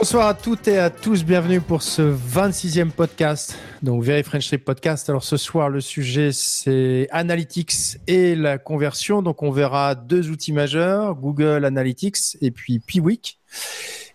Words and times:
Bonsoir 0.00 0.28
à 0.28 0.34
toutes 0.34 0.68
et 0.68 0.78
à 0.78 0.90
tous, 0.90 1.24
bienvenue 1.24 1.60
pour 1.60 1.82
ce 1.82 2.02
26e 2.02 2.92
podcast, 2.92 3.58
donc 3.82 4.04
Very 4.04 4.22
French 4.22 4.46
Trip 4.46 4.64
Podcast. 4.64 5.10
Alors 5.10 5.24
ce 5.24 5.36
soir, 5.36 5.70
le 5.70 5.80
sujet 5.80 6.30
c'est 6.30 7.08
Analytics 7.10 7.98
et 8.06 8.36
la 8.36 8.58
conversion. 8.58 9.22
Donc 9.22 9.42
on 9.42 9.50
verra 9.50 9.96
deux 9.96 10.30
outils 10.30 10.52
majeurs, 10.52 11.16
Google 11.16 11.64
Analytics 11.64 12.38
et 12.40 12.52
puis 12.52 12.78
Piwik. 12.78 13.40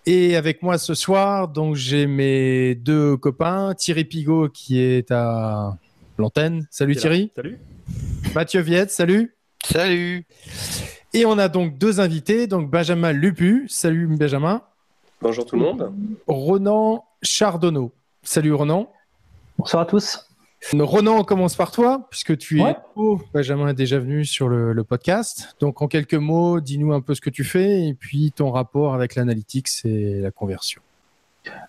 Et 0.06 0.38
avec 0.38 0.64
moi 0.64 0.78
ce 0.78 0.94
soir, 0.94 1.50
donc 1.50 1.76
j'ai 1.76 2.08
mes 2.08 2.76
deux 2.76 3.18
copains, 3.18 3.74
Thierry 3.78 4.06
Pigot 4.06 4.48
qui 4.48 4.80
est 4.80 5.12
à 5.12 5.78
l'antenne. 6.18 6.66
Salut 6.72 6.96
Thierry. 6.96 7.34
Salut. 7.36 7.60
Mathieu 8.34 8.62
Viette, 8.62 8.90
salut. 8.90 9.36
Salut. 9.66 10.26
Et 11.14 11.26
on 11.26 11.38
a 11.38 11.50
donc 11.50 11.78
deux 11.78 12.00
invités, 12.00 12.48
donc 12.48 12.72
Benjamin 12.72 13.12
Lupu. 13.12 13.66
Salut 13.68 14.08
Benjamin. 14.08 14.62
Bonjour 15.24 15.46
tout 15.46 15.56
le 15.56 15.62
monde. 15.62 15.94
Ronan 16.28 17.06
Chardonneau. 17.22 17.94
Salut 18.24 18.54
Ronan. 18.54 18.92
Bonsoir 19.58 19.84
à 19.84 19.86
tous. 19.86 20.30
Ronan, 20.74 21.20
on 21.20 21.24
commence 21.24 21.56
par 21.56 21.72
toi, 21.72 22.08
puisque 22.10 22.38
tu 22.38 22.62
es 22.62 22.76
Benjamin 23.34 23.70
est 23.70 23.74
déjà 23.74 24.00
venu 24.00 24.26
sur 24.26 24.50
le, 24.50 24.84
podcast. 24.84 25.56
Donc, 25.62 25.82
en 25.82 25.88
quelques 25.88 26.14
mots, 26.14 26.60
dis-nous 26.60 26.92
un 26.92 27.00
peu 27.00 27.16
ce 27.16 27.22
que 27.22 27.30
tu 27.30 27.46
fais 27.46 27.88
et 27.88 27.94
puis 27.94 28.34
ton 28.34 28.52
rapport 28.52 28.94
avec 28.94 29.16
l'analytics 29.16 29.70
et 29.86 30.20
la 30.20 30.32
conversion. 30.32 30.82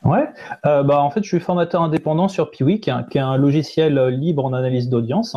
Ouais, 0.03 0.29
euh, 0.67 0.83
bah, 0.83 1.01
en 1.01 1.11
fait, 1.11 1.23
je 1.23 1.29
suis 1.29 1.41
formateur 1.41 1.81
indépendant 1.81 2.27
sur 2.27 2.51
Piwik, 2.51 2.89
hein, 2.89 3.07
qui 3.09 3.19
est 3.19 3.21
un 3.21 3.37
logiciel 3.37 4.09
libre 4.09 4.45
en 4.45 4.53
analyse 4.53 4.89
d'audience. 4.89 5.37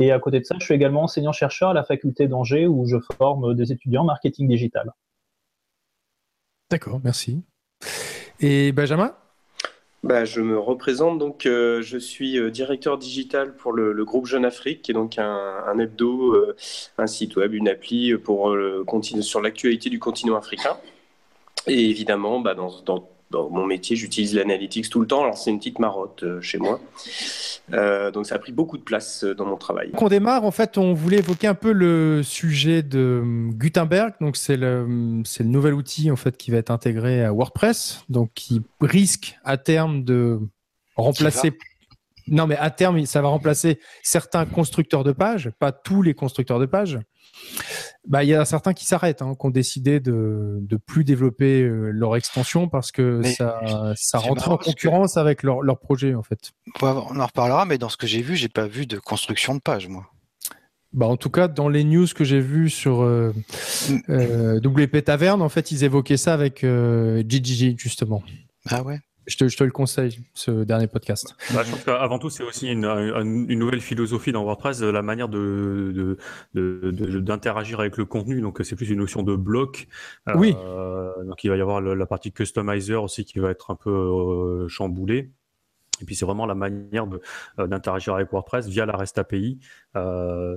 Et 0.00 0.10
à 0.10 0.18
côté 0.18 0.40
de 0.40 0.44
ça, 0.44 0.56
je 0.58 0.64
suis 0.64 0.74
également 0.74 1.04
enseignant-chercheur 1.04 1.70
à 1.70 1.74
la 1.74 1.84
faculté 1.84 2.26
d'Angers 2.26 2.66
où 2.66 2.84
je 2.84 2.96
forme 3.16 3.54
des 3.54 3.70
étudiants 3.70 4.02
en 4.02 4.06
marketing 4.06 4.48
digital. 4.48 4.92
D'accord, 6.70 7.00
merci. 7.02 7.42
Et 8.40 8.72
Benjamin? 8.72 9.14
Bah, 10.02 10.26
je 10.26 10.42
me 10.42 10.58
représente 10.58 11.18
donc, 11.18 11.46
euh, 11.46 11.80
je 11.80 11.96
suis 11.96 12.38
euh, 12.38 12.50
directeur 12.50 12.98
digital 12.98 13.56
pour 13.56 13.72
le, 13.72 14.04
groupe 14.04 14.26
Jeune 14.26 14.44
Afrique, 14.44 14.82
qui 14.82 14.90
est 14.90 14.94
donc 14.94 15.18
un, 15.18 15.78
hebdo, 15.78 16.34
euh, 16.34 16.56
un 16.98 17.06
site 17.06 17.36
web, 17.36 17.54
une 17.54 17.68
appli 17.68 18.14
pour 18.18 18.54
sur 19.22 19.40
l'actualité 19.40 19.88
du 19.88 19.98
continent 19.98 20.36
africain. 20.36 20.76
Et 21.66 21.88
évidemment, 21.88 22.40
bah, 22.40 22.54
dans 22.54 23.08
dans 23.30 23.50
mon 23.50 23.66
métier, 23.66 23.96
j'utilise 23.96 24.34
l'analytics 24.34 24.88
tout 24.88 25.00
le 25.00 25.06
temps. 25.06 25.22
Alors, 25.22 25.36
c'est 25.36 25.50
une 25.50 25.58
petite 25.58 25.78
marotte 25.78 26.22
euh, 26.22 26.40
chez 26.40 26.58
moi. 26.58 26.80
Euh, 27.72 28.10
donc, 28.10 28.26
ça 28.26 28.36
a 28.36 28.38
pris 28.38 28.52
beaucoup 28.52 28.78
de 28.78 28.82
place 28.82 29.24
euh, 29.24 29.34
dans 29.34 29.46
mon 29.46 29.56
travail. 29.56 29.90
Quand 29.96 30.06
on 30.06 30.08
démarre, 30.08 30.44
en 30.44 30.50
fait, 30.50 30.78
on 30.78 30.92
voulait 30.92 31.18
évoquer 31.18 31.46
un 31.46 31.54
peu 31.54 31.72
le 31.72 32.22
sujet 32.22 32.82
de 32.82 33.22
Gutenberg. 33.52 34.14
Donc, 34.20 34.36
c'est 34.36 34.56
le, 34.56 34.86
le 34.86 35.44
nouvel 35.44 35.74
outil 35.74 36.10
en 36.10 36.16
fait 36.16 36.36
qui 36.36 36.50
va 36.50 36.58
être 36.58 36.70
intégré 36.70 37.24
à 37.24 37.32
WordPress, 37.32 38.04
donc 38.08 38.30
qui 38.34 38.62
risque 38.80 39.36
à 39.44 39.56
terme 39.56 40.04
de 40.04 40.38
remplacer. 40.96 41.52
Non, 42.26 42.46
mais 42.46 42.56
à 42.56 42.70
terme, 42.70 43.04
ça 43.04 43.20
va 43.20 43.28
remplacer 43.28 43.78
certains 44.02 44.46
constructeurs 44.46 45.04
de 45.04 45.12
pages, 45.12 45.50
pas 45.58 45.72
tous 45.72 46.02
les 46.02 46.14
constructeurs 46.14 46.58
de 46.58 46.66
pages. 46.66 46.98
Bah, 48.06 48.22
il 48.22 48.28
y 48.28 48.34
a 48.34 48.44
certains 48.44 48.74
qui 48.74 48.84
s'arrêtent, 48.84 49.22
hein, 49.22 49.34
qui 49.38 49.46
ont 49.46 49.50
décidé 49.50 49.98
de 49.98 50.62
ne 50.70 50.76
plus 50.76 51.04
développer 51.04 51.62
euh, 51.62 51.90
leur 51.90 52.16
extension 52.16 52.68
parce 52.68 52.92
que 52.92 53.22
ça, 53.22 53.94
ça 53.96 54.18
rentre 54.18 54.50
en 54.50 54.58
concurrence 54.58 55.16
avec 55.16 55.42
leur, 55.42 55.62
leur, 55.62 55.78
projet, 55.78 56.14
en 56.14 56.22
fait. 56.22 56.52
On 56.82 57.18
en 57.18 57.26
reparlera, 57.26 57.64
mais 57.64 57.78
dans 57.78 57.88
ce 57.88 57.96
que 57.96 58.06
j'ai 58.06 58.20
vu, 58.20 58.36
j'ai 58.36 58.50
pas 58.50 58.66
vu 58.66 58.86
de 58.86 58.98
construction 58.98 59.54
de 59.54 59.60
page, 59.60 59.88
moi. 59.88 60.06
Bah, 60.92 61.06
en 61.06 61.16
tout 61.16 61.30
cas, 61.30 61.48
dans 61.48 61.68
les 61.68 61.82
news 61.82 62.06
que 62.14 62.24
j'ai 62.24 62.40
vues 62.40 62.70
sur 62.70 63.02
euh, 63.02 63.32
mm. 63.88 63.98
euh 64.10 64.60
WP 64.60 65.02
Taverne, 65.02 65.40
en 65.40 65.48
fait, 65.48 65.70
ils 65.70 65.82
évoquaient 65.84 66.18
ça 66.18 66.34
avec 66.34 66.60
GGG, 66.60 67.78
justement. 67.78 68.22
Ah 68.70 68.82
ouais 68.82 69.00
je 69.26 69.36
te, 69.36 69.64
le 69.64 69.70
conseille, 69.70 70.18
ce 70.34 70.64
dernier 70.64 70.86
podcast. 70.86 71.36
Bah, 71.52 71.62
je 71.64 71.70
pense 71.70 71.84
qu'avant 71.84 72.18
tout, 72.18 72.30
c'est 72.30 72.42
aussi 72.42 72.68
une, 72.68 72.84
une, 72.84 73.58
nouvelle 73.58 73.80
philosophie 73.80 74.32
dans 74.32 74.44
WordPress, 74.44 74.82
la 74.82 75.02
manière 75.02 75.28
de, 75.28 76.16
d'interagir 76.54 77.80
avec 77.80 77.96
le 77.96 78.04
contenu. 78.04 78.40
Donc, 78.40 78.60
c'est 78.62 78.76
plus 78.76 78.90
une 78.90 78.98
notion 78.98 79.22
de 79.22 79.36
bloc. 79.36 79.88
Oui. 80.34 80.54
Euh, 80.58 81.24
donc, 81.24 81.42
il 81.44 81.50
va 81.50 81.56
y 81.56 81.60
avoir 81.60 81.80
la 81.80 82.06
partie 82.06 82.32
customizer 82.32 83.02
aussi 83.02 83.24
qui 83.24 83.38
va 83.38 83.50
être 83.50 83.70
un 83.70 83.76
peu 83.76 83.90
euh, 83.90 84.68
chamboulée. 84.68 85.30
Et 86.00 86.04
puis, 86.04 86.16
c'est 86.16 86.26
vraiment 86.26 86.46
la 86.46 86.54
manière 86.54 87.06
euh, 87.58 87.66
d'interagir 87.66 88.14
avec 88.14 88.30
WordPress 88.32 88.66
via 88.68 88.84
la 88.84 88.96
REST 88.96 89.18
API 89.18 89.58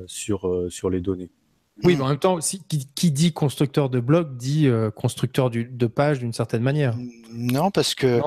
sur, 0.08 0.66
sur 0.70 0.90
les 0.90 1.02
données. 1.02 1.32
Oui, 1.84 1.96
mais 1.96 2.04
en 2.04 2.10
même 2.10 2.20
temps, 2.20 2.40
qui, 2.40 3.12
dit 3.12 3.34
constructeur 3.34 3.90
de 3.90 4.00
blog 4.00 4.36
dit 4.36 4.68
euh, 4.68 4.90
constructeur 4.90 5.50
de 5.52 5.88
page 5.88 6.20
d'une 6.20 6.34
certaine 6.34 6.64
manière. 6.64 6.96
Non, 7.32 7.72
parce 7.72 7.94
que 7.94 8.20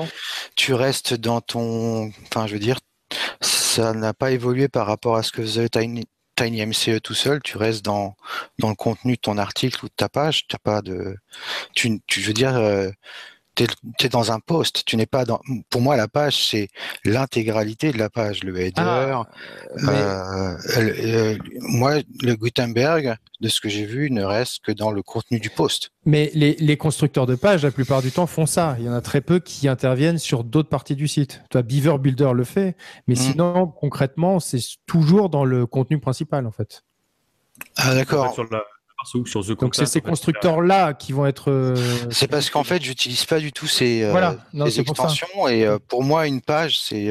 tu 0.55 0.73
restes 0.75 1.15
dans 1.15 1.41
ton. 1.41 2.11
Enfin, 2.27 2.47
je 2.47 2.55
veux 2.55 2.61
dire, 2.61 2.79
ça 3.41 3.93
n'a 3.93 4.15
pas 4.15 4.31
évolué 4.31 4.69
par 4.69 4.87
rapport 4.87 5.17
à 5.17 5.23
ce 5.23 5.33
que 5.33 5.43
faisait 5.43 5.69
Tiny, 5.69 6.07
Tiny 6.37 6.65
MCE 6.65 7.01
tout 7.03 7.15
seul. 7.15 7.41
Tu 7.43 7.57
restes 7.57 7.85
dans, 7.85 8.15
dans 8.59 8.69
le 8.69 8.77
contenu 8.77 9.17
de 9.17 9.21
ton 9.21 9.37
article 9.37 9.85
ou 9.85 9.89
de 9.89 9.95
ta 9.97 10.09
page. 10.09 10.47
Tu 10.47 10.57
pas 10.63 10.81
de. 10.81 11.17
Tu, 11.75 12.01
tu, 12.07 12.21
je 12.21 12.27
veux 12.29 12.35
dire. 12.35 12.55
Euh, 12.57 12.91
tu 13.99 14.07
es, 14.07 14.09
dans 14.09 14.33
un 14.33 14.41
poste, 14.41 14.85
tu 14.85 14.97
n'es 14.97 15.07
pas 15.07 15.25
dans. 15.25 15.41
Pour 15.69 15.81
moi, 15.81 15.97
la 15.97 16.09
page, 16.09 16.47
c'est 16.49 16.69
l'intégralité 17.05 17.93
de 17.93 17.99
la 17.99 18.11
page, 18.11 18.43
le 18.45 18.59
header. 18.59 18.83
Ah, 18.83 19.25
euh, 19.89 20.57
euh, 20.77 21.39
moi, 21.61 21.97
le 22.23 22.35
Gutenberg, 22.35 23.17
de 23.41 23.49
ce 23.49 23.61
que 23.61 23.69
j'ai 23.69 23.85
vu, 23.85 24.11
ne 24.11 24.23
reste 24.23 24.61
que 24.65 24.73
dans 24.73 24.91
le 24.91 25.03
contenu 25.03 25.41
du 25.41 25.51
poste. 25.51 25.91
Mais 26.05 26.31
les, 26.35 26.55
les, 26.55 26.77
constructeurs 26.77 27.27
de 27.27 27.35
pages, 27.35 27.63
la 27.63 27.71
plupart 27.71 28.03
du 28.03 28.11
temps, 28.11 28.27
font 28.27 28.47
ça. 28.47 28.77
Il 28.79 28.85
y 28.85 28.89
en 28.89 28.95
a 28.95 29.01
très 29.01 29.21
peu 29.21 29.39
qui 29.39 29.69
interviennent 29.69 30.19
sur 30.19 30.45
d'autres 30.45 30.69
parties 30.69 30.97
du 30.97 31.09
site. 31.09 31.43
Toi, 31.51 31.63
Beaver 31.63 31.99
Builder 31.99 32.31
le 32.35 32.45
fait, 32.45 32.77
mais 33.07 33.15
mmh. 33.15 33.19
sinon, 33.19 33.67
concrètement, 33.67 34.41
c'est 34.41 34.61
toujours 34.87 35.29
dans 35.29 35.45
le 35.45 35.67
contenu 35.67 35.99
principal, 35.99 36.47
en 36.47 36.53
fait. 36.53 36.83
Ah, 37.77 37.95
d'accord. 37.95 38.35
Donc 39.59 39.75
c'est 39.75 39.87
ces 39.87 40.01
constructeurs-là 40.01 40.95
qui 40.95 41.13
vont 41.13 41.27
être. 41.27 41.51
Euh, 41.51 41.75
c'est 42.11 42.29
parce 42.29 42.51
qu'en 42.51 42.65
fait, 42.65 42.83
j'utilise 42.83 43.25
pas 43.25 43.39
du 43.39 43.53
tout 43.53 43.67
ces, 43.67 44.03
euh, 44.03 44.37
extensions 44.65 45.49
et 45.49 45.67
euh, 45.67 45.79
pour 45.89 46.03
moi, 46.03 46.27
une 46.27 46.41
page, 46.41 46.79
c'est 46.79 47.09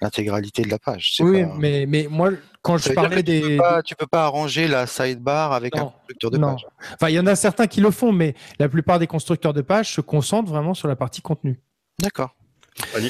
l'intégralité 0.00 0.62
de 0.62 0.68
la 0.68 0.78
page. 0.78 1.16
Oui, 1.20 1.44
mais, 1.56 1.86
mais 1.86 2.06
moi, 2.10 2.30
quand 2.62 2.78
je 2.78 2.92
parlais 2.92 3.22
des. 3.22 3.40
Tu 3.40 3.48
peux, 3.48 3.56
pas, 3.56 3.82
peux 3.98 4.06
pas 4.06 4.24
arranger 4.24 4.68
la 4.68 4.86
sidebar 4.86 5.52
avec 5.52 5.76
un 5.76 5.86
constructeur 5.86 6.30
de 6.30 6.38
page. 6.38 6.66
Enfin, 6.94 7.08
il 7.08 7.14
y 7.14 7.20
en 7.20 7.26
a 7.26 7.36
certains 7.36 7.66
qui 7.66 7.80
le 7.80 7.90
font, 7.90 8.12
mais 8.12 8.34
la 8.58 8.68
plupart 8.68 8.98
des 8.98 9.06
constructeurs 9.06 9.54
de 9.54 9.62
pages 9.62 9.92
se 9.92 10.00
concentrent 10.00 10.50
vraiment 10.50 10.74
sur 10.74 10.88
la 10.88 10.96
partie 10.96 11.22
contenu. 11.22 11.60
D'accord. 12.00 12.34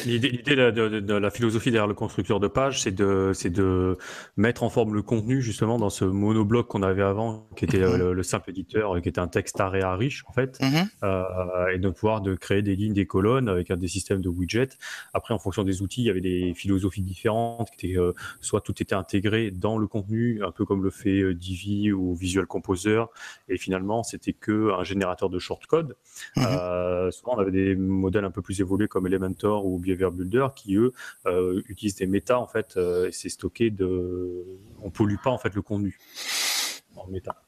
L'idée 0.07 0.57
de, 0.57 1.15
la 1.15 1.31
philosophie 1.31 1.71
derrière 1.71 1.87
le 1.87 1.95
constructeur 1.95 2.41
de 2.41 2.49
page, 2.49 2.83
c'est 2.83 2.95
de, 2.95 3.33
de 3.45 3.99
mettre 4.37 4.63
en 4.63 4.71
forme 4.71 4.95
le 4.95 5.03
contenu 5.03 5.43
justement 5.43 5.79
dans 5.79 5.91
ce 5.91 6.05
monobloc 6.05 6.67
qu'on 6.69 6.83
avait 6.83 7.03
avant, 7.03 7.49
qui 7.57 7.65
était 7.67 7.83
euh, 7.83 8.13
le, 8.13 8.23
simple 8.23 8.51
éditeur, 8.51 9.01
qui 9.01 9.09
était 9.09 9.21
un 9.21 9.29
texte 9.29 9.61
à 9.61 9.69
riche 9.69 10.25
en 10.27 10.33
fait, 10.33 10.59
mhm. 10.61 10.89
euh, 11.03 11.69
et 11.73 11.79
de 11.79 11.89
pouvoir 11.91 12.21
de 12.21 12.35
créer 12.35 12.63
des 12.63 12.75
lignes, 12.77 12.95
des 12.95 13.07
colonnes 13.07 13.49
avec 13.49 13.73
des 13.73 13.89
systèmes 13.89 14.21
de 14.21 14.29
widgets. 14.29 14.77
Après, 15.15 15.35
en 15.35 15.39
fonction 15.39 15.63
des 15.63 15.83
outils, 15.83 16.03
il 16.03 16.07
y 16.07 16.11
avait 16.11 16.21
des 16.21 16.55
philosophies 16.55 17.03
différentes, 17.03 17.71
qui 17.71 17.87
étaient 17.87 17.99
euh, 17.99 18.13
soit 18.41 18.61
tout 18.61 18.81
était 18.83 18.95
intégré 18.95 19.51
dans 19.51 19.79
le 19.79 19.87
contenu, 19.87 20.43
un 20.45 20.53
peu 20.53 20.65
comme 20.65 20.83
le 20.83 20.91
fait 20.91 21.35
Divi 21.35 21.93
ou 21.93 22.15
Visual 22.15 22.47
Composer, 22.47 23.05
et 23.49 23.59
finalement 23.59 24.03
c'était 24.03 24.33
que 24.33 24.73
un 24.73 24.85
générateur 24.85 25.31
de 25.31 25.39
shortcode. 25.39 25.97
Mhm. 26.37 27.11
souvent, 27.13 27.37
on 27.37 27.39
avait 27.39 27.51
des 27.51 27.77
modèles 27.77 28.25
un 28.25 28.31
peu 28.31 28.43
plus 28.43 28.61
évolués 28.61 28.89
comme 28.89 29.07
Elementor 29.07 29.50
ou 29.59 29.79
Behavior 29.79 30.13
Builder 30.13 30.49
qui 30.55 30.77
eux 30.77 30.93
euh, 31.27 31.63
utilisent 31.69 31.97
des 31.97 32.07
méta 32.07 32.39
en 32.39 32.47
fait 32.47 32.77
euh, 32.77 33.09
et 33.09 33.13
c'est 33.13 33.29
stocké 33.29 33.71
de 33.71 34.45
on 34.83 34.91
pollue 34.91 35.17
pas 35.23 35.31
en 35.31 35.39
fait 35.39 35.55
le 35.55 35.63
contenu 35.63 35.99
en 36.97 37.07
méta. 37.09 37.43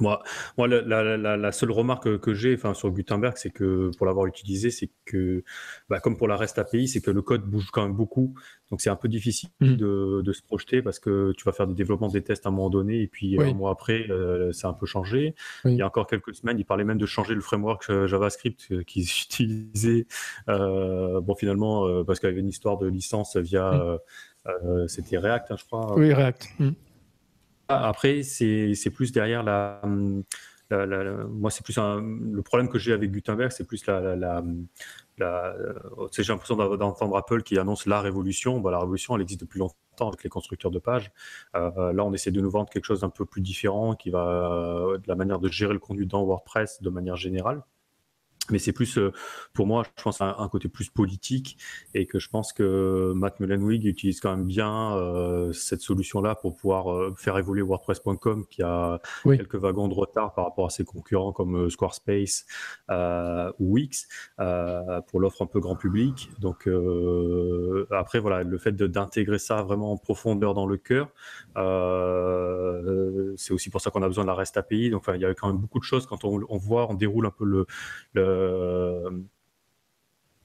Moi, 0.00 0.22
moi 0.58 0.68
la, 0.68 1.52
seule 1.52 1.70
remarque 1.70 2.18
que 2.18 2.34
j'ai 2.34 2.54
enfin, 2.54 2.74
sur 2.74 2.90
Gutenberg, 2.90 3.34
c'est 3.36 3.50
que 3.50 3.90
pour 3.96 4.06
l'avoir 4.06 4.26
utilisé, 4.26 4.70
c'est 4.70 4.90
que, 5.04 5.42
bah, 5.88 6.00
comme 6.00 6.16
pour 6.16 6.28
la 6.28 6.36
REST 6.36 6.58
API, 6.58 6.88
c'est 6.88 7.00
que 7.00 7.10
le 7.10 7.22
code 7.22 7.42
bouge 7.42 7.70
quand 7.72 7.82
même 7.82 7.94
beaucoup. 7.94 8.34
Donc, 8.70 8.80
c'est 8.80 8.90
un 8.90 8.96
peu 8.96 9.08
difficile 9.08 9.48
mmh. 9.60 9.76
de, 9.76 10.32
se 10.32 10.42
projeter 10.42 10.82
parce 10.82 10.98
que 10.98 11.32
tu 11.36 11.44
vas 11.44 11.52
faire 11.52 11.66
des 11.66 11.74
développements, 11.74 12.08
des 12.08 12.22
tests 12.22 12.46
à 12.46 12.48
un 12.48 12.52
moment 12.52 12.70
donné, 12.70 13.00
et 13.00 13.06
puis 13.06 13.40
un 13.40 13.54
mois 13.54 13.70
après, 13.70 14.10
euh, 14.10 14.52
ça 14.52 14.68
a 14.68 14.70
un 14.72 14.74
peu 14.74 14.86
changé. 14.86 15.34
Il 15.64 15.74
y 15.74 15.82
a 15.82 15.86
encore 15.86 16.06
quelques 16.06 16.34
semaines, 16.34 16.58
il 16.58 16.64
parlait 16.64 16.84
même 16.84 16.98
de 16.98 17.06
changer 17.06 17.34
le 17.34 17.40
framework 17.40 17.88
euh, 17.90 18.06
JavaScript 18.06 18.66
euh, 18.72 18.82
qu'ils 18.82 19.04
utilisaient. 19.24 20.06
bon, 20.46 21.34
finalement, 21.36 22.04
parce 22.04 22.20
qu'il 22.20 22.28
y 22.28 22.32
avait 22.32 22.40
une 22.40 22.48
histoire 22.48 22.78
de 22.78 22.86
licence 22.86 23.36
via. 23.36 23.72
Mmh. 23.72 24.86
C'était 24.86 25.18
React, 25.18 25.50
hein, 25.50 25.56
je 25.58 25.64
crois. 25.64 25.98
Oui, 25.98 26.12
React. 26.12 26.46
Mmh. 26.60 26.70
Après, 27.68 28.22
c'est 28.22 28.90
plus 28.92 29.12
derrière 29.12 29.42
la, 29.42 29.82
moi, 30.70 31.50
c'est 31.50 31.64
plus 31.64 31.78
un, 31.78 32.00
le 32.00 32.42
problème 32.42 32.68
que 32.68 32.78
j'ai 32.78 32.92
avec 32.92 33.10
Gutenberg, 33.10 33.52
c'est 33.52 33.66
plus 33.66 33.86
la, 33.86 34.16
la 34.16 34.42
j'ai 36.12 36.24
l'impression 36.24 36.56
d'entendre 36.56 37.16
Apple 37.16 37.42
qui 37.42 37.58
annonce 37.58 37.86
la 37.86 38.00
révolution. 38.00 38.60
Bah, 38.60 38.70
la 38.70 38.80
révolution, 38.80 39.16
elle 39.16 39.22
existe 39.22 39.40
depuis 39.40 39.58
longtemps 39.58 40.08
avec 40.08 40.22
les 40.22 40.30
constructeurs 40.30 40.70
de 40.70 40.78
pages. 40.78 41.10
Euh, 41.54 41.92
là, 41.92 42.04
on 42.04 42.12
essaie 42.12 42.32
de 42.32 42.40
nous 42.40 42.50
vendre 42.50 42.68
quelque 42.68 42.84
chose 42.84 43.00
d'un 43.00 43.10
peu 43.10 43.24
plus 43.24 43.40
différent, 43.40 43.94
qui 43.94 44.10
va 44.10 44.96
de 44.98 45.08
la 45.08 45.14
manière 45.14 45.38
de 45.38 45.48
gérer 45.48 45.72
le 45.72 45.78
contenu 45.78 46.04
dans 46.06 46.24
WordPress 46.24 46.82
de 46.82 46.90
manière 46.90 47.16
générale. 47.16 47.62
Mais 48.50 48.58
c'est 48.58 48.72
plus 48.72 48.98
euh, 48.98 49.12
pour 49.52 49.66
moi 49.66 49.84
je 49.96 50.02
pense 50.02 50.20
un, 50.20 50.48
côté 50.48 50.68
plus 50.68 50.88
politique 50.88 51.58
et 51.94 52.06
que 52.06 52.18
je 52.18 52.28
pense 52.28 52.52
que 52.52 53.12
Matt 53.14 53.40
Mullenweg 53.40 53.84
utilise 53.84 54.20
quand 54.20 54.36
même 54.36 54.46
bien 54.46 54.96
euh, 54.96 55.52
cette 55.52 55.80
solution 55.80 56.20
là 56.20 56.34
pour 56.34 56.56
pouvoir 56.56 56.92
euh, 56.92 57.14
faire 57.16 57.38
évoluer 57.38 57.62
WordPress.com 57.62 58.46
qui 58.48 58.62
a 58.62 59.00
quelques 59.24 59.56
wagons 59.56 59.88
de 59.88 59.94
retard 59.94 60.34
par 60.34 60.44
rapport 60.44 60.66
à 60.66 60.70
ses 60.70 60.84
concurrents 60.84 61.32
comme 61.32 61.70
Squarespace 61.70 62.46
euh, 62.90 63.52
ou 63.58 63.74
Wix 63.74 64.08
pour 65.08 65.20
l'offre 65.20 65.42
un 65.42 65.46
peu 65.46 65.60
grand 65.60 65.76
public. 65.76 66.30
Donc 66.38 66.68
après 67.90 68.18
voilà 68.18 68.42
le 68.42 68.58
fait 68.58 68.72
d'intégrer 68.72 69.38
ça 69.38 69.62
vraiment 69.62 69.92
en 69.92 69.96
profondeur 69.96 70.54
dans 70.54 70.66
le 70.66 70.76
cœur 70.76 71.08
c'est 73.36 73.52
aussi 73.52 73.70
pour 73.70 73.80
ça 73.80 73.90
qu'on 73.90 74.02
a 74.02 74.08
besoin 74.08 74.24
de 74.24 74.28
la 74.28 74.34
REST 74.34 74.56
API 74.56 74.90
donc 74.90 75.04
il 75.14 75.20
y 75.20 75.24
a 75.24 75.34
quand 75.34 75.48
même 75.48 75.58
beaucoup 75.58 75.78
de 75.78 75.84
choses 75.84 76.06
quand 76.06 76.24
on, 76.24 76.40
on 76.48 76.58
voit 76.58 76.90
on 76.90 76.94
déroule 76.94 77.26
un 77.26 77.30
peu 77.30 77.44
le, 77.44 77.66
le 78.14 78.35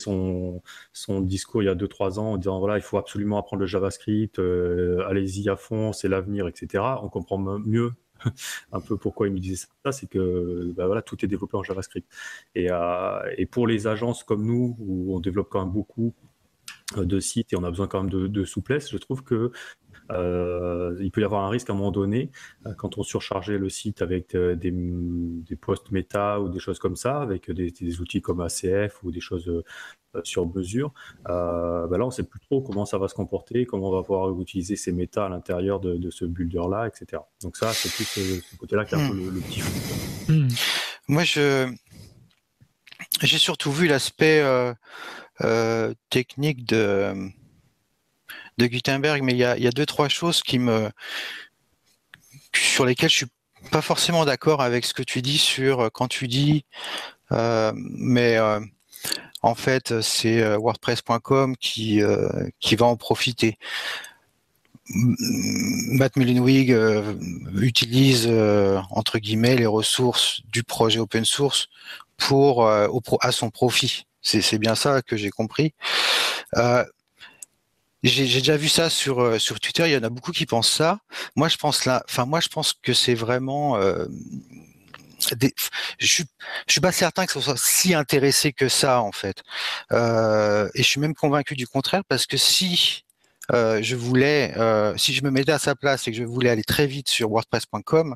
son, 0.02 0.62
son, 0.94 1.22
discours 1.22 1.64
il 1.64 1.68
y 1.68 1.70
a 1.70 1.76
2-3 1.76 2.20
ans 2.20 2.34
en 2.34 2.38
disant 2.38 2.60
voilà, 2.60 2.78
il 2.78 2.82
faut 2.82 2.98
absolument 2.98 3.38
apprendre 3.38 3.62
le 3.62 3.68
JavaScript, 3.68 4.40
euh, 4.40 5.06
allez-y 5.08 5.50
à 5.50 5.56
fond, 5.56 5.94
c'est 5.94 6.08
l'avenir, 6.08 6.48
etc. 6.48 6.84
On 7.02 7.10
comprend 7.10 7.38
mieux 7.38 7.92
un 8.72 8.82
peu 8.82 8.98
pourquoi 8.98 9.28
il 9.28 9.34
me 9.34 9.40
disait 9.40 9.68
ça, 9.86 9.92
c'est 9.92 10.08
que 10.08 10.74
bah 10.76 10.88
voilà, 10.88 11.02
tout 11.02 11.24
est 11.24 11.28
développé 11.28 11.58
en 11.58 11.64
JavaScript. 11.64 12.08
Et, 12.56 12.72
euh, 12.72 13.20
et, 13.38 13.46
pour 13.46 13.68
les 13.68 13.88
agences 13.88 14.24
comme 14.24 14.46
nous, 14.46 14.76
où 14.80 15.16
on 15.16 15.20
développe 15.20 15.50
quand 15.50 15.64
même 15.64 15.74
beaucoup 15.74 16.14
de 16.98 17.20
sites 17.20 17.54
et 17.54 17.56
on 17.56 17.64
a 17.64 17.70
besoin 17.70 17.88
quand 17.88 18.04
même 18.04 18.30
de 18.30 18.44
souplesse, 18.44 18.92
je 18.92 18.98
trouve 18.98 19.24
que 19.24 19.52
euh, 20.12 20.96
il 21.00 21.12
peut 21.12 21.22
y 21.22 21.24
avoir 21.24 21.46
un 21.46 21.50
risque 21.50 21.70
à 21.70 21.74
un 21.74 21.76
moment 21.76 21.92
donné, 21.92 22.32
euh, 22.66 22.74
quand 22.74 22.98
on 22.98 23.04
surchargeait 23.04 23.58
le 23.58 23.70
site 23.70 24.02
avec 24.02 24.36
euh, 24.36 24.56
des, 24.56 24.72
des 24.72 25.56
posts 25.56 25.92
méta 25.92 26.40
ou 26.40 26.50
des 26.50 26.60
choses 26.60 26.80
comme 26.80 26.96
ça, 26.96 27.22
avec 27.22 27.52
des, 27.52 28.02
outils 28.02 28.22
comme 28.22 28.42
ACF 28.42 29.04
ou 29.04 29.12
des 29.12 29.20
choses 29.20 29.64
sur 30.24 30.46
mesure, 30.54 30.94
bah 31.24 31.88
là 31.92 32.04
on 32.04 32.08
ne 32.08 32.12
sait 32.12 32.24
plus 32.24 32.42
trop 32.42 32.62
comment 32.62 32.86
ça 32.86 32.98
va 32.98 33.08
se 33.08 33.14
comporter, 33.14 33.66
comment 33.66 33.90
on 33.90 33.94
va 33.94 34.04
pouvoir 34.04 34.38
utiliser 34.42 34.76
ces 34.76 34.92
méta 34.92 35.26
à 35.26 35.30
l'intérieur 35.30 35.80
de, 35.80 36.10
ce 36.10 36.26
builder-là, 36.26 36.88
etc. 36.88 37.22
Donc 37.42 37.56
ça, 37.56 37.72
c'est 37.74 37.94
plus 37.94 38.06
ce, 38.06 38.58
côté-là 38.58 38.86
qui 38.86 38.96
est 38.96 38.98
un 38.98 39.10
peu 39.10 39.16
le, 39.16 39.40
petit 39.40 39.62
fou. 39.62 40.32
Hmm. 40.32 40.48
Moi, 41.08 41.24
j'ai 41.24 41.68
surtout 43.38 43.72
vu 43.72 43.88
l'aspect 43.88 44.44
technique 46.10 46.66
de 46.66 47.32
de 48.58 48.68
Gutenberg, 48.68 49.22
mais 49.24 49.34
il 49.34 49.38
y 49.38 49.44
a, 49.46 49.72
deux, 49.72 49.86
trois 49.86 50.10
choses 50.10 50.42
qui 50.42 50.60
me, 50.60 50.90
sur 52.56 52.86
lesquelles 52.86 53.10
je 53.10 53.16
suis 53.16 53.32
pas 53.72 53.82
forcément 53.82 54.26
d'accord 54.26 54.62
avec 54.62 54.86
ce 54.86 54.94
que 54.94 55.04
tu 55.04 55.22
dis 55.22 55.38
sur 55.38 55.92
quand 55.92 56.08
tu 56.08 56.28
dis, 56.28 56.66
euh, 57.32 57.72
mais 57.76 58.38
euh, 58.38 58.60
en 59.42 59.56
fait, 59.56 60.02
c'est 60.02 60.42
euh, 60.42 60.58
WordPress.com 60.58 61.56
qui, 61.58 62.02
qui 62.60 62.76
va 62.76 62.86
en 62.86 62.98
profiter. 62.98 63.58
Matt 64.94 66.18
Mullenweg 66.18 66.76
utilise 67.56 68.28
entre 68.90 69.20
guillemets 69.20 69.56
les 69.56 69.66
ressources 69.66 70.42
du 70.52 70.64
projet 70.64 71.00
open 71.00 71.24
source 71.24 71.68
pour 72.18 72.68
à 72.68 73.32
son 73.32 73.50
profit. 73.52 74.06
C'est 74.22 74.58
bien 74.58 74.76
ça 74.76 75.02
que 75.02 75.16
j'ai 75.16 75.30
compris. 75.30 75.74
J'ai 78.04 78.26
déjà 78.26 78.58
vu 78.58 78.68
ça 78.68 78.90
sur 78.90 79.20
euh, 79.20 79.40
sur 79.40 79.60
Twitter. 79.60 79.84
Il 79.88 79.94
y 79.94 79.98
en 79.98 80.04
a 80.04 80.10
beaucoup 80.10 80.32
qui 80.32 80.46
pensent 80.46 80.72
ça. 80.72 81.00
Moi, 81.36 81.50
je 81.50 81.58
pense 81.58 81.86
là. 81.86 82.04
Enfin, 82.10 82.26
moi, 82.26 82.40
je 82.40 82.48
pense 82.48 82.74
que 82.74 82.94
c'est 82.94 83.14
vraiment. 83.16 83.78
Euh, 83.78 84.06
des, 85.38 85.54
je 86.00 86.08
suis 86.08 86.26
je 86.68 86.72
suis 86.74 86.82
pas 86.82 86.92
certain 86.92 87.26
que 87.26 87.34
ce 87.34 87.42
soit 87.42 87.58
si 87.58 87.94
intéressé 87.94 88.54
que 88.54 88.70
ça 88.70 89.02
en 89.02 89.12
fait. 89.12 89.44
Euh, 89.92 90.70
et 90.74 90.84
je 90.84 90.88
suis 90.88 91.00
même 91.00 91.14
convaincu 91.14 91.56
du 91.56 91.68
contraire 91.68 92.04
parce 92.08 92.26
que 92.26 92.38
si 92.38 93.04
euh, 93.54 93.82
je 93.82 93.96
voulais, 93.96 94.54
euh, 94.58 94.96
si 94.98 95.14
je 95.14 95.24
me 95.24 95.32
mettais 95.32 95.52
à 95.52 95.60
sa 95.60 95.76
place 95.76 96.08
et 96.08 96.12
que 96.12 96.18
je 96.18 96.24
voulais 96.24 96.50
aller 96.50 96.64
très 96.64 96.88
vite 96.88 97.10
sur 97.10 97.30
WordPress.com, 97.30 98.16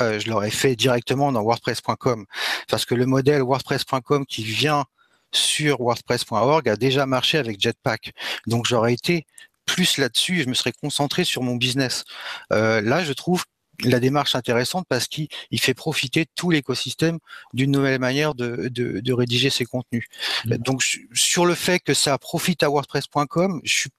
euh, 0.00 0.18
je 0.18 0.28
l'aurais 0.30 0.50
fait 0.50 0.76
directement 0.76 1.32
dans 1.32 1.42
WordPress.com 1.42 2.26
parce 2.68 2.84
que 2.84 2.94
le 2.94 3.06
modèle 3.06 3.42
WordPress.com 3.42 4.26
qui 4.26 4.44
vient 4.44 4.84
sur 5.32 5.80
WordPress.org 5.80 6.68
a 6.68 6.76
déjà 6.76 7.06
marché 7.06 7.38
avec 7.38 7.60
Jetpack. 7.60 8.12
Donc 8.46 8.66
j'aurais 8.66 8.94
été 8.94 9.26
plus 9.66 9.98
là-dessus 9.98 10.40
et 10.40 10.42
je 10.44 10.48
me 10.48 10.54
serais 10.54 10.72
concentré 10.72 11.24
sur 11.24 11.42
mon 11.42 11.56
business. 11.56 12.04
Euh, 12.52 12.80
là, 12.80 13.04
je 13.04 13.12
trouve 13.12 13.44
la 13.84 14.00
démarche 14.00 14.34
intéressante 14.34 14.86
parce 14.88 15.06
qu'il 15.06 15.28
fait 15.60 15.74
profiter 15.74 16.26
tout 16.34 16.50
l'écosystème 16.50 17.18
d'une 17.52 17.70
nouvelle 17.70 18.00
manière 18.00 18.34
de, 18.34 18.68
de, 18.68 19.00
de, 19.00 19.12
rédiger 19.12 19.50
ses 19.50 19.64
contenus. 19.64 20.06
Mmh. 20.44 20.56
Donc 20.56 20.82
sur 21.12 21.46
le 21.46 21.54
fait 21.54 21.78
que 21.78 21.94
ça 21.94 22.18
profite 22.18 22.62
à 22.62 22.70
WordPress.com, 22.70 23.60
je 23.62 23.72
suis 23.72 23.90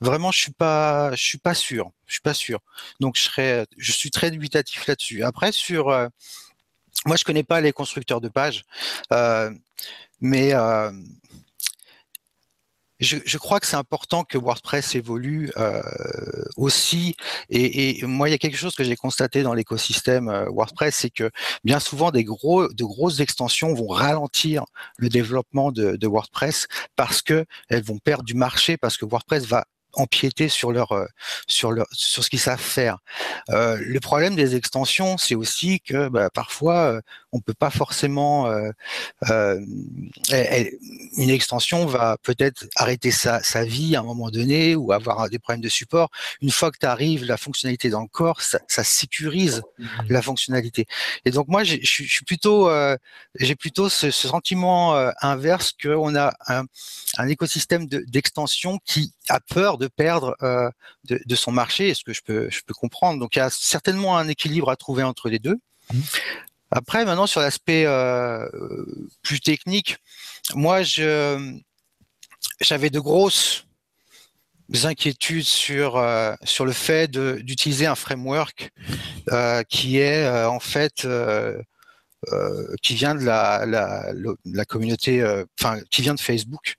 vraiment 0.00 0.30
je 0.30 0.40
suis 0.40 0.52
pas 0.52 1.14
je 1.16 1.22
suis 1.22 1.38
pas 1.38 1.54
sûr, 1.54 1.90
je 2.06 2.12
suis 2.12 2.20
pas 2.20 2.34
sûr. 2.34 2.60
Donc 3.00 3.16
je 3.16 3.22
serais 3.22 3.66
je 3.76 3.92
suis 3.92 4.10
très 4.10 4.30
dubitatif 4.30 4.86
là-dessus. 4.86 5.24
Après 5.24 5.50
sur 5.50 5.88
euh, 5.88 6.06
moi 7.06 7.16
je 7.16 7.24
connais 7.24 7.42
pas 7.42 7.60
les 7.60 7.72
constructeurs 7.72 8.20
de 8.20 8.28
pages. 8.28 8.64
Euh, 9.12 9.50
mais 10.20 10.54
euh, 10.54 10.90
je, 13.00 13.36
crois 13.36 13.60
que 13.60 13.66
c'est 13.66 13.76
important 13.76 14.24
que 14.24 14.38
WordPress 14.38 14.94
évolue 14.94 15.50
euh, 15.58 15.82
aussi. 16.56 17.16
Et, 17.50 18.02
moi, 18.06 18.28
il 18.28 18.32
y 18.32 18.34
a 18.34 18.38
quelque 18.38 18.56
chose 18.56 18.74
que 18.74 18.84
j'ai 18.84 18.96
constaté 18.96 19.42
dans 19.42 19.52
l'écosystème 19.52 20.28
WordPress, 20.48 20.94
c'est 20.94 21.10
que 21.10 21.30
bien 21.64 21.80
souvent, 21.80 22.10
des 22.10 22.24
de 22.24 22.84
grosses 22.84 23.20
extensions 23.20 23.74
vont 23.74 23.88
ralentir 23.88 24.64
le 24.96 25.10
développement 25.10 25.72
de, 25.72 25.96
de 25.96 26.06
WordPress 26.06 26.68
parce 26.96 27.20
que 27.20 27.44
elles 27.68 27.82
vont 27.82 27.98
perdre 27.98 28.24
du 28.24 28.34
marché, 28.34 28.78
parce 28.78 28.96
que 28.96 29.04
WordPress 29.04 29.44
va 29.44 29.66
empiéter 29.96 30.48
sur 30.48 30.72
leur 30.72 30.92
euh, 30.92 31.06
sur 31.46 31.72
leur 31.72 31.86
sur 31.92 32.24
ce 32.24 32.30
qu'ils 32.30 32.40
savent 32.40 32.60
faire. 32.60 32.98
Euh, 33.50 33.78
le 33.80 34.00
problème 34.00 34.34
des 34.36 34.56
extensions, 34.56 35.16
c'est 35.18 35.34
aussi 35.34 35.80
que 35.80 36.08
bah, 36.08 36.30
parfois 36.30 36.76
euh, 36.92 37.00
on 37.34 37.40
peut 37.40 37.54
pas 37.54 37.70
forcément 37.70 38.46
euh, 38.46 38.70
euh 39.30 39.60
une 41.16 41.30
extension 41.30 41.86
va 41.86 42.16
peut-être 42.22 42.66
arrêter 42.76 43.10
sa, 43.10 43.42
sa 43.42 43.64
vie 43.64 43.94
à 43.96 44.00
un 44.00 44.02
moment 44.02 44.30
donné 44.30 44.74
ou 44.74 44.92
avoir 44.92 45.28
des 45.28 45.38
problèmes 45.38 45.60
de 45.60 45.68
support. 45.68 46.10
Une 46.40 46.50
fois 46.50 46.70
que 46.70 46.78
tu 46.78 46.86
arrives 46.86 47.24
la 47.24 47.36
fonctionnalité 47.36 47.90
dans 47.90 48.00
le 48.00 48.08
corps, 48.08 48.40
ça, 48.40 48.60
ça 48.68 48.82
sécurise 48.84 49.62
mmh 49.78 49.84
la 50.08 50.22
fonctionnalité. 50.22 50.86
Et 51.24 51.30
donc 51.30 51.48
moi, 51.48 51.64
je 51.64 51.78
suis 51.82 52.24
plutôt 52.24 52.70
j'ai 53.36 53.56
plutôt 53.56 53.88
ce, 53.88 54.10
ce 54.10 54.28
sentiment 54.28 54.94
inverse 55.20 55.72
qu'on 55.80 56.14
a 56.14 56.34
un, 56.46 56.64
un 57.18 57.28
écosystème 57.28 57.86
d'extension 57.86 58.78
qui 58.84 59.12
a 59.28 59.40
peur 59.40 59.78
de 59.78 59.88
perdre 59.88 60.36
euh, 60.42 60.70
de, 61.04 61.20
de, 61.24 61.34
son 61.34 61.52
marché, 61.52 61.90
est 61.90 61.94
ce 61.94 62.04
que 62.04 62.12
je 62.12 62.22
peux, 62.22 62.48
je 62.50 62.60
peux 62.66 62.74
comprendre. 62.74 63.18
Donc 63.20 63.36
il 63.36 63.38
y 63.38 63.42
a 63.42 63.50
certainement 63.50 64.16
un 64.16 64.28
équilibre 64.28 64.70
à 64.70 64.76
trouver 64.76 65.02
entre 65.02 65.28
les 65.28 65.38
deux. 65.38 65.58
Mmh. 65.92 66.00
Après, 66.74 67.04
maintenant 67.04 67.28
sur 67.28 67.40
l'aspect 67.40 67.84
euh, 67.86 68.48
plus 69.22 69.40
technique, 69.40 69.98
moi 70.54 70.82
je 70.82 71.60
j'avais 72.60 72.90
de 72.90 72.98
grosses 72.98 73.64
inquiétudes 74.82 75.44
sur 75.44 75.96
euh, 75.96 76.34
sur 76.42 76.66
le 76.66 76.72
fait 76.72 77.08
d'utiliser 77.08 77.86
un 77.86 77.94
framework 77.94 78.72
euh, 79.30 79.62
qui 79.68 79.98
est 79.98 80.28
en 80.44 80.58
fait 80.58 81.06
qui 82.82 82.94
vient 82.94 83.14
de 83.14 83.24
la, 83.24 84.64
communauté, 84.66 85.22
enfin 85.60 85.80
qui 85.92 86.02
vient 86.02 86.14
de 86.14 86.20
Facebook. 86.20 86.74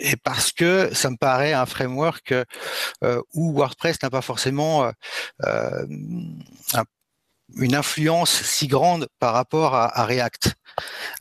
Et 0.00 0.16
parce 0.24 0.50
que 0.50 0.92
ça 0.92 1.10
me 1.10 1.16
paraît 1.16 1.52
un 1.52 1.64
framework 1.64 2.34
où 3.34 3.52
WordPress 3.52 4.02
n'a 4.02 4.10
pas 4.10 4.22
forcément 4.22 4.90
un, 5.44 6.84
une 7.56 7.74
influence 7.74 8.30
si 8.30 8.66
grande 8.66 9.08
par 9.18 9.32
rapport 9.34 9.74
à, 9.74 9.98
à 9.98 10.04
React. 10.04 10.54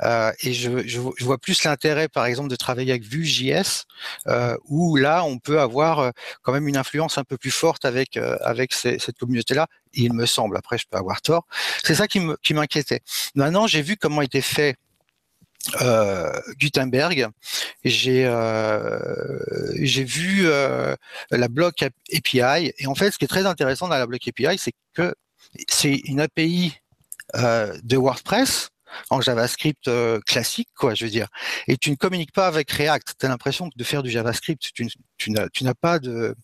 Euh, 0.03 0.31
et 0.41 0.53
je, 0.53 0.85
je, 0.85 0.99
je, 1.17 1.25
vois 1.25 1.39
plus 1.39 1.63
l'intérêt, 1.63 2.07
par 2.07 2.25
exemple, 2.25 2.49
de 2.49 2.55
travailler 2.55 2.91
avec 2.91 3.03
Vue.js, 3.03 3.85
euh, 4.27 4.55
où 4.65 4.97
là, 4.97 5.23
on 5.23 5.39
peut 5.39 5.59
avoir 5.59 6.11
quand 6.43 6.51
même 6.51 6.67
une 6.67 6.77
influence 6.77 7.17
un 7.17 7.23
peu 7.23 7.37
plus 7.37 7.49
forte 7.51 7.85
avec 7.85 8.17
avec 8.17 8.73
ces, 8.73 8.99
cette 8.99 9.17
communauté-là. 9.17 9.67
Il 9.93 10.13
me 10.13 10.27
semble. 10.27 10.57
Après, 10.57 10.77
je 10.77 10.85
peux 10.89 10.97
avoir 10.97 11.21
tort. 11.21 11.47
C'est 11.83 11.95
ça 11.95 12.07
qui 12.07 12.53
m'inquiétait. 12.53 13.01
Maintenant, 13.33 13.65
j'ai 13.65 13.81
vu 13.81 13.97
comment 13.97 14.21
était 14.21 14.41
fait 14.41 14.75
euh, 15.81 16.31
Gutenberg. 16.59 17.27
J'ai 17.83 18.25
euh, 18.25 18.99
j'ai 19.81 20.03
vu 20.03 20.41
euh, 20.45 20.95
la 21.31 21.47
block 21.47 21.83
API 21.83 22.73
et 22.77 22.87
en 22.87 22.95
fait, 22.95 23.11
ce 23.11 23.17
qui 23.17 23.25
est 23.25 23.29
très 23.29 23.45
intéressant 23.45 23.87
dans 23.87 23.97
la 23.97 24.07
block 24.07 24.21
API, 24.27 24.57
c'est 24.57 24.73
que 24.93 25.13
c'est 25.69 25.95
une 26.05 26.19
API 26.19 26.73
euh, 27.35 27.77
de 27.83 27.97
WordPress 27.97 28.69
en 29.09 29.21
JavaScript 29.21 29.87
euh, 29.87 30.19
classique, 30.25 30.69
quoi, 30.75 30.95
je 30.95 31.05
veux 31.05 31.11
dire. 31.11 31.27
Et 31.67 31.77
tu 31.77 31.91
ne 31.91 31.95
communiques 31.95 32.31
pas 32.31 32.47
avec 32.47 32.71
React. 32.71 33.15
Tu 33.19 33.25
as 33.25 33.29
l'impression 33.29 33.69
de 33.75 33.83
faire 33.83 34.03
du 34.03 34.09
JavaScript. 34.09 34.71
Tu, 34.73 35.31
n'as 35.31 35.73
pas 35.73 35.99
de. 35.99 36.35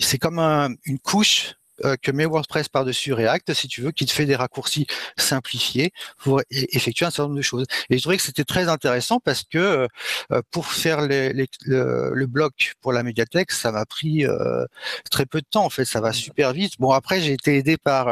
C'est 0.00 0.18
comme 0.18 0.38
un, 0.38 0.70
une 0.84 0.98
couche 0.98 1.54
que 2.02 2.10
met 2.10 2.24
WordPress 2.24 2.68
par-dessus 2.68 3.12
React, 3.12 3.54
si 3.54 3.68
tu 3.68 3.82
veux, 3.82 3.90
qui 3.90 4.06
te 4.06 4.12
fait 4.12 4.24
des 4.24 4.36
raccourcis 4.36 4.86
simplifiés 5.16 5.92
pour 6.18 6.42
effectuer 6.50 7.06
un 7.06 7.10
certain 7.10 7.24
nombre 7.24 7.36
de 7.36 7.42
choses. 7.42 7.66
Et 7.90 7.96
je 7.96 8.02
trouvais 8.02 8.16
que 8.16 8.22
c'était 8.22 8.44
très 8.44 8.68
intéressant 8.68 9.20
parce 9.20 9.44
que 9.44 9.86
euh, 10.32 10.42
pour 10.50 10.66
faire 10.66 11.02
les, 11.02 11.32
le, 11.32 12.10
le, 12.14 12.26
bloc 12.26 12.74
pour 12.80 12.92
la 12.92 13.02
médiathèque, 13.02 13.52
ça 13.52 13.72
m'a 13.72 13.86
pris 13.86 14.26
euh, 14.26 14.64
très 15.10 15.26
peu 15.26 15.40
de 15.40 15.46
temps. 15.50 15.64
En 15.64 15.70
fait, 15.70 15.84
ça 15.84 16.00
va 16.00 16.12
super 16.12 16.52
vite. 16.52 16.74
Bon, 16.78 16.90
après, 16.90 17.20
j'ai 17.20 17.32
été 17.32 17.56
aidé 17.56 17.76
par 17.76 18.08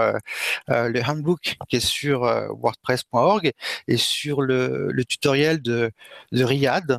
le 0.68 1.02
handbook 1.02 1.56
qui 1.68 1.76
est 1.76 1.86
sur 1.86 2.20
WordPress.org 2.20 3.52
et 3.88 3.96
sur 3.96 4.42
le, 4.42 4.88
le 4.90 5.04
tutoriel 5.04 5.60
de, 5.62 5.90
de 6.32 6.44
Riyad, 6.44 6.98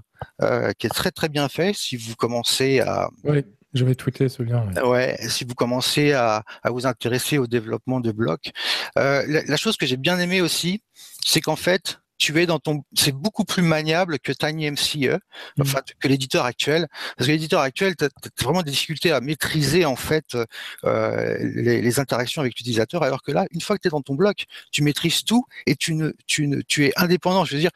qui 0.77 0.88
est 0.88 0.93
très 0.93 1.12
très 1.12 1.29
bien 1.29 1.50
fait. 1.50 1.74
Si 1.75 1.97
vous 1.97 2.15
commencez 2.15 2.79
à 2.79 3.09
oui 3.24 3.43
je 3.74 3.86
vais 3.86 3.95
tweeter 3.95 4.29
ce 4.29 4.43
lien. 4.43 4.65
Ouais, 4.83 5.17
si 5.27 5.43
vous 5.43 5.53
commencez 5.53 6.13
à, 6.13 6.43
vous 6.65 6.86
intéresser 6.86 7.38
au 7.38 7.47
développement 7.47 8.00
de 8.00 8.12
blocs. 8.12 8.51
Euh, 8.97 9.43
la, 9.47 9.57
chose 9.57 9.77
que 9.77 9.86
j'ai 9.86 9.97
bien 9.97 10.19
aimé 10.19 10.41
aussi, 10.41 10.81
c'est 11.25 11.41
qu'en 11.41 11.55
fait, 11.55 12.00
tu 12.17 12.39
es 12.41 12.45
dans 12.45 12.59
ton, 12.59 12.83
c'est 12.95 13.12
beaucoup 13.12 13.43
plus 13.43 13.62
maniable 13.62 14.17
que 14.19 14.31
TinyMCE, 14.31 14.95
mmh. 14.95 15.62
enfin 15.62 15.81
que 16.00 16.07
l'éditeur 16.07 16.45
actuel, 16.45 16.88
parce 17.15 17.27
que 17.27 17.31
l'éditeur 17.31 17.62
actuel, 17.62 17.95
tu 17.95 18.05
as, 18.05 18.09
vraiment 18.41 18.63
des 18.63 18.71
difficultés 18.71 19.12
à 19.12 19.21
maîtriser 19.21 19.86
en 19.86 19.95
fait 19.95 20.36
euh, 20.83 21.38
les, 21.39 22.00
interactions 22.00 22.41
avec 22.41 22.57
l'utilisateur, 22.57 23.03
alors 23.03 23.21
que 23.21 23.31
là, 23.31 23.45
une 23.51 23.62
fois 23.62 23.75
que 23.75 23.81
tu 23.81 23.88
es 23.88 23.91
dans 23.91 24.01
ton 24.01 24.15
bloc, 24.15 24.45
tu 24.71 24.81
maîtrises 24.81 25.24
tout 25.24 25.45
et 25.67 25.75
tu 25.75 25.93
ne, 25.93 26.12
tu 26.25 26.47
ne, 26.47 26.62
tu 26.62 26.86
es 26.86 26.93
indépendant. 26.95 27.45
Je 27.45 27.53
veux 27.53 27.62
dire, 27.62 27.71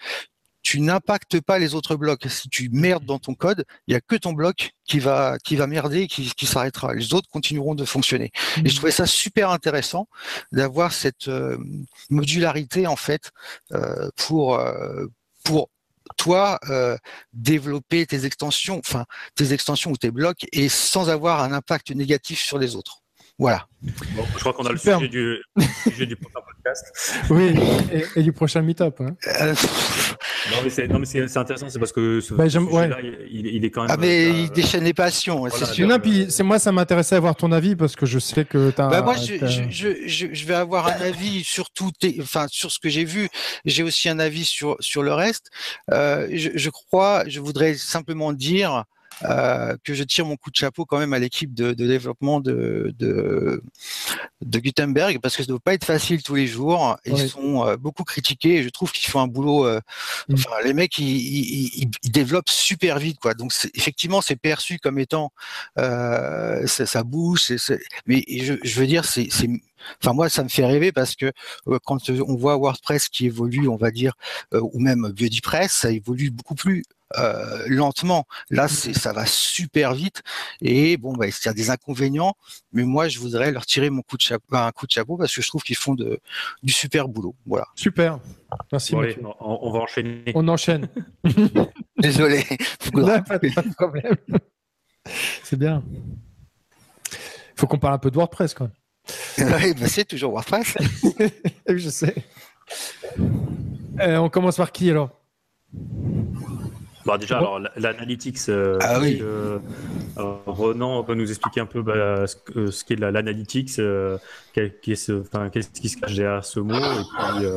tu 0.63 0.80
n'impactes 0.80 1.39
pas 1.41 1.60
les 1.60 1.75
autres 1.75 1.96
blocs. 1.96 2.25
Si 2.30 2.50
tu 2.50 2.70
merdes 2.70 3.06
dans 3.06 3.20
ton 3.20 3.34
code, 3.34 3.65
il 3.88 3.94
y 3.94 3.96
a 3.96 4.01
que 4.01 4.15
ton 4.15 4.34
bloc 4.34 4.72
qui 4.86 5.00
va 5.00 5.38
qui 5.44 5.56
va 5.56 5.68
merder, 5.68 6.08
qui, 6.08 6.32
qui 6.36 6.46
s'arrêtera. 6.46 6.94
Les 6.94 7.13
autres 7.13 7.30
continueront 7.30 7.75
de 7.75 7.86
fonctionner. 7.86 8.32
Et 8.58 8.70
je 8.70 8.74
mmh. 8.74 8.75
trouvais 8.75 8.91
ça 8.91 9.06
super 9.06 9.50
intéressant 9.50 10.08
d'avoir 10.51 10.94
cette 10.94 11.27
euh, 11.27 11.58
modularité 12.10 12.88
en 12.88 12.96
fait 12.96 13.32
euh, 13.72 14.10
pour 14.15 14.56
euh, 14.56 15.08
pour 15.44 15.70
toi 16.18 16.60
développer 17.32 18.06
tes 18.06 18.25
extensions, 18.25 18.80
enfin 18.80 19.06
tes 19.36 19.53
extensions 19.53 19.91
ou 19.91 19.98
tes 19.98 20.12
blocs 20.12 20.46
et 20.51 20.68
sans 20.68 21.10
avoir 21.10 21.41
un 21.41 21.53
impact 21.53 21.91
négatif 21.91 22.41
sur 22.41 22.60
les 22.60 22.75
autres. 22.75 23.01
Voilà. 23.41 23.65
je 23.84 24.39
crois 24.39 24.53
qu'on 24.53 24.68
a 24.68 24.72
le 24.72 24.77
sujet 24.77 25.08
du, 25.08 25.41
sujet 25.84 26.06
du 26.06 26.15
prochain 26.15 26.39
podcast. 26.46 27.25
Oui, 27.32 27.56
et, 28.15 28.22
du 28.22 28.32
prochain 28.32 28.62
meet-up. 28.62 29.01
Hein. 29.01 29.15
Euh, 29.41 29.56
non, 30.50 31.00
mais 31.00 31.05
c'est 31.05 31.38
intéressant, 31.38 31.69
c'est 31.69 31.79
parce 31.79 31.91
que 31.91 32.19
ce, 32.19 32.33
bah, 32.33 32.50
sujet-là, 32.50 32.98
il, 33.29 33.63
est 33.63 33.69
quand 33.69 33.81
même. 33.81 33.91
Ah, 33.91 33.98
mais 33.98 34.25
euh, 34.25 34.29
il 34.29 34.51
déchaîne 34.51 34.83
les 34.83 34.93
passions, 34.93 35.48
c'est 35.50 35.65
sûr. 35.65 35.88
Non, 35.88 36.00
puis 36.00 36.27
moi, 36.43 36.60
ça 36.60 36.71
m'intéressait 36.71 37.15
à 37.15 37.17
avoir 37.17 37.36
ton 37.36 37.51
avis 37.51 37.75
parce 37.75 37.95
que 37.95 38.05
je 38.05 38.19
sais 38.19 38.45
que 38.45 38.71
tu 38.71 38.81
as. 38.81 38.88
Bah, 38.88 39.01
moi, 39.01 39.15
je, 39.15 39.67
je, 39.69 40.07
je, 40.33 40.45
vais 40.45 40.55
avoir 40.55 40.88
un 40.88 41.01
avis 41.01 41.43
sur 41.43 41.69
tout, 41.69 41.91
enfin, 42.19 42.48
sur 42.50 42.71
ce 42.71 42.79
que 42.79 42.89
j'ai 42.89 43.05
vu. 43.05 43.29
J'ai 43.65 43.83
aussi 43.83 44.10
un 44.10 44.19
avis 44.19 44.45
sur, 44.45 44.77
sur 44.79 45.03
le 45.03 45.13
reste. 45.13 45.50
Euh, 45.91 46.27
je, 46.31 46.69
crois, 46.69 47.24
je 47.27 47.39
voudrais 47.39 47.75
simplement 47.75 48.33
dire 48.33 48.74
euh, 48.74 48.81
que 49.84 49.94
je 49.94 50.04
tire 50.04 50.25
mon 50.25 50.36
coup 50.36 50.51
de 50.51 50.56
chapeau 50.56 50.86
quand 50.86 50.98
même 50.98 51.13
à 51.13 51.20
l'équipe 51.20 51.54
de, 51.54 51.74
de, 51.74 51.88
développement 51.88 52.40
de, 52.40 52.94
de, 52.98 53.63
de, 54.42 54.60
Gutenberg 54.60 55.20
parce 55.20 55.36
que 55.36 55.44
ça 55.44 55.48
ne 55.48 55.54
doit 55.54 55.60
pas 55.60 55.74
être 55.74 55.86
facile 55.86 56.24
tous 56.24 56.36
les 56.36 56.48
jours. 56.48 56.98
Ils 57.06 57.30
sont 57.30 57.66
euh, 57.66 57.78
beaucoup 57.78 58.04
critiqués 58.04 58.58
et 58.58 58.63
je 58.63 58.70
trouve 58.70 58.92
qu'ils 58.92 59.10
font 59.10 59.20
un 59.20 59.28
boulot. 59.28 59.66
Euh, 59.66 59.80
mm. 60.30 60.34
enfin, 60.34 60.51
les 60.63 60.74
mecs, 60.74 60.98
ils, 61.00 61.06
ils, 61.06 61.90
ils, 62.04 62.12
développent 62.12 62.50
super 62.50 63.00
vite, 63.00 63.20
quoi. 63.20 63.34
Donc, 63.34 63.54
effectivement, 63.74 64.22
c'est 64.22 64.36
perçu 64.36 64.80
comme 64.80 65.00
étant 65.00 65.32
ça, 65.75 66.86
ça, 66.86 67.04
bouge, 67.04 67.54
mais 68.06 68.24
je, 68.28 68.54
je, 68.63 68.80
veux 68.80 68.88
dire, 68.88 69.06
c'est 69.06 69.30
Enfin 70.01 70.13
moi, 70.13 70.30
ça 70.30 70.44
me 70.44 70.50
fait 70.50 70.66
rêver 70.66 70.92
parce 70.92 71.16
que 71.16 71.32
quand 71.86 72.10
on 72.10 72.36
voit 72.36 72.56
WordPress 72.56 73.10
qui 73.10 73.25
évolue, 73.25 73.68
on 73.68 73.78
va 73.78 73.90
dire, 73.90 74.13
ou 74.54 74.80
même 74.80 75.12
BuddyPress, 75.12 75.72
ça 75.72 75.92
évolue 75.92 76.30
beaucoup 76.30 76.56
plus 76.56 76.84
euh, 77.18 77.63
lentement. 77.68 78.25
Là, 78.50 78.68
c'est, 78.68 78.94
ça 78.94 79.13
va 79.13 79.25
super 79.25 79.94
vite. 79.94 80.22
Et 80.62 80.98
bon, 80.98 81.13
bah, 81.13 81.27
il 81.27 81.34
y 81.46 81.50
a 81.50 81.53
des 81.53 81.70
inconvénients, 81.70 82.36
mais 82.74 82.84
moi, 82.84 83.08
je 83.08 83.20
voudrais 83.20 83.51
leur 83.51 83.65
tirer 83.65 83.89
mon 83.89 84.01
coup 84.01 84.18
de 84.18 84.22
chapeau, 84.22 84.56
un 84.56 84.72
coup 84.72 84.88
de 84.88 84.91
chapeau 84.91 85.18
parce 85.18 85.34
que 85.36 85.41
je 85.41 85.48
trouve 85.48 85.63
qu'ils 85.63 85.77
font 85.77 85.96
de, 85.96 86.20
du 86.63 86.74
super 86.74 87.08
boulot. 87.08 87.36
Voilà. 87.46 87.68
Super. 87.75 88.20
Merci. 88.72 88.96
on, 88.96 89.72
va 89.72 89.80
enchaîner. 89.80 90.32
On 90.36 90.48
enchaîne. 90.48 90.88
Désolé. 91.98 92.44
pas, 92.94 93.22
pas 93.22 93.38
de 93.39 93.74
problème. 93.75 94.15
C'est 95.44 95.58
bien. 95.58 95.84
Il 97.12 97.60
faut 97.60 97.68
qu'on 97.68 97.80
parle 97.80 97.94
un 97.94 98.00
peu 98.00 98.12
de 98.12 98.15
WordPress 98.15 98.53
quand 98.53 98.65
même. 98.65 98.74
oui, 99.63 99.74
bah, 99.74 99.88
c'est 99.88 100.06
toujours 100.06 100.32
WordPress. 100.32 100.77
je 101.68 101.89
sais. 101.89 102.15
Euh, 104.00 104.18
on 104.18 104.30
commence 104.30 104.58
par 104.58 104.72
qui 104.72 104.89
alors? 104.89 105.22
Bon, 107.05 107.17
déjà, 107.17 107.38
alors 107.38 107.60
l'analytics, 107.77 108.38
euh, 108.50 108.77
ah 108.81 109.00
euh, 109.01 109.58
Renan 110.17 111.03
peut 111.03 111.15
nous 111.15 111.29
expliquer 111.29 111.62
un 111.62 111.65
peu 111.65 111.81
bah, 111.81 112.27
ce, 112.27 112.84
qu'est 112.84 112.96
l'analytics, 112.96 113.79
euh, 113.79 114.17
qu'est-ce 114.53 114.77
qui 114.79 114.96
se 115.89 115.98
cache 115.98 116.15
derrière 116.15 116.46
ce 116.46 116.60
mot, 116.60 116.75
et 116.75 117.39
puis, 117.39 117.48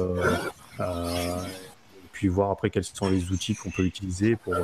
puis, 2.13 2.29
voir 2.29 2.51
après 2.51 2.71
quels 2.71 2.85
sont 2.85 3.11
les 3.11 3.31
outils 3.31 3.55
qu'on 3.55 3.71
peut 3.71 3.85
utiliser 3.85 4.37
pour. 4.37 4.55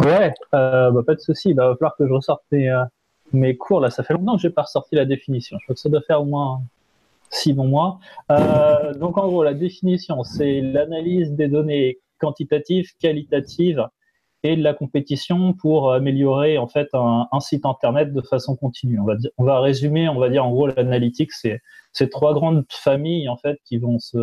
Ouais, 0.00 0.34
bah, 0.52 0.92
pas 1.06 1.14
de 1.14 1.20
souci. 1.20 1.50
Il 1.50 1.54
bah, 1.54 1.68
va 1.68 1.74
falloir 1.76 1.96
que 1.96 2.06
je 2.06 2.12
ressorte 2.12 2.42
mes, 2.50 2.70
mes 3.32 3.56
cours. 3.56 3.80
Là, 3.80 3.90
ça 3.90 4.02
fait 4.02 4.14
longtemps 4.14 4.36
que 4.36 4.42
j'ai 4.42 4.50
pas 4.50 4.62
ressorti 4.62 4.96
la 4.96 5.06
définition. 5.06 5.56
Je 5.60 5.64
crois 5.64 5.74
que 5.74 5.80
ça 5.80 5.88
doit 5.88 6.02
faire 6.02 6.20
au 6.20 6.26
moins 6.26 6.62
six 7.30 7.54
bons 7.54 7.68
mois. 7.68 8.00
donc, 8.28 9.16
en 9.16 9.28
gros, 9.28 9.42
la 9.42 9.54
définition, 9.54 10.24
c'est 10.24 10.60
l'analyse 10.60 11.32
des 11.32 11.48
données 11.48 11.98
quantitative, 12.22 12.88
qualitative 13.00 13.84
et 14.44 14.56
de 14.56 14.62
la 14.62 14.74
compétition 14.74 15.54
pour 15.54 15.92
améliorer 15.92 16.58
en 16.58 16.66
fait 16.68 16.88
un, 16.94 17.40
site 17.40 17.66
internet 17.66 18.12
de 18.12 18.22
façon 18.22 18.56
continue. 18.56 18.98
On 19.00 19.04
va, 19.04 19.14
on 19.38 19.44
va 19.44 19.60
résumer, 19.60 20.08
on 20.08 20.18
va 20.18 20.28
dire 20.30 20.44
en 20.44 20.50
gros 20.52 20.68
l'analytique, 20.68 21.32
c'est 21.32 21.60
ces 21.92 22.08
trois 22.08 22.34
grandes 22.34 22.64
familles 22.70 23.28
en 23.28 23.36
fait 23.36 23.58
qui 23.64 23.78
vont 23.78 23.98
se 23.98 24.18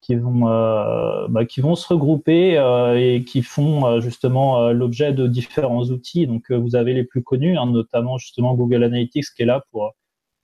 qui 0.00 0.16
vont 0.16 0.48
euh, 0.48 1.26
bah, 1.28 1.46
qui 1.46 1.60
vont 1.60 1.76
se 1.76 1.88
regrouper 1.88 2.58
euh, 2.58 2.98
et 2.98 3.24
qui 3.24 3.42
font 3.42 3.86
euh, 3.86 4.00
justement 4.00 4.70
l'objet 4.70 5.12
de 5.12 5.26
différents 5.26 5.84
outils. 5.84 6.26
Donc 6.26 6.50
vous 6.52 6.76
avez 6.76 6.92
les 6.94 7.04
plus 7.04 7.22
connus, 7.22 7.56
hein, 7.56 7.66
notamment 7.66 8.18
justement 8.18 8.54
Google 8.54 8.84
Analytics 8.84 9.26
qui 9.36 9.42
est 9.42 9.46
là 9.46 9.64
pour 9.70 9.92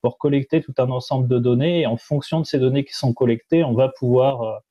pour 0.02 0.16
collecter 0.19 0.62
tout 0.62 0.73
un 0.78 0.90
ensemble 0.90 1.28
de 1.28 1.38
données 1.38 1.80
et 1.83 1.87
en 1.87 1.99
fonction 1.99 2.40
de 2.40 2.47
ces 2.47 2.59
données 2.59 2.85
qui 2.85 2.95
sont 2.95 3.12
collectées, 3.12 3.64
on 3.64 3.75
va 3.75 3.90
pouvoir 3.90 4.62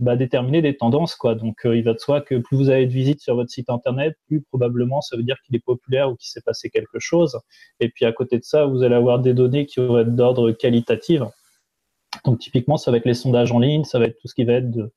bah, 0.00 0.16
déterminer 0.16 0.62
des 0.62 0.76
tendances. 0.76 1.14
Quoi. 1.14 1.34
Donc, 1.34 1.64
euh, 1.64 1.76
il 1.76 1.84
va 1.84 1.94
de 1.94 1.98
soi 1.98 2.20
que 2.20 2.36
plus 2.36 2.56
vous 2.56 2.70
avez 2.70 2.86
de 2.86 2.92
visites 2.92 3.20
sur 3.20 3.36
votre 3.36 3.50
site 3.50 3.70
internet, 3.70 4.16
plus 4.26 4.42
probablement 4.42 5.00
ça 5.00 5.16
veut 5.16 5.22
dire 5.22 5.36
qu'il 5.44 5.54
est 5.56 5.64
populaire 5.64 6.10
ou 6.10 6.16
qu'il 6.16 6.28
s'est 6.28 6.42
passé 6.42 6.70
quelque 6.70 6.98
chose. 6.98 7.38
Et 7.80 7.88
puis, 7.88 8.04
à 8.04 8.12
côté 8.12 8.38
de 8.38 8.44
ça, 8.44 8.66
vous 8.66 8.82
allez 8.82 8.96
avoir 8.96 9.20
des 9.20 9.34
données 9.34 9.66
qui 9.66 9.80
vont 9.80 9.98
être 9.98 10.14
d'ordre 10.14 10.50
qualitatif. 10.52 11.22
Donc, 12.24 12.38
typiquement, 12.38 12.76
ça 12.76 12.90
va 12.90 12.96
être 12.98 13.06
les 13.06 13.14
sondages 13.14 13.52
en 13.52 13.58
ligne, 13.58 13.84
ça 13.84 13.98
va 13.98 14.06
être 14.06 14.18
tout 14.20 14.28
ce 14.28 14.34
qui 14.34 14.44
va 14.44 14.54
être 14.54 14.70
de, 14.70 14.92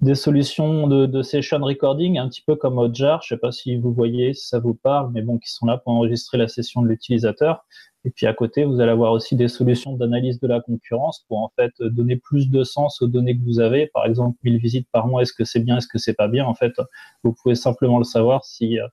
des 0.00 0.14
solutions 0.14 0.86
de, 0.86 1.22
session 1.22 1.58
recording, 1.58 2.18
un 2.18 2.28
petit 2.28 2.42
peu 2.42 2.54
comme 2.54 2.78
Hotjar. 2.78 3.22
Je 3.22 3.34
ne 3.34 3.36
sais 3.36 3.40
pas 3.40 3.52
si 3.52 3.76
vous 3.76 3.92
voyez, 3.92 4.34
si 4.34 4.46
ça 4.46 4.60
vous 4.60 4.74
parle, 4.74 5.10
mais 5.12 5.22
bon, 5.22 5.38
qui 5.38 5.50
sont 5.50 5.66
là 5.66 5.78
pour 5.78 5.92
enregistrer 5.92 6.38
la 6.38 6.48
session 6.48 6.82
de 6.82 6.88
l'utilisateur. 6.88 7.64
Et 8.04 8.10
puis 8.10 8.26
à 8.26 8.32
côté, 8.32 8.64
vous 8.64 8.80
allez 8.80 8.92
avoir 8.92 9.12
aussi 9.12 9.36
des 9.36 9.48
solutions 9.48 9.92
d'analyse 9.92 10.40
de 10.40 10.46
la 10.46 10.60
concurrence 10.60 11.24
pour 11.28 11.38
en 11.38 11.50
fait 11.56 11.72
donner 11.80 12.16
plus 12.16 12.48
de 12.48 12.64
sens 12.64 13.02
aux 13.02 13.08
données 13.08 13.36
que 13.36 13.44
vous 13.44 13.60
avez. 13.60 13.88
Par 13.88 14.06
exemple, 14.06 14.38
1000 14.44 14.58
visites 14.58 14.88
par 14.92 15.08
mois, 15.08 15.22
est-ce 15.22 15.32
que 15.32 15.44
c'est 15.44 15.60
bien, 15.60 15.78
est-ce 15.78 15.88
que 15.88 15.98
c'est 15.98 16.14
pas 16.14 16.28
bien? 16.28 16.46
En 16.46 16.54
fait, 16.54 16.72
vous 17.24 17.32
pouvez 17.32 17.54
simplement 17.54 17.98
le 17.98 18.04
savoir 18.04 18.44
si 18.44 18.78
euh, 18.78 18.86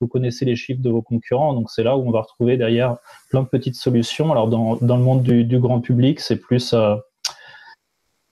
vous 0.00 0.08
connaissez 0.08 0.44
les 0.44 0.56
chiffres 0.56 0.80
de 0.80 0.90
vos 0.90 1.02
concurrents. 1.02 1.54
Donc 1.54 1.70
c'est 1.70 1.82
là 1.82 1.96
où 1.96 2.06
on 2.06 2.10
va 2.10 2.20
retrouver 2.20 2.56
derrière 2.56 2.96
plein 3.30 3.42
de 3.42 3.48
petites 3.48 3.74
solutions. 3.74 4.30
Alors 4.30 4.48
dans, 4.48 4.76
dans 4.76 4.96
le 4.96 5.02
monde 5.02 5.22
du, 5.22 5.44
du 5.44 5.58
grand 5.58 5.80
public, 5.80 6.20
c'est 6.20 6.36
plus 6.36 6.72
euh, 6.72 6.94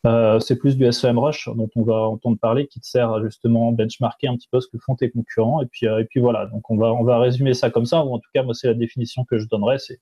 euh, 0.07 0.39
c'est 0.39 0.57
plus 0.57 0.77
du 0.77 0.91
SEM 0.93 1.19
Rush 1.19 1.49
dont 1.55 1.69
on 1.75 1.83
va 1.83 1.95
entendre 1.95 2.39
parler 2.39 2.69
qui 2.69 2.81
te 2.81 2.87
sert 2.87 3.23
justement 3.25 3.71
à 3.71 3.73
benchmarker 3.73 4.29
un 4.29 4.37
petit 4.37 4.49
peu 4.51 4.61
ce 4.61 4.69
que 4.69 4.79
font 4.79 4.95
tes 4.95 5.11
concurrents. 5.11 5.61
Et 5.63 5.67
puis, 5.67 5.89
euh, 5.89 6.01
et 6.01 6.05
puis 6.05 6.21
voilà, 6.21 6.47
donc 6.47 6.71
on 6.71 6.77
va, 6.77 6.93
on 6.93 7.03
va 7.03 7.19
résumer 7.19 7.55
ça 7.55 7.71
comme 7.71 7.87
ça, 7.87 8.05
ou 8.05 8.15
en 8.15 8.19
tout 8.19 8.31
cas, 8.33 8.45
moi, 8.45 8.55
c'est 8.55 8.69
la 8.69 8.75
définition 8.75 9.25
que 9.25 9.39
je 9.39 9.47
donnerais. 9.49 9.79
C'est 9.79 10.01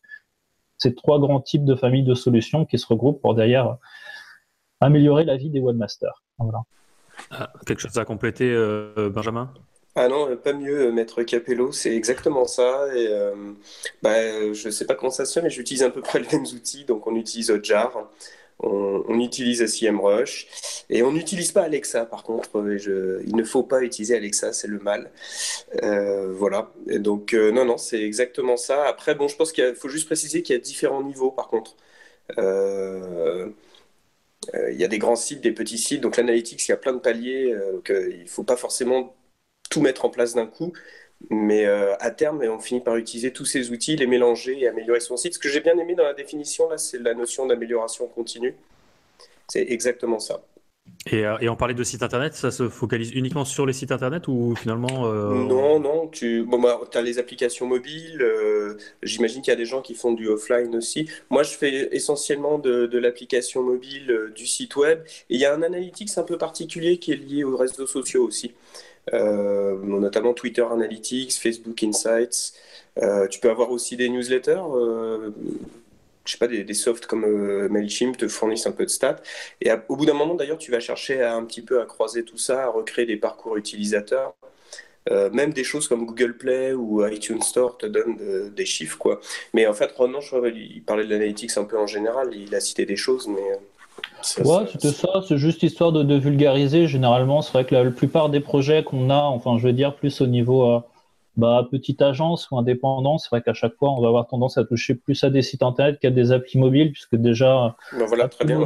ces 0.76 0.94
trois 0.94 1.18
grands 1.18 1.40
types 1.40 1.64
de 1.64 1.74
familles 1.74 2.04
de 2.04 2.14
solutions 2.14 2.66
qui 2.66 2.78
se 2.78 2.86
regroupent 2.86 3.22
pour 3.22 3.34
derrière 3.34 3.76
améliorer 4.80 5.24
la 5.24 5.36
vie 5.36 5.48
des 5.48 5.60
webmasters. 5.60 6.22
Voilà. 6.38 6.62
Ah, 7.30 7.52
quelque 7.64 7.80
chose 7.80 7.96
à 7.96 8.04
compléter, 8.04 8.50
euh, 8.50 9.08
Benjamin? 9.08 9.54
Ah 9.94 10.08
non, 10.08 10.36
pas 10.36 10.52
mieux, 10.52 10.90
Maître 10.90 11.22
Capello, 11.22 11.70
c'est 11.70 11.94
exactement 11.94 12.46
ça. 12.46 12.88
Et, 12.96 13.08
bah, 14.02 14.52
je 14.52 14.66
ne 14.66 14.72
sais 14.72 14.84
pas 14.84 14.96
comment 14.96 15.12
ça 15.12 15.24
se 15.24 15.32
fait, 15.32 15.42
mais 15.42 15.50
j'utilise 15.50 15.84
à 15.84 15.90
peu 15.90 16.00
près 16.00 16.18
les 16.18 16.26
mêmes 16.32 16.42
outils. 16.42 16.84
Donc, 16.84 17.06
on 17.06 17.14
utilise 17.14 17.62
Jar, 17.62 17.92
on, 18.64 19.04
on 19.08 19.20
utilise 19.20 19.64
SEMrush 19.66 20.46
et 20.90 21.02
on 21.02 21.12
n'utilise 21.12 21.52
pas 21.52 21.62
Alexa 21.62 22.06
par 22.06 22.22
contre. 22.22 22.76
Je, 22.76 23.22
il 23.26 23.36
ne 23.36 23.44
faut 23.44 23.62
pas 23.62 23.82
utiliser 23.82 24.16
Alexa, 24.16 24.52
c'est 24.52 24.68
le 24.68 24.78
mal. 24.78 25.10
voilà. 25.82 26.72
Et 26.88 26.98
donc 26.98 27.32
non, 27.34 27.64
non, 27.64 27.78
c'est 27.78 28.02
exactement 28.02 28.56
ça. 28.56 28.84
Après, 28.86 29.14
bon, 29.14 29.28
je 29.28 29.36
pense 29.36 29.52
qu'il 29.52 29.74
faut 29.76 29.88
juste 29.88 30.06
préciser 30.06 30.42
qu'il 30.42 30.54
y 30.54 30.58
a 30.58 30.62
différents 30.62 31.02
niveaux 31.02 31.30
par 31.30 31.48
contre. 31.48 31.76
il 32.38 33.54
y 34.76 34.84
a 34.84 34.88
des 34.88 34.98
grands 34.98 35.16
sites, 35.16 35.40
des 35.40 35.52
petits 35.52 35.78
sites. 35.78 36.00
Donc 36.00 36.16
l'analytics, 36.16 36.66
il 36.66 36.70
y 36.70 36.74
a 36.74 36.76
plein 36.76 36.92
de 36.92 36.98
paliers. 36.98 37.54
il 37.88 38.22
ne 38.22 38.28
faut 38.28 38.44
pas 38.44 38.56
forcément 38.56 39.14
tout 39.70 39.80
mettre 39.80 40.04
en 40.04 40.10
place 40.10 40.34
d'un 40.34 40.46
coup. 40.46 40.72
Mais 41.30 41.64
euh, 41.64 41.94
à 42.00 42.10
terme, 42.10 42.42
on 42.42 42.58
finit 42.58 42.80
par 42.80 42.96
utiliser 42.96 43.32
tous 43.32 43.44
ces 43.44 43.70
outils, 43.70 43.96
les 43.96 44.06
mélanger 44.06 44.60
et 44.60 44.68
améliorer 44.68 45.00
son 45.00 45.16
site. 45.16 45.34
Ce 45.34 45.38
que 45.38 45.48
j'ai 45.48 45.60
bien 45.60 45.76
aimé 45.78 45.94
dans 45.94 46.04
la 46.04 46.14
définition, 46.14 46.68
là, 46.68 46.78
c'est 46.78 46.98
la 46.98 47.14
notion 47.14 47.46
d'amélioration 47.46 48.06
continue. 48.08 48.54
C'est 49.48 49.66
exactement 49.70 50.18
ça. 50.18 50.42
Et, 51.10 51.24
euh, 51.24 51.38
et, 51.40 51.48
on 51.48 51.56
parlait 51.56 51.74
de 51.74 51.82
sites 51.82 52.02
internet, 52.02 52.34
ça 52.34 52.50
se 52.50 52.68
focalise 52.68 53.10
uniquement 53.12 53.46
sur 53.46 53.64
les 53.64 53.72
sites 53.72 53.90
internet 53.90 54.28
ou 54.28 54.54
finalement 54.54 55.06
euh, 55.06 55.32
Non, 55.34 55.80
non, 55.80 56.08
tu 56.08 56.44
bon, 56.44 56.60
bah, 56.60 56.78
as 56.92 57.02
les 57.02 57.18
applications 57.18 57.66
mobiles, 57.66 58.22
j'imagine 59.02 59.40
qu'il 59.40 59.50
y 59.50 59.54
a 59.54 59.56
des 59.56 59.64
gens 59.64 59.80
qui 59.80 59.94
font 59.94 60.12
du 60.12 60.28
offline 60.28 60.76
aussi. 60.76 61.08
Moi, 61.30 61.42
je 61.42 61.54
fais 61.54 61.94
essentiellement 61.94 62.58
de, 62.58 62.84
de 62.84 62.98
l'application 62.98 63.62
mobile, 63.62 64.32
du 64.34 64.46
site 64.46 64.76
web, 64.76 65.00
et 65.30 65.34
il 65.34 65.40
y 65.40 65.46
a 65.46 65.54
un 65.54 65.62
analytics 65.62 66.18
un 66.18 66.22
peu 66.22 66.36
particulier 66.36 66.98
qui 66.98 67.12
est 67.12 67.16
lié 67.16 67.44
aux 67.44 67.56
réseaux 67.56 67.86
sociaux 67.86 68.26
aussi. 68.26 68.52
Euh, 69.12 69.76
notamment 69.82 70.32
Twitter 70.32 70.64
Analytics, 70.70 71.32
Facebook 71.32 71.82
Insights. 71.82 72.54
Euh, 73.02 73.26
tu 73.28 73.40
peux 73.40 73.50
avoir 73.50 73.70
aussi 73.70 73.96
des 73.96 74.08
newsletters 74.08 74.62
euh, 74.74 75.30
je 76.24 76.32
sais 76.32 76.38
pas, 76.38 76.46
des, 76.48 76.72
softs 76.72 77.04
comme 77.04 77.26
MailChimp 77.68 78.16
te 78.16 78.28
fournissent 78.28 78.66
un 78.66 78.72
peu 78.72 78.84
de 78.84 78.90
stats. 78.90 79.20
Et 79.60 79.70
au 79.88 79.96
bout 79.96 80.06
d'un 80.06 80.14
moment, 80.14 80.34
d'ailleurs, 80.34 80.56
tu 80.56 80.70
vas 80.70 80.80
chercher 80.80 81.22
un 81.22 81.44
petit 81.44 81.60
peu 81.60 81.82
à 81.82 81.84
croiser 81.84 82.24
tout 82.24 82.38
ça, 82.38 82.64
à 82.64 82.68
recréer 82.68 83.04
des 83.04 83.18
parcours 83.18 83.58
utilisateurs. 83.58 84.34
même 85.10 85.52
des 85.52 85.64
choses 85.64 85.86
comme 85.86 86.06
Google 86.06 86.38
Play 86.38 86.72
ou 86.72 87.06
iTunes 87.06 87.42
Store 87.42 87.76
te 87.76 87.84
donnent 87.84 88.50
des 88.54 88.64
chiffres. 88.64 88.96
Quoi. 88.96 89.20
Mais 89.52 89.66
en 89.66 89.74
fait, 89.74 89.92
Ronan, 89.92 90.22
je 90.22 90.28
crois, 90.28 90.48
il 90.48 90.82
parlait 90.82 91.04
de 91.04 91.10
l'analytics 91.10 91.58
un 91.58 91.64
peu 91.64 91.78
en 91.78 91.86
général, 91.86 92.34
il 92.34 92.54
a 92.54 92.60
cité 92.60 92.86
des 92.86 92.96
choses, 92.96 93.28
mais 93.28 93.58
ouais, 94.44 94.66
c'était 94.70 94.90
ça, 94.90 95.08
c'est 95.26 95.38
juste 95.38 95.62
histoire 95.62 95.92
de, 95.92 96.14
vulgariser. 96.14 96.86
Généralement, 96.86 97.42
c'est 97.42 97.52
vrai 97.52 97.64
que 97.64 97.74
la, 97.74 97.90
plupart 97.90 98.28
des 98.28 98.40
projets 98.40 98.82
qu'on 98.82 99.10
a, 99.10 99.22
enfin, 99.22 99.58
je 99.58 99.66
veux 99.66 99.72
dire, 99.72 99.94
plus 99.94 100.20
au 100.20 100.26
niveau 100.26 100.70
euh, 100.70 100.80
bah, 101.36 101.66
petite 101.70 102.02
agence 102.02 102.50
ou 102.50 102.58
indépendant, 102.58 103.18
c'est 103.18 103.28
vrai 103.30 103.42
qu'à 103.42 103.54
chaque 103.54 103.74
fois, 103.76 103.90
on 103.90 104.00
va 104.00 104.08
avoir 104.08 104.26
tendance 104.26 104.58
à 104.58 104.64
toucher 104.64 104.94
plus 104.94 105.22
à 105.24 105.30
des 105.30 105.42
sites 105.42 105.62
internet 105.62 105.98
qu'à 106.00 106.10
des 106.10 106.32
applis 106.32 106.58
mobiles, 106.58 106.92
puisque 106.92 107.16
déjà, 107.16 107.76
ben 107.92 108.06
voilà, 108.06 108.28
très 108.28 108.44
bien, 108.44 108.58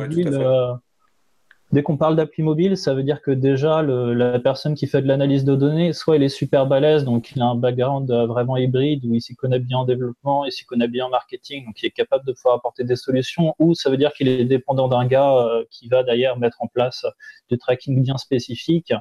Dès 1.71 1.83
qu'on 1.83 1.99
parle 1.99 2.17
d'appli 2.17 2.43
mobile, 2.43 2.79
ça 2.79 2.95
veut 2.95 3.03
dire 3.03 3.21
que 3.21 3.31
déjà 3.31 3.83
la 3.83 4.39
personne 4.39 4.75
qui 4.75 4.87
fait 4.87 5.03
de 5.03 5.07
l'analyse 5.07 5.45
de 5.45 5.55
données, 5.55 5.93
soit 5.93 6.17
il 6.17 6.23
est 6.23 6.31
super 6.31 6.67
balèze, 6.67 7.05
donc 7.05 7.31
il 7.33 7.43
a 7.43 7.45
un 7.45 7.57
background 7.57 8.11
euh, 8.11 8.27
vraiment 8.27 8.57
hybride 8.57 9.05
où 9.05 9.15
il 9.15 9.21
s'y 9.21 9.37
connaît 9.37 9.59
bien 9.59 9.79
en 9.79 9.85
développement, 9.85 10.47
il 10.47 10.53
s'y 10.53 10.65
connaît 10.65 10.89
bien 10.89 11.05
en 11.07 11.11
marketing, 11.11 11.67
donc 11.67 11.83
il 11.83 11.87
est 11.87 11.91
capable 11.91 12.25
de 12.25 12.33
pouvoir 12.33 12.55
apporter 12.55 12.85
des 12.85 12.97
solutions, 12.97 13.55
ou 13.59 13.75
ça 13.75 13.91
veut 13.91 13.99
dire 13.99 14.15
qu'il 14.15 14.29
est 14.29 14.47
dépendant 14.47 14.89
d'un 14.89 15.05
gars 15.05 15.37
euh, 15.37 15.63
qui 15.71 15.89
va 15.89 16.03
d'ailleurs 16.03 16.39
mettre 16.39 16.57
en 16.63 16.69
place 16.69 17.05
des 17.51 17.59
tracking 17.59 18.03
bien 18.03 18.17
spécifiques. 18.17 18.95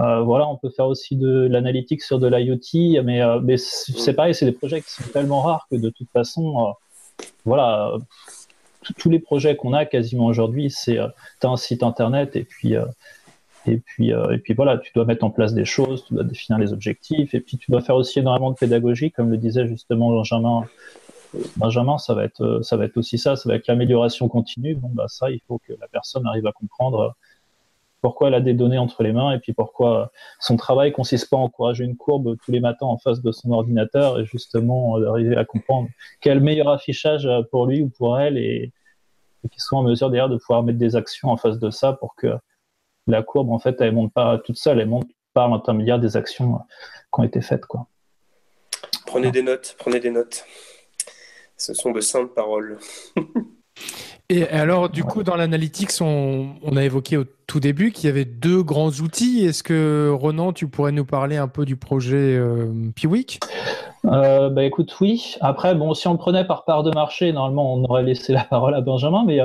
Euh, 0.00 0.20
voilà, 0.20 0.46
on 0.48 0.58
peut 0.58 0.70
faire 0.70 0.88
aussi 0.88 1.16
de 1.16 1.48
l'analytique 1.50 2.02
sur 2.02 2.18
de 2.18 2.26
l'IoT, 2.26 3.02
mais, 3.02 3.22
mais 3.42 3.56
c'est 3.56 4.12
pareil, 4.12 4.34
c'est 4.34 4.46
des 4.46 4.52
projets 4.52 4.82
qui 4.82 4.90
sont 4.90 5.08
tellement 5.10 5.40
rares 5.40 5.66
que 5.70 5.76
de 5.76 5.88
toute 5.88 6.10
façon, 6.10 6.74
voilà 7.46 7.94
tous 8.96 9.10
les 9.10 9.18
projets 9.18 9.56
qu'on 9.56 9.72
a 9.72 9.84
quasiment 9.84 10.26
aujourd'hui, 10.26 10.70
c'est 10.70 10.98
euh, 10.98 11.08
tu 11.40 11.46
as 11.46 11.50
un 11.50 11.56
site 11.56 11.82
internet 11.82 12.36
et 12.36 12.44
puis 12.44 12.76
euh, 12.76 12.84
et 13.66 13.78
puis 13.78 14.12
euh, 14.12 14.30
et 14.30 14.38
puis 14.38 14.54
voilà, 14.54 14.78
tu 14.78 14.92
dois 14.94 15.04
mettre 15.04 15.24
en 15.24 15.30
place 15.30 15.54
des 15.54 15.64
choses, 15.64 16.04
tu 16.06 16.14
dois 16.14 16.24
définir 16.24 16.58
les 16.58 16.72
objectifs 16.72 17.34
et 17.34 17.40
puis 17.40 17.56
tu 17.56 17.70
dois 17.70 17.80
faire 17.80 17.96
aussi 17.96 18.18
énormément 18.18 18.50
de 18.50 18.56
pédagogie, 18.56 19.10
comme 19.10 19.30
le 19.30 19.36
disait 19.38 19.66
justement 19.66 20.10
Benjamin. 20.10 20.64
Benjamin, 21.56 21.96
ça 21.96 22.12
va 22.12 22.24
être 22.24 22.60
ça 22.62 22.76
va 22.76 22.84
être 22.84 22.96
aussi 22.98 23.16
ça, 23.18 23.36
ça 23.36 23.48
va 23.48 23.54
être 23.54 23.66
l'amélioration 23.66 24.28
continue. 24.28 24.74
Bon 24.74 24.90
bah 24.92 25.06
ça, 25.08 25.30
il 25.30 25.40
faut 25.48 25.58
que 25.66 25.72
la 25.80 25.88
personne 25.88 26.26
arrive 26.26 26.46
à 26.46 26.52
comprendre 26.52 27.14
pourquoi 28.02 28.28
elle 28.28 28.34
a 28.34 28.40
des 28.40 28.52
données 28.52 28.78
entre 28.78 29.02
les 29.02 29.12
mains 29.12 29.32
et 29.32 29.38
puis 29.38 29.54
pourquoi 29.54 30.12
son 30.40 30.56
travail 30.56 30.92
consiste 30.92 31.30
pas 31.30 31.38
à 31.38 31.40
encourager 31.40 31.84
une 31.84 31.96
courbe 31.96 32.36
tous 32.44 32.50
les 32.52 32.60
matins 32.60 32.86
en 32.86 32.98
face 32.98 33.22
de 33.22 33.32
son 33.32 33.52
ordinateur 33.52 34.20
et 34.20 34.26
justement 34.26 34.98
d'arriver 34.98 35.36
à 35.36 35.44
comprendre 35.44 35.88
quel 36.20 36.40
meilleur 36.40 36.68
affichage 36.68 37.28
pour 37.50 37.66
lui 37.66 37.80
ou 37.80 37.88
pour 37.88 38.18
elle 38.18 38.36
et, 38.36 38.72
qu'il 39.50 39.60
soit 39.60 39.78
en 39.78 39.82
mesure 39.82 40.10
d'ailleurs 40.10 40.28
de 40.28 40.36
pouvoir 40.36 40.62
mettre 40.62 40.78
des 40.78 40.94
actions 40.94 41.30
en 41.30 41.36
face 41.36 41.58
de 41.58 41.70
ça 41.70 41.92
pour 41.94 42.14
que 42.14 42.36
la 43.06 43.22
courbe 43.22 43.50
en 43.50 43.58
fait 43.58 43.80
elle 43.80 43.92
monte 43.92 44.12
pas 44.12 44.38
toute 44.38 44.58
seule, 44.58 44.80
elle 44.80 44.88
monte 44.88 45.08
par 45.32 45.48
l'intermédiaire 45.48 45.98
des 45.98 46.16
actions 46.16 46.58
qui 47.12 47.20
ont 47.20 47.24
été 47.24 47.40
faites 47.40 47.66
quoi. 47.66 47.86
Prenez 49.06 49.30
des 49.30 49.42
notes, 49.42 49.74
prenez 49.78 50.00
des 50.00 50.10
notes. 50.10 50.44
Ce 51.56 51.74
sont 51.74 51.92
de 51.92 52.00
simples 52.00 52.32
paroles. 52.34 52.78
Et 54.28 54.48
alors, 54.48 54.88
du 54.88 55.04
coup, 55.04 55.22
dans 55.22 55.36
l'analytics, 55.36 55.90
on, 56.00 56.56
a 56.74 56.82
évoqué 56.82 57.18
au 57.18 57.24
tout 57.46 57.60
début 57.60 57.92
qu'il 57.92 58.06
y 58.06 58.08
avait 58.08 58.24
deux 58.24 58.62
grands 58.62 58.90
outils. 58.90 59.44
Est-ce 59.44 59.62
que, 59.62 60.10
Ronan, 60.12 60.52
tu 60.52 60.68
pourrais 60.68 60.92
nous 60.92 61.04
parler 61.04 61.36
un 61.36 61.48
peu 61.48 61.64
du 61.64 61.76
projet 61.76 62.36
euh, 62.36 62.72
Piwik? 62.94 63.40
Euh, 64.04 64.50
bah 64.50 64.64
écoute, 64.64 64.94
oui. 65.00 65.36
Après, 65.40 65.74
bon, 65.74 65.94
si 65.94 66.08
on 66.08 66.12
le 66.12 66.18
prenait 66.18 66.44
par 66.44 66.64
part 66.64 66.82
de 66.82 66.90
marché, 66.90 67.32
normalement, 67.32 67.74
on 67.74 67.84
aurait 67.84 68.02
laissé 68.02 68.32
la 68.32 68.42
parole 68.42 68.74
à 68.74 68.80
Benjamin, 68.80 69.24
mais 69.24 69.40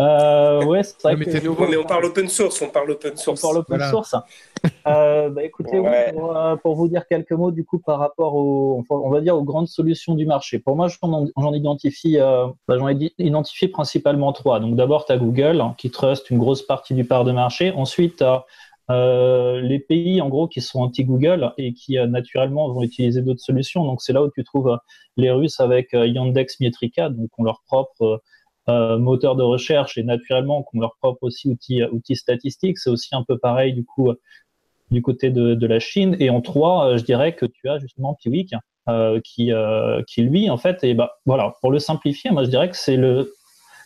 euh, 0.00 0.64
ouais, 0.64 0.82
c'est 0.82 1.02
vrai 1.02 1.16
que... 1.16 1.30
mais 1.70 1.76
on 1.76 1.84
parle 1.84 2.04
open 2.04 2.28
source, 2.28 2.60
on 2.60 2.68
parle 2.68 2.90
open 2.90 3.16
source. 3.16 3.42
On 3.42 3.46
parle 3.46 3.58
open 3.58 3.80
source. 3.90 4.14
Euh, 4.86 5.28
bah 5.30 5.42
écoutez, 5.44 5.76
euh, 5.76 6.56
pour, 6.56 6.76
vous 6.76 6.88
dire 6.88 7.06
quelques 7.08 7.32
mots 7.32 7.50
du 7.50 7.64
coup 7.64 7.78
par 7.78 7.98
rapport 7.98 8.34
aux, 8.34 8.84
on 8.90 9.10
va 9.10 9.20
dire 9.20 9.36
aux 9.36 9.42
grandes 9.42 9.68
solutions 9.68 10.14
du 10.14 10.26
marché. 10.26 10.58
Pour 10.58 10.76
moi, 10.76 10.88
j'en 10.88 11.52
identifie, 11.52 12.18
euh, 12.18 12.46
bah, 12.68 12.78
j'en 12.78 12.88
ai 12.88 13.12
identifié 13.18 13.68
principalement 13.68 14.32
trois. 14.32 14.60
Donc 14.60 14.76
d'abord, 14.76 15.04
tu 15.04 15.12
as 15.12 15.18
Google 15.18 15.60
hein, 15.60 15.74
qui 15.78 15.90
trust 15.90 16.30
une 16.30 16.38
grosse 16.38 16.62
partie 16.62 16.94
du 16.94 17.04
part 17.04 17.24
de 17.24 17.32
marché. 17.32 17.41
Ensuite, 17.42 18.22
as 18.22 18.44
euh, 18.90 19.60
les 19.60 19.78
pays 19.78 20.20
en 20.20 20.28
gros 20.28 20.48
qui 20.48 20.60
sont 20.60 20.80
anti-Google 20.80 21.52
et 21.56 21.72
qui 21.72 21.98
euh, 21.98 22.06
naturellement 22.06 22.72
vont 22.72 22.82
utiliser 22.82 23.22
d'autres 23.22 23.40
solutions. 23.40 23.84
Donc 23.84 24.02
c'est 24.02 24.12
là 24.12 24.22
où 24.22 24.30
tu 24.34 24.42
trouves 24.42 24.68
euh, 24.68 24.76
les 25.16 25.30
Russes 25.30 25.60
avec 25.60 25.92
Yandex, 25.92 26.58
Metrika, 26.60 27.08
donc 27.08 27.30
ont 27.38 27.44
leur 27.44 27.62
propre 27.66 28.22
moteur 28.68 29.34
de 29.34 29.42
recherche 29.42 29.98
et 29.98 30.04
naturellement 30.04 30.64
ont 30.72 30.80
leur 30.80 30.94
propre 31.00 31.24
aussi 31.24 31.48
outil, 31.48 32.16
statistique. 32.16 32.78
C'est 32.78 32.90
aussi 32.90 33.14
un 33.14 33.24
peu 33.24 33.36
pareil 33.36 33.72
du 33.72 33.84
coup 33.84 34.12
du 34.92 35.02
côté 35.02 35.30
de, 35.30 35.66
la 35.66 35.80
Chine. 35.80 36.16
Et 36.20 36.30
en 36.30 36.40
trois, 36.40 36.96
je 36.96 37.02
dirais 37.02 37.34
que 37.34 37.44
tu 37.44 37.68
as 37.68 37.80
justement 37.80 38.14
Piwik 38.14 38.54
qui, 39.24 39.50
qui 40.06 40.22
lui 40.22 40.48
en 40.48 40.58
fait, 40.58 40.84
et 40.84 40.94
bah 40.94 41.16
voilà, 41.26 41.54
pour 41.60 41.72
le 41.72 41.80
simplifier, 41.80 42.30
moi 42.30 42.44
je 42.44 42.50
dirais 42.50 42.70
que 42.70 42.76
c'est 42.76 42.96
le 42.96 43.34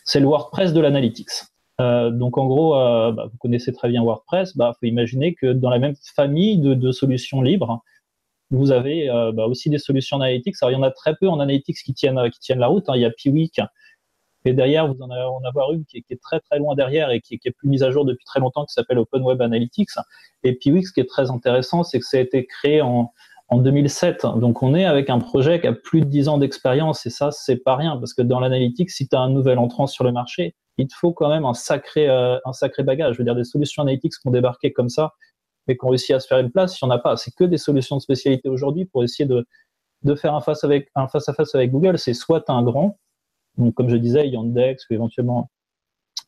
c'est 0.05 0.19
le 0.19 0.27
WordPress 0.27 0.73
de 0.73 0.79
l'analytics. 0.79 1.31
Euh, 1.79 2.09
donc 2.09 2.37
en 2.37 2.47
gros, 2.47 2.75
euh, 2.75 3.11
bah, 3.11 3.27
vous 3.31 3.37
connaissez 3.37 3.71
très 3.71 3.89
bien 3.89 4.03
WordPress, 4.03 4.53
il 4.55 4.57
bah, 4.57 4.73
faut 4.79 4.87
imaginer 4.87 5.35
que 5.35 5.53
dans 5.53 5.69
la 5.69 5.79
même 5.79 5.95
famille 6.15 6.59
de, 6.59 6.91
solutions 6.91 7.41
libres, 7.41 7.83
vous 8.49 8.71
avez 8.71 9.09
euh, 9.09 9.31
bah, 9.31 9.45
aussi 9.45 9.69
des 9.69 9.77
solutions 9.77 10.17
analytics. 10.17 10.55
Alors 10.61 10.71
il 10.71 10.75
y 10.75 10.77
en 10.77 10.83
a 10.83 10.91
très 10.91 11.15
peu 11.15 11.27
en 11.27 11.39
analytics 11.39 11.77
qui 11.83 11.93
tiennent, 11.93 12.19
qui 12.31 12.39
tiennent 12.39 12.59
la 12.59 12.67
route. 12.67 12.89
Hein. 12.89 12.93
Il 12.95 13.01
y 13.01 13.05
a 13.05 13.11
Piwik, 13.11 13.61
et 14.45 14.53
derrière, 14.53 14.87
vous 14.87 15.01
en 15.01 15.09
avez 15.09 15.23
en 15.23 15.73
une 15.73 15.85
qui 15.85 15.97
est, 15.97 16.21
très 16.21 16.39
très 16.39 16.57
loin 16.57 16.73
derrière 16.73 17.11
et 17.11 17.19
qui, 17.19 17.35
est 17.43 17.51
plus 17.51 17.67
mise 17.67 17.83
à 17.83 17.91
jour 17.91 18.05
depuis 18.05 18.23
très 18.23 18.39
longtemps, 18.39 18.65
qui 18.65 18.73
s'appelle 18.73 18.97
Open 18.97 19.21
Web 19.21 19.41
Analytics. 19.41 19.89
Et 20.43 20.53
Piwik, 20.53 20.87
ce 20.87 20.93
qui 20.93 21.01
est 21.01 21.09
très 21.09 21.29
intéressant, 21.31 21.83
c'est 21.83 21.99
que 21.99 22.05
ça 22.05 22.17
a 22.17 22.21
été 22.21 22.45
créé 22.45 22.81
en, 22.81 23.11
en 23.49 23.57
2007. 23.57 24.25
Donc 24.37 24.63
on 24.63 24.73
est 24.73 24.85
avec 24.85 25.09
un 25.09 25.19
projet 25.19 25.59
qui 25.59 25.67
a 25.67 25.73
plus 25.73 26.01
de 26.01 26.05
10 26.05 26.29
ans 26.29 26.37
d'expérience 26.37 27.05
et 27.05 27.09
ça, 27.09 27.31
c'est 27.31 27.57
pas 27.57 27.75
rien 27.75 27.97
parce 27.97 28.13
que 28.13 28.21
dans 28.21 28.39
l'analytique, 28.39 28.89
si 28.89 29.07
tu 29.07 29.15
as 29.15 29.19
un 29.19 29.29
nouvel 29.29 29.59
entrant 29.59 29.87
sur 29.87 30.03
le 30.03 30.11
marché, 30.11 30.55
il 30.77 30.87
te 30.87 30.93
faut 30.95 31.13
quand 31.13 31.29
même 31.29 31.45
un 31.45 31.53
sacré, 31.53 32.09
euh, 32.09 32.37
un 32.45 32.53
sacré 32.53 32.83
bagage. 32.83 33.15
Je 33.15 33.19
veux 33.19 33.23
dire, 33.23 33.35
des 33.35 33.43
solutions 33.43 33.83
analytiques 33.83 34.13
qui 34.13 34.27
ont 34.27 34.31
débarqué 34.31 34.71
comme 34.73 34.89
ça 34.89 35.13
et 35.67 35.77
qui 35.77 35.85
ont 35.85 35.89
réussi 35.89 36.13
à 36.13 36.19
se 36.19 36.27
faire 36.27 36.39
une 36.39 36.51
place, 36.51 36.79
il 36.79 36.85
n'y 36.85 36.91
en 36.91 36.95
a 36.95 36.99
pas. 36.99 37.17
C'est 37.17 37.33
que 37.35 37.43
des 37.43 37.57
solutions 37.57 37.97
de 37.97 38.01
spécialité 38.01 38.49
aujourd'hui 38.49 38.85
pour 38.85 39.03
essayer 39.03 39.27
de, 39.27 39.45
de 40.03 40.15
faire 40.15 40.33
un 40.33 40.41
face, 40.41 40.63
avec, 40.63 40.89
un 40.95 41.07
face 41.07 41.27
à 41.29 41.33
face 41.33 41.53
avec 41.55 41.71
Google. 41.71 41.97
C'est 41.97 42.13
soit 42.13 42.49
un 42.49 42.63
grand, 42.63 42.99
donc 43.57 43.73
comme 43.73 43.89
je 43.89 43.97
disais, 43.97 44.27
Yandex 44.29 44.89
ou 44.89 44.93
éventuellement 44.93 45.49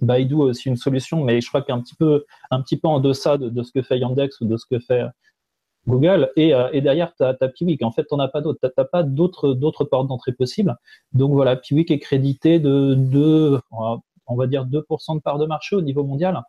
Baidu 0.01 0.35
aussi 0.35 0.69
une 0.69 0.77
solution, 0.77 1.23
mais 1.23 1.41
je 1.41 1.47
crois 1.49 1.61
qu'il 1.61 1.73
un 1.73 1.81
petit 1.81 1.95
peu, 1.95 2.25
un 2.51 2.61
petit 2.61 2.77
peu 2.77 2.87
en 2.87 2.99
deçà 2.99 3.37
de, 3.37 3.49
de, 3.49 3.63
ce 3.63 3.71
que 3.71 3.81
fait 3.81 3.99
Yandex 3.99 4.39
ou 4.41 4.45
de 4.45 4.57
ce 4.57 4.65
que 4.69 4.79
fait 4.79 5.03
Google. 5.87 6.31
Et, 6.35 6.53
euh, 6.53 6.69
et 6.71 6.81
derrière, 6.81 7.13
tu 7.15 7.23
as, 7.23 7.35
as. 7.39 7.83
En 7.83 7.91
fait, 7.91 8.05
tu 8.05 8.15
n'en 8.15 8.19
as 8.19 8.27
pas 8.27 8.41
d'autres. 8.41 8.59
Tu 8.61 8.69
n'as 8.77 8.85
pas 8.85 9.03
d'autres 9.03 9.83
portes 9.85 10.07
d'entrée 10.07 10.33
possibles. 10.33 10.77
Donc 11.13 11.33
voilà, 11.33 11.55
Piwik 11.55 11.91
est 11.91 11.99
crédité 11.99 12.59
de, 12.59 12.93
de 12.95 13.59
on 14.29 14.35
va 14.35 14.47
dire 14.47 14.65
2% 14.65 15.15
de 15.15 15.21
part 15.21 15.37
de 15.37 15.45
marché 15.45 15.75
au 15.75 15.81
niveau 15.81 16.03
mondial, 16.03 16.41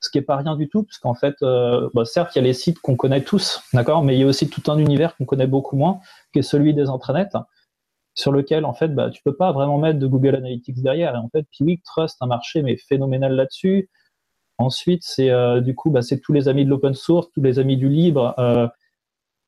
ce 0.00 0.10
qui 0.10 0.18
n'est 0.18 0.24
pas 0.24 0.36
rien 0.36 0.56
du 0.56 0.68
tout, 0.68 0.82
parce 0.84 0.98
qu'en 0.98 1.14
fait, 1.14 1.34
euh, 1.42 1.88
bah, 1.94 2.04
certes, 2.04 2.34
il 2.36 2.38
y 2.38 2.42
a 2.42 2.44
les 2.44 2.52
sites 2.52 2.78
qu'on 2.80 2.96
connaît 2.96 3.22
tous, 3.22 3.62
d'accord, 3.72 4.02
mais 4.02 4.16
il 4.16 4.20
y 4.20 4.24
a 4.24 4.26
aussi 4.26 4.48
tout 4.48 4.70
un 4.70 4.78
univers 4.78 5.16
qu'on 5.16 5.24
connaît 5.24 5.46
beaucoup 5.46 5.76
moins, 5.76 6.00
qui 6.32 6.40
est 6.40 6.42
celui 6.42 6.74
des 6.74 6.88
intranets. 6.88 7.30
sur 8.14 8.32
lequel 8.32 8.64
en 8.64 8.72
fait 8.72 8.88
bah, 8.94 9.10
tu 9.10 9.22
peux 9.22 9.36
pas 9.36 9.52
vraiment 9.52 9.78
mettre 9.78 9.98
de 9.98 10.06
Google 10.06 10.36
Analytics 10.36 10.82
derrière. 10.82 11.14
Et 11.14 11.18
en 11.18 11.28
fait, 11.28 11.46
Piwik 11.50 11.82
trust 11.84 12.16
un 12.22 12.26
marché 12.26 12.62
mais 12.62 12.76
phénoménal 12.76 13.34
là-dessus. 13.34 13.90
Ensuite, 14.58 15.02
c'est 15.04 15.30
euh, 15.30 15.60
du 15.60 15.74
coup, 15.74 15.90
bah, 15.90 16.02
c'est 16.02 16.20
tous 16.20 16.32
les 16.32 16.48
amis 16.48 16.64
de 16.64 16.70
l'open 16.70 16.94
source, 16.94 17.28
tous 17.32 17.42
les 17.42 17.58
amis 17.58 17.76
du 17.76 17.88
libre, 17.88 18.34
euh, 18.38 18.68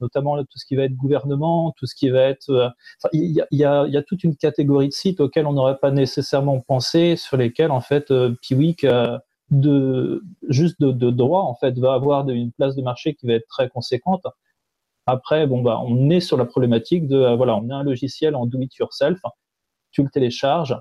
notamment 0.00 0.36
tout 0.38 0.58
ce 0.58 0.66
qui 0.66 0.76
va 0.76 0.84
être 0.84 0.94
gouvernement, 0.94 1.72
tout 1.76 1.86
ce 1.86 1.94
qui 1.94 2.10
va 2.10 2.22
être. 2.22 2.50
Euh, 2.50 2.68
il 3.12 3.44
y, 3.50 3.64
a, 3.64 4.02
toute 4.02 4.24
une 4.24 4.36
catégorie 4.36 4.88
de 4.88 4.92
sites 4.92 5.20
auxquels 5.20 5.46
on 5.46 5.52
n'aurait 5.52 5.78
pas 5.78 5.90
nécessairement 5.90 6.60
pensé, 6.60 7.16
sur 7.16 7.36
lesquels 7.36 7.70
en 7.70 7.80
fait 7.80 8.12
Piwik 8.42 8.86
de 9.50 10.22
juste 10.48 10.80
de, 10.80 11.10
droit 11.10 11.42
en 11.42 11.54
fait 11.54 11.78
va 11.78 11.94
avoir 11.94 12.28
une 12.28 12.52
place 12.52 12.76
de 12.76 12.82
marché 12.82 13.14
qui 13.14 13.26
va 13.26 13.34
être 13.34 13.46
très 13.48 13.68
conséquente. 13.68 14.26
Après, 15.06 15.46
bon 15.46 15.62
bah, 15.62 15.80
on 15.84 16.10
est 16.10 16.20
sur 16.20 16.36
la 16.36 16.44
problématique 16.44 17.08
de 17.08 17.34
voilà, 17.34 17.56
on 17.56 17.70
a 17.70 17.76
un 17.76 17.82
logiciel 17.82 18.36
en 18.36 18.46
do 18.46 18.60
it 18.60 18.74
yourself, 18.76 19.18
tu 19.90 20.02
le 20.02 20.10
télécharges, 20.10 20.76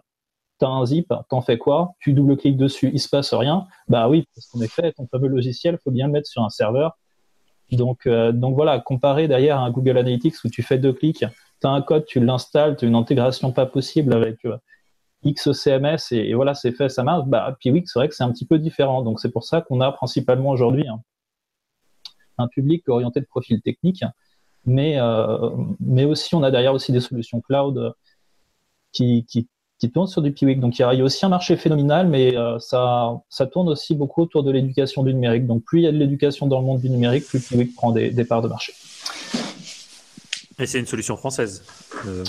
tu 0.59 0.65
as 0.65 0.69
un 0.69 0.85
zip, 0.85 1.13
t'en 1.29 1.41
fais 1.41 1.57
quoi? 1.57 1.93
Tu 1.99 2.13
double-cliques 2.13 2.57
dessus, 2.57 2.89
il 2.93 2.99
se 2.99 3.09
passe 3.09 3.33
rien. 3.33 3.67
Bah 3.87 4.09
oui, 4.09 4.25
parce 4.35 4.47
qu'en 4.47 4.61
effet, 4.61 4.91
ton 4.93 5.07
fameux 5.07 5.27
logiciel, 5.27 5.77
faut 5.83 5.91
bien 5.91 6.07
le 6.07 6.13
mettre 6.13 6.27
sur 6.27 6.43
un 6.43 6.49
serveur. 6.49 6.97
Donc, 7.71 8.07
euh, 8.07 8.31
donc 8.31 8.55
voilà, 8.55 8.79
comparé 8.79 9.27
derrière 9.27 9.59
un 9.59 9.71
Google 9.71 9.97
Analytics 9.97 10.35
où 10.43 10.49
tu 10.49 10.63
fais 10.63 10.77
deux 10.77 10.93
clics, 10.93 11.25
tu 11.61 11.67
as 11.67 11.69
un 11.69 11.81
code, 11.81 12.05
tu 12.05 12.19
l'installes, 12.19 12.77
tu 12.77 12.85
as 12.85 12.87
une 12.87 12.95
intégration 12.95 13.51
pas 13.51 13.65
possible 13.65 14.13
avec 14.13 14.45
euh, 14.45 14.57
X 15.23 15.51
CMS 15.51 16.11
et, 16.11 16.33
voilà, 16.33 16.53
c'est 16.53 16.71
fait, 16.71 16.89
ça 16.89 17.03
marche. 17.03 17.27
Bah, 17.27 17.55
puis 17.59 17.71
oui, 17.71 17.83
c'est 17.85 17.99
vrai 17.99 18.07
que 18.07 18.15
c'est 18.15 18.23
un 18.23 18.31
petit 18.31 18.45
peu 18.45 18.59
différent. 18.59 19.01
Donc 19.03 19.19
c'est 19.19 19.31
pour 19.31 19.43
ça 19.43 19.61
qu'on 19.61 19.81
a 19.81 19.91
principalement 19.91 20.51
aujourd'hui 20.51 20.87
hein, 20.87 21.01
un 22.37 22.47
public 22.47 22.87
orienté 22.87 23.19
de 23.19 23.25
profil 23.25 23.61
technique, 23.61 24.03
mais, 24.65 24.99
euh, 24.99 25.49
mais 25.79 26.05
aussi 26.05 26.35
on 26.35 26.43
a 26.43 26.51
derrière 26.51 26.73
aussi 26.73 26.91
des 26.91 27.01
solutions 27.01 27.41
cloud 27.41 27.93
qui, 28.93 29.25
qui, 29.25 29.49
qui 29.79 29.91
tourne 29.91 30.07
sur 30.07 30.21
du 30.21 30.31
Piwik. 30.31 30.59
Donc 30.59 30.79
il 30.79 30.81
y, 30.81 30.83
a, 30.83 31.03
aussi 31.03 31.25
un 31.25 31.29
marché 31.29 31.55
phénoménal, 31.55 32.07
mais 32.07 32.35
euh, 32.35 32.57
ça, 32.59 33.21
ça 33.29 33.45
tourne 33.45 33.69
aussi 33.69 33.95
beaucoup 33.95 34.21
autour 34.23 34.43
de 34.43 34.51
l'éducation 34.51 35.03
du 35.03 35.13
numérique. 35.13 35.45
Donc 35.45 35.63
plus 35.63 35.79
il 35.79 35.83
y 35.83 35.87
a 35.87 35.91
de 35.91 35.97
l'éducation 35.97 36.47
dans 36.47 36.59
le 36.59 36.65
monde 36.65 36.81
du 36.81 36.89
numérique, 36.89 37.25
plus 37.27 37.39
Piwik 37.39 37.75
prend 37.75 37.91
des, 37.91 38.25
parts 38.25 38.41
de 38.41 38.47
marché. 38.47 38.73
Et 40.59 40.65
c'est 40.65 40.79
une 40.79 40.87
solution 40.87 41.17
française 41.17 41.63
euh. 42.07 42.23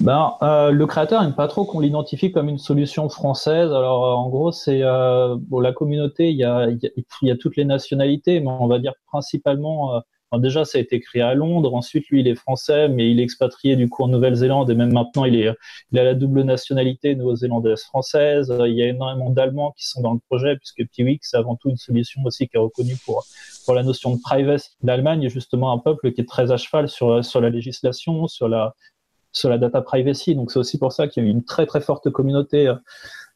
ben, 0.00 0.32
euh, 0.40 0.70
Le 0.70 0.86
créateur 0.86 1.22
n'aime 1.22 1.34
pas 1.34 1.48
trop 1.48 1.66
qu'on 1.66 1.80
l'identifie 1.80 2.32
comme 2.32 2.48
une 2.48 2.58
solution 2.58 3.10
française. 3.10 3.68
Alors 3.68 4.18
en 4.18 4.28
gros, 4.30 4.52
c'est 4.52 4.82
bon, 4.82 5.60
la 5.60 5.72
communauté, 5.72 6.30
il 6.30 6.36
y, 6.36 6.44
a, 6.44 6.68
il 6.70 6.92
y, 7.22 7.30
a, 7.30 7.36
toutes 7.36 7.56
les 7.56 7.66
nationalités, 7.66 8.40
mais 8.40 8.48
on 8.48 8.66
va 8.66 8.78
dire 8.78 8.94
principalement 9.06 10.02
déjà, 10.36 10.64
ça 10.64 10.78
a 10.78 10.80
été 10.80 11.00
créé 11.00 11.22
à 11.22 11.34
Londres. 11.34 11.74
Ensuite, 11.74 12.06
lui, 12.08 12.20
il 12.20 12.28
est 12.28 12.34
français, 12.34 12.88
mais 12.88 13.10
il 13.10 13.18
est 13.18 13.22
expatrié 13.22 13.76
du 13.76 13.88
coup 13.88 14.02
en 14.02 14.08
Nouvelle-Zélande 14.08 14.70
et 14.70 14.74
même 14.74 14.92
maintenant, 14.92 15.24
il, 15.24 15.36
est, 15.36 15.54
il 15.90 15.98
a 15.98 16.04
la 16.04 16.14
double 16.14 16.42
nationalité 16.42 17.14
néo-zélandaise 17.14 17.82
française. 17.84 18.54
Il 18.66 18.74
y 18.74 18.82
a 18.82 18.88
énormément 18.88 19.30
d'Allemands 19.30 19.72
qui 19.76 19.86
sont 19.86 20.02
dans 20.02 20.12
le 20.12 20.20
projet 20.28 20.56
puisque 20.56 20.86
Piwik, 20.90 21.24
c'est 21.24 21.38
avant 21.38 21.56
tout 21.56 21.70
une 21.70 21.76
solution 21.78 22.22
aussi 22.24 22.46
qui 22.48 22.56
est 22.56 22.60
reconnue 22.60 22.96
pour 23.06 23.24
pour 23.64 23.74
la 23.74 23.82
notion 23.82 24.14
de 24.14 24.20
privacy. 24.20 24.70
L'Allemagne 24.82 25.24
est 25.24 25.30
justement 25.30 25.72
un 25.72 25.78
peuple 25.78 26.12
qui 26.12 26.20
est 26.20 26.28
très 26.28 26.52
à 26.52 26.56
cheval 26.56 26.88
sur 26.88 27.24
sur 27.24 27.40
la 27.40 27.50
législation, 27.50 28.26
sur 28.26 28.48
la 28.48 28.74
sur 29.32 29.48
la 29.48 29.58
data 29.58 29.80
privacy. 29.82 30.34
Donc 30.34 30.50
c'est 30.50 30.58
aussi 30.58 30.78
pour 30.78 30.92
ça 30.92 31.08
qu'il 31.08 31.22
y 31.22 31.26
a 31.26 31.28
eu 31.28 31.32
une 31.32 31.44
très 31.44 31.66
très 31.66 31.80
forte 31.80 32.10
communauté 32.10 32.72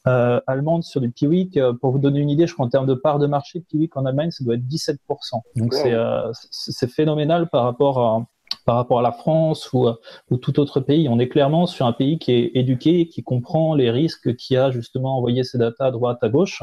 euh, 0.07 0.41
allemande 0.47 0.83
sur 0.83 1.01
du 1.01 1.11
Piwik. 1.11 1.57
Euh, 1.57 1.73
pour 1.73 1.93
vous 1.93 1.99
donner 1.99 2.21
une 2.21 2.31
idée, 2.31 2.47
je 2.47 2.55
crois 2.55 2.67
en 2.67 2.69
termes 2.69 2.87
de 2.87 2.95
part 2.95 3.19
de 3.19 3.27
marché, 3.27 3.61
Piwik 3.61 3.97
en 3.97 4.05
Allemagne, 4.05 4.31
ça 4.31 4.45
doit 4.45 4.55
être 4.55 4.67
17%. 4.67 4.99
Donc 5.57 5.75
euh, 5.75 6.33
c'est 6.51 6.91
phénoménal 6.91 7.49
par 7.49 7.65
rapport 7.65 7.99
à 8.01 8.27
par 8.67 8.77
rapport 8.77 9.01
à 9.01 9.03
la 9.03 9.13
France 9.13 9.73
ou, 9.73 9.89
ou, 10.31 10.37
tout 10.37 10.61
autre 10.61 10.79
pays. 10.79 11.09
On 11.09 11.19
est 11.19 11.27
clairement 11.27 11.67
sur 11.67 11.87
un 11.87 11.93
pays 11.93 12.19
qui 12.19 12.33
est 12.33 12.53
éduqué, 12.55 13.09
qui 13.09 13.25
comprend 13.25 13.75
les 13.75 13.91
risques, 13.91 14.37
qui 14.37 14.57
a 14.57 14.71
justement 14.71 15.17
envoyé 15.17 15.43
ses 15.43 15.59
data 15.59 15.87
à 15.87 15.91
droite, 15.91 16.19
à 16.23 16.29
gauche, 16.29 16.63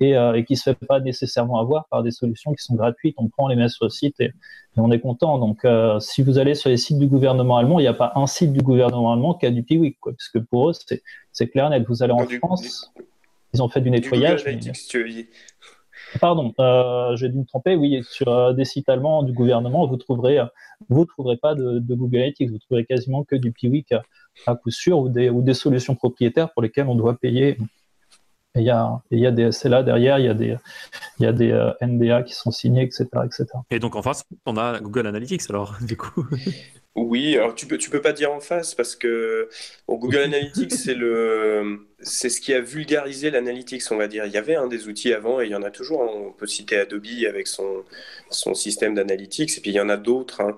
et, 0.00 0.16
euh, 0.16 0.34
et 0.34 0.44
qui 0.44 0.56
se 0.56 0.64
fait 0.64 0.86
pas 0.86 1.00
nécessairement 1.00 1.58
avoir 1.58 1.86
par 1.88 2.02
des 2.02 2.10
solutions 2.10 2.52
qui 2.52 2.62
sont 2.62 2.74
gratuites. 2.74 3.14
On 3.18 3.28
prend 3.28 3.48
les 3.48 3.56
met 3.56 3.68
sur 3.68 3.86
le 3.86 3.90
site 3.90 4.20
et, 4.20 4.32
on 4.76 4.90
est 4.90 5.00
content. 5.00 5.38
Donc, 5.38 5.64
euh, 5.64 5.98
si 6.00 6.22
vous 6.22 6.36
allez 6.38 6.54
sur 6.54 6.68
les 6.68 6.76
sites 6.76 6.98
du 6.98 7.06
gouvernement 7.06 7.56
allemand, 7.56 7.78
il 7.78 7.84
n'y 7.84 7.88
a 7.88 7.94
pas 7.94 8.12
un 8.14 8.26
site 8.26 8.52
du 8.52 8.60
gouvernement 8.60 9.12
allemand 9.12 9.32
qui 9.34 9.46
a 9.46 9.50
du 9.50 9.62
Piwik, 9.62 9.98
quoi, 10.00 10.12
parce 10.12 10.28
que 10.28 10.38
pour 10.38 10.68
eux, 10.68 10.72
c'est 11.32 11.48
clair 11.48 11.70
net. 11.70 11.84
Vous 11.88 12.02
allez 12.02 12.12
en 12.12 12.26
France, 12.26 12.92
ils 13.54 13.62
ont 13.62 13.68
fait 13.68 13.80
du 13.80 13.90
nettoyage. 13.90 14.44
Pardon, 16.20 16.52
euh, 16.60 17.16
j'ai 17.16 17.30
dû 17.30 17.38
me 17.38 17.46
tromper. 17.46 17.74
Oui, 17.74 18.02
sur 18.08 18.54
des 18.54 18.66
sites 18.66 18.90
allemands 18.90 19.22
du 19.22 19.32
gouvernement, 19.32 19.86
vous 19.86 19.96
trouverez, 19.96 20.40
vous 20.90 21.06
trouverez 21.06 21.38
pas 21.38 21.54
de, 21.54 21.78
de, 21.78 21.94
Google 21.94 22.18
Analytics, 22.18 22.50
vous 22.50 22.58
trouverez 22.58 22.84
quasiment 22.84 23.24
que 23.24 23.34
du 23.34 23.52
Piwik 23.52 23.94
à 24.46 24.54
coup 24.56 24.70
sûr 24.70 24.98
ou 24.98 25.08
des, 25.08 25.30
ou 25.30 25.40
des 25.40 25.54
solutions 25.54 25.94
propriétaires 25.94 26.52
pour 26.52 26.60
lesquelles 26.62 26.86
on 26.86 26.94
doit 26.94 27.16
payer 27.18 27.56
il 28.56 28.62
y, 28.62 28.70
a, 28.70 29.00
il 29.10 29.20
y 29.20 29.26
a 29.26 29.30
des 29.30 29.52
SLA 29.52 29.82
derrière, 29.82 30.18
il 30.18 30.24
y 30.24 30.28
a 30.28 30.34
des, 30.34 30.56
il 31.18 31.24
y 31.24 31.26
a 31.26 31.32
des 31.32 31.52
euh, 31.52 31.72
NDA 31.80 32.22
qui 32.22 32.34
sont 32.34 32.50
signés, 32.50 32.82
etc., 32.82 33.06
etc. 33.24 33.46
Et 33.70 33.78
donc 33.78 33.96
en 33.96 34.02
face, 34.02 34.24
on 34.46 34.56
a 34.56 34.80
Google 34.80 35.06
Analytics 35.06 35.42
alors, 35.48 35.76
du 35.82 35.96
coup. 35.96 36.26
Oui, 36.94 37.36
alors 37.36 37.54
tu 37.54 37.66
peux, 37.66 37.76
tu 37.76 37.90
peux 37.90 38.00
pas 38.00 38.14
dire 38.14 38.32
en 38.32 38.40
face 38.40 38.74
parce 38.74 38.96
que 38.96 39.48
Google 39.88 40.18
Analytics, 40.24 40.72
c'est 40.72 40.94
le, 40.94 41.86
c'est 42.00 42.30
ce 42.30 42.40
qui 42.40 42.54
a 42.54 42.60
vulgarisé 42.60 43.30
l'analytics, 43.30 43.82
on 43.90 43.96
va 43.96 44.08
dire. 44.08 44.24
Il 44.24 44.32
y 44.32 44.38
avait 44.38 44.56
un 44.56 44.66
des 44.66 44.88
outils 44.88 45.12
avant 45.12 45.40
et 45.40 45.44
il 45.44 45.50
y 45.50 45.54
en 45.54 45.62
a 45.62 45.70
toujours. 45.70 46.02
Hein. 46.02 46.08
On 46.10 46.32
peut 46.32 46.46
citer 46.46 46.78
Adobe 46.78 47.04
avec 47.28 47.46
son, 47.46 47.84
son 48.30 48.54
système 48.54 48.94
d'analytics 48.94 49.58
et 49.58 49.60
puis 49.60 49.72
il 49.72 49.74
y 49.74 49.80
en 49.80 49.90
a 49.90 49.98
d'autres. 49.98 50.40
Hein. 50.40 50.56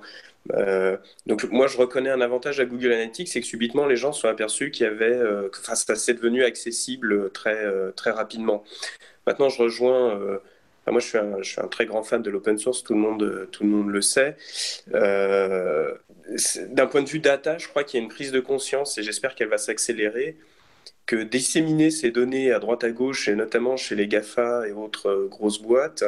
Euh, 0.54 0.96
donc 1.26 1.44
moi 1.50 1.66
je 1.66 1.76
reconnais 1.76 2.10
un 2.10 2.20
avantage 2.20 2.60
à 2.60 2.64
Google 2.64 2.92
Analytics, 2.92 3.28
c'est 3.28 3.40
que 3.40 3.46
subitement 3.46 3.86
les 3.86 3.96
gens 3.96 4.12
sont 4.12 4.28
aperçus 4.28 4.70
qu'il 4.70 4.86
y 4.86 4.88
avait, 4.88 5.12
euh, 5.12 5.48
enfin 5.58 5.74
ça 5.74 5.94
s'est 5.94 6.14
devenu 6.14 6.42
accessible 6.44 7.30
très 7.32 7.64
euh, 7.64 7.90
très 7.92 8.10
rapidement. 8.10 8.64
Maintenant 9.26 9.48
je 9.48 9.62
rejoins, 9.62 10.18
moi 10.86 11.00
je 11.00 11.06
suis, 11.06 11.18
un, 11.18 11.42
je 11.42 11.50
suis 11.50 11.60
un 11.60 11.68
très 11.68 11.84
grand 11.86 12.02
fan 12.02 12.22
de 12.22 12.30
l'open 12.30 12.58
source, 12.58 12.82
tout 12.82 12.94
le 12.94 13.00
monde 13.00 13.48
tout 13.52 13.64
le 13.64 13.68
monde 13.68 13.90
le 13.90 14.00
sait. 14.00 14.36
D'un 14.90 16.86
point 16.86 17.02
de 17.02 17.08
vue 17.08 17.20
data, 17.20 17.58
je 17.58 17.68
crois 17.68 17.84
qu'il 17.84 17.98
y 17.98 18.02
a 18.02 18.04
une 18.04 18.10
prise 18.10 18.32
de 18.32 18.40
conscience 18.40 18.96
et 18.98 19.02
j'espère 19.02 19.34
qu'elle 19.34 19.48
va 19.48 19.58
s'accélérer 19.58 20.38
que 21.08 21.16
disséminer 21.16 21.90
ces 21.90 22.10
données 22.10 22.52
à 22.52 22.58
droite 22.58 22.84
à 22.84 22.90
gauche, 22.90 23.28
et 23.28 23.34
notamment 23.34 23.78
chez 23.78 23.94
les 23.96 24.06
GAFA 24.06 24.68
et 24.68 24.72
autres 24.72 25.26
grosses 25.30 25.60
boîtes, 25.60 26.04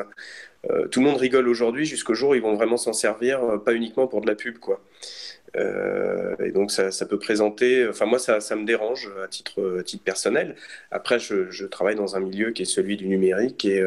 euh, 0.69 0.87
tout 0.89 1.01
le 1.01 1.07
monde 1.07 1.17
rigole 1.17 1.49
aujourd'hui 1.49 1.87
jusqu'au 1.87 2.15
jour 2.15 2.31
où 2.31 2.35
ils 2.35 2.43
vont 2.43 2.55
vraiment 2.55 2.77
s'en 2.77 2.93
servir, 2.93 3.43
euh, 3.43 3.59
pas 3.59 3.73
uniquement 3.73 4.07
pour 4.07 4.21
de 4.21 4.27
la 4.27 4.35
pub, 4.35 4.59
quoi. 4.59 4.81
Euh, 5.57 6.37
et 6.45 6.53
donc 6.53 6.71
ça, 6.71 6.91
peut 7.07 7.19
présenter, 7.19 7.89
enfin 7.89 8.07
moi 8.07 8.21
ça, 8.21 8.41
ça 8.41 8.55
me 8.55 8.65
dérange 8.65 9.11
à 9.25 9.27
titre, 9.27 9.83
titre 9.83 10.05
personnel. 10.05 10.55
Après 10.93 11.19
je, 11.19 11.65
travaille 11.65 11.97
dans 11.97 12.15
un 12.15 12.21
milieu 12.21 12.53
qui 12.53 12.63
est 12.63 12.67
celui 12.67 12.97
du 12.97 13.09
numérique 13.09 13.65
et, 13.65 13.85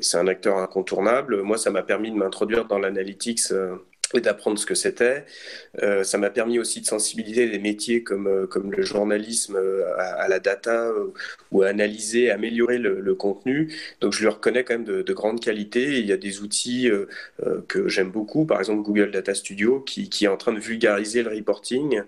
c'est 0.00 0.18
un 0.18 0.26
acteur 0.26 0.58
incontournable. 0.58 1.40
Moi 1.42 1.56
ça 1.56 1.70
m'a 1.70 1.82
permis 1.82 2.10
de 2.10 2.16
m'introduire 2.16 2.66
dans 2.66 2.78
l'analytics 2.78 3.40
et 4.18 4.20
d'apprendre 4.20 4.58
ce 4.58 4.66
que 4.66 4.74
c'était. 4.74 5.24
Euh, 5.82 6.04
ça 6.04 6.18
m'a 6.18 6.30
permis 6.30 6.58
aussi 6.58 6.80
de 6.80 6.86
sensibiliser 6.86 7.48
des 7.48 7.58
métiers 7.58 8.02
comme, 8.02 8.26
euh, 8.26 8.46
comme 8.46 8.72
le 8.72 8.82
journalisme 8.82 9.56
euh, 9.56 9.84
à, 9.98 10.28
la 10.28 10.38
data 10.38 10.90
ou 11.50 11.62
à 11.62 11.68
analyser, 11.68 12.30
améliorer 12.30 12.78
le, 12.78 13.14
contenu. 13.14 13.72
Donc 14.00 14.12
je 14.14 14.20
lui 14.20 14.28
reconnais 14.28 14.64
quand 14.64 14.74
même 14.74 14.84
de, 14.84 15.02
de 15.02 15.12
grande 15.12 15.40
qualité. 15.40 15.98
il 15.98 16.06
y 16.06 16.12
a 16.12 16.16
des 16.16 16.40
outils 16.40 16.90
que 17.68 17.88
j'aime 17.88 18.10
beaucoup, 18.10 18.46
par 18.46 18.58
exemple 18.58 18.82
Google 18.82 19.10
Data 19.10 19.34
Studio, 19.34 19.80
qui, 19.80 20.08
est 20.22 20.28
en 20.28 20.38
train 20.38 20.52
de 20.52 20.58
vulgariser 20.58 21.22
le 21.22 21.28
reporting. 21.30 22.02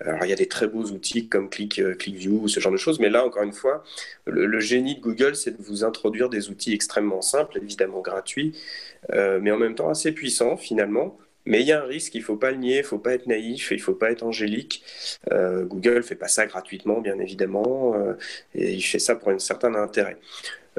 Alors 0.00 0.24
il 0.24 0.30
y 0.30 0.32
a 0.32 0.36
des 0.36 0.48
très 0.48 0.66
beaux 0.66 0.84
outils 0.84 1.28
comme 1.28 1.48
Click, 1.48 1.80
ClickView, 1.98 2.46
ce 2.48 2.60
genre 2.60 2.72
de 2.72 2.76
choses, 2.76 3.00
mais 3.00 3.08
là 3.08 3.24
encore 3.24 3.42
une 3.42 3.52
fois, 3.52 3.82
le, 4.26 4.44
le 4.44 4.60
génie 4.60 4.96
de 4.96 5.00
Google, 5.00 5.34
c'est 5.34 5.56
de 5.56 5.62
vous 5.62 5.82
introduire 5.82 6.28
des 6.28 6.50
outils 6.50 6.74
extrêmement 6.74 7.22
simples, 7.22 7.56
évidemment 7.56 8.00
gratuits, 8.00 8.52
mais 9.10 9.50
en 9.50 9.58
même 9.58 9.74
temps 9.74 9.88
assez 9.88 10.12
puissants 10.12 10.56
finalement 10.56 11.18
mais 11.46 11.60
il 11.60 11.66
y 11.66 11.72
a 11.72 11.82
un 11.82 11.86
risque, 11.86 12.14
il 12.14 12.20
ne 12.20 12.24
faut 12.24 12.36
pas 12.36 12.50
le 12.50 12.58
nier, 12.58 12.76
il 12.76 12.82
ne 12.82 12.86
faut 12.86 12.98
pas 12.98 13.14
être 13.14 13.26
naïf, 13.26 13.70
il 13.70 13.78
ne 13.78 13.82
faut 13.82 13.94
pas 13.94 14.10
être 14.10 14.22
angélique. 14.22 14.84
Euh, 15.32 15.64
Google 15.64 15.96
ne 15.96 16.02
fait 16.02 16.14
pas 16.14 16.28
ça 16.28 16.46
gratuitement, 16.46 17.00
bien 17.00 17.18
évidemment, 17.18 17.94
euh, 17.94 18.14
et 18.54 18.72
il 18.72 18.82
fait 18.82 18.98
ça 18.98 19.16
pour 19.16 19.30
un 19.30 19.38
certain 19.38 19.74
intérêt. 19.74 20.16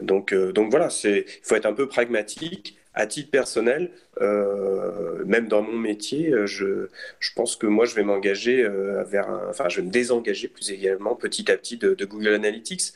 Donc, 0.01 0.33
euh, 0.33 0.51
donc 0.51 0.69
voilà, 0.71 0.89
il 1.03 1.25
faut 1.43 1.55
être 1.55 1.65
un 1.65 1.73
peu 1.73 1.87
pragmatique. 1.87 2.77
À 2.93 3.07
titre 3.07 3.31
personnel, 3.31 3.89
même 4.19 5.47
dans 5.47 5.61
mon 5.61 5.77
métier, 5.77 6.33
je, 6.45 6.89
je, 7.21 7.31
pense 7.33 7.55
que 7.55 7.65
moi, 7.65 7.85
je 7.85 7.95
vais 7.95 8.03
m'engager 8.03 8.67
vers 9.07 9.29
un, 9.29 9.47
enfin, 9.49 9.69
je 9.69 9.79
vais 9.79 9.87
me 9.87 9.91
désengager 9.91 10.49
plus 10.49 10.71
également 10.71 11.15
petit 11.15 11.49
à 11.49 11.55
petit 11.55 11.77
de, 11.77 11.93
de 11.93 12.05
Google 12.05 12.33
Analytics. 12.33 12.91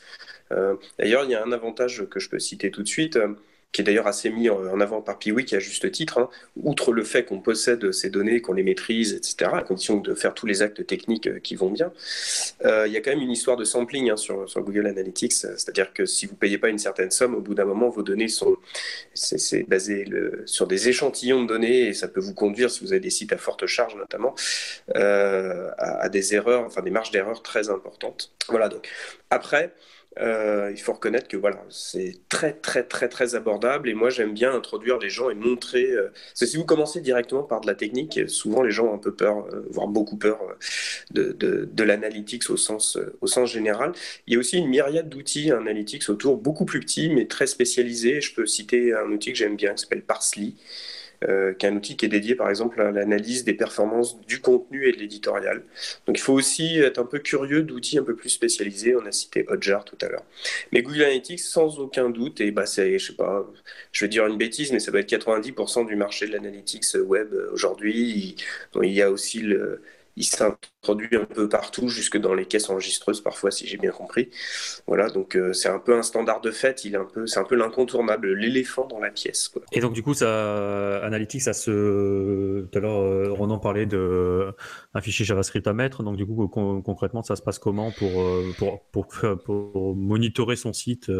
D'ailleurs, 0.50 1.24
il 1.24 1.30
y 1.30 1.34
a 1.34 1.42
un 1.42 1.50
avantage 1.50 2.04
que 2.10 2.20
je 2.20 2.28
peux 2.28 2.38
citer 2.38 2.70
tout 2.70 2.82
de 2.82 2.88
suite 2.88 3.18
qui 3.72 3.82
est 3.82 3.84
d'ailleurs 3.84 4.06
assez 4.06 4.30
mis 4.30 4.48
en 4.48 4.80
avant 4.80 5.02
par 5.02 5.18
Piwik 5.18 5.52
à 5.52 5.58
juste 5.58 5.90
titre, 5.90 6.18
hein. 6.18 6.30
outre 6.62 6.92
le 6.92 7.04
fait 7.04 7.24
qu'on 7.24 7.40
possède 7.40 7.92
ces 7.92 8.08
données, 8.08 8.40
qu'on 8.40 8.54
les 8.54 8.62
maîtrise, 8.62 9.12
etc., 9.12 9.50
à 9.52 9.62
condition 9.62 9.98
de 9.98 10.14
faire 10.14 10.32
tous 10.34 10.46
les 10.46 10.62
actes 10.62 10.86
techniques 10.86 11.26
euh, 11.26 11.40
qui 11.40 11.56
vont 11.56 11.70
bien, 11.70 11.92
euh, 12.64 12.86
il 12.86 12.92
y 12.92 12.96
a 12.96 13.00
quand 13.00 13.10
même 13.10 13.20
une 13.20 13.30
histoire 13.30 13.56
de 13.56 13.64
sampling 13.64 14.10
hein, 14.10 14.16
sur, 14.16 14.46
Google 14.56 14.86
Analytics, 14.86 15.32
c'est-à-dire 15.32 15.92
que 15.92 16.06
si 16.06 16.26
vous 16.26 16.32
ne 16.32 16.38
payez 16.38 16.58
pas 16.58 16.70
une 16.70 16.78
certaine 16.78 17.10
somme, 17.10 17.34
au 17.34 17.40
bout 17.40 17.54
d'un 17.54 17.66
moment, 17.66 17.90
vos 17.90 18.02
données 18.02 18.28
sont 18.28 18.56
c'est 19.12 19.64
basé 19.64 20.06
sur 20.46 20.66
des 20.66 20.88
échantillons 20.88 21.42
de 21.42 21.48
données 21.48 21.88
et 21.88 21.94
ça 21.94 22.08
peut 22.08 22.20
vous 22.20 22.34
conduire, 22.34 22.70
si 22.70 22.80
vous 22.82 22.92
avez 22.92 23.00
des 23.00 23.10
sites 23.10 23.32
à 23.32 23.36
forte 23.36 23.66
charge 23.66 23.94
notamment, 23.96 24.34
euh, 24.94 25.70
à, 25.76 26.04
à, 26.04 26.08
des 26.08 26.34
erreurs, 26.34 26.64
enfin 26.64 26.82
des 26.82 26.90
marges 26.90 27.10
d'erreur 27.10 27.42
très 27.42 27.68
importantes. 27.68 28.32
Voilà, 28.48 28.68
donc 28.68 28.88
après, 29.30 29.74
euh, 30.18 30.70
il 30.72 30.80
faut 30.80 30.92
reconnaître 30.92 31.28
que 31.28 31.36
voilà, 31.36 31.62
c'est 31.68 32.20
très 32.28 32.52
très 32.54 32.82
très 32.82 33.08
très 33.08 33.34
abordable 33.34 33.88
et 33.88 33.94
moi 33.94 34.08
j'aime 34.08 34.32
bien 34.32 34.54
introduire 34.54 34.98
les 34.98 35.10
gens 35.10 35.28
et 35.30 35.34
montrer. 35.34 35.90
Euh, 35.90 36.08
si 36.34 36.56
vous 36.56 36.64
commencez 36.64 37.00
directement 37.00 37.42
par 37.42 37.60
de 37.60 37.66
la 37.66 37.74
technique, 37.74 38.28
souvent 38.28 38.62
les 38.62 38.70
gens 38.70 38.86
ont 38.86 38.94
un 38.94 38.98
peu 38.98 39.14
peur, 39.14 39.46
euh, 39.52 39.66
voire 39.70 39.88
beaucoup 39.88 40.16
peur 40.16 40.38
de, 41.10 41.32
de, 41.32 41.68
de 41.70 41.84
l'analytics 41.84 42.48
au 42.50 42.56
sens, 42.56 42.98
au 43.20 43.26
sens 43.26 43.50
général. 43.50 43.92
Il 44.26 44.34
y 44.34 44.36
a 44.36 44.40
aussi 44.40 44.58
une 44.58 44.68
myriade 44.68 45.08
d'outils 45.08 45.52
analytics 45.52 46.08
autour, 46.08 46.36
beaucoup 46.38 46.64
plus 46.64 46.80
petits 46.80 47.10
mais 47.10 47.26
très 47.26 47.46
spécialisés. 47.46 48.20
Je 48.20 48.34
peux 48.34 48.46
citer 48.46 48.94
un 48.94 49.10
outil 49.12 49.32
que 49.32 49.38
j'aime 49.38 49.56
bien 49.56 49.74
qui 49.74 49.82
s'appelle 49.82 50.02
Parsely 50.02 50.56
euh, 51.24 51.54
qui 51.54 51.66
est 51.66 51.68
un 51.68 51.76
outil 51.76 51.96
qui 51.96 52.06
est 52.06 52.08
dédié 52.08 52.34
par 52.34 52.50
exemple 52.50 52.80
à 52.80 52.90
l'analyse 52.90 53.44
des 53.44 53.54
performances 53.54 54.20
du 54.22 54.40
contenu 54.40 54.88
et 54.88 54.92
de 54.92 54.98
l'éditorial. 54.98 55.62
Donc 56.06 56.18
il 56.18 56.22
faut 56.22 56.34
aussi 56.34 56.78
être 56.78 56.98
un 56.98 57.06
peu 57.06 57.18
curieux 57.18 57.62
d'outils 57.62 57.98
un 57.98 58.02
peu 58.02 58.14
plus 58.14 58.30
spécialisés. 58.30 58.96
On 58.96 59.06
a 59.06 59.12
cité 59.12 59.44
Hotjar 59.48 59.84
tout 59.84 59.98
à 60.02 60.08
l'heure. 60.08 60.24
Mais 60.72 60.82
Google 60.82 61.02
Analytics, 61.02 61.40
sans 61.40 61.78
aucun 61.78 62.10
doute, 62.10 62.40
et 62.40 62.50
bah 62.50 62.66
c'est, 62.66 62.98
je 62.98 63.06
sais 63.06 63.16
pas, 63.16 63.46
je 63.92 64.04
vais 64.04 64.08
dire 64.08 64.26
une 64.26 64.36
bêtise, 64.38 64.72
mais 64.72 64.80
ça 64.80 64.90
doit 64.90 65.00
être 65.00 65.10
90% 65.10 65.86
du 65.86 65.96
marché 65.96 66.26
de 66.26 66.32
l'analytics 66.32 66.84
web 66.94 67.34
aujourd'hui. 67.52 68.36
il 68.82 68.92
y 68.92 69.02
a 69.02 69.10
aussi 69.10 69.40
le, 69.40 69.82
il 70.16 70.24
s'introduit 70.24 71.16
un 71.16 71.24
peu 71.24 71.48
partout, 71.48 71.88
jusque 71.88 72.16
dans 72.16 72.34
les 72.34 72.46
caisses 72.46 72.70
enregistreuses 72.70 73.20
parfois, 73.20 73.50
si 73.50 73.66
j'ai 73.66 73.76
bien 73.76 73.90
compris. 73.90 74.30
Voilà, 74.86 75.10
donc 75.10 75.36
euh, 75.36 75.52
c'est 75.52 75.68
un 75.68 75.78
peu 75.78 75.96
un 75.96 76.02
standard 76.02 76.40
de 76.40 76.50
fait, 76.50 76.84
il 76.84 76.94
est 76.94 76.98
un 76.98 77.04
peu, 77.04 77.26
c'est 77.26 77.38
un 77.38 77.44
peu 77.44 77.54
l'incontournable, 77.54 78.32
l'éléphant 78.32 78.86
dans 78.86 78.98
la 78.98 79.10
pièce. 79.10 79.52
Et 79.72 79.80
donc 79.80 79.92
du 79.92 80.02
coup, 80.02 80.14
Analytics, 80.22 81.42
ça 81.42 81.52
se, 81.52 82.62
tout 82.62 82.78
à 82.78 82.80
l'heure, 82.80 83.00
euh, 83.00 83.30
Ronan 83.30 83.58
parlait 83.58 83.86
de 83.86 84.52
fichier 85.00 85.24
JavaScript 85.24 85.66
à 85.66 85.72
mettre. 85.72 86.02
Donc 86.02 86.16
du 86.16 86.26
coup, 86.26 86.48
concrètement, 86.48 87.22
ça 87.22 87.36
se 87.36 87.42
passe 87.42 87.58
comment 87.58 87.92
pour 87.92 88.22
euh, 88.22 88.52
pour, 88.58 88.82
pour, 88.90 89.06
pour 89.44 89.96
monitorer 89.96 90.56
son 90.56 90.72
site 90.72 91.10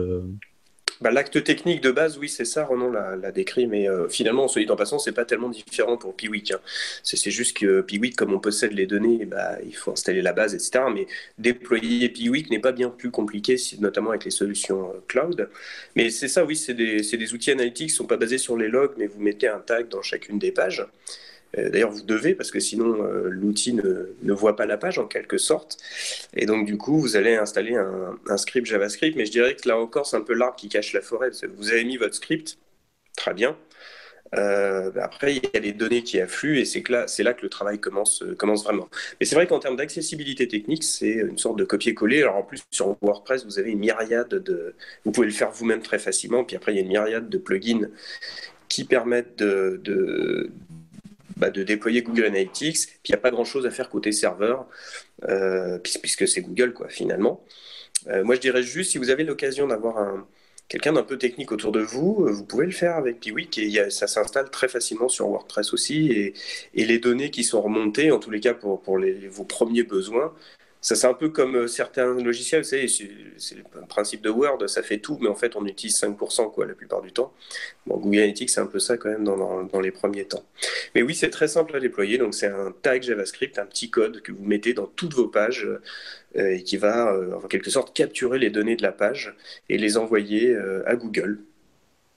bah, 1.00 1.10
L'acte 1.10 1.42
technique 1.44 1.80
de 1.80 1.90
base, 1.90 2.18
oui, 2.18 2.28
c'est 2.28 2.44
ça, 2.44 2.64
Renan 2.64 2.90
l'a 2.90 3.32
décrit, 3.32 3.66
mais 3.66 3.88
euh, 3.88 4.08
finalement, 4.08 4.44
en 4.44 4.46
dit 4.46 4.66
en 4.70 4.76
passant, 4.76 4.98
c'est 4.98 5.12
pas 5.12 5.24
tellement 5.24 5.48
différent 5.48 5.96
pour 5.96 6.14
Piwik. 6.14 6.52
Hein. 6.52 6.60
C'est 7.02 7.30
juste 7.30 7.56
que 7.56 7.80
Piwik, 7.80 8.16
comme 8.16 8.32
on 8.32 8.38
possède 8.38 8.72
les 8.72 8.86
données, 8.86 9.24
bah, 9.26 9.58
il 9.64 9.74
faut 9.74 9.92
installer 9.92 10.22
la 10.22 10.32
base, 10.32 10.54
etc. 10.54 10.84
Mais 10.92 11.06
déployer 11.38 12.08
Piwik 12.08 12.50
n'est 12.50 12.58
pas 12.58 12.72
bien 12.72 12.90
plus 12.90 13.10
compliqué, 13.10 13.56
notamment 13.80 14.10
avec 14.10 14.24
les 14.24 14.30
solutions 14.30 14.90
euh, 14.90 15.00
cloud. 15.08 15.48
Mais 15.94 16.10
c'est 16.10 16.28
ça, 16.28 16.44
oui, 16.44 16.56
c'est 16.56 16.74
des, 16.74 17.00
des, 17.00 17.34
outils 17.34 17.50
analytiques 17.50 17.88
qui 17.88 17.92
ne 17.92 17.96
sont 17.96 18.06
pas 18.06 18.16
basés 18.16 18.38
sur 18.38 18.56
les 18.56 18.68
logs, 18.68 18.92
mais 18.96 19.06
vous 19.06 19.20
mettez 19.20 19.48
un 19.48 19.58
tag 19.58 19.88
dans 19.88 20.02
chacune 20.02 20.38
des 20.38 20.52
pages. 20.52 20.84
Euh, 21.58 21.70
d'ailleurs, 21.70 21.90
vous 21.90 22.02
devez, 22.02 22.34
parce 22.34 22.50
que 22.50 22.60
sinon, 22.60 23.02
euh, 23.02 23.28
l'outil 23.28 23.74
ne, 23.74 24.32
voit 24.32 24.56
pas 24.56 24.66
la 24.66 24.76
page 24.76 24.98
en 24.98 25.06
quelque 25.06 25.38
sorte. 25.38 25.78
Et 26.34 26.46
donc, 26.46 26.66
du 26.66 26.76
coup, 26.76 27.00
vous 27.00 27.16
allez 27.16 27.36
installer 27.36 27.76
un, 27.76 28.36
script 28.36 28.66
JavaScript. 28.66 29.16
Mais 29.16 29.26
je 29.26 29.30
dirais 29.30 29.54
que 29.54 29.68
là 29.68 29.78
encore, 29.78 30.06
c'est 30.06 30.16
un 30.16 30.22
peu 30.22 30.34
l'arbre 30.34 30.56
qui 30.56 30.68
cache 30.68 30.92
la 30.92 31.00
forêt. 31.00 31.30
vous 31.56 31.70
avez 31.70 31.84
mis 31.84 31.96
votre 31.96 32.14
script, 32.14 32.58
très 33.16 33.34
bien. 33.34 33.56
Euh, 34.34 34.90
après, 35.00 35.36
il 35.36 35.42
y 35.42 35.56
a 35.56 35.60
les 35.60 35.72
données 35.72 36.02
qui 36.02 36.20
affluent 36.20 36.58
et 36.58 36.64
c'est 36.64 36.82
là, 36.88 37.34
que 37.34 37.42
le 37.42 37.48
travail 37.48 37.78
commence, 37.78 38.24
commence 38.38 38.64
vraiment. 38.64 38.88
Mais 39.20 39.26
c'est 39.26 39.36
vrai 39.36 39.46
qu'en 39.46 39.60
termes 39.60 39.76
d'accessibilité 39.76 40.48
technique, 40.48 40.82
c'est 40.84 41.12
une 41.12 41.38
sorte 41.38 41.56
de 41.58 41.64
copier-coller. 41.64 42.22
Alors 42.22 42.36
en 42.36 42.42
plus, 42.42 42.62
sur 42.70 42.96
WordPress, 43.02 43.44
vous 43.44 43.58
avez 43.58 43.70
une 43.70 43.78
myriade 43.78 44.28
de... 44.28 44.74
Vous 45.04 45.12
pouvez 45.12 45.28
le 45.28 45.32
faire 45.32 45.52
vous-même 45.52 45.80
très 45.80 45.98
facilement. 45.98 46.44
Puis 46.44 46.56
après, 46.56 46.72
il 46.72 46.76
y 46.76 46.78
a 46.78 46.82
une 46.82 46.88
myriade 46.88 47.28
de 47.28 47.38
plugins 47.38 47.88
qui 48.68 48.84
permettent 48.84 49.36
de, 49.36 50.50
bah, 51.36 51.50
de 51.50 51.62
déployer 51.62 52.02
Google 52.02 52.24
Analytics. 52.24 52.86
Puis 52.86 53.10
il 53.10 53.12
n'y 53.12 53.16
a 53.16 53.20
pas 53.20 53.30
grand-chose 53.30 53.66
à 53.66 53.70
faire 53.70 53.88
côté 53.88 54.12
serveur, 54.12 54.66
euh, 55.28 55.78
puisque 55.78 56.26
c'est 56.26 56.42
Google, 56.42 56.72
quoi, 56.72 56.88
finalement. 56.88 57.44
Euh, 58.08 58.24
moi, 58.24 58.34
je 58.34 58.40
dirais 58.40 58.62
juste, 58.62 58.92
si 58.92 58.98
vous 58.98 59.10
avez 59.10 59.24
l'occasion 59.24 59.66
d'avoir 59.66 59.98
un, 59.98 60.26
quelqu'un 60.68 60.92
d'un 60.92 61.02
peu 61.02 61.18
technique 61.18 61.52
autour 61.52 61.72
de 61.72 61.80
vous, 61.80 62.26
euh, 62.26 62.32
vous 62.32 62.44
pouvez 62.44 62.66
le 62.66 62.72
faire 62.72 62.96
avec 62.96 63.20
Piwik 63.20 63.58
et 63.58 63.90
ça 63.90 64.06
s'installe 64.06 64.50
très 64.50 64.68
facilement 64.68 65.08
sur 65.08 65.28
WordPress 65.28 65.72
aussi. 65.72 66.10
Et, 66.12 66.34
les 66.74 66.98
données 66.98 67.30
qui 67.30 67.44
sont 67.44 67.60
remontées, 67.60 68.10
en 68.10 68.18
tous 68.18 68.30
les 68.30 68.40
cas 68.40 68.54
pour, 68.54 68.82
vos 68.84 69.44
premiers 69.44 69.82
besoins, 69.82 70.34
ça, 70.80 70.94
c'est 70.94 71.06
un 71.06 71.14
peu 71.14 71.30
comme 71.30 71.56
euh, 71.56 71.66
certains 71.66 72.14
logiciels, 72.14 72.62
vous 72.62 72.68
savez, 72.68 72.86
c'est 72.86 73.54
le 73.56 73.86
principe 73.88 74.22
de 74.22 74.30
Word, 74.30 74.68
ça 74.68 74.82
fait 74.82 74.98
tout, 74.98 75.18
mais 75.20 75.28
en 75.28 75.34
fait, 75.34 75.56
on 75.56 75.66
utilise 75.66 76.00
5% 76.00 76.52
quoi, 76.52 76.66
la 76.66 76.74
plupart 76.74 77.02
du 77.02 77.12
temps. 77.12 77.32
Bon, 77.86 77.96
Google 77.96 78.18
Analytics, 78.18 78.50
c'est 78.50 78.60
un 78.60 78.66
peu 78.66 78.78
ça 78.78 78.96
quand 78.96 79.08
même 79.08 79.24
dans, 79.24 79.64
dans, 79.64 79.80
les 79.80 79.90
premiers 79.90 80.26
temps. 80.26 80.44
Mais 80.94 81.02
oui, 81.02 81.14
c'est 81.14 81.30
très 81.30 81.48
simple 81.48 81.74
à 81.76 81.80
déployer. 81.80 82.18
Donc, 82.18 82.34
c'est 82.34 82.46
un 82.46 82.72
tag 82.82 83.02
JavaScript, 83.02 83.58
un 83.58 83.66
petit 83.66 83.90
code 83.90 84.20
que 84.20 84.32
vous 84.32 84.44
mettez 84.44 84.74
dans 84.74 84.86
toutes 84.86 85.14
vos 85.14 85.28
pages 85.28 85.66
euh, 86.36 86.50
et 86.50 86.62
qui 86.62 86.76
va, 86.76 87.12
euh, 87.12 87.34
en 87.34 87.48
quelque 87.48 87.70
sorte, 87.70 87.94
capturer 87.94 88.38
les 88.38 88.50
données 88.50 88.76
de 88.76 88.82
la 88.82 88.92
page 88.92 89.34
et 89.68 89.78
les 89.78 89.96
envoyer 89.96 90.56
à 90.86 90.94
Google. 90.94 91.40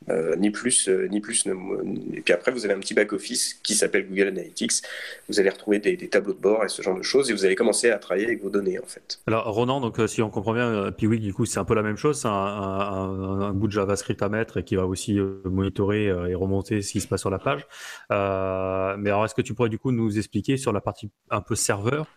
Euh, 0.07 0.35
ni 0.37 0.49
plus 0.49 0.87
euh, 0.87 1.07
ni 1.07 1.19
plus. 1.19 1.45
Et 1.45 2.21
puis 2.21 2.33
après, 2.33 2.51
vous 2.51 2.65
avez 2.65 2.73
un 2.73 2.79
petit 2.79 2.93
back-office 2.93 3.55
qui 3.61 3.75
s'appelle 3.75 4.07
Google 4.07 4.29
Analytics. 4.29 4.81
Vous 5.27 5.39
allez 5.39 5.49
retrouver 5.49 5.79
des, 5.79 5.97
tableaux 6.07 6.33
de 6.33 6.39
bord 6.39 6.63
et 6.63 6.69
ce 6.69 6.81
genre 6.81 6.97
de 6.97 7.03
choses, 7.03 7.29
et 7.29 7.33
vous 7.33 7.45
allez 7.45 7.55
commencer 7.55 7.91
à 7.91 7.99
travailler 7.99 8.25
avec 8.25 8.41
vos 8.41 8.49
données, 8.49 8.79
en 8.79 8.85
fait. 8.85 9.19
Alors, 9.27 9.53
Ronan, 9.53 9.81
donc, 9.81 9.99
euh, 9.99 10.07
si 10.07 10.21
on 10.21 10.29
comprend 10.29 10.53
bien, 10.53 10.91
Piwik, 10.93 11.21
du 11.21 11.33
coup, 11.33 11.45
c'est 11.45 11.59
un 11.59 11.65
peu 11.65 11.75
la 11.75 11.83
même 11.83 11.97
chose. 11.97 12.21
C'est 12.21 12.29
un, 12.29 13.53
bout 13.53 13.67
de 13.67 13.73
JavaScript 13.73 14.21
à 14.21 14.29
mettre 14.29 14.57
et 14.57 14.63
qui 14.63 14.75
va 14.77 14.87
aussi 14.87 15.19
monitorer 15.43 16.05
et 16.05 16.35
remonter 16.35 16.81
ce 16.81 16.91
qui 16.93 17.01
se 17.01 17.07
passe 17.07 17.21
sur 17.21 17.29
la 17.29 17.39
page. 17.39 17.67
mais 18.09 19.09
alors, 19.09 19.25
est-ce 19.25 19.35
que 19.35 19.41
tu 19.41 19.53
pourrais, 19.53 19.69
du 19.69 19.79
coup, 19.79 19.91
nous 19.91 20.17
expliquer 20.17 20.57
sur 20.57 20.71
la 20.71 20.81
partie 20.81 21.11
un 21.29 21.41
peu 21.41 21.55
serveur, 21.55 22.07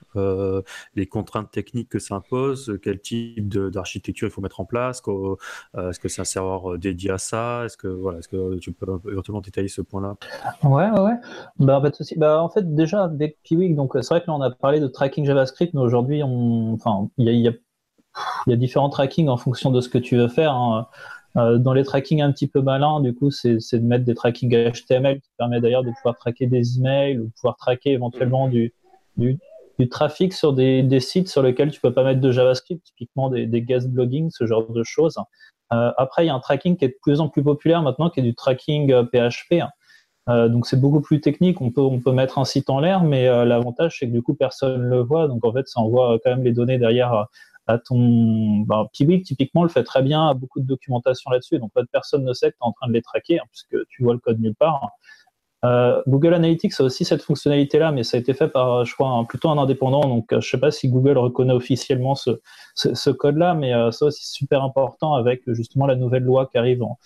les 0.94 1.06
contraintes 1.06 1.50
techniques 1.50 1.88
que 1.88 1.98
ça 1.98 2.14
impose, 2.14 2.78
quel 2.82 3.00
type 3.00 3.48
d'architecture 3.48 4.28
il 4.28 4.30
faut 4.30 4.40
mettre 4.40 4.60
en 4.60 4.64
place, 4.64 5.02
est-ce 5.76 5.98
que 5.98 6.08
c'est 6.08 6.20
un 6.20 6.24
serveur 6.24 6.78
dédié 6.78 7.10
à 7.10 7.18
ça 7.18 7.66
est-ce 7.72 7.78
que 7.78 7.88
voilà, 7.88 8.18
est-ce 8.18 8.28
que 8.28 8.58
tu 8.58 8.72
peux 8.72 8.86
éventuellement 9.10 9.40
détailler 9.40 9.68
ce 9.68 9.80
point-là? 9.80 10.16
Ouais, 10.62 10.90
ouais, 10.90 11.14
Bah, 11.58 11.80
pas 11.80 11.90
de 11.90 11.94
souci. 11.94 12.18
Bah, 12.18 12.42
en 12.42 12.50
fait, 12.50 12.74
déjà 12.74 13.04
avec 13.04 13.38
Piwik, 13.42 13.74
donc 13.74 13.92
c'est 13.94 14.08
vrai 14.08 14.20
que 14.20 14.26
là 14.26 14.34
on 14.34 14.42
a 14.42 14.50
parlé 14.50 14.78
de 14.78 14.86
tracking 14.86 15.24
JavaScript, 15.24 15.72
mais 15.72 15.80
aujourd'hui, 15.80 16.22
on, 16.22 16.74
enfin, 16.74 17.08
il 17.16 17.26
y 17.26 17.30
a, 17.30 17.32
y, 17.32 17.48
a, 17.48 17.52
y 18.46 18.52
a, 18.52 18.56
différents 18.56 18.90
tracking 18.90 19.28
en 19.28 19.38
fonction 19.38 19.70
de 19.70 19.80
ce 19.80 19.88
que 19.88 19.98
tu 19.98 20.16
veux 20.16 20.28
faire. 20.28 20.52
Hein. 20.52 20.86
Euh, 21.38 21.56
dans 21.56 21.72
les 21.72 21.82
tracking 21.82 22.20
un 22.20 22.30
petit 22.30 22.46
peu 22.46 22.60
malins, 22.60 23.00
du 23.00 23.14
coup, 23.14 23.30
c'est 23.30 23.56
de 23.56 23.86
mettre 23.86 24.04
des 24.04 24.14
tracking 24.14 24.50
HTML 24.50 25.20
qui 25.20 25.30
permet 25.38 25.62
d'ailleurs 25.62 25.82
de 25.82 25.90
pouvoir 25.90 26.18
traquer 26.18 26.46
des 26.46 26.78
emails 26.78 27.18
ou 27.18 27.30
pouvoir 27.36 27.56
traquer 27.56 27.92
éventuellement 27.92 28.48
du, 28.48 28.74
du, 29.16 29.38
du 29.78 29.88
trafic 29.88 30.34
sur 30.34 30.52
des, 30.52 30.82
des, 30.82 31.00
sites 31.00 31.28
sur 31.28 31.42
lesquels 31.42 31.70
tu 31.70 31.80
peux 31.80 31.92
pas 31.94 32.04
mettre 32.04 32.20
de 32.20 32.30
JavaScript, 32.30 32.84
typiquement 32.84 33.30
des, 33.30 33.46
des 33.46 33.62
guest 33.62 33.88
blogging, 33.88 34.28
ce 34.30 34.44
genre 34.44 34.70
de 34.70 34.82
choses. 34.82 35.16
Euh, 35.72 35.92
après, 35.96 36.24
il 36.24 36.26
y 36.28 36.30
a 36.30 36.34
un 36.34 36.40
tracking 36.40 36.76
qui 36.76 36.84
est 36.84 36.88
de 36.88 36.98
plus 37.02 37.20
en 37.20 37.28
plus 37.28 37.42
populaire 37.42 37.82
maintenant, 37.82 38.10
qui 38.10 38.20
est 38.20 38.22
du 38.22 38.34
tracking 38.34 38.92
PHP. 39.06 39.52
Euh, 39.54 39.66
euh, 40.28 40.48
donc 40.48 40.66
c'est 40.66 40.80
beaucoup 40.80 41.00
plus 41.00 41.20
technique. 41.20 41.60
On 41.60 41.70
peut 41.70 42.12
mettre 42.12 42.38
un 42.38 42.44
site 42.44 42.70
en 42.70 42.80
l'air, 42.80 43.02
mais 43.02 43.26
l'avantage 43.44 43.98
c'est 43.98 44.06
que 44.06 44.12
du 44.12 44.22
coup 44.22 44.34
personne 44.34 44.82
ne 44.82 44.88
le 44.88 45.00
voit. 45.00 45.28
Donc 45.28 45.44
en 45.44 45.52
fait, 45.52 45.66
ça 45.66 45.80
envoie 45.80 46.18
quand 46.22 46.30
même 46.30 46.44
les 46.44 46.52
données 46.52 46.78
derrière 46.78 47.26
à 47.66 47.78
ton 47.78 48.58
ben, 48.60 48.86
Piwik 48.92 49.24
typiquement 49.24 49.62
le 49.62 49.68
fait 49.68 49.84
très 49.84 50.02
bien, 50.02 50.28
a 50.28 50.34
beaucoup 50.34 50.60
de 50.60 50.66
documentation 50.66 51.30
là-dessus. 51.30 51.58
Donc 51.58 51.72
personne 51.92 52.24
ne 52.24 52.32
sait 52.32 52.50
que 52.50 52.56
tu 52.56 52.64
es 52.64 52.66
en 52.66 52.72
train 52.72 52.88
de 52.88 52.92
les 52.92 53.02
traquer 53.02 53.40
hein, 53.40 53.44
puisque 53.50 53.76
tu 53.88 54.04
vois 54.04 54.14
le 54.14 54.20
code 54.20 54.40
nulle 54.40 54.54
part. 54.54 54.90
Euh, 55.64 56.02
Google 56.08 56.34
Analytics 56.34 56.72
a 56.80 56.84
aussi 56.84 57.04
cette 57.04 57.22
fonctionnalité-là, 57.22 57.92
mais 57.92 58.02
ça 58.02 58.16
a 58.16 58.20
été 58.20 58.34
fait 58.34 58.48
par, 58.48 58.84
je 58.84 58.92
crois, 58.94 59.24
plutôt 59.28 59.48
un 59.48 59.58
indépendant. 59.58 60.00
Donc, 60.00 60.32
euh, 60.32 60.40
je 60.40 60.46
ne 60.46 60.50
sais 60.50 60.58
pas 60.58 60.70
si 60.70 60.88
Google 60.88 61.18
reconnaît 61.18 61.52
officiellement 61.52 62.14
ce, 62.16 63.10
code-là, 63.10 63.54
mais 63.54 63.72
euh, 63.72 63.90
ça 63.92 64.06
aussi 64.06 64.26
super 64.26 64.62
important 64.64 65.14
avec 65.14 65.42
justement 65.46 65.86
la 65.86 65.94
nouvelle 65.94 66.24
loi 66.24 66.48
qui 66.50 66.58
arrive 66.58 66.82
en, 66.82 66.98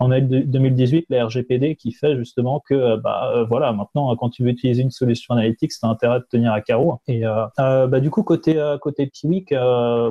en 0.00 0.08
2018 0.08 1.06
la 1.10 1.26
RGPD 1.26 1.76
qui 1.76 1.92
fait 1.92 2.16
justement 2.16 2.60
que 2.66 2.74
euh, 2.74 2.96
bah, 2.96 3.30
euh, 3.34 3.44
voilà 3.44 3.72
maintenant 3.72 4.16
quand 4.16 4.30
tu 4.30 4.42
veux 4.42 4.48
utiliser 4.48 4.82
une 4.82 4.90
solution 4.90 5.34
analytics 5.34 5.72
tu 5.72 5.78
as 5.82 5.88
intérêt 5.88 6.20
de 6.20 6.26
tenir 6.28 6.52
à 6.52 6.62
carreau. 6.62 6.98
Et 7.06 7.26
euh, 7.26 7.86
bah, 7.86 8.00
du 8.00 8.10
coup 8.10 8.22
côté 8.22 8.60
côté 8.80 9.06
Piwik 9.06 9.54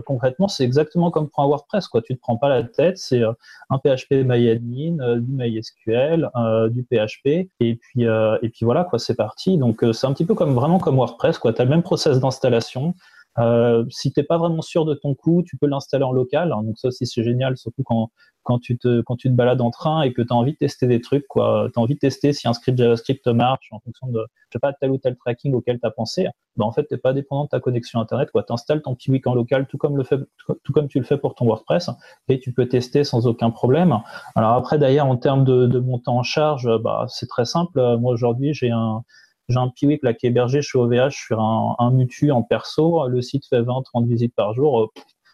concrètement 0.05 0.47
c'est 0.47 0.63
exactement 0.63 1.09
comme 1.09 1.27
pour 1.27 1.43
un 1.43 1.47
WordPress 1.47 1.87
quoi. 1.87 2.01
Tu 2.01 2.15
te 2.15 2.21
prends 2.21 2.37
pas 2.37 2.49
la 2.49 2.63
tête 2.63 2.97
c'est 2.97 3.21
un 3.23 3.77
PHP 3.79 4.23
MyAdmin 4.23 5.19
du 5.19 5.31
MySQL 5.31 6.29
du 6.69 6.83
PHP 6.83 7.49
et 7.59 7.75
puis 7.75 8.03
et 8.03 8.49
puis 8.49 8.65
voilà 8.65 8.83
quoi 8.83 8.99
c'est 8.99 9.15
parti. 9.15 9.57
Donc 9.57 9.83
c'est 9.91 10.05
un 10.05 10.13
petit 10.13 10.25
peu 10.25 10.35
comme 10.35 10.53
vraiment 10.53 10.77
comme 10.77 10.95
WordPress 10.95 11.39
quoi. 11.39 11.51
Tu 11.51 11.61
as 11.61 11.65
le 11.65 11.71
même 11.71 11.83
process 11.83 12.19
d'installation 12.19 12.93
euh, 13.37 13.85
si 13.89 14.11
tu 14.11 14.19
n'es 14.19 14.25
pas 14.25 14.37
vraiment 14.37 14.61
sûr 14.61 14.85
de 14.85 14.93
ton 14.95 15.13
coup, 15.13 15.43
tu 15.45 15.57
peux 15.57 15.67
l'installer 15.67 16.03
en 16.03 16.11
local. 16.11 16.49
donc 16.49 16.77
ça 16.77 16.89
aussi 16.89 17.05
c'est 17.05 17.23
génial, 17.23 17.57
surtout 17.57 17.83
quand, 17.83 18.11
quand 18.43 18.59
tu 18.59 18.77
te 18.77 19.01
quand 19.01 19.15
tu 19.15 19.29
te 19.29 19.33
balades 19.33 19.61
en 19.61 19.69
train 19.69 20.01
et 20.01 20.13
que 20.13 20.21
tu 20.21 20.33
as 20.33 20.35
envie 20.35 20.53
de 20.53 20.57
tester 20.57 20.87
des 20.87 21.01
trucs 21.01 21.25
tu 21.33 21.39
as 21.39 21.69
envie 21.75 21.93
de 21.93 21.99
tester 21.99 22.33
si 22.33 22.47
un 22.47 22.53
script 22.53 22.77
JavaScript 22.77 23.27
marche 23.27 23.67
en 23.71 23.79
fonction 23.79 24.07
de 24.07 24.25
je 24.49 24.53
sais 24.53 24.59
pas 24.59 24.73
tel 24.73 24.91
ou 24.91 24.97
tel 24.97 25.15
tracking 25.15 25.53
auquel 25.53 25.79
tu 25.79 25.85
as 25.85 25.91
pensé, 25.91 26.27
ben 26.57 26.65
en 26.65 26.71
fait 26.71 26.87
tu 26.87 26.97
pas 26.97 27.13
dépendant 27.13 27.43
de 27.43 27.49
ta 27.49 27.59
connexion 27.59 27.99
internet 27.99 28.29
tu 28.33 28.53
installes 28.53 28.81
ton 28.81 28.95
Piwik 28.95 29.27
en 29.27 29.35
local 29.35 29.67
tout 29.67 29.77
comme 29.77 29.95
le 29.95 30.03
fait 30.03 30.19
tout 30.63 30.73
comme 30.73 30.87
tu 30.87 30.99
le 30.99 31.05
fais 31.05 31.17
pour 31.17 31.35
ton 31.35 31.45
WordPress 31.45 31.91
et 32.27 32.39
tu 32.39 32.51
peux 32.51 32.67
tester 32.67 33.03
sans 33.03 33.27
aucun 33.27 33.51
problème. 33.51 33.99
Alors 34.35 34.53
après 34.53 34.79
d'ailleurs 34.79 35.07
en 35.07 35.17
termes 35.17 35.43
de, 35.43 35.67
de 35.67 35.79
montant 35.79 36.17
en 36.17 36.23
charge, 36.23 36.69
bah 36.83 37.05
c'est 37.07 37.27
très 37.27 37.45
simple. 37.45 37.97
Moi 37.97 38.13
aujourd'hui, 38.13 38.53
j'ai 38.53 38.71
un 38.71 39.03
j'ai 39.49 39.57
un 39.57 39.69
Piwik 39.69 40.03
là 40.03 40.13
qui 40.13 40.27
est 40.27 40.29
hébergé 40.29 40.61
chez 40.61 40.77
OVH 40.77 41.11
sur 41.11 41.41
un, 41.41 41.75
un 41.79 41.91
mutu 41.91 42.31
en 42.31 42.43
perso. 42.43 43.07
Le 43.07 43.21
site 43.21 43.47
fait 43.47 43.61
20-30 43.61 44.07
visites 44.07 44.35
par 44.35 44.53
jour. 44.53 44.93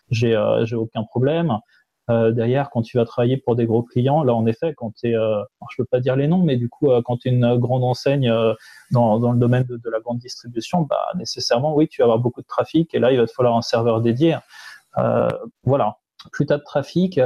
J'ai 0.10 0.36
euh, 0.36 0.66
j'ai 0.66 0.76
aucun 0.76 1.04
problème. 1.04 1.60
Euh, 2.10 2.32
derrière, 2.32 2.70
quand 2.70 2.84
tu 2.84 2.98
vas 2.98 3.06
travailler 3.06 3.38
pour 3.38 3.56
des 3.56 3.66
gros 3.66 3.82
clients, 3.82 4.24
là, 4.24 4.34
en 4.34 4.46
effet, 4.46 4.74
quand 4.76 4.94
tu 4.96 5.10
es, 5.10 5.16
euh, 5.16 5.42
je 5.72 5.78
peux 5.78 5.86
pas 5.86 6.00
dire 6.00 6.16
les 6.16 6.28
noms, 6.28 6.44
mais 6.44 6.56
du 6.56 6.70
coup, 6.70 6.92
euh, 6.92 7.02
quand 7.04 7.18
tu 7.18 7.30
es 7.30 7.32
une 7.32 7.58
grande 7.58 7.84
enseigne 7.84 8.30
euh, 8.30 8.54
dans, 8.92 9.18
le 9.32 9.40
domaine 9.40 9.64
de, 9.64 9.78
de, 9.78 9.90
la 9.90 10.00
grande 10.00 10.20
distribution, 10.20 10.82
bah, 10.82 11.08
nécessairement, 11.16 11.76
oui, 11.76 11.88
tu 11.88 12.02
vas 12.02 12.06
avoir 12.06 12.20
beaucoup 12.20 12.42
de 12.42 12.48
trafic 12.48 12.94
et 12.94 13.00
là, 13.00 13.12
il 13.12 13.18
va 13.18 13.26
te 13.26 13.32
falloir 13.32 13.58
un 13.58 13.62
serveur 13.64 14.02
dédié. 14.02 14.38
voilà. 15.64 15.98
Plus 16.32 16.46
tu 16.46 16.54
as 16.54 16.58
de 16.58 16.64
trafic, 16.64 17.20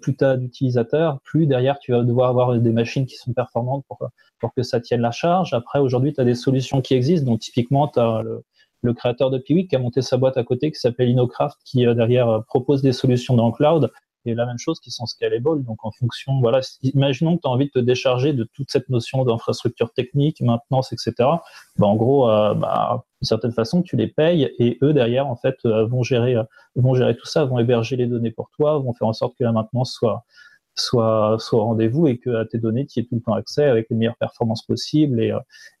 plus 0.00 0.16
tu 0.16 0.24
as 0.24 0.36
d'utilisateurs, 0.36 1.20
plus 1.24 1.46
derrière, 1.46 1.78
tu 1.78 1.92
vas 1.92 2.02
devoir 2.02 2.30
avoir 2.30 2.56
des 2.58 2.72
machines 2.72 3.06
qui 3.06 3.16
sont 3.16 3.32
performantes 3.32 3.84
pour, 3.88 3.98
pour 4.38 4.54
que 4.54 4.62
ça 4.62 4.80
tienne 4.80 5.00
la 5.00 5.10
charge. 5.10 5.54
Après, 5.54 5.78
aujourd'hui, 5.78 6.12
tu 6.12 6.20
as 6.20 6.24
des 6.24 6.34
solutions 6.34 6.80
qui 6.80 6.94
existent. 6.94 7.30
Donc, 7.30 7.40
typiquement, 7.40 7.88
tu 7.88 8.00
as 8.00 8.22
le, 8.22 8.42
créateur 8.94 9.30
de 9.30 9.38
Piwik 9.38 9.70
qui 9.70 9.76
a 9.76 9.80
monté 9.80 10.00
sa 10.00 10.16
boîte 10.16 10.36
à 10.36 10.44
côté 10.44 10.70
qui 10.70 10.78
s'appelle 10.78 11.08
InnoCraft 11.08 11.58
qui 11.64 11.84
derrière 11.84 12.44
propose 12.46 12.82
des 12.82 12.92
solutions 12.92 13.34
dans 13.34 13.48
le 13.48 13.52
cloud 13.52 13.90
et 14.26 14.34
la 14.34 14.46
même 14.46 14.58
chose 14.58 14.80
qui 14.80 14.90
sont 14.90 15.06
scalable. 15.06 15.64
Donc 15.64 15.84
en 15.84 15.90
fonction, 15.90 16.40
voilà, 16.40 16.60
imaginons 16.82 17.36
que 17.36 17.42
tu 17.42 17.48
as 17.48 17.50
envie 17.50 17.66
de 17.66 17.70
te 17.70 17.78
décharger 17.78 18.32
de 18.32 18.44
toute 18.44 18.70
cette 18.70 18.88
notion 18.88 19.24
d'infrastructure 19.24 19.92
technique, 19.92 20.40
maintenance, 20.40 20.92
etc. 20.92 21.12
Bah, 21.18 21.86
en 21.86 21.96
gros, 21.96 22.28
euh, 22.30 22.54
bah, 22.54 23.04
d'une 23.20 23.26
certaine 23.26 23.52
façon, 23.52 23.82
tu 23.82 23.96
les 23.96 24.08
payes 24.08 24.52
et 24.58 24.78
eux 24.82 24.92
derrière 24.92 25.26
en 25.26 25.36
fait 25.36 25.56
euh, 25.64 25.86
vont 25.86 26.02
gérer, 26.02 26.36
euh, 26.36 26.44
vont 26.74 26.94
gérer 26.94 27.16
tout 27.16 27.26
ça, 27.26 27.44
vont 27.44 27.58
héberger 27.58 27.96
les 27.96 28.06
données 28.06 28.30
pour 28.30 28.50
toi, 28.50 28.78
vont 28.78 28.92
faire 28.92 29.08
en 29.08 29.12
sorte 29.12 29.36
que 29.38 29.44
la 29.44 29.52
maintenance 29.52 29.92
soit 29.92 30.24
soit, 30.76 31.36
soit 31.38 31.58
au 31.58 31.64
rendez-vous 31.64 32.06
et 32.06 32.18
que 32.18 32.30
à 32.30 32.44
tes 32.44 32.58
données, 32.58 32.86
tu 32.86 33.00
aies 33.00 33.04
tout 33.04 33.16
le 33.16 33.20
temps 33.20 33.34
accès 33.34 33.64
avec 33.64 33.88
les 33.90 33.96
meilleures 33.96 34.16
performances 34.16 34.62
possibles. 34.62 35.20
Et, 35.20 35.32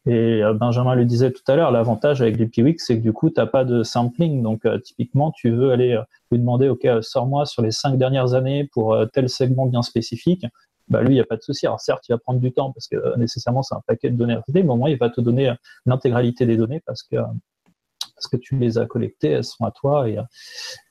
et 0.06 0.42
Benjamin 0.54 0.94
le 0.94 1.04
disait 1.04 1.30
tout 1.30 1.42
à 1.46 1.56
l'heure, 1.56 1.70
l'avantage 1.70 2.22
avec 2.22 2.36
les 2.38 2.46
Piwik, 2.46 2.80
c'est 2.80 2.98
que 2.98 3.02
du 3.02 3.12
coup, 3.12 3.30
tu 3.30 3.40
n'as 3.40 3.46
pas 3.46 3.64
de 3.64 3.82
sampling. 3.82 4.42
Donc, 4.42 4.66
typiquement, 4.82 5.30
tu 5.32 5.50
veux 5.50 5.70
aller 5.70 5.98
lui 6.30 6.38
demander, 6.38 6.68
OK, 6.68 6.86
sors-moi 7.02 7.46
sur 7.46 7.62
les 7.62 7.70
cinq 7.70 7.98
dernières 7.98 8.34
années 8.34 8.68
pour 8.72 8.94
euh, 8.94 9.06
tel 9.06 9.28
segment 9.28 9.66
bien 9.66 9.82
spécifique, 9.82 10.44
bah 10.88 11.02
lui, 11.02 11.10
il 11.10 11.14
n'y 11.14 11.20
a 11.20 11.24
pas 11.24 11.36
de 11.36 11.42
souci. 11.42 11.66
Alors 11.66 11.80
certes, 11.80 12.08
il 12.08 12.12
va 12.12 12.18
prendre 12.18 12.40
du 12.40 12.52
temps 12.52 12.72
parce 12.72 12.88
que 12.88 12.96
euh, 12.96 13.16
nécessairement, 13.16 13.62
c'est 13.62 13.74
un 13.74 13.82
paquet 13.86 14.10
de 14.10 14.16
données 14.16 14.34
à 14.34 14.42
traiter, 14.42 14.62
mais 14.62 14.70
au 14.70 14.76
moins, 14.76 14.90
il 14.90 14.98
va 14.98 15.10
te 15.10 15.20
donner 15.20 15.50
euh, 15.50 15.54
l'intégralité 15.84 16.46
des 16.46 16.56
données 16.56 16.80
parce 16.86 17.02
que, 17.02 17.16
parce 18.16 18.28
que 18.28 18.36
tu 18.36 18.56
les 18.56 18.78
as 18.78 18.86
collectées, 18.86 19.30
elles 19.30 19.44
sont 19.44 19.64
à 19.64 19.70
toi. 19.70 20.08
Et, 20.08 20.18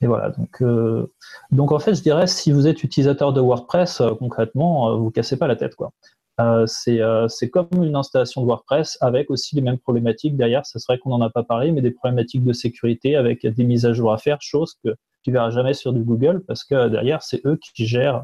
voilà. 0.01 0.29
Donc, 0.29 0.61
euh, 0.61 1.11
donc, 1.51 1.71
en 1.71 1.79
fait, 1.79 1.95
je 1.95 2.01
dirais, 2.01 2.27
si 2.27 2.51
vous 2.51 2.67
êtes 2.67 2.83
utilisateur 2.83 3.33
de 3.33 3.41
WordPress, 3.41 4.01
concrètement, 4.19 4.91
euh, 4.91 4.95
vous 4.95 5.11
cassez 5.11 5.37
pas 5.37 5.47
la 5.47 5.55
tête. 5.55 5.75
quoi. 5.75 5.91
Euh, 6.39 6.65
c'est 6.67 7.49
comme 7.49 7.67
une 7.73 7.95
installation 7.95 8.41
de 8.41 8.47
WordPress 8.47 8.97
avec 9.01 9.31
aussi 9.31 9.55
les 9.55 9.61
mêmes 9.61 9.79
problématiques 9.79 10.37
derrière. 10.37 10.65
C'est 10.65 10.83
vrai 10.87 10.97
qu'on 10.99 11.09
n'en 11.09 11.21
a 11.21 11.29
pas 11.29 11.43
parlé, 11.43 11.71
mais 11.71 11.81
des 11.81 11.91
problématiques 11.91 12.43
de 12.43 12.53
sécurité 12.53 13.15
avec 13.15 13.45
des 13.45 13.63
mises 13.63 13.85
à 13.85 13.93
jour 13.93 14.11
à 14.11 14.17
faire, 14.17 14.37
chose 14.41 14.75
que 14.83 14.95
tu 15.23 15.31
verras 15.31 15.49
jamais 15.49 15.73
sur 15.73 15.91
du 15.91 16.01
Google 16.01 16.43
parce 16.47 16.63
que 16.63 16.87
derrière, 16.87 17.23
c'est 17.23 17.43
eux 17.45 17.57
qui 17.57 17.87
gèrent 17.87 18.17
euh, 18.17 18.21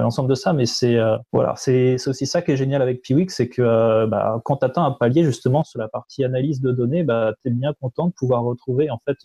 l'ensemble 0.00 0.28
de 0.28 0.34
ça. 0.34 0.52
Mais 0.52 0.66
c'est 0.66 0.96
euh, 0.96 1.16
voilà, 1.32 1.54
c'est 1.56 1.96
aussi 2.06 2.26
ça 2.26 2.42
qui 2.42 2.52
est 2.52 2.56
génial 2.56 2.82
avec 2.82 3.02
Piwik, 3.02 3.30
c'est 3.30 3.48
que 3.48 3.62
euh, 3.62 4.06
bah, 4.06 4.40
quand 4.44 4.58
tu 4.58 4.64
atteins 4.64 4.84
un 4.84 4.92
palier 4.92 5.24
justement 5.24 5.64
sur 5.64 5.78
la 5.78 5.88
partie 5.88 6.24
analyse 6.24 6.60
de 6.60 6.72
données, 6.72 7.02
bah, 7.02 7.34
tu 7.42 7.48
es 7.48 7.50
bien 7.50 7.72
content 7.80 8.06
de 8.08 8.12
pouvoir 8.12 8.42
retrouver 8.42 8.90
en 8.90 8.98
fait 9.04 9.16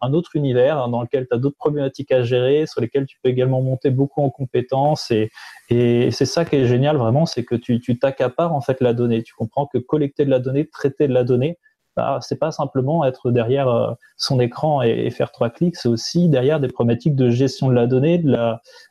un 0.00 0.12
autre 0.12 0.36
univers 0.36 0.78
hein, 0.78 0.88
dans 0.88 1.02
lequel 1.02 1.26
tu 1.28 1.34
as 1.34 1.38
d'autres 1.38 1.56
problématiques 1.56 2.12
à 2.12 2.22
gérer, 2.22 2.66
sur 2.66 2.80
lesquelles 2.80 3.06
tu 3.06 3.18
peux 3.22 3.30
également 3.30 3.62
monter 3.62 3.90
beaucoup 3.90 4.22
en 4.22 4.30
compétences. 4.30 5.10
Et, 5.10 5.30
et 5.70 6.10
c'est 6.10 6.26
ça 6.26 6.44
qui 6.44 6.56
est 6.56 6.66
génial 6.66 6.96
vraiment, 6.96 7.26
c'est 7.26 7.44
que 7.44 7.54
tu 7.54 7.80
t'accapares 7.98 8.54
en 8.54 8.60
fait 8.60 8.80
la 8.80 8.94
donnée. 8.94 9.22
Tu 9.22 9.34
comprends 9.34 9.66
que 9.66 9.78
collecter 9.78 10.24
de 10.24 10.30
la 10.30 10.38
donnée, 10.38 10.66
traiter 10.68 11.08
de 11.08 11.12
la 11.12 11.24
donnée, 11.24 11.58
bah, 11.96 12.18
c'est 12.20 12.38
pas 12.38 12.52
simplement 12.52 13.04
être 13.04 13.30
derrière 13.30 13.68
euh, 13.68 13.92
son 14.16 14.38
écran 14.38 14.82
et, 14.82 15.10
faire 15.10 15.32
trois 15.32 15.50
clics, 15.50 15.76
c'est 15.76 15.88
aussi 15.88 16.28
derrière 16.28 16.60
des 16.60 16.68
problématiques 16.68 17.16
de 17.16 17.30
gestion 17.30 17.68
de 17.68 17.74
la 17.74 17.86
donnée, 17.86 18.18
de 18.18 18.30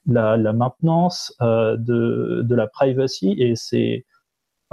la, 0.08 0.54
maintenance, 0.54 1.34
euh, 1.42 1.78
de, 1.78 2.42
de 2.44 2.56
la 2.56 2.68
privacy, 2.68 3.36
et 3.38 3.56
c'est 3.56 4.06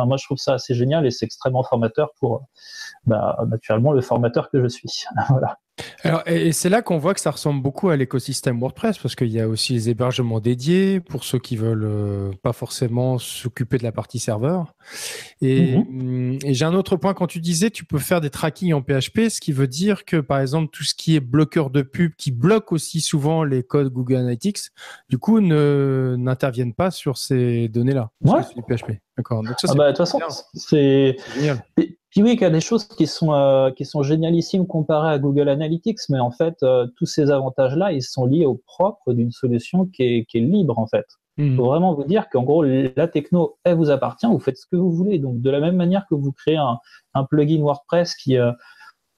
moi, 0.07 0.16
je 0.16 0.25
trouve 0.25 0.38
ça 0.38 0.55
assez 0.55 0.75
génial 0.75 1.07
et 1.07 1.11
c'est 1.11 1.25
extrêmement 1.25 1.62
formateur 1.62 2.11
pour, 2.18 2.47
bah, 3.07 3.38
naturellement, 3.49 3.92
le 3.92 4.01
formateur 4.01 4.51
que 4.51 4.62
je 4.62 4.68
suis. 4.68 5.05
voilà. 5.29 5.59
Alors, 6.05 6.23
et 6.27 6.53
c'est 6.53 6.68
là 6.68 6.83
qu'on 6.83 6.99
voit 6.99 7.14
que 7.14 7.21
ça 7.21 7.31
ressemble 7.31 7.62
beaucoup 7.62 7.88
à 7.88 7.97
l'écosystème 7.97 8.59
WordPress 8.59 8.99
parce 8.99 9.14
qu'il 9.14 9.29
y 9.29 9.40
a 9.40 9.49
aussi 9.49 9.75
les 9.75 9.90
hébergements 9.90 10.40
dédiés 10.40 11.01
pour 11.01 11.25
ceux 11.25 11.38
qui 11.38 11.57
veulent 11.57 11.85
euh, 11.85 12.31
pas 12.42 12.53
forcément 12.53 13.18
s'occuper 13.18 13.79
de 13.79 13.85
la 13.85 13.92
partie 13.92 14.18
serveur. 14.18 14.75
Et, 15.40 15.77
mm-hmm. 15.77 16.47
et 16.47 16.55
j'ai 16.55 16.64
un 16.64 16.75
autre 16.75 16.97
point 16.97 17.14
quand 17.14 17.27
tu 17.27 17.40
disais 17.40 17.71
tu 17.71 17.85
peux 17.85 17.99
faire 17.99 18.21
des 18.21 18.31
tracking 18.31 18.73
en 18.73 18.83
PHP, 18.83 19.29
ce 19.29 19.40
qui 19.40 19.53
veut 19.53 19.68
dire 19.68 20.05
que 20.05 20.16
par 20.16 20.40
exemple 20.40 20.71
tout 20.73 20.85
ce 20.85 20.95
qui 20.95 21.16
est 21.16 21.21
bloqueur 21.21 21.71
de 21.71 21.83
pub 21.83 22.12
qui 22.16 22.31
bloque 22.31 22.73
aussi 22.73 23.01
souvent 23.01 23.45
les 23.45 23.62
codes 23.62 23.92
Google 23.92 24.16
Analytics, 24.16 24.71
du 25.09 25.18
coup 25.18 25.40
ne 25.40 26.16
n'interviennent 26.18 26.75
pas 26.75 26.90
sur 26.90 27.18
ces 27.18 27.68
données-là. 27.68 28.11
Ouais. 28.25 28.42
PHP. 28.42 28.92
D'accord. 29.16 29.42
Donc 29.42 29.55
ça, 29.59 29.68
ah 29.71 29.75
bah, 29.75 29.92
de 29.92 29.97
toute 29.97 29.99
façon, 29.99 30.21
c'est. 30.55 31.16
Puis 32.12 32.22
oui, 32.22 32.35
il 32.35 32.40
y 32.40 32.44
a 32.44 32.51
des 32.51 32.61
choses 32.61 32.87
qui 32.87 33.07
sont 33.07 33.33
euh, 33.33 33.70
qui 33.70 33.87
sont 33.87 34.03
génialissimes 34.03 34.66
comparées 34.66 35.14
à 35.14 35.18
Google 35.18 35.48
Analytics, 35.48 35.98
mais 36.11 36.20
en 36.20 36.31
fait, 36.31 36.55
euh, 36.62 36.87
tous 36.98 37.07
ces 37.07 37.31
avantages-là, 37.31 37.92
ils 37.92 38.03
sont 38.03 38.27
liés 38.27 38.44
au 38.44 38.61
propre 38.66 39.14
d'une 39.14 39.33
solution 39.33 39.87
qui 39.87 40.03
est, 40.03 40.25
qui 40.27 40.37
est 40.37 40.42
libre 40.42 40.79
en 40.79 40.87
fait. 40.87 41.07
Il 41.38 41.53
mmh. 41.53 41.57
faut 41.57 41.64
vraiment 41.64 41.94
vous 41.94 42.05
dire 42.05 42.29
qu'en 42.29 42.42
gros, 42.42 42.62
la 42.62 43.09
techno, 43.09 43.57
elle 43.64 43.77
vous 43.77 43.88
appartient, 43.88 44.27
vous 44.27 44.38
faites 44.38 44.59
ce 44.59 44.66
que 44.66 44.77
vous 44.77 44.92
voulez. 44.92 45.18
Donc, 45.18 45.40
de 45.40 45.48
la 45.48 45.61
même 45.61 45.77
manière 45.77 46.05
que 46.07 46.14
vous 46.14 46.33
créez 46.33 46.59
un, 46.59 46.79
un 47.14 47.25
plugin 47.25 47.62
WordPress 47.62 48.14
qui, 48.14 48.37
euh, 48.37 48.53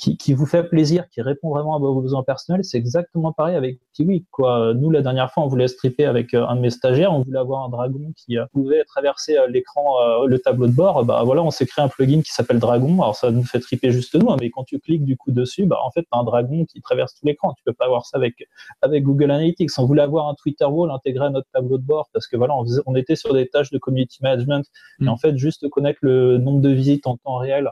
qui, 0.05 0.19
qui, 0.19 0.35
vous 0.35 0.45
fait 0.45 0.65
plaisir, 0.65 1.09
qui 1.09 1.23
répond 1.23 1.49
vraiment 1.49 1.77
à 1.77 1.79
vos 1.79 1.99
besoins 2.03 2.23
personnels, 2.23 2.63
c'est 2.63 2.77
exactement 2.77 3.33
pareil 3.33 3.57
avec 3.57 3.79
Piwik. 3.95 4.27
Quoi. 4.31 4.75
Nous, 4.75 4.91
la 4.91 5.01
dernière 5.01 5.33
fois, 5.33 5.45
on 5.45 5.49
voulait 5.49 5.69
stripper 5.69 6.05
avec 6.05 6.35
euh, 6.35 6.47
un 6.47 6.57
de 6.57 6.61
mes 6.61 6.69
stagiaires, 6.69 7.13
on 7.13 7.23
voulait 7.23 7.39
avoir 7.39 7.65
un 7.65 7.71
dragon 7.71 8.13
qui 8.15 8.37
euh, 8.37 8.45
pouvait 8.53 8.85
traverser 8.85 9.39
euh, 9.39 9.47
l'écran, 9.49 9.97
le 10.27 10.39
tableau 10.39 10.67
de 10.67 10.73
bord. 10.73 11.05
Bah 11.07 11.23
voilà, 11.25 11.43
on 11.43 11.51
s'est 11.51 11.65
créé 11.65 11.83
un 11.83 11.89
plugin 11.89 12.21
qui 12.21 12.33
s'appelle 12.33 12.59
Dragon. 12.59 12.93
Alors 13.01 13.17
ça 13.17 13.31
nous 13.31 13.45
fait 13.45 13.61
triper 13.61 13.91
juste 13.93 14.15
nous, 14.15 14.31
hein, 14.31 14.37
mais 14.39 14.51
quand 14.51 14.65
tu 14.65 14.79
cliques 14.79 15.05
du 15.05 15.17
coup 15.17 15.33
dessus, 15.33 15.65
bah 15.65 15.79
en 15.83 15.91
fait, 15.91 16.03
tu 16.03 16.09
as 16.13 16.19
un 16.19 16.25
dragon 16.25 16.67
qui 16.67 16.83
traverse 16.83 17.15
tout 17.15 17.27
l'écran. 17.27 17.55
Tu 17.57 17.63
peux 17.65 17.73
pas 17.73 17.87
avoir 17.87 18.05
ça 18.05 18.19
avec 18.19 18.47
avec 18.83 19.05
Google 19.05 19.31
Analytics. 19.31 19.71
On 19.79 19.87
voulait 19.87 20.03
avoir 20.03 20.29
un 20.29 20.35
Twitter 20.35 20.67
wall 20.67 20.91
intégré 20.91 21.27
à 21.27 21.31
notre 21.31 21.49
tableau 21.51 21.79
de 21.79 21.85
bord 21.85 22.11
parce 22.13 22.27
que 22.27 22.37
voilà, 22.37 22.55
on, 22.55 22.65
on 22.85 22.95
était 22.95 23.17
sur 23.17 23.33
des 23.33 23.49
tâches 23.49 23.71
de 23.71 23.79
community 23.79 24.19
management 24.23 24.67
et 25.01 25.05
mm. 25.05 25.09
en 25.09 25.17
fait, 25.17 25.37
juste 25.39 25.69
connaître 25.71 26.01
le 26.03 26.37
nombre 26.37 26.61
de 26.61 26.71
visites 26.71 27.07
en 27.07 27.17
temps 27.17 27.37
réel 27.37 27.71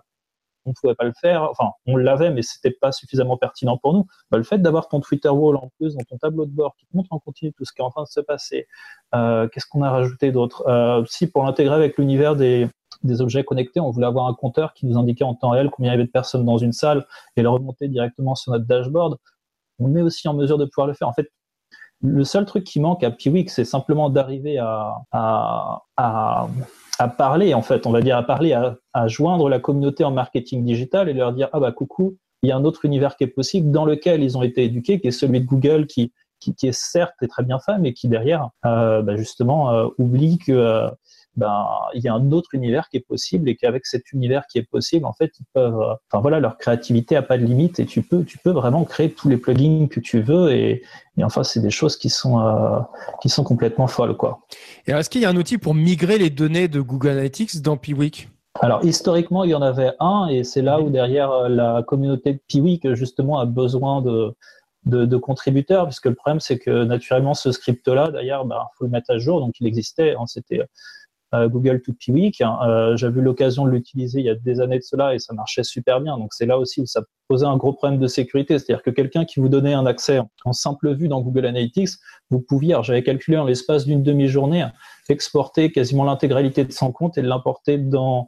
on 0.65 0.71
ne 0.71 0.75
pouvait 0.75 0.95
pas 0.95 1.05
le 1.05 1.13
faire. 1.21 1.43
Enfin, 1.51 1.71
on 1.87 1.97
l'avait, 1.97 2.31
mais 2.31 2.43
c'était 2.43 2.71
pas 2.71 2.93
suffisamment 2.93 3.37
pertinent 3.37 3.77
pour 3.77 3.93
nous. 3.95 4.07
Bah, 4.31 4.39
le 4.39 4.45
fait 4.45 4.59
d'avoir 4.59 4.89
ton 4.89 5.01
Twitter 5.01 5.29
wall 5.29 5.57
en 5.57 5.71
plus 5.79 5.95
dans 5.95 6.05
ton 6.05 6.19
tableau 6.19 6.47
de 6.47 6.51
bord 6.51 6.75
qui 6.77 6.87
te 6.87 6.97
montre 6.97 7.13
en 7.13 7.19
continu 7.19 7.53
tout 7.53 7.65
ce 7.65 7.73
qui 7.73 7.81
est 7.81 7.85
en 7.85 7.91
train 7.91 8.03
de 8.03 8.09
se 8.09 8.21
passer. 8.21 8.67
Euh, 9.15 9.49
qu'est-ce 9.49 9.67
qu'on 9.67 9.83
a 9.83 9.91
rajouté 9.91 10.33
d'autre? 10.33 10.65
Euh, 10.67 11.05
Si 11.09 11.27
pour 11.27 11.45
l'intégrer 11.45 11.75
avec 11.75 11.99
l'univers 11.99 12.37
des, 12.37 12.69
objets 13.21 13.45
connectés, 13.45 13.81
on 13.81 13.91
voulait 13.91 14.07
avoir 14.07 14.27
un 14.27 14.35
compteur 14.35 14.75
qui 14.75 14.87
nous 14.87 14.97
indiquait 14.97 15.25
en 15.25 15.35
temps 15.35 15.51
réel 15.51 15.71
combien 15.71 15.91
il 15.91 15.95
y 15.95 15.99
avait 15.99 16.07
de 16.07 16.11
personnes 16.11 16.45
dans 16.45 16.59
une 16.59 16.73
salle 16.73 17.07
et 17.37 17.43
le 17.43 17.49
remonter 17.49 17.89
directement 17.89 18.35
sur 18.35 18.53
notre 18.53 18.67
dashboard. 18.67 19.17
On 19.79 19.97
est 19.97 20.03
aussi 20.03 20.29
en 20.29 20.35
mesure 20.35 20.59
de 20.59 20.65
pouvoir 20.67 20.87
le 20.87 20.95
faire. 20.95 21.09
En 21.09 21.13
fait, 21.13 21.33
le 22.01 22.25
seul 22.25 22.45
truc 22.47 22.65
qui 22.65 22.81
manque 22.81 23.03
à 23.05 23.11
Piwik, 23.11 23.51
c'est 23.51 23.65
simplement 23.65 24.11
d'arriver 24.11 24.59
à 24.59 25.03
à 26.99 27.09
parler, 27.09 27.55
en 27.55 27.63
fait, 27.63 27.87
on 27.87 27.91
va 27.91 28.01
dire 28.01 28.17
à 28.17 28.23
parler, 28.23 28.53
à, 28.53 29.09
joindre 29.09 29.49
la 29.49 29.59
communauté 29.59 30.05
en 30.05 30.11
marketing 30.11 30.65
digital 30.65 31.09
et 31.09 31.15
leur 31.15 31.33
dire 31.33 31.49
ah 31.53 31.61
bah 31.61 31.73
coucou, 31.73 32.17
il 32.43 32.49
y 32.49 32.53
a 32.53 32.57
un 32.57 32.65
autre 32.65 32.85
univers 32.85 33.17
qui 33.17 33.25
est 33.25 33.29
possible 33.29 33.71
dans 33.71 33.85
lequel 33.85 34.23
ils 34.23 34.37
ont 34.37 34.43
été 34.43 34.65
éduqués, 34.65 35.01
qui 35.01 35.09
est 35.09 35.13
celui 35.13 35.41
de 35.41 35.47
Google, 35.47 35.87
qui 35.87 36.13
qui, 36.51 36.67
est 36.67 36.73
certes 36.73 37.15
très 37.29 37.45
bien 37.45 37.59
fait, 37.59 37.79
mais 37.79 37.93
qui 37.93 38.09
derrière 38.09 38.51
euh, 38.67 39.03
bah, 39.03 39.17
justement 39.17 39.73
euh, 39.73 39.89
oublie 39.99 40.39
que 40.39 40.53
euh, 40.53 40.89
ben 41.37 41.67
il 41.95 42.03
y 42.03 42.09
a 42.09 42.15
un 42.15 42.31
autre 42.33 42.51
univers 42.55 42.89
qui 42.89 42.99
est 42.99 43.07
possible 43.07 43.49
et 43.49 43.57
qu'avec 43.57 43.87
cet 43.87 44.13
univers 44.13 44.47
qui 44.47 44.59
est 44.59 44.69
possible, 44.69 45.07
en 45.07 45.13
fait, 45.13 45.33
ils 45.41 45.47
peuvent, 45.55 45.81
euh, 45.81 45.95
enfin 46.11 46.21
voilà, 46.21 46.41
leur 46.41 46.59
créativité 46.59 47.17
a 47.17 47.23
pas 47.23 47.39
de 47.39 47.45
limite 47.45 47.81
et 47.81 47.87
tu 47.87 48.03
peux, 48.03 48.25
tu 48.25 48.39
peux 48.39 48.51
vraiment 48.51 48.85
créer 48.85 49.11
tous 49.13 49.29
les 49.29 49.39
plugins 49.39 49.87
que 49.89 50.01
tu 50.01 50.21
veux 50.21 50.53
et, 50.53 50.83
et 51.17 51.25
enfin 51.25 51.43
c'est 51.43 51.61
des 51.61 51.71
choses 51.71 51.97
qui 51.97 52.11
sont 52.11 52.41
euh, 52.41 52.81
qui 53.21 53.29
sont 53.29 53.45
complètement 53.45 53.87
folles 53.87 54.17
quoi. 54.17 54.41
Et 54.87 54.93
est-ce 54.93 55.09
qu'il 55.09 55.23
y 55.23 55.25
a 55.25 55.31
un 55.31 55.37
outil 55.37 55.59
pour 55.59 55.75
migrer 55.75 56.19
les 56.19 56.31
données 56.31 56.69
de 56.69 56.81
Google 56.81 57.11
Analytics 57.11 57.63
dans 57.63 57.77
Piwik? 57.77 58.29
Alors 58.61 58.85
historiquement, 58.85 59.45
il 59.45 59.51
y 59.51 59.55
en 59.55 59.63
avait 59.63 59.93
un, 59.99 60.27
et 60.29 60.45
c'est 60.45 60.61
là 60.61 60.81
où 60.81 60.91
derrière 60.91 61.31
euh, 61.33 61.49
la 61.49 61.83
communauté 61.83 62.35
de 62.35 62.41
Piwik 62.47 62.93
justement 62.93 63.39
a 63.39 63.47
besoin 63.47 64.03
de 64.03 64.35
de, 64.85 65.17
contributeurs, 65.17 65.87
puisque 65.87 66.07
le 66.07 66.15
problème, 66.15 66.41
c'est 66.41 66.59
que 66.59 66.85
naturellement, 66.85 67.35
ce 67.35 67.53
script-là, 67.53 68.11
d'ailleurs, 68.11 68.43
il 68.45 68.49
bah, 68.49 68.69
faut 68.77 68.85
le 68.85 68.91
mettre 68.91 69.11
à 69.11 69.19
jour. 69.19 69.41
Donc, 69.41 69.55
il 69.61 69.67
existait. 69.67 70.15
Hein, 70.19 70.27
C'était 70.27 70.61
Google 71.33 71.81
to 71.83 71.93
Week. 72.09 72.41
Hein. 72.41 72.59
Euh, 72.67 72.97
J'avais 72.97 73.21
eu 73.21 73.23
l'occasion 73.23 73.65
de 73.65 73.71
l'utiliser 73.71 74.21
il 74.21 74.27
y 74.27 74.31
a 74.31 74.35
des 74.35 74.61
années 74.61 74.79
de 74.79 74.85
cela 74.85 75.15
et 75.15 75.19
ça 75.19 75.33
marchait 75.35 75.65
super 75.65 76.01
bien. 76.01 76.19
Donc, 76.19 76.33
c'est 76.33 76.47
là 76.47 76.59
aussi 76.59 76.81
où 76.81 76.87
ça 76.87 77.03
posait 77.29 77.47
un 77.47 77.57
gros 77.57 77.73
problème 77.73 77.99
de 77.99 78.07
sécurité. 78.07 78.59
C'est-à-dire 78.59 78.83
que 78.83 78.91
quelqu'un 78.91 79.25
qui 79.25 79.41
vous 79.41 79.49
donnait 79.49 79.75
un 79.75 79.87
accès 79.87 80.21
en 80.45 80.53
simple 80.53 80.95
vue 80.95 81.09
dans 81.09 81.21
Google 81.21 81.47
Analytics, 81.47 81.91
vous 82.31 82.41
pouviez, 82.41 82.77
j'avais 82.83 83.03
calculé 83.03 83.39
en 83.39 83.45
l'espace 83.45 83.87
d'une 83.87 84.03
demi-journée, 84.03 84.67
exporter 85.09 85.73
quasiment 85.73 86.05
l'intégralité 86.05 86.65
de 86.65 86.73
son 86.73 86.93
compte 86.93 87.19
et 87.19 87.23
l'importer 87.23 87.79
dans 87.79 88.27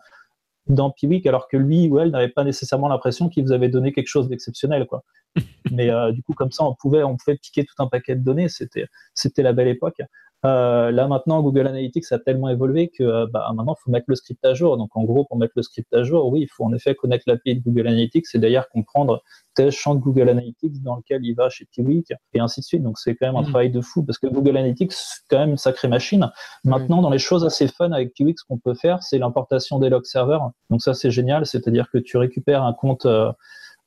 dans 0.66 0.90
Piwik, 0.90 1.26
alors 1.26 1.48
que 1.48 1.56
lui 1.56 1.88
ou 1.88 1.98
elle 1.98 2.10
n'avait 2.10 2.28
pas 2.28 2.44
nécessairement 2.44 2.88
l'impression 2.88 3.28
qu'il 3.28 3.44
vous 3.44 3.52
avait 3.52 3.68
donné 3.68 3.92
quelque 3.92 4.08
chose 4.08 4.28
d'exceptionnel. 4.28 4.86
quoi. 4.86 5.04
Mais 5.70 5.90
euh, 5.90 6.12
du 6.12 6.22
coup, 6.22 6.32
comme 6.32 6.52
ça, 6.52 6.64
on 6.64 6.74
pouvait, 6.74 7.02
on 7.02 7.16
pouvait 7.16 7.36
piquer 7.36 7.64
tout 7.64 7.74
un 7.78 7.86
paquet 7.86 8.14
de 8.14 8.24
données. 8.24 8.48
C'était, 8.48 8.86
c'était 9.14 9.42
la 9.42 9.52
belle 9.52 9.68
époque. 9.68 10.00
Euh, 10.44 10.90
là 10.90 11.08
maintenant, 11.08 11.42
Google 11.42 11.66
Analytics 11.66 12.04
a 12.12 12.18
tellement 12.18 12.50
évolué 12.50 12.88
que 12.88 13.02
euh, 13.02 13.26
bah, 13.32 13.50
maintenant, 13.54 13.74
il 13.78 13.82
faut 13.82 13.90
mettre 13.90 14.06
le 14.08 14.14
script 14.14 14.44
à 14.44 14.52
jour. 14.52 14.76
Donc 14.76 14.90
en 14.94 15.04
gros, 15.04 15.24
pour 15.24 15.38
mettre 15.38 15.54
le 15.56 15.62
script 15.62 15.92
à 15.94 16.02
jour, 16.02 16.28
oui, 16.28 16.40
il 16.42 16.48
faut 16.48 16.64
en 16.64 16.72
effet 16.74 16.94
connaître 16.94 17.24
l'API 17.26 17.56
de 17.56 17.60
Google 17.60 17.86
Analytics 17.86 18.26
et 18.34 18.38
d'ailleurs 18.38 18.68
comprendre 18.68 19.22
tel 19.54 19.70
champ 19.70 19.94
de 19.94 20.00
Google 20.00 20.28
Analytics 20.28 20.82
dans 20.82 20.96
lequel 20.96 21.24
il 21.24 21.34
va 21.34 21.48
chez 21.48 21.66
Piwik 21.72 22.12
et 22.34 22.40
ainsi 22.40 22.60
de 22.60 22.64
suite. 22.64 22.82
Donc 22.82 22.98
c'est 22.98 23.14
quand 23.14 23.26
même 23.26 23.36
un 23.36 23.42
mm. 23.42 23.50
travail 23.50 23.70
de 23.70 23.80
fou 23.80 24.02
parce 24.02 24.18
que 24.18 24.26
Google 24.26 24.56
Analytics, 24.58 24.92
c'est 24.92 25.22
quand 25.30 25.38
même 25.38 25.50
une 25.50 25.56
sacrée 25.56 25.88
machine. 25.88 26.30
Maintenant, 26.64 27.00
dans 27.00 27.10
les 27.10 27.18
choses 27.18 27.44
assez 27.44 27.68
fun 27.68 27.92
avec 27.92 28.12
Piwik, 28.12 28.38
ce 28.38 28.44
qu'on 28.44 28.58
peut 28.58 28.74
faire, 28.74 29.02
c'est 29.02 29.18
l'importation 29.18 29.78
des 29.78 29.88
log 29.88 30.04
serveurs. 30.04 30.50
Donc 30.68 30.82
ça, 30.82 30.92
c'est 30.92 31.10
génial. 31.10 31.46
C'est-à-dire 31.46 31.88
que 31.90 31.98
tu 31.98 32.18
récupères 32.18 32.64
un 32.64 32.74
compte... 32.74 33.06
Euh, 33.06 33.32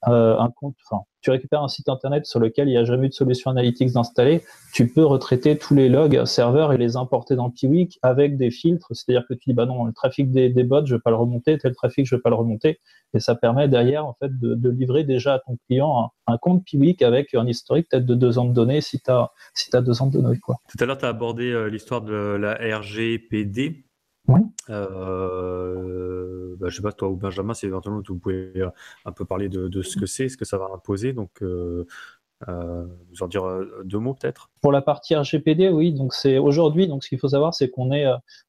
euh, 0.07 0.37
un 0.37 0.51
compte, 0.51 0.75
enfin, 0.89 1.03
tu 1.21 1.31
récupères 1.31 1.63
un 1.63 1.67
site 1.67 1.89
internet 1.89 2.25
sur 2.25 2.39
lequel 2.39 2.67
il 2.67 2.71
n'y 2.71 2.77
a 2.77 2.85
jamais 2.85 3.07
eu 3.07 3.09
de 3.09 3.13
solution 3.13 3.49
analytics 3.49 3.95
installée, 3.95 4.43
tu 4.73 4.87
peux 4.87 5.03
retraiter 5.03 5.57
tous 5.57 5.73
les 5.73 5.89
logs 5.89 6.23
serveurs 6.25 6.71
et 6.71 6.77
les 6.77 6.95
importer 6.95 7.35
dans 7.35 7.49
Piwik 7.49 7.97
avec 8.03 8.37
des 8.37 8.51
filtres. 8.51 8.87
C'est-à-dire 8.91 9.25
que 9.27 9.33
tu 9.33 9.49
dis, 9.49 9.53
bah 9.53 9.65
non, 9.65 9.85
le 9.85 9.93
trafic 9.93 10.31
des, 10.31 10.49
bots, 10.63 10.85
je 10.85 10.93
ne 10.93 10.97
vais 10.97 11.01
pas 11.01 11.09
le 11.09 11.15
remonter, 11.15 11.57
tel 11.57 11.73
trafic, 11.73 12.05
je 12.05 12.13
ne 12.13 12.19
vais 12.19 12.21
pas 12.21 12.29
le 12.29 12.35
remonter. 12.35 12.79
Et 13.13 13.19
ça 13.19 13.35
permet 13.35 13.67
derrière, 13.67 14.05
en 14.05 14.13
fait, 14.13 14.29
de, 14.39 14.69
livrer 14.69 15.03
déjà 15.03 15.35
à 15.35 15.39
ton 15.39 15.57
client 15.67 16.11
un, 16.27 16.37
compte 16.37 16.63
Piwik 16.63 17.01
avec 17.01 17.33
un 17.33 17.47
historique 17.47 17.87
peut-être 17.89 18.05
de 18.05 18.15
deux 18.15 18.37
ans 18.37 18.45
de 18.45 18.53
données 18.53 18.81
si 18.81 18.99
tu 18.99 19.09
as, 19.09 19.31
si 19.55 19.71
deux 19.71 20.01
ans 20.01 20.07
de 20.07 20.21
données. 20.21 20.37
Quoi. 20.39 20.57
Tout 20.69 20.77
à 20.81 20.85
l'heure, 20.85 20.97
tu 20.97 21.05
as 21.05 21.09
abordé 21.09 21.51
euh, 21.51 21.67
l'histoire 21.67 22.01
de 22.01 22.13
la 22.13 22.53
RGPD. 22.53 23.86
Oui. 24.27 24.41
Euh, 24.69 26.55
bah, 26.59 26.67
je 26.69 26.75
sais 26.75 26.81
pas, 26.81 26.91
toi 26.91 27.09
ou 27.09 27.15
Benjamin, 27.15 27.53
si 27.53 27.65
éventuellement 27.65 28.01
vous 28.07 28.17
pouvez 28.17 28.51
euh, 28.57 28.69
un 29.05 29.11
peu 29.11 29.25
parler 29.25 29.49
de, 29.49 29.81
ce 29.81 29.97
que 29.97 30.05
c'est, 30.05 30.29
ce 30.29 30.37
que 30.37 30.45
ça 30.45 30.57
va 30.57 30.69
imposer. 30.73 31.13
Donc, 31.13 31.41
euh, 31.41 31.85
euh 32.47 32.85
vous 33.09 33.23
en 33.23 33.27
dire 33.27 33.43
deux 33.85 33.99
mots 33.99 34.13
peut-être? 34.13 34.49
Pour 34.61 34.71
la 34.71 34.81
partie 34.81 35.15
RGPD, 35.15 35.69
oui. 35.69 35.93
Donc 35.93 36.13
c'est 36.13 36.37
aujourd'hui. 36.37 36.87
Donc 36.87 37.03
ce 37.03 37.09
qu'il 37.09 37.19
faut 37.19 37.29
savoir, 37.29 37.53
c'est 37.53 37.69
qu'on 37.69 37.91
est, 37.91 38.05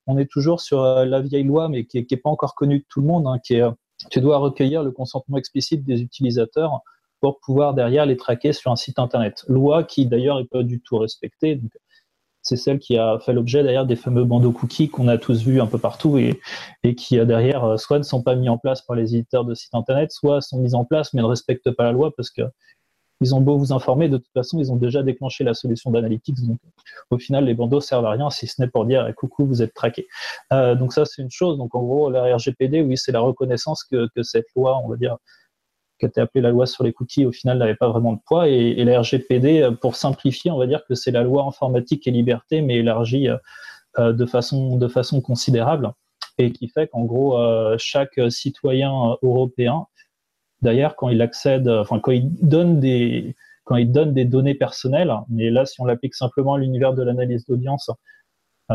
on 0.06 0.18
est 0.18 0.30
toujours 0.30 0.60
sur 0.60 0.82
la 0.82 1.20
vieille 1.20 1.44
loi, 1.44 1.68
mais 1.68 1.84
qui 1.84 2.04
n'est 2.10 2.16
pas 2.16 2.30
encore 2.30 2.54
connue 2.54 2.80
de 2.80 2.84
tout 2.88 3.00
le 3.00 3.06
monde. 3.06 3.26
Hein, 3.26 3.38
qui 3.38 3.54
est, 3.54 3.64
tu 4.10 4.20
dois 4.20 4.38
recueillir 4.38 4.82
le 4.82 4.90
consentement 4.90 5.36
explicite 5.38 5.84
des 5.84 6.02
utilisateurs 6.02 6.80
pour 7.20 7.40
pouvoir 7.40 7.74
derrière 7.74 8.06
les 8.06 8.16
traquer 8.16 8.52
sur 8.52 8.70
un 8.70 8.76
site 8.76 8.98
internet. 8.98 9.44
Loi 9.48 9.84
qui 9.84 10.06
d'ailleurs 10.06 10.38
n'est 10.38 10.46
pas 10.46 10.62
du 10.62 10.80
tout 10.80 10.98
respectée. 10.98 11.56
Donc, 11.56 11.70
c'est 12.48 12.56
celle 12.56 12.78
qui 12.78 12.96
a 12.96 13.18
fait 13.18 13.32
l'objet 13.32 13.62
d'ailleurs 13.62 13.86
des 13.86 13.96
fameux 13.96 14.24
bandeaux 14.24 14.52
cookies 14.52 14.88
qu'on 14.88 15.08
a 15.08 15.18
tous 15.18 15.42
vus 15.44 15.60
un 15.60 15.66
peu 15.66 15.78
partout 15.78 16.18
et, 16.18 16.40
et 16.82 16.94
qui 16.94 17.24
derrière 17.26 17.64
euh, 17.64 17.76
soit 17.76 17.98
ne 17.98 18.04
sont 18.04 18.22
pas 18.22 18.34
mis 18.34 18.48
en 18.48 18.58
place 18.58 18.82
par 18.82 18.96
les 18.96 19.14
éditeurs 19.14 19.44
de 19.44 19.54
sites 19.54 19.74
internet, 19.74 20.10
soit 20.12 20.40
sont 20.40 20.58
mis 20.58 20.74
en 20.74 20.84
place 20.84 21.12
mais 21.12 21.22
ne 21.22 21.26
respectent 21.26 21.70
pas 21.70 21.84
la 21.84 21.92
loi 21.92 22.12
parce 22.16 22.30
que 22.30 22.42
ils 23.20 23.34
ont 23.34 23.40
beau 23.40 23.58
vous 23.58 23.72
informer, 23.72 24.08
de 24.08 24.18
toute 24.18 24.32
façon, 24.32 24.58
ils 24.58 24.70
ont 24.70 24.76
déjà 24.76 25.02
déclenché 25.02 25.42
la 25.42 25.54
solution 25.54 25.90
d'analytics. 25.90 26.40
Donc, 26.46 26.58
au 27.10 27.18
final, 27.18 27.44
les 27.44 27.54
bandeaux 27.54 27.80
servent 27.80 28.06
à 28.06 28.12
rien 28.12 28.30
si 28.30 28.46
ce 28.46 28.60
n'est 28.60 28.68
pour 28.68 28.84
dire 28.84 29.06
eh, 29.08 29.12
coucou, 29.12 29.44
vous 29.44 29.62
êtes 29.62 29.74
traqué. 29.74 30.06
Euh, 30.52 30.74
donc, 30.74 30.92
ça, 30.92 31.04
c'est 31.04 31.22
une 31.22 31.30
chose. 31.30 31.58
Donc, 31.58 31.74
en 31.74 31.82
gros, 31.82 32.10
la 32.10 32.36
RGPD, 32.36 32.80
oui, 32.82 32.96
c'est 32.96 33.12
la 33.12 33.20
reconnaissance 33.20 33.82
que, 33.84 34.08
que, 34.14 34.22
cette 34.22 34.46
loi, 34.54 34.80
on 34.84 34.88
va 34.88 34.96
dire, 34.96 35.16
qui 35.98 36.06
était 36.06 36.20
appelée 36.20 36.40
la 36.40 36.50
loi 36.50 36.66
sur 36.66 36.84
les 36.84 36.92
cookies, 36.92 37.26
au 37.26 37.32
final 37.32 37.58
n'avait 37.58 37.74
pas 37.74 37.88
vraiment 37.88 38.12
de 38.12 38.20
poids. 38.24 38.48
Et, 38.48 38.84
la 38.84 39.00
RGPD, 39.00 39.62
euh, 39.62 39.70
pour 39.72 39.96
simplifier, 39.96 40.50
on 40.50 40.58
va 40.58 40.66
dire 40.66 40.84
que 40.86 40.94
c'est 40.94 41.10
la 41.10 41.22
loi 41.22 41.44
informatique 41.44 42.06
et 42.06 42.10
liberté, 42.10 42.62
mais 42.62 42.76
élargie 42.76 43.28
euh, 43.28 43.36
euh, 43.98 44.12
de, 44.12 44.26
façon, 44.26 44.76
de 44.76 44.88
façon 44.88 45.20
considérable, 45.20 45.92
et 46.38 46.52
qui 46.52 46.68
fait 46.68 46.88
qu'en 46.88 47.04
gros, 47.04 47.36
chaque 47.78 48.20
citoyen 48.28 49.16
européen, 49.22 49.86
d'ailleurs, 50.62 50.94
quand 50.94 51.08
il 51.08 51.20
accède, 51.20 51.68
enfin, 51.68 51.98
quand 51.98 52.12
il 52.12 52.30
donne 52.46 52.78
des 52.78 53.34
quand 53.64 53.76
il 53.76 53.92
donne 53.92 54.14
des 54.14 54.24
données 54.24 54.54
personnelles, 54.54 55.12
mais 55.28 55.50
là, 55.50 55.66
si 55.66 55.80
on 55.80 55.84
l'applique 55.84 56.14
simplement 56.14 56.54
à 56.54 56.58
l'univers 56.58 56.94
de 56.94 57.02
l'analyse 57.02 57.44
d'audience, 57.44 57.90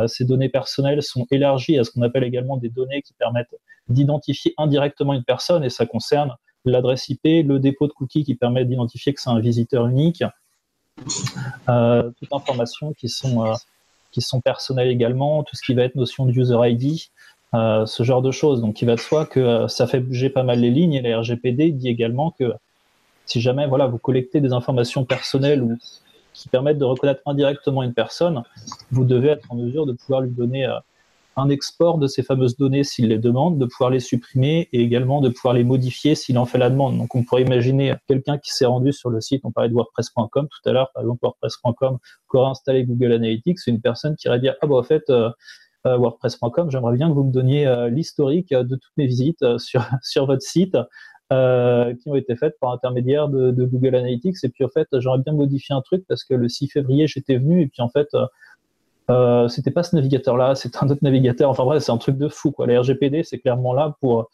ces 0.07 0.25
données 0.25 0.49
personnelles 0.49 1.01
sont 1.01 1.25
élargies 1.31 1.79
à 1.79 1.83
ce 1.83 1.91
qu'on 1.91 2.03
appelle 2.03 2.23
également 2.25 2.57
des 2.57 2.69
données 2.69 3.01
qui 3.01 3.13
permettent 3.13 3.55
d'identifier 3.87 4.53
indirectement 4.57 5.13
une 5.13 5.23
personne, 5.23 5.63
et 5.63 5.69
ça 5.69 5.85
concerne 5.85 6.35
l'adresse 6.65 7.09
IP, 7.09 7.23
le 7.23 7.59
dépôt 7.59 7.87
de 7.87 7.93
cookies 7.93 8.23
qui 8.23 8.35
permet 8.35 8.65
d'identifier 8.65 9.13
que 9.13 9.21
c'est 9.21 9.29
un 9.29 9.39
visiteur 9.39 9.87
unique, 9.87 10.23
euh, 11.69 12.11
toutes 12.19 12.33
informations 12.33 12.93
qui 12.93 13.09
sont, 13.09 13.45
euh, 13.45 13.53
qui 14.11 14.21
sont 14.21 14.41
personnelles 14.41 14.89
également, 14.89 15.43
tout 15.43 15.55
ce 15.55 15.61
qui 15.61 15.73
va 15.73 15.83
être 15.83 15.95
notion 15.95 16.25
de 16.25 16.31
user 16.31 16.57
ID, 16.61 17.09
euh, 17.53 17.85
ce 17.85 18.03
genre 18.03 18.21
de 18.21 18.31
choses. 18.31 18.61
Donc 18.61 18.81
il 18.81 18.85
va 18.85 18.95
de 18.95 18.99
soi 18.99 19.25
que 19.25 19.67
ça 19.67 19.87
fait 19.87 19.99
bouger 19.99 20.29
pas 20.29 20.43
mal 20.43 20.59
les 20.59 20.69
lignes 20.69 20.93
et 20.93 21.01
la 21.01 21.19
RGPD 21.19 21.71
dit 21.71 21.89
également 21.89 22.31
que 22.31 22.53
si 23.25 23.41
jamais 23.41 23.67
voilà, 23.67 23.87
vous 23.87 23.97
collectez 23.97 24.41
des 24.41 24.53
informations 24.53 25.05
personnelles 25.05 25.61
ou 25.61 25.77
qui 26.33 26.49
permettent 26.49 26.79
de 26.79 26.85
reconnaître 26.85 27.21
indirectement 27.25 27.83
une 27.83 27.93
personne, 27.93 28.43
vous 28.91 29.05
devez 29.05 29.29
être 29.29 29.45
en 29.51 29.55
mesure 29.55 29.85
de 29.85 29.93
pouvoir 29.93 30.21
lui 30.21 30.31
donner 30.31 30.67
un 31.35 31.49
export 31.49 31.97
de 31.97 32.07
ces 32.07 32.23
fameuses 32.23 32.57
données 32.57 32.83
s'il 32.83 33.07
les 33.09 33.17
demande, 33.17 33.57
de 33.57 33.65
pouvoir 33.65 33.89
les 33.89 33.99
supprimer 33.99 34.69
et 34.71 34.81
également 34.81 35.21
de 35.21 35.29
pouvoir 35.29 35.53
les 35.53 35.63
modifier 35.63 36.15
s'il 36.15 36.37
en 36.37 36.45
fait 36.45 36.57
la 36.57 36.69
demande. 36.69 36.97
Donc 36.97 37.15
on 37.15 37.23
pourrait 37.23 37.41
imaginer 37.41 37.95
quelqu'un 38.07 38.37
qui 38.37 38.51
s'est 38.51 38.65
rendu 38.65 38.93
sur 38.93 39.09
le 39.09 39.21
site, 39.21 39.41
on 39.43 39.51
parlait 39.51 39.69
de 39.69 39.73
WordPress.com 39.73 40.47
tout 40.47 40.69
à 40.69 40.73
l'heure, 40.73 40.91
par 40.93 41.03
exemple 41.03 41.19
WordPress.com, 41.23 41.97
qui 42.29 42.37
aurait 42.37 42.49
installé 42.49 42.83
Google 42.85 43.13
Analytics, 43.13 43.59
c'est 43.59 43.71
une 43.71 43.81
personne 43.81 44.15
qui 44.15 44.27
irait 44.27 44.39
dire 44.39 44.55
ah 44.61 44.67
bah 44.67 44.75
en 44.75 44.83
fait 44.83 45.03
euh, 45.09 45.29
euh, 45.85 45.97
WordPress.com, 45.97 46.71
j'aimerais 46.71 46.95
bien 46.95 47.09
que 47.09 47.13
vous 47.13 47.25
me 47.25 47.31
donniez 47.31 47.67
euh, 47.67 47.89
l'historique 47.89 48.53
de 48.53 48.75
toutes 48.75 48.97
mes 48.97 49.07
visites 49.07 49.45
sur, 49.57 49.83
sur 50.01 50.25
votre 50.25 50.43
site. 50.43 50.77
qui 51.31 52.09
ont 52.09 52.15
été 52.15 52.35
faites 52.35 52.59
par 52.59 52.71
intermédiaire 52.71 53.27
de, 53.27 53.49
de, 53.49 53.65
Google 53.65 53.95
Analytics. 53.95 54.37
Et 54.43 54.49
puis, 54.49 54.63
en 54.63 54.69
fait, 54.69 54.87
j'aurais 54.99 55.17
bien 55.17 55.33
modifié 55.33 55.73
un 55.73 55.81
truc 55.81 56.05
parce 56.07 56.23
que 56.23 56.35
le 56.35 56.47
6 56.47 56.67
février, 56.67 57.07
j'étais 57.07 57.37
venu 57.37 57.63
et 57.63 57.67
puis, 57.67 57.81
en 57.81 57.89
fait, 57.89 58.09
euh, 59.09 59.47
c'était 59.47 59.71
pas 59.71 59.83
ce 59.83 59.95
navigateur-là, 59.95 60.55
c'est 60.55 60.81
un 60.81 60.89
autre 60.89 61.03
navigateur. 61.03 61.49
Enfin 61.49 61.65
bref, 61.65 61.83
c'est 61.83 61.91
un 61.91 61.97
truc 61.97 62.17
de 62.17 62.29
fou. 62.29 62.51
Quoi. 62.51 62.67
La 62.67 62.79
RGPD, 62.79 63.23
c'est 63.23 63.39
clairement 63.39 63.73
là 63.73 63.95
pour, 63.99 64.29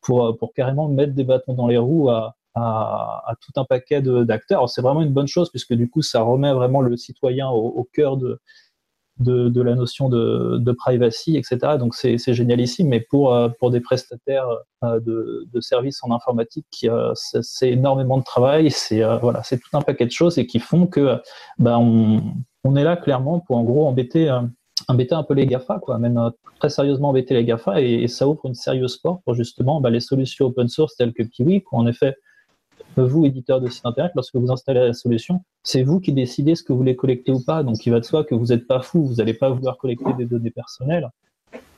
pour, 0.00 0.36
pour 0.38 0.52
carrément 0.54 0.88
mettre 0.88 1.14
des 1.14 1.24
bâtons 1.24 1.54
dans 1.54 1.66
les 1.66 1.78
roues 1.78 2.10
à, 2.10 2.36
à, 2.54 3.34
tout 3.40 3.60
un 3.60 3.64
paquet 3.64 4.02
d'acteurs. 4.02 4.68
C'est 4.68 4.82
vraiment 4.82 5.02
une 5.02 5.12
bonne 5.12 5.28
chose 5.28 5.50
puisque 5.50 5.74
du 5.74 5.88
coup, 5.88 6.02
ça 6.02 6.22
remet 6.22 6.52
vraiment 6.52 6.80
le 6.80 6.96
citoyen 6.96 7.48
au, 7.48 7.88
cœur 7.92 8.16
de, 8.16 8.40
de, 9.18 9.62
la 9.62 9.74
notion 9.74 10.08
de, 10.08 10.58
de 10.58 10.72
privacy, 10.72 11.36
etc. 11.36 11.78
Donc 11.78 11.94
c'est 11.94 12.18
génialissime, 12.34 12.88
mais 12.88 13.00
pour, 13.00 13.32
euh, 13.34 13.48
pour 13.60 13.70
des 13.70 13.80
prestataires 13.80 14.48
euh, 14.82 14.98
de, 15.00 15.46
de 15.52 15.60
services 15.60 16.02
en 16.02 16.10
informatique, 16.10 16.86
c'est 17.14 17.70
énormément 17.70 18.18
de 18.18 18.24
travail, 18.24 18.70
c'est 18.70 19.02
voilà, 19.20 19.42
tout 19.42 19.76
un 19.76 19.82
paquet 19.82 20.06
de 20.06 20.10
choses 20.10 20.38
et 20.38 20.46
qui 20.46 20.58
font 20.58 20.86
que 20.86 21.20
bah, 21.58 21.78
on, 21.78 22.34
on 22.64 22.76
est 22.76 22.84
là 22.84 22.96
clairement 22.96 23.40
pour 23.40 23.56
en 23.56 23.64
gros 23.64 23.86
embêter, 23.86 24.30
euh, 24.30 24.40
embêter 24.88 25.14
un 25.14 25.22
peu 25.22 25.34
les 25.34 25.46
GAFA, 25.46 25.78
quoi, 25.80 25.98
même 25.98 26.18
euh, 26.18 26.30
très 26.58 26.70
sérieusement 26.70 27.10
embêter 27.10 27.34
les 27.34 27.44
GAFA, 27.44 27.80
et, 27.80 28.06
ça 28.08 28.28
ouvre 28.28 28.46
une 28.46 28.54
sérieuse 28.54 28.96
porte 28.98 29.22
pour 29.24 29.34
justement 29.34 29.80
bah, 29.80 29.90
les 29.90 30.00
solutions 30.00 30.46
open 30.46 30.68
source 30.68 30.96
telles 30.96 31.12
que 31.12 31.22
Piwik, 31.22 31.72
où 31.72 31.76
en 31.76 31.86
effet, 31.86 32.16
vous, 32.96 33.24
éditeur 33.24 33.60
de 33.60 33.68
site 33.68 33.86
internet, 33.86 34.12
lorsque 34.14 34.36
vous 34.36 34.50
installez 34.50 34.80
la 34.80 34.92
solution, 34.92 35.42
c'est 35.62 35.82
vous 35.82 35.98
qui 35.98 36.12
décidez 36.12 36.54
ce 36.54 36.62
que 36.62 36.72
vous 36.72 36.78
voulez 36.78 36.94
collecter 36.94 37.32
ou 37.32 37.40
pas. 37.42 37.62
Donc 37.62 37.86
il 37.86 37.90
va 37.90 38.00
de 38.00 38.04
soi 38.04 38.22
que 38.22 38.34
vous 38.34 38.46
n'êtes 38.46 38.66
pas 38.66 38.80
fou, 38.82 39.04
vous 39.04 39.14
n'allez 39.14 39.32
pas 39.32 39.48
vouloir 39.48 39.78
collecter 39.78 40.12
des 40.12 40.26
données 40.26 40.50
personnelles, 40.50 41.08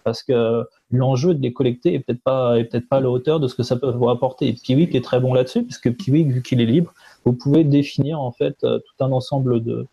parce 0.03 0.25
que 0.25 0.65
l'enjeu 0.91 1.35
de 1.35 1.41
les 1.41 1.53
collecter 1.53 1.95
est 1.95 2.01
peut-être 2.01 2.23
pas, 2.23 2.57
pas 2.91 2.97
à 2.97 3.01
la 3.01 3.11
hauteur 3.11 3.39
de 3.39 3.47
ce 3.47 3.55
que 3.55 3.63
ça 3.63 3.77
peut 3.77 3.91
vous 3.91 4.09
apporter. 4.09 4.49
Et 4.49 4.53
Piwik 4.55 4.95
est 4.95 5.05
très 5.05 5.21
bon 5.21 5.35
là-dessus, 5.35 5.63
puisque 5.63 5.91
Piwik, 5.95 6.29
vu 6.29 6.43
qu'il 6.43 6.61
est 6.61 6.67
libre, 6.67 6.93
vous 7.25 7.33
pouvez 7.33 7.63
définir 7.65 8.21
en 8.21 8.33
fait 8.33 8.57
euh, 8.65 8.81
tout 8.81 9.05
un 9.05 9.13
ensemble 9.13 9.63
de, 9.63 9.87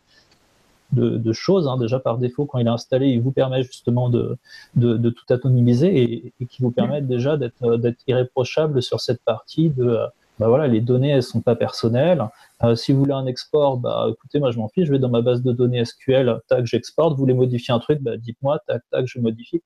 de, 0.94 1.34
choses. 1.34 1.68
Hein. 1.68 1.78
Déjà 1.78 2.00
par 2.00 2.18
défaut, 2.18 2.46
quand 2.46 2.60
il 2.60 2.68
est 2.68 2.70
installé, 2.70 3.08
il 3.08 3.22
vous 3.22 3.32
permet 3.32 3.64
justement 3.64 4.10
de, 4.10 4.38
de, 4.76 5.10
tout 5.10 5.26
anonymiser 5.30 6.34
et, 6.40 6.46
qui 6.46 6.62
vous 6.62 6.72
permet 6.72 7.02
déjà 7.02 7.38
euh, 7.64 7.78
d'être 7.78 8.00
irréprochable 8.08 8.82
sur 8.82 9.00
cette 9.00 9.24
partie 9.24 9.70
de 9.70 9.84
euh, 9.84 10.08
bah 10.40 10.48
voilà, 10.48 10.68
les 10.68 10.82
données, 10.82 11.10
elles 11.10 11.24
sont 11.24 11.42
pas 11.42 11.56
personnelles. 11.56 12.24
Euh, 12.64 12.76
si 12.76 12.94
vous 12.94 13.00
voulez 13.00 13.14
un 13.14 13.28
export, 13.28 13.78
bah 13.78 14.08
écoutez, 14.10 14.40
moi 14.40 14.50
je 14.50 14.58
m'en 14.58 14.70
fiche, 14.70 14.88
je 14.88 14.92
vais 14.92 14.98
dans 14.98 15.10
ma 15.10 15.22
base 15.22 15.44
de 15.44 15.52
données 15.52 15.86
SQL, 15.86 16.40
tac, 16.48 16.66
j'exporte. 16.66 17.14
Vous 17.14 17.20
voulez 17.20 17.36
modifier 17.36 17.74
un 17.74 17.80
truc, 17.80 18.02
bah, 18.02 18.18
dites-moi, 18.18 18.60
tac, 18.66 18.82
tac, 18.90 19.06
je 19.06 19.20
modifie. 19.20 19.62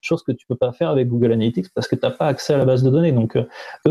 Chose 0.00 0.22
que 0.22 0.32
tu 0.32 0.46
peux 0.46 0.56
pas 0.56 0.72
faire 0.72 0.90
avec 0.90 1.08
Google 1.08 1.32
Analytics 1.32 1.72
parce 1.74 1.88
que 1.88 1.96
tu 1.96 2.02
n'as 2.02 2.12
pas 2.12 2.26
accès 2.26 2.54
à 2.54 2.58
la 2.58 2.64
base 2.64 2.82
de 2.82 2.90
données. 2.90 3.10
Donc 3.10 3.36
eux, 3.36 3.48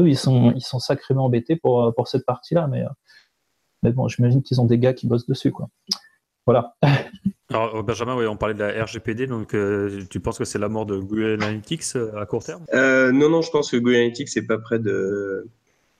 ils 0.07 0.17
sont, 0.17 0.53
ils 0.55 0.61
sont 0.61 0.80
sacrément 0.80 1.26
embêtés 1.26 1.55
pour, 1.55 1.93
pour 1.95 2.07
cette 2.07 2.26
partie-là. 2.26 2.67
Mais 2.67 2.84
Mais 3.82 3.91
bon, 3.91 4.07
j'imagine 4.07 4.43
qu'ils 4.43 4.61
ont 4.61 4.65
des 4.65 4.78
gars 4.78 4.93
qui 4.93 5.07
bossent 5.07 5.26
dessus, 5.26 5.51
quoi. 5.51 5.69
Voilà. 6.45 6.75
Alors, 7.49 7.75
euh, 7.75 7.83
Benjamin, 7.83 8.15
on 8.27 8.37
parlait 8.37 8.55
de 8.55 8.59
la 8.59 8.83
RGPD, 8.83 9.27
donc 9.27 9.53
euh, 9.53 10.01
tu 10.09 10.19
penses 10.19 10.37
que 10.37 10.45
c'est 10.45 10.59
la 10.59 10.69
mort 10.69 10.85
de 10.85 10.97
Google 10.97 11.33
Analytics 11.33 11.83
euh, 11.95 12.19
à 12.19 12.25
court 12.25 12.43
terme? 12.43 12.65
Non, 12.73 13.29
non, 13.29 13.41
je 13.41 13.51
pense 13.51 13.71
que 13.71 13.77
Google 13.77 13.95
Analytics 13.95 14.35
n'est 14.35 14.41
pas 14.41 14.57
prêt 14.57 14.79
de, 14.79 15.47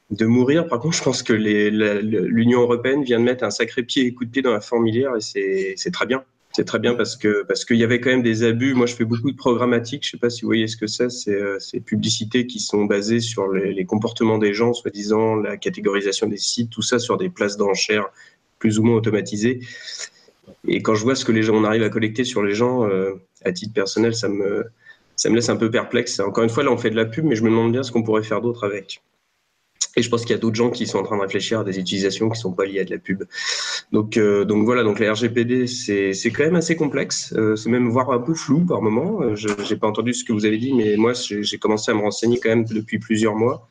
de 0.10 0.26
mourir. 0.26 0.68
Par 0.68 0.80
contre, 0.80 0.98
je 0.98 1.04
pense 1.04 1.24
que 1.24 1.34
l'Union 1.34 2.62
européenne 2.62 3.04
vient 3.04 3.20
de 3.20 3.26
mettre 3.26 3.44
un 3.44 3.52
sacré 3.52 3.84
pied 3.84 4.06
et 4.06 4.14
coup 4.14 4.26
de 4.26 4.32
pied 4.32 4.42
dans 4.42 4.54
la 4.54 4.62
fourmilière 4.62 5.12
et 5.16 5.76
c'est 5.78 5.92
très 5.92 6.06
bien. 6.06 6.24
C'est 6.56 6.66
très 6.66 6.78
bien 6.78 6.94
parce 6.94 7.16
que 7.16 7.44
parce 7.48 7.66
qu'il 7.66 7.78
y 7.78 7.84
avait 7.84 8.00
quand 8.00 8.12
même 8.12 8.22
des 8.22 8.44
abus. 8.44 8.76
Moi, 8.76 8.86
je 8.86 8.94
fais 8.94 9.06
beaucoup 9.06 9.32
de 9.32 9.36
programmatique. 9.36 10.04
Je 10.04 10.10
ne 10.10 10.12
sais 10.12 10.18
pas 10.20 10.30
si 10.30 10.44
vous 10.44 10.50
voyez 10.50 10.68
ce 10.68 10.78
que 10.78 10.86
c'est. 10.86 11.10
C'est 11.10 11.42
ces 11.58 11.80
publicités 11.80 12.46
qui 12.46 12.60
sont 12.60 12.86
basées 12.86 13.22
sur 13.22 13.52
les, 13.52 13.74
les 13.74 13.86
comportements 13.86 14.38
des 14.38 14.54
gens, 14.54 14.72
soi-disant 14.72 15.36
la 15.36 15.58
catégorisation 15.58 16.28
des 16.28 16.38
sites, 16.38 16.70
tout 16.70 16.84
ça 16.84 17.00
sur 17.00 17.18
des 17.18 17.30
places 17.30 17.58
d'enchères 17.58 18.08
plus 18.60 18.78
ou 18.78 18.84
moins 18.84 18.96
automatisées. 18.96 19.62
Et 20.68 20.82
quand 20.82 20.96
je 20.96 21.04
vois 21.04 21.16
ce 21.16 21.26
que 21.26 21.32
les 21.32 21.44
gens, 21.44 21.56
on 21.56 21.64
arrive 21.64 21.84
à 21.84 21.90
collecter 21.90 22.24
sur 22.24 22.44
les 22.44 22.54
gens, 22.54 22.88
euh, 22.88 23.14
à 23.44 23.52
titre 23.52 23.74
personnel, 23.74 24.16
ça 24.16 24.30
me, 24.30 24.66
ça 25.16 25.30
me 25.30 25.36
laisse 25.36 25.50
un 25.50 25.58
peu 25.58 25.70
perplexe. 25.70 26.20
Encore 26.20 26.44
une 26.44 26.50
fois, 26.50 26.64
là, 26.64 26.72
on 26.72 26.78
fait 26.78 26.90
de 26.90 26.96
la 26.96 27.06
pub, 27.06 27.26
mais 27.26 27.36
je 27.36 27.44
me 27.44 27.50
demande 27.50 27.72
bien 27.72 27.84
ce 27.84 27.92
qu'on 27.92 28.04
pourrait 28.04 28.24
faire 28.24 28.42
d'autre 28.42 28.64
avec. 28.64 29.02
Et 29.96 30.02
je 30.02 30.10
pense 30.10 30.22
qu'il 30.22 30.32
y 30.32 30.34
a 30.34 30.40
d'autres 30.40 30.56
gens 30.56 30.72
qui 30.72 30.88
sont 30.88 30.98
en 30.98 31.04
train 31.04 31.18
de 31.18 31.22
réfléchir 31.22 31.60
à 31.60 31.64
des 31.64 31.78
utilisations 31.78 32.28
qui 32.28 32.38
ne 32.38 32.42
sont 32.42 32.54
pas 32.54 32.66
liées 32.66 32.80
à 32.80 32.84
de 32.86 32.92
la 32.92 32.98
pub. 32.98 33.26
Donc, 33.92 34.18
euh, 34.18 34.44
donc 34.44 34.66
voilà, 34.66 34.84
donc 34.84 35.00
la 35.00 35.14
RGPD, 35.14 35.68
c'est 35.68 36.32
quand 36.32 36.46
même 36.46 36.56
assez 36.56 36.76
complexe. 36.76 37.34
Euh, 37.38 37.56
c'est 37.56 37.70
même 37.70 37.90
voire 37.90 38.10
un 38.12 38.20
peu 38.20 38.34
flou 38.34 38.66
par 38.66 38.82
moment. 38.82 39.36
je 39.36 39.50
n'ai 39.50 39.78
pas 39.78 39.88
entendu 39.88 40.14
ce 40.14 40.24
que 40.24 40.34
vous 40.34 40.46
avez 40.46 40.58
dit, 40.58 40.74
mais 40.74 40.96
moi, 40.96 41.14
j'ai 41.14 41.58
commencé 41.58 41.92
à 41.92 41.94
me 41.94 42.02
renseigner 42.02 42.40
quand 42.40 42.50
même 42.50 42.64
depuis 42.64 42.98
plusieurs 42.98 43.36
mois. 43.36 43.68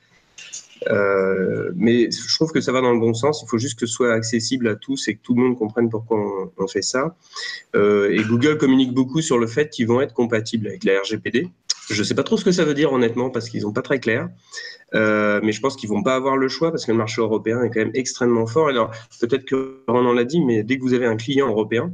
Euh, 0.89 1.71
mais 1.75 2.11
je 2.11 2.35
trouve 2.35 2.53
que 2.53 2.61
ça 2.61 2.73
va 2.73 2.81
dans 2.81 2.93
le 2.93 3.01
bon 3.01 3.15
sens. 3.15 3.43
Il 3.43 3.49
faut 3.49 3.59
juste 3.59 3.79
que 3.79 3.87
ce 3.87 3.93
soit 3.93 4.13
accessible 4.13 4.69
à 4.69 4.77
tous 4.77 5.09
et 5.09 5.15
que 5.15 5.21
tout 5.23 5.35
le 5.35 5.43
monde 5.43 5.57
comprenne 5.59 5.89
pourquoi 5.91 6.19
on, 6.57 6.67
fait 6.67 6.83
ça. 6.83 7.17
Euh, 7.75 8.11
et 8.11 8.23
Google 8.23 8.57
communique 8.57 8.95
beaucoup 8.95 9.21
sur 9.21 9.39
le 9.39 9.47
fait 9.47 9.69
qu'ils 9.69 9.87
vont 9.87 10.01
être 10.01 10.15
compatibles 10.15 10.69
avec 10.69 10.85
la 10.85 11.01
RGPD. 11.01 11.49
Je 11.91 11.99
ne 11.99 12.05
sais 12.05 12.15
pas 12.15 12.23
trop 12.23 12.37
ce 12.37 12.45
que 12.45 12.53
ça 12.53 12.65
veut 12.65 12.75
dire 12.75 12.93
honnêtement 12.93 13.31
parce 13.31 13.49
qu'ils 13.49 13.63
n'ont 13.63 13.73
pas 13.73 13.83
très 13.83 13.99
clair. 13.99 14.29
Euh, 14.95 15.41
mais 15.43 15.53
je 15.53 15.61
pense 15.61 15.77
qu'ils 15.77 15.89
vont 15.89 16.03
pas 16.03 16.15
avoir 16.15 16.37
le 16.37 16.49
choix 16.49 16.71
parce 16.71 16.85
que 16.85 16.93
le 16.93 16.99
marché 16.99 17.21
européen 17.21 17.63
est 17.63 17.71
quand 17.71 17.81
même 17.81 17.93
extrêmement 17.95 18.47
fort. 18.47 18.69
Alors 18.69 18.91
peut-être 19.21 19.45
que 19.45 19.83
Ronan 19.89 20.13
l'a 20.13 20.25
dit, 20.25 20.41
mais 20.41 20.63
dès 20.63 20.79
que 20.79 20.83
vous 20.83 20.95
avez 20.95 21.07
un 21.07 21.17
client 21.17 21.49
européen, 21.49 21.93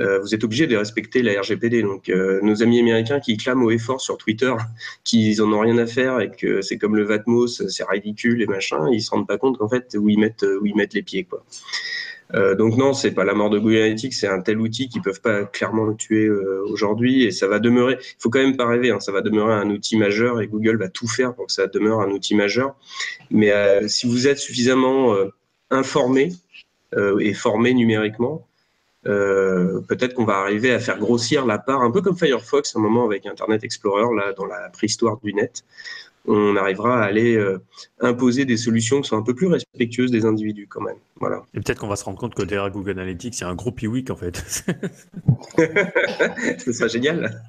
euh, 0.00 0.18
vous 0.18 0.34
êtes 0.34 0.42
obligé 0.42 0.66
de 0.66 0.76
respecter 0.76 1.22
la 1.22 1.40
RGPD. 1.40 1.82
Donc, 1.82 2.08
euh, 2.08 2.40
nos 2.42 2.62
amis 2.62 2.80
américains 2.80 3.20
qui 3.20 3.36
clament 3.36 3.64
au 3.64 3.70
effort 3.70 4.00
sur 4.00 4.18
Twitter 4.18 4.52
qu'ils 5.04 5.40
en 5.42 5.52
ont 5.52 5.60
rien 5.60 5.78
à 5.78 5.86
faire 5.86 6.20
et 6.20 6.30
que 6.30 6.62
c'est 6.62 6.78
comme 6.78 6.96
le 6.96 7.04
Vatmos, 7.04 7.62
c'est 7.68 7.84
ridicule 7.84 8.42
et 8.42 8.46
machin, 8.46 8.88
ils 8.90 9.00
se 9.00 9.10
rendent 9.10 9.28
pas 9.28 9.38
compte 9.38 9.58
qu'en 9.58 9.68
fait 9.68 9.96
où 9.98 10.08
ils 10.08 10.18
mettent 10.18 10.44
où 10.60 10.66
ils 10.66 10.74
mettent 10.74 10.94
les 10.94 11.02
pieds 11.02 11.24
quoi. 11.24 11.44
Euh, 12.34 12.54
donc 12.56 12.76
non, 12.76 12.94
c'est 12.94 13.12
pas 13.12 13.24
la 13.24 13.34
mort 13.34 13.50
de 13.50 13.58
Google 13.58 13.76
Analytics, 13.76 14.14
c'est 14.14 14.26
un 14.26 14.40
tel 14.40 14.58
outil 14.58 14.88
qu'ils 14.88 15.02
peuvent 15.02 15.20
pas 15.20 15.44
clairement 15.44 15.84
le 15.84 15.94
tuer 15.94 16.28
aujourd'hui 16.30 17.24
et 17.24 17.30
ça 17.30 17.46
va 17.46 17.60
demeurer. 17.60 17.98
Il 18.00 18.16
faut 18.18 18.30
quand 18.30 18.40
même 18.40 18.56
pas 18.56 18.66
rêver, 18.66 18.90
hein, 18.90 18.98
ça 18.98 19.12
va 19.12 19.20
demeurer 19.20 19.52
un 19.54 19.70
outil 19.70 19.96
majeur 19.96 20.40
et 20.40 20.48
Google 20.48 20.76
va 20.78 20.88
tout 20.88 21.06
faire 21.06 21.34
pour 21.34 21.46
que 21.46 21.52
ça 21.52 21.66
demeure 21.66 22.00
un 22.00 22.10
outil 22.10 22.34
majeur. 22.34 22.74
Mais 23.30 23.52
si 23.88 24.08
vous 24.08 24.26
êtes 24.26 24.38
suffisamment 24.38 25.14
informé 25.70 26.32
et 26.96 27.34
formé 27.34 27.74
numériquement, 27.74 28.48
euh, 29.06 29.80
peut-être 29.88 30.14
qu'on 30.14 30.24
va 30.24 30.38
arriver 30.38 30.72
à 30.72 30.78
faire 30.78 30.98
grossir 30.98 31.46
la 31.46 31.58
part, 31.58 31.82
un 31.82 31.90
peu 31.90 32.00
comme 32.00 32.16
Firefox, 32.16 32.74
un 32.76 32.80
moment 32.80 33.04
avec 33.04 33.26
Internet 33.26 33.64
Explorer, 33.64 34.14
là, 34.14 34.32
dans 34.32 34.46
la 34.46 34.70
préhistoire 34.70 35.18
du 35.22 35.34
net, 35.34 35.64
on 36.26 36.56
arrivera 36.56 37.02
à 37.02 37.04
aller 37.04 37.36
euh, 37.36 37.62
imposer 38.00 38.44
des 38.44 38.56
solutions 38.56 39.02
qui 39.02 39.08
sont 39.08 39.16
un 39.16 39.22
peu 39.22 39.34
plus 39.34 39.46
respectueuses 39.46 40.10
des 40.10 40.24
individus 40.24 40.66
quand 40.68 40.80
même. 40.80 40.96
Voilà. 41.20 41.42
Et 41.54 41.60
peut-être 41.60 41.78
qu'on 41.78 41.88
va 41.88 41.96
se 41.96 42.04
rendre 42.04 42.18
compte 42.18 42.34
que 42.34 42.42
derrière 42.42 42.70
Google 42.70 42.92
Analytics, 42.92 43.38
il 43.38 43.40
y 43.42 43.44
a 43.44 43.48
un 43.48 43.54
gros 43.54 43.70
piwik 43.70 44.10
en 44.10 44.16
fait. 44.16 44.36
Ce 46.58 46.72
serait 46.72 46.88
génial. 46.88 47.42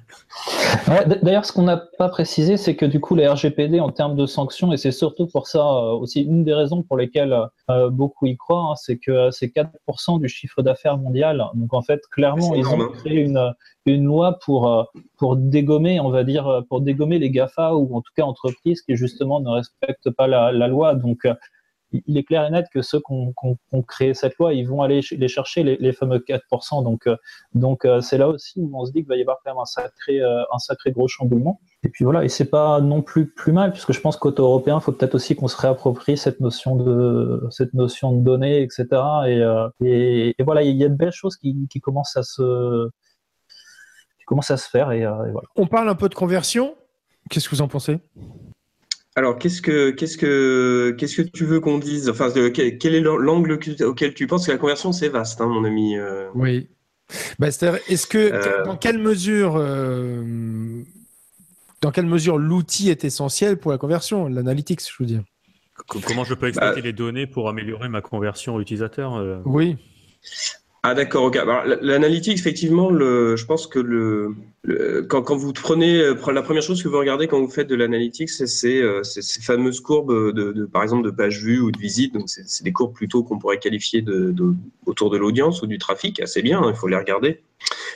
D'ailleurs, 1.22 1.44
ce 1.44 1.52
qu'on 1.52 1.62
n'a 1.62 1.82
pas 1.98 2.08
précisé, 2.08 2.56
c'est 2.56 2.76
que 2.76 2.86
du 2.86 3.00
coup, 3.00 3.16
les 3.16 3.26
RGPD 3.26 3.80
en 3.80 3.90
termes 3.90 4.16
de 4.16 4.26
sanctions, 4.26 4.72
et 4.72 4.76
c'est 4.76 4.92
surtout 4.92 5.26
pour 5.26 5.48
ça 5.48 5.60
euh, 5.60 5.92
aussi 5.92 6.22
une 6.22 6.44
des 6.44 6.54
raisons 6.54 6.82
pour 6.82 6.96
lesquelles 6.96 7.36
euh, 7.70 7.90
beaucoup 7.90 8.26
y 8.26 8.36
croient, 8.36 8.72
hein, 8.72 8.74
c'est 8.76 8.98
que 8.98 9.30
c'est 9.30 9.48
4% 9.48 10.20
du 10.20 10.28
chiffre 10.28 10.62
d'affaires 10.62 10.98
mondial. 10.98 11.44
Donc 11.54 11.72
en 11.72 11.82
fait, 11.82 12.00
clairement, 12.10 12.54
ils 12.54 12.66
ont 12.66 12.80
hein. 12.80 12.90
créé 13.02 13.20
une, 13.20 13.52
une 13.92 14.04
loi 14.04 14.38
pour, 14.44 14.68
euh, 14.68 14.84
pour 15.16 15.36
dégommer, 15.36 16.00
on 16.00 16.10
va 16.10 16.24
dire, 16.24 16.46
euh, 16.48 16.60
pour 16.62 16.80
dégommer 16.80 17.18
les 17.18 17.30
GAFA 17.30 17.74
ou 17.74 17.96
en 17.96 18.00
tout 18.00 18.12
cas 18.16 18.24
entreprises 18.24 18.82
qui 18.82 18.96
justement 18.96 19.40
ne 19.40 19.48
respectent 19.48 20.10
pas 20.10 20.26
la, 20.26 20.50
loi. 20.68 20.94
Donc, 20.94 21.24
euh, 21.24 21.34
il 21.92 22.18
est 22.18 22.24
clair 22.24 22.44
et 22.44 22.50
net 22.50 22.66
que 22.74 22.82
ceux 22.82 22.98
qui 22.98 23.12
ont, 23.12 23.82
créé 23.82 24.12
cette 24.12 24.36
loi, 24.38 24.52
ils 24.52 24.68
vont 24.68 24.82
aller 24.82 25.00
les 25.12 25.28
chercher 25.28 25.62
les, 25.62 25.92
fameux 25.92 26.18
4%. 26.18 26.82
Donc, 26.82 27.08
donc 27.54 27.86
c'est 28.00 28.18
là 28.18 28.28
aussi 28.28 28.60
où 28.60 28.70
on 28.74 28.84
se 28.84 28.90
dit 28.90 28.98
qu'il 28.98 29.08
va 29.08 29.16
y 29.16 29.20
avoir 29.20 29.38
quand 29.42 29.52
même 29.52 29.60
un 29.60 29.66
sacré, 29.66 30.20
un 30.20 30.58
sacré 30.58 30.90
gros 30.90 31.06
chamboulement. 31.06 31.60
Et 31.84 31.88
puis 31.88 32.04
voilà, 32.04 32.24
et 32.24 32.28
c'est 32.28 32.50
pas 32.50 32.80
non 32.80 33.02
plus 33.02 33.30
plus 33.30 33.52
mal, 33.52 33.70
puisque 33.70 33.92
je 33.92 34.00
pense 34.00 34.16
qu'au 34.16 34.34
européen, 34.36 34.78
il 34.78 34.82
faut 34.82 34.90
peut-être 34.90 35.14
aussi 35.14 35.36
qu'on 35.36 35.46
se 35.46 35.56
réapproprie 35.56 36.16
cette 36.18 36.40
notion 36.40 36.74
de 36.74 37.46
cette 37.50 37.72
notion 37.72 38.12
de 38.12 38.22
données, 38.22 38.62
etc. 38.62 38.86
Et, 39.80 40.34
et, 40.36 40.42
voilà, 40.42 40.64
il 40.64 40.76
y 40.76 40.84
a 40.84 40.88
de 40.88 40.96
belles 40.96 41.12
choses 41.12 41.36
qui, 41.36 41.68
qui 41.70 41.80
commencent 41.80 42.16
à 42.16 42.24
se 42.24 42.90
comment 44.26 44.42
ça 44.42 44.58
se 44.58 44.68
faire. 44.68 44.90
Euh, 44.90 44.92
et, 44.92 45.32
voilà. 45.32 45.48
On 45.56 45.66
parle 45.66 45.88
un 45.88 45.94
peu 45.94 46.10
de 46.10 46.14
conversion. 46.14 46.76
Qu'est-ce 47.30 47.48
que 47.48 47.54
vous 47.54 47.62
en 47.62 47.68
pensez? 47.68 47.98
Alors, 49.14 49.38
qu'est-ce 49.38 49.62
que 49.62 49.90
qu'est-ce 49.90 50.18
que 50.18 50.94
qu'est-ce 50.98 51.16
que 51.16 51.22
tu 51.22 51.46
veux 51.46 51.60
qu'on 51.60 51.78
dise? 51.78 52.10
Enfin, 52.10 52.30
quel, 52.30 52.94
est 52.94 53.00
l'angle 53.00 53.58
auquel 53.82 54.12
tu 54.12 54.26
penses? 54.26 54.46
Que 54.46 54.52
la 54.52 54.58
conversion 54.58 54.92
c'est 54.92 55.08
vaste, 55.08 55.40
hein, 55.40 55.46
mon 55.46 55.64
ami. 55.64 55.96
Euh. 55.96 56.28
Oui. 56.34 56.68
Bah, 57.38 57.48
est-ce 57.48 58.06
que 58.06 58.18
euh. 58.18 58.64
dans 58.64 58.76
quelle 58.76 58.98
mesure 58.98 59.54
dans 61.80 61.90
quelle 61.92 62.06
mesure 62.06 62.36
l'outil 62.36 62.90
est 62.90 63.04
essentiel 63.04 63.58
pour 63.58 63.70
la 63.70 63.78
conversion, 63.78 64.28
l'analytics, 64.28 64.80
je 64.80 64.96
veux 64.98 65.06
dire 65.06 65.22
Comment 65.88 66.24
je 66.24 66.34
peux 66.34 66.48
exploiter 66.48 66.80
bah 66.80 66.86
les 66.86 66.92
données 66.92 67.26
pour 67.26 67.48
améliorer 67.48 67.88
ma 67.88 68.00
conversion 68.00 68.58
utilisateur 68.60 69.42
Oui. 69.44 69.76
Ah 70.88 70.94
d'accord, 70.94 71.24
ok. 71.24 71.36
L'analytics, 71.82 72.38
effectivement, 72.38 72.90
je 72.90 73.44
pense 73.44 73.66
que 73.66 73.80
le, 73.80 74.36
quand, 75.08 75.34
vous 75.34 75.52
prenez 75.52 75.98
euh, 75.98 76.14
la 76.32 76.42
première 76.42 76.62
chose 76.62 76.80
que 76.80 76.86
vous 76.86 76.98
regardez 76.98 77.26
quand 77.26 77.40
vous 77.40 77.50
faites 77.50 77.66
de 77.66 77.74
l'analytics, 77.74 78.30
c'est 78.30 78.80
euh, 78.80 79.02
ces 79.02 79.42
fameuses 79.42 79.80
courbes 79.80 80.32
de, 80.32 80.64
par 80.66 80.84
exemple 80.84 81.04
de 81.04 81.10
page 81.10 81.42
vue 81.42 81.58
ou 81.58 81.72
de 81.72 81.78
visite. 81.78 82.14
Donc 82.14 82.28
c'est 82.28 82.62
des 82.62 82.72
courbes 82.72 82.94
plutôt 82.94 83.24
qu'on 83.24 83.36
pourrait 83.36 83.58
qualifier 83.58 84.00
de, 84.00 84.32
autour 84.86 85.10
de 85.10 85.16
l'audience 85.16 85.60
ou 85.60 85.66
du 85.66 85.78
trafic. 85.78 86.20
Assez 86.20 86.40
bien, 86.40 86.62
hein, 86.62 86.70
il 86.72 86.76
faut 86.76 86.86
les 86.86 86.96
regarder. 86.96 87.42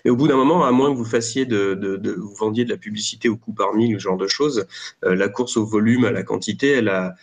Mais 0.05 0.11
au 0.11 0.17
bout 0.17 0.27
d'un 0.27 0.37
moment, 0.37 0.65
à 0.65 0.73
moins 0.73 0.91
que 0.91 0.97
vous 0.97 1.05
fassiez 1.05 1.47
de, 1.47 2.01
vous 2.19 2.35
vendiez 2.35 2.65
de 2.65 2.71
la 2.71 2.77
publicité 2.77 3.29
au 3.29 3.37
coût 3.37 3.53
par 3.53 3.73
mille, 3.73 3.95
ce 3.95 4.03
genre 4.03 4.17
de 4.17 4.27
choses, 4.27 4.67
euh, 5.05 5.15
la 5.15 5.29
course 5.29 5.57
au 5.57 5.65
volume, 5.65 6.07
à 6.07 6.11
la 6.11 6.25
quantité, 6.25 6.71
elle 6.71 6.89
a 6.89 7.15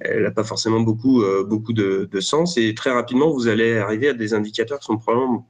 elle 0.00 0.22
n'a 0.22 0.30
pas 0.30 0.44
forcément 0.44 0.80
beaucoup, 0.80 1.22
euh, 1.22 1.44
beaucoup 1.44 1.72
de, 1.72 2.08
sens. 2.20 2.56
Et 2.56 2.74
très 2.74 2.90
rapidement, 2.90 3.30
vous 3.30 3.48
allez 3.48 3.78
arriver 3.78 4.08
à 4.08 4.14
des 4.14 4.34
indicateurs 4.34 4.78
qui 4.78 4.86
sont 4.86 4.98
probablement 4.98 5.48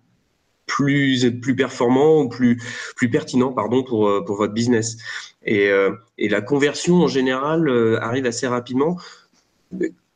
plus, 0.67 1.31
plus 1.41 1.55
performants 1.55 2.23
ou 2.23 2.29
plus, 2.29 2.61
plus 2.97 3.09
pertinents 3.09 3.53
pardon, 3.53 3.83
pour, 3.85 4.09
euh, 4.09 4.25
pour 4.25 4.37
votre 4.37 4.53
business. 4.53 4.97
Et, 5.45 5.69
euh, 5.69 5.93
et 6.19 6.29
la 6.29 6.41
conversion, 6.41 6.97
en 6.97 7.09
général, 7.09 7.69
arrive 8.01 8.27
assez 8.27 8.47
rapidement. 8.47 8.99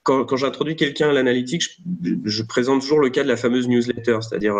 Quand, 0.03 0.25
quand 0.25 0.37
j'introduis 0.37 0.77
quelqu'un 0.77 1.11
à 1.11 1.13
l'analytique, 1.13 1.63
je, 2.25 2.43
présente 2.43 2.81
toujours 2.81 3.01
le 3.01 3.11
cas 3.11 3.23
de 3.23 3.29
la 3.29 3.37
fameuse 3.37 3.69
newsletter. 3.69 4.19
C'est-à-dire, 4.23 4.57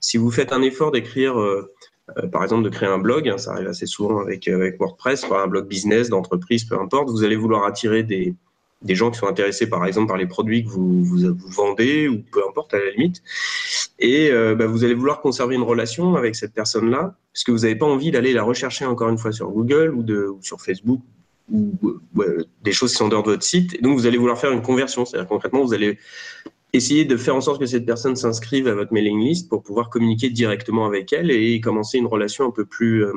si 0.00 0.16
vous 0.16 0.30
faites 0.30 0.52
un 0.52 0.62
effort 0.62 0.90
d'écrire... 0.90 1.36
par 2.32 2.42
exemple, 2.42 2.64
de 2.64 2.70
créer 2.70 2.88
un 2.88 2.98
blog, 2.98 3.28
hein, 3.28 3.36
ça 3.36 3.52
arrive 3.52 3.68
assez 3.68 3.84
souvent 3.84 4.20
avec, 4.20 4.48
avec 4.48 4.78
WordPress, 4.80 5.26
un 5.30 5.46
blog 5.46 5.68
business, 5.68 6.08
d'entreprise, 6.08 6.64
peu 6.64 6.80
importe, 6.80 7.10
vous 7.10 7.22
allez 7.22 7.36
vouloir 7.36 7.64
attirer 7.64 8.02
des, 8.02 8.34
des 8.82 8.94
gens 8.94 9.10
qui 9.10 9.18
sont 9.18 9.26
intéressés 9.26 9.68
par 9.68 9.84
exemple 9.86 10.08
par 10.08 10.16
les 10.16 10.26
produits 10.26 10.64
que 10.64 10.70
vous, 10.70 11.04
vous, 11.04 11.34
vendez 11.48 12.08
ou 12.08 12.22
peu 12.32 12.42
importe 12.48 12.74
à 12.74 12.78
la 12.78 12.90
limite. 12.90 13.22
Et 13.98 14.30
euh, 14.30 14.54
bah, 14.54 14.66
vous 14.66 14.84
allez 14.84 14.94
vouloir 14.94 15.20
conserver 15.20 15.56
une 15.56 15.62
relation 15.62 16.14
avec 16.14 16.36
cette 16.36 16.54
personne-là 16.54 17.16
parce 17.32 17.44
que 17.44 17.50
vous 17.50 17.60
n'avez 17.60 17.76
pas 17.76 17.86
envie 17.86 18.10
d'aller 18.10 18.32
la 18.32 18.42
rechercher 18.42 18.84
encore 18.84 19.08
une 19.08 19.18
fois 19.18 19.32
sur 19.32 19.50
Google 19.50 19.92
ou, 19.94 20.02
de, 20.02 20.32
sur 20.40 20.60
Facebook 20.60 21.00
ou 21.52 21.72
des 22.62 22.72
choses 22.72 22.92
qui 22.92 22.98
sont 22.98 23.08
dehors 23.08 23.22
de 23.22 23.30
votre 23.30 23.42
site. 23.42 23.74
Et 23.74 23.78
donc 23.78 23.98
vous 23.98 24.06
allez 24.06 24.18
vouloir 24.18 24.38
faire 24.38 24.52
une 24.52 24.62
conversion. 24.62 25.04
C'est-à-dire 25.04 25.28
concrètement, 25.28 25.64
vous 25.64 25.74
allez 25.74 25.98
essayez 26.72 27.04
de 27.04 27.16
faire 27.16 27.34
en 27.34 27.40
sorte 27.40 27.60
que 27.60 27.66
cette 27.66 27.86
personne 27.86 28.14
s'inscrive 28.14 28.68
à 28.68 28.74
votre 28.74 28.92
mailing 28.92 29.20
list 29.20 29.48
pour 29.48 29.62
pouvoir 29.62 29.88
communiquer 29.88 30.28
directement 30.28 30.86
avec 30.86 31.12
elle 31.12 31.30
et 31.30 31.60
commencer 31.60 31.98
une 31.98 32.06
relation 32.06 32.44
un 32.46 32.50
peu 32.50 32.64
plus, 32.64 33.04
euh, 33.04 33.12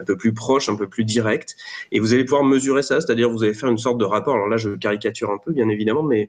un 0.00 0.04
peu 0.04 0.16
plus 0.16 0.32
proche, 0.32 0.68
un 0.68 0.76
peu 0.76 0.88
plus 0.88 1.04
directe. 1.04 1.56
Et 1.90 1.98
vous 1.98 2.14
allez 2.14 2.24
pouvoir 2.24 2.44
mesurer 2.44 2.82
ça, 2.82 3.00
c'est-à-dire 3.00 3.28
vous 3.30 3.42
allez 3.42 3.54
faire 3.54 3.70
une 3.70 3.78
sorte 3.78 3.98
de 3.98 4.04
rapport. 4.04 4.34
Alors 4.34 4.48
là, 4.48 4.56
je 4.56 4.70
caricature 4.70 5.30
un 5.30 5.38
peu, 5.38 5.52
bien 5.52 5.68
évidemment, 5.68 6.02
mais 6.02 6.28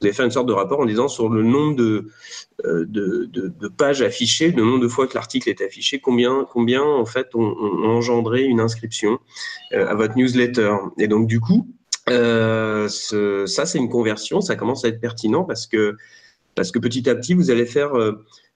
vous 0.00 0.06
allez 0.06 0.14
faire 0.14 0.24
une 0.24 0.30
sorte 0.30 0.46
de 0.46 0.52
rapport 0.52 0.80
en 0.80 0.86
disant 0.86 1.08
sur 1.08 1.28
le 1.28 1.42
nombre 1.42 1.76
de, 1.76 2.06
euh, 2.64 2.84
de, 2.86 3.24
de, 3.26 3.68
pages 3.68 4.00
affichées, 4.00 4.52
le 4.52 4.62
nombre 4.62 4.80
de 4.80 4.88
fois 4.88 5.06
que 5.06 5.14
l'article 5.14 5.48
est 5.48 5.60
affiché, 5.60 5.98
combien, 5.98 6.46
combien 6.50 6.82
en 6.82 7.04
fait 7.04 7.34
ont 7.34 7.56
on, 7.60 7.84
engendré 7.84 8.44
une 8.44 8.60
inscription 8.60 9.18
euh, 9.72 9.88
à 9.88 9.94
votre 9.94 10.16
newsletter. 10.16 10.76
Et 10.98 11.08
donc 11.08 11.26
du 11.26 11.40
coup, 11.40 11.66
euh, 12.10 12.88
ça, 12.88 13.66
c'est 13.66 13.78
une 13.78 13.90
conversion, 13.90 14.40
ça 14.40 14.56
commence 14.56 14.84
à 14.84 14.88
être 14.88 15.00
pertinent 15.00 15.44
parce 15.44 15.66
que 15.66 15.96
Parce 16.54 16.72
que 16.72 16.80
petit 16.80 17.08
à 17.08 17.14
petit, 17.14 17.34
vous 17.34 17.50
allez 17.50 17.66
faire 17.66 17.92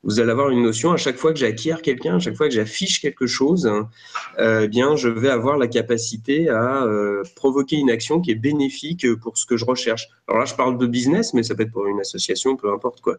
vous 0.05 0.19
allez 0.19 0.31
avoir 0.31 0.51
une 0.51 0.63
notion 0.63 0.93
à 0.93 0.97
chaque 0.97 1.17
fois 1.17 1.33
que 1.33 1.39
j'acquiers 1.39 1.77
quelqu'un, 1.83 2.17
à 2.17 2.19
chaque 2.19 2.35
fois 2.35 2.49
que 2.49 2.55
j'affiche 2.55 3.01
quelque 3.01 3.27
chose, 3.27 3.71
euh, 4.39 4.63
eh 4.65 4.69
bien, 4.69 4.97
je 4.97 5.09
vais 5.09 5.29
avoir 5.29 5.59
la 5.59 5.69
capacité 5.69 6.49
à 6.49 6.85
euh, 6.85 7.23
provoquer 7.37 7.77
une 7.77 7.91
action 7.91 8.21
qui 8.21 8.33
est 8.33 8.37
bénéfique 8.37 9.07
pour 9.21 9.39
ce 9.39 9.47
que 9.47 9.57
je 9.57 9.65
recherche. 9.65 10.09
Alors 10.27 10.41
là, 10.41 10.45
je 10.45 10.55
parle 10.55 10.77
de 10.79 10.87
business, 10.87 11.35
mais 11.35 11.43
ça 11.43 11.55
peut 11.55 11.63
être 11.63 11.73
pour 11.73 11.87
une 11.87 12.01
association, 12.01 12.57
peu 12.57 12.73
importe 12.73 13.01
quoi. 13.01 13.15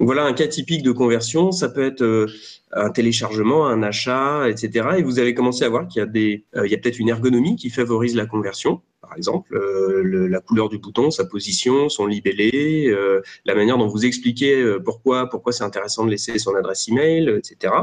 Donc 0.00 0.06
voilà 0.06 0.24
un 0.24 0.32
cas 0.32 0.48
typique 0.48 0.82
de 0.82 0.92
conversion. 0.92 1.52
Ça 1.52 1.68
peut 1.68 1.86
être 1.86 2.02
euh, 2.02 2.26
un 2.72 2.90
téléchargement, 2.90 3.66
un 3.66 3.82
achat, 3.82 4.48
etc. 4.48 4.88
Et 4.98 5.02
vous 5.02 5.18
allez 5.18 5.34
commencer 5.34 5.64
à 5.64 5.68
voir 5.68 5.88
qu'il 5.88 6.00
y 6.00 6.02
a 6.02 6.06
des, 6.06 6.44
il 6.54 6.70
y 6.70 6.74
a 6.74 6.78
peut-être 6.78 6.98
une 6.98 7.08
ergonomie 7.08 7.56
qui 7.56 7.70
favorise 7.70 8.14
la 8.14 8.26
conversion 8.26 8.82
par 9.08 9.16
exemple, 9.16 9.56
euh, 9.56 10.28
la 10.28 10.40
couleur 10.40 10.68
du 10.68 10.78
bouton, 10.78 11.10
sa 11.10 11.24
position, 11.24 11.88
son 11.88 12.06
libellé, 12.06 12.88
euh, 12.88 13.22
la 13.44 13.54
manière 13.54 13.78
dont 13.78 13.86
vous 13.86 14.04
expliquez 14.04 14.60
euh, 14.60 14.80
pourquoi, 14.80 15.28
pourquoi 15.28 15.52
c'est 15.52 15.64
intéressant 15.64 16.04
de 16.04 16.10
laisser 16.10 16.38
son 16.38 16.54
adresse 16.54 16.88
email, 16.88 17.28
etc. 17.28 17.74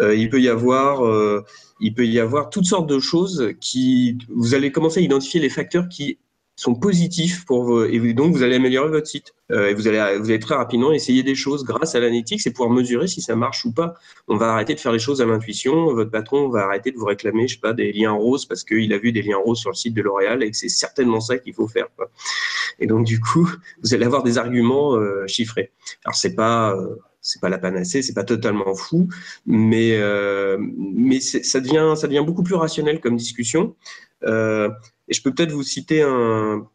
il 0.00 0.28
peut 0.28 0.40
y 0.40 0.48
avoir, 0.48 1.02
il 1.80 1.94
peut 1.94 2.06
y 2.06 2.18
avoir 2.18 2.50
toutes 2.50 2.64
sortes 2.64 2.88
de 2.88 2.98
choses 2.98 3.52
qui, 3.60 4.18
vous 4.28 4.54
allez 4.54 4.72
commencer 4.72 5.00
à 5.00 5.02
identifier 5.02 5.40
les 5.40 5.50
facteurs 5.50 5.88
qui 5.88 6.18
sont 6.60 6.74
positifs 6.74 7.46
pour 7.46 7.64
vous, 7.64 7.84
et 7.84 8.12
donc 8.12 8.34
vous 8.34 8.42
allez 8.42 8.56
améliorer 8.56 8.90
votre 8.90 9.06
site. 9.06 9.34
Euh, 9.50 9.70
et 9.70 9.74
vous 9.74 9.88
allez, 9.88 10.18
vous 10.18 10.28
allez 10.28 10.38
très 10.38 10.54
rapidement 10.54 10.92
essayer 10.92 11.22
des 11.22 11.34
choses 11.34 11.64
grâce 11.64 11.94
à 11.94 12.00
l'analytics 12.00 12.46
et 12.46 12.50
pouvoir 12.50 12.68
mesurer 12.68 13.08
si 13.08 13.22
ça 13.22 13.34
marche 13.34 13.64
ou 13.64 13.72
pas. 13.72 13.94
On 14.28 14.36
va 14.36 14.52
arrêter 14.52 14.74
de 14.74 14.80
faire 14.80 14.92
les 14.92 14.98
choses 14.98 15.22
à 15.22 15.24
l'intuition. 15.24 15.94
Votre 15.94 16.10
patron 16.10 16.50
va 16.50 16.64
arrêter 16.64 16.90
de 16.92 16.98
vous 16.98 17.06
réclamer, 17.06 17.48
je 17.48 17.54
sais 17.54 17.60
pas, 17.60 17.72
des 17.72 17.92
liens 17.92 18.12
roses 18.12 18.44
parce 18.44 18.62
qu'il 18.62 18.92
a 18.92 18.98
vu 18.98 19.10
des 19.10 19.22
liens 19.22 19.38
roses 19.38 19.58
sur 19.58 19.70
le 19.70 19.74
site 19.74 19.94
de 19.94 20.02
L'Oréal 20.02 20.42
et 20.42 20.50
que 20.50 20.56
c'est 20.56 20.68
certainement 20.68 21.20
ça 21.20 21.38
qu'il 21.38 21.54
faut 21.54 21.66
faire. 21.66 21.86
Quoi. 21.96 22.10
Et 22.78 22.86
donc 22.86 23.06
du 23.06 23.20
coup, 23.20 23.50
vous 23.82 23.94
allez 23.94 24.04
avoir 24.04 24.22
des 24.22 24.36
arguments 24.36 24.96
euh, 24.96 25.26
chiffrés. 25.26 25.72
Alors 26.04 26.14
c'est 26.14 26.34
pas 26.34 26.76
euh, 26.76 26.96
c'est 27.22 27.40
pas 27.40 27.48
la 27.48 27.58
panacée, 27.58 28.02
c'est 28.02 28.14
pas 28.14 28.24
totalement 28.24 28.74
fou, 28.74 29.08
mais 29.46 29.96
euh, 29.96 30.58
mais 30.78 31.20
ça 31.20 31.60
devient 31.60 31.94
ça 31.96 32.06
devient 32.06 32.24
beaucoup 32.24 32.42
plus 32.42 32.54
rationnel 32.54 33.00
comme 33.00 33.16
discussion. 33.16 33.76
Euh, 34.24 34.68
et 35.10 35.14
je 35.14 35.22
peux 35.22 35.34
peut-être 35.34 35.52
vous 35.52 35.64
citer 35.64 36.02
un, 36.02 36.66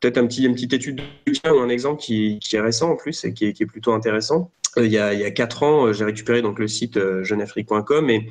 peut-être 0.00 0.16
un 0.16 0.26
petit, 0.26 0.44
une 0.44 0.54
petite 0.54 0.72
étude 0.72 1.02
ou 1.28 1.58
un 1.58 1.68
exemple 1.68 2.00
qui, 2.00 2.38
est 2.52 2.60
récent 2.60 2.90
en 2.90 2.96
plus 2.96 3.24
et 3.24 3.34
qui 3.34 3.46
est, 3.46 3.66
plutôt 3.66 3.92
intéressant. 3.92 4.50
Euh, 4.78 4.86
il, 4.86 4.92
y 4.92 4.98
a, 4.98 5.12
il 5.12 5.34
quatre 5.34 5.64
ans, 5.64 5.86
euh, 5.86 5.92
j'ai 5.92 6.04
récupéré 6.04 6.42
donc 6.42 6.58
le 6.58 6.68
site 6.68 6.96
euh, 6.96 7.24
jeunefrique.com 7.24 8.08
et 8.08 8.30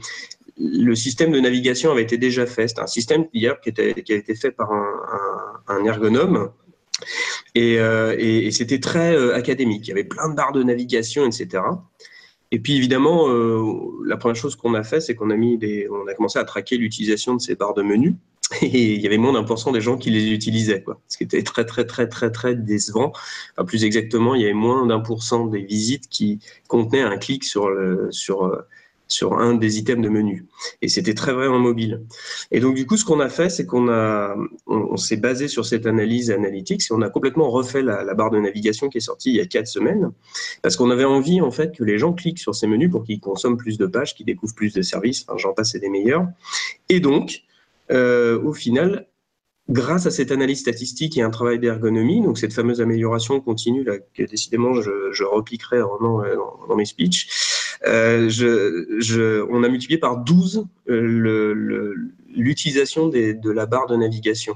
le 0.57 0.95
système 0.95 1.32
de 1.32 1.39
navigation 1.39 1.91
avait 1.91 2.03
été 2.03 2.18
déjà 2.18 2.45
fait. 2.45 2.70
C'est 2.70 2.80
un 2.80 2.88
système 2.88 3.28
hier 3.34 3.60
qui, 3.62 3.74
qui 3.74 4.14
a 4.14 4.16
été 4.16 4.36
fait 4.36 4.51
par 4.51 4.72
un, 4.72 5.62
un, 5.68 5.86
ergonome 5.86 6.51
et, 7.55 8.49
c'était 8.51 8.80
très 8.80 9.34
académique. 9.34 9.88
Il 9.88 9.89
y 9.89 9.93
avait 9.93 10.03
plein 10.03 10.30
de 10.30 10.36
barres 10.36 10.51
de 10.51 10.64
navigation, 10.64 11.26
etc. 11.26 11.64
Et 12.51 12.60
puis 12.60 12.76
évidemment, 12.76 13.28
la 14.05 14.18
première 14.18 14.36
chose 14.36 14.57
qu'on 14.57 14.74
a 14.74 14.84
fait, 14.84 14.99
c'est 14.99 15.16
qu'on 15.16 15.30
a 15.30 15.38
mis 15.38 15.57
des, 15.57 15.88
on 15.89 16.05
a 16.07 16.14
commencé 16.14 16.39
à 16.39 16.43
traquer 16.43 16.76
l'utilisation 16.76 17.36
de 17.36 17.41
ces 17.41 17.55
barres 17.55 17.74
de 17.74 17.84
menu. 17.84 18.16
Et 18.62 18.95
il 18.95 19.02
y 19.02 19.08
avait 19.08 19.18
moins 19.18 19.34
d'un 19.34 19.43
pour 19.43 19.60
cent 19.60 19.72
des 19.72 19.82
gens 19.82 19.97
qui 19.97 20.10
les 20.10 20.32
utilisaient, 20.32 20.82
quoi. 20.82 21.00
Ce 21.08 21.18
qui 21.18 21.24
était 21.24 21.43
très 21.43 21.66
très 21.66 21.86
très 21.86 22.08
très 22.08 22.32
très 22.32 22.56
décevant. 22.56 23.12
Enfin, 23.54 23.66
plus 23.66 23.84
exactement, 23.84 24.36
il 24.36 24.41
y 24.41 24.45
avait 24.45 24.54
moins 24.54 24.86
d'un 24.86 25.00
pour 25.00 25.24
cent 25.24 25.45
des 25.45 25.62
visites 25.62 26.10
qui 26.10 26.39
contenaient 26.68 27.02
un 27.02 27.18
clic 27.18 27.43
sur 27.43 27.70
le, 27.70 28.08
sur 28.12 28.52
sur 29.10 29.39
un 29.39 29.56
des 29.56 29.80
items 29.80 30.04
de 30.04 30.10
menu. 30.10 30.45
Et 30.82 30.88
c'était 30.88 31.16
très 31.16 31.34
vrai 31.34 31.47
en 31.47 31.58
mobile. 31.58 32.04
Et 32.52 32.60
donc, 32.60 32.76
du 32.76 32.86
coup, 32.86 32.95
ce 32.95 33.04
qu'on 33.04 33.20
a 33.20 33.28
fait, 33.28 33.50
c'est 33.50 33.66
qu'on 33.66 33.89
a, 33.89 34.36
on, 34.68 34.97
s'est 34.97 35.18
basé 35.18 35.47
sur 35.47 35.66
cette 35.66 35.88
analyse 35.88 36.30
analytique 36.30 36.82
et 36.82 36.93
on 36.93 37.02
a 37.02 37.10
complètement 37.10 37.50
refait 37.50 37.82
la, 37.82 38.14
barre 38.14 38.30
de 38.30 38.39
navigation 38.39 38.88
qui 38.88 39.00
est 39.00 39.02
sortie 39.02 39.32
il 39.32 39.36
y 39.38 39.41
a 39.41 39.47
quatre 39.47 39.68
semaines 39.68 40.12
parce 40.62 40.76
qu'on 40.78 40.91
avait 40.91 41.06
envie, 41.06 41.41
en 41.41 41.52
fait, 41.52 41.76
que 41.76 41.84
les 41.84 41.97
gens 41.97 42.14
cliquent 42.14 42.39
sur 42.39 42.54
ces 42.54 42.68
menus 42.68 42.91
pour 42.91 43.04
qu'ils 43.04 43.20
consomment 43.20 43.58
plus 43.58 43.80
de 43.80 43.88
pages, 43.88 44.14
qu'ils 44.14 44.28
découvrent 44.28 44.56
plus 44.56 44.74
de 44.74 44.84
services. 44.84 45.26
Enfin, 45.28 45.38
j'en 45.38 45.54
passe, 45.54 45.72
c'est 45.72 45.80
des 45.80 45.89
meilleurs. 45.89 46.28
Et 46.88 47.00
donc, 47.00 47.41
euh, 47.92 48.42
au 48.42 48.54
final, 48.54 49.10
grâce 49.70 50.08
à 50.08 50.12
cette 50.12 50.32
analyse 50.32 50.60
statistique 50.60 51.18
et 51.18 51.22
un 51.22 51.30
travail 51.30 51.60
d'ergonomie, 51.60 52.22
donc 52.22 52.38
cette 52.38 52.54
fameuse 52.54 52.82
amélioration 52.82 53.40
continue 53.40 53.84
là, 53.84 53.98
que 54.00 54.24
décidément 54.24 54.74
je, 54.82 55.12
je 55.12 55.24
repliquerai 55.24 55.80
vraiment 55.80 56.24
euh, 56.24 56.36
dans, 56.68 56.76
mes 56.76 56.86
speeches, 56.86 57.78
euh, 57.88 59.48
on 59.50 59.64
a 59.64 59.70
multiplié 59.70 60.00
par 60.00 60.18
12 60.18 60.66
euh, 60.90 61.94
l'utilisation 62.36 63.08
de 63.08 63.52
la 63.52 63.66
barre 63.66 63.88
de 63.88 63.96
navigation. 63.96 64.56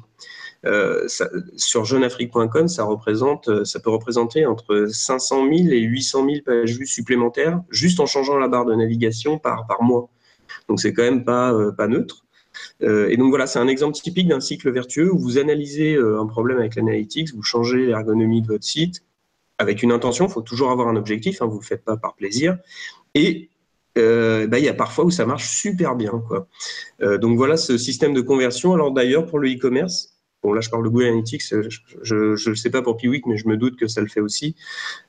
Sur 1.58 1.86
jeuneafrique.com, 1.86 2.68
ça 2.68 2.88
ça 3.66 3.80
peut 3.80 3.90
représenter 3.90 4.46
entre 4.46 4.88
500 4.90 5.48
000 5.54 5.70
et 5.70 5.80
800 5.80 6.26
000 6.26 6.38
pages 6.46 6.78
vues 6.78 6.88
supplémentaires 6.88 7.62
juste 7.70 8.00
en 8.00 8.06
changeant 8.06 8.38
la 8.38 8.48
barre 8.48 8.66
de 8.66 8.74
navigation 8.74 9.38
par, 9.40 9.66
mois. 9.82 10.10
Donc 10.70 10.80
c'est 10.80 10.94
quand 10.94 11.04
même 11.04 11.26
pas 11.26 11.88
neutre. 11.88 12.24
Euh, 12.82 13.10
et 13.10 13.18
donc 13.18 13.30
voilà, 13.30 13.48
c'est 13.48 13.60
un 13.60 13.68
exemple 13.68 13.96
typique 13.96 14.28
d'un 14.28 14.40
cycle 14.40 14.72
vertueux 14.72 15.12
où 15.12 15.18
vous 15.18 15.38
analysez 15.38 15.96
euh, 15.96 16.20
un 16.20 16.26
problème 16.26 16.58
avec 16.58 16.76
l'analytics, 16.76 17.34
vous 17.34 17.44
changez 17.44 17.86
l'ergonomie 17.86 18.42
de 18.42 18.48
votre 18.48 18.64
site 18.64 19.04
avec 19.60 19.84
une 19.84 19.92
intention, 19.92 20.26
il 20.26 20.32
faut 20.32 20.42
toujours 20.42 20.72
avoir 20.72 20.88
un 20.88 20.96
objectif, 20.96 21.42
hein, 21.42 21.46
vous 21.46 21.58
ne 21.58 21.62
le 21.62 21.66
faites 21.66 21.86
pas 21.86 21.96
par 21.96 22.16
plaisir. 22.16 22.58
Et 23.14 23.50
euh, 23.98 24.48
bah, 24.48 24.58
il 24.58 24.66
y 24.66 24.70
a 24.70 24.74
parfois 24.74 25.06
où 25.06 25.12
ça 25.12 25.26
marche 25.26 25.48
super 25.48 25.96
bien. 25.96 26.24
Donc 27.00 27.38
voilà 27.38 27.56
ce 27.56 27.78
système 27.78 28.14
de 28.14 28.22
conversion. 28.22 28.74
Alors 28.74 28.92
d'ailleurs, 28.92 29.28
pour 29.28 29.38
le 29.38 29.50
e-commerce, 29.50 30.13
Bon, 30.44 30.52
là, 30.52 30.60
je 30.60 30.70
parle 30.70 30.84
de 30.84 30.90
Google 30.90 31.06
Analytics. 31.06 31.42
Je 32.02 32.50
ne 32.50 32.56
sais 32.56 32.70
pas 32.70 32.82
pour 32.82 32.98
Piwik, 32.98 33.26
mais 33.28 33.38
je 33.38 33.48
me 33.48 33.56
doute 33.56 33.78
que 33.78 33.88
ça 33.88 34.02
le 34.02 34.08
fait 34.08 34.20
aussi. 34.20 34.56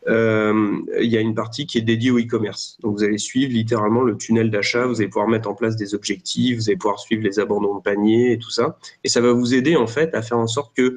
Euh, 0.07 0.79
il 1.01 1.11
y 1.11 1.17
a 1.17 1.21
une 1.21 1.35
partie 1.35 1.67
qui 1.67 1.79
est 1.79 1.83
dédiée 1.83 2.13
au 2.13 2.19
e-commerce. 2.19 2.79
Donc, 2.83 2.97
vous 2.97 3.05
allez 3.05 3.19
suivre 3.19 3.53
littéralement 3.53 4.03
le 4.03 4.17
tunnel 4.17 4.51
d'achat. 4.51 4.87
Vous 4.87 5.01
allez 5.01 5.09
pouvoir 5.09 5.29
mettre 5.29 5.49
en 5.49 5.55
place 5.55 5.75
des 5.75 5.95
objectifs. 5.95 6.57
Vous 6.57 6.69
allez 6.69 6.77
pouvoir 6.77 7.01
suivre 7.01 7.23
les 7.25 7.41
abandons 7.41 7.77
de 7.77 7.83
panier 7.83 8.33
et 8.33 8.39
tout 8.39 8.51
ça. 8.51 8.79
Et 9.03 9.09
ça 9.09 9.21
va 9.21 9.33
vous 9.33 9.55
aider, 9.55 9.75
en 9.75 9.89
fait, 9.89 10.15
à 10.15 10.23
faire 10.23 10.39
en 10.39 10.47
sorte 10.47 10.75
que 10.77 10.97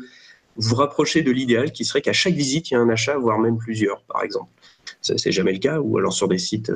vous 0.56 0.70
vous 0.70 0.76
rapprochez 0.76 1.22
de 1.22 1.32
l'idéal 1.32 1.72
qui 1.72 1.86
serait 1.86 2.02
qu'à 2.02 2.14
chaque 2.14 2.34
visite, 2.34 2.72
il 2.72 2.76
y 2.76 2.78
a 2.78 2.80
un 2.80 2.90
achat, 2.90 3.18
voire 3.18 3.40
même 3.40 3.58
plusieurs, 3.58 4.02
par 4.04 4.24
exemple. 4.24 4.50
Ça, 5.02 5.18
c'est 5.18 5.32
jamais 5.32 5.54
le 5.54 5.60
cas. 5.60 5.80
Ou 5.80 5.98
alors 5.98 6.14
sur 6.14 6.28
des 6.28 6.38
sites, 6.38 6.72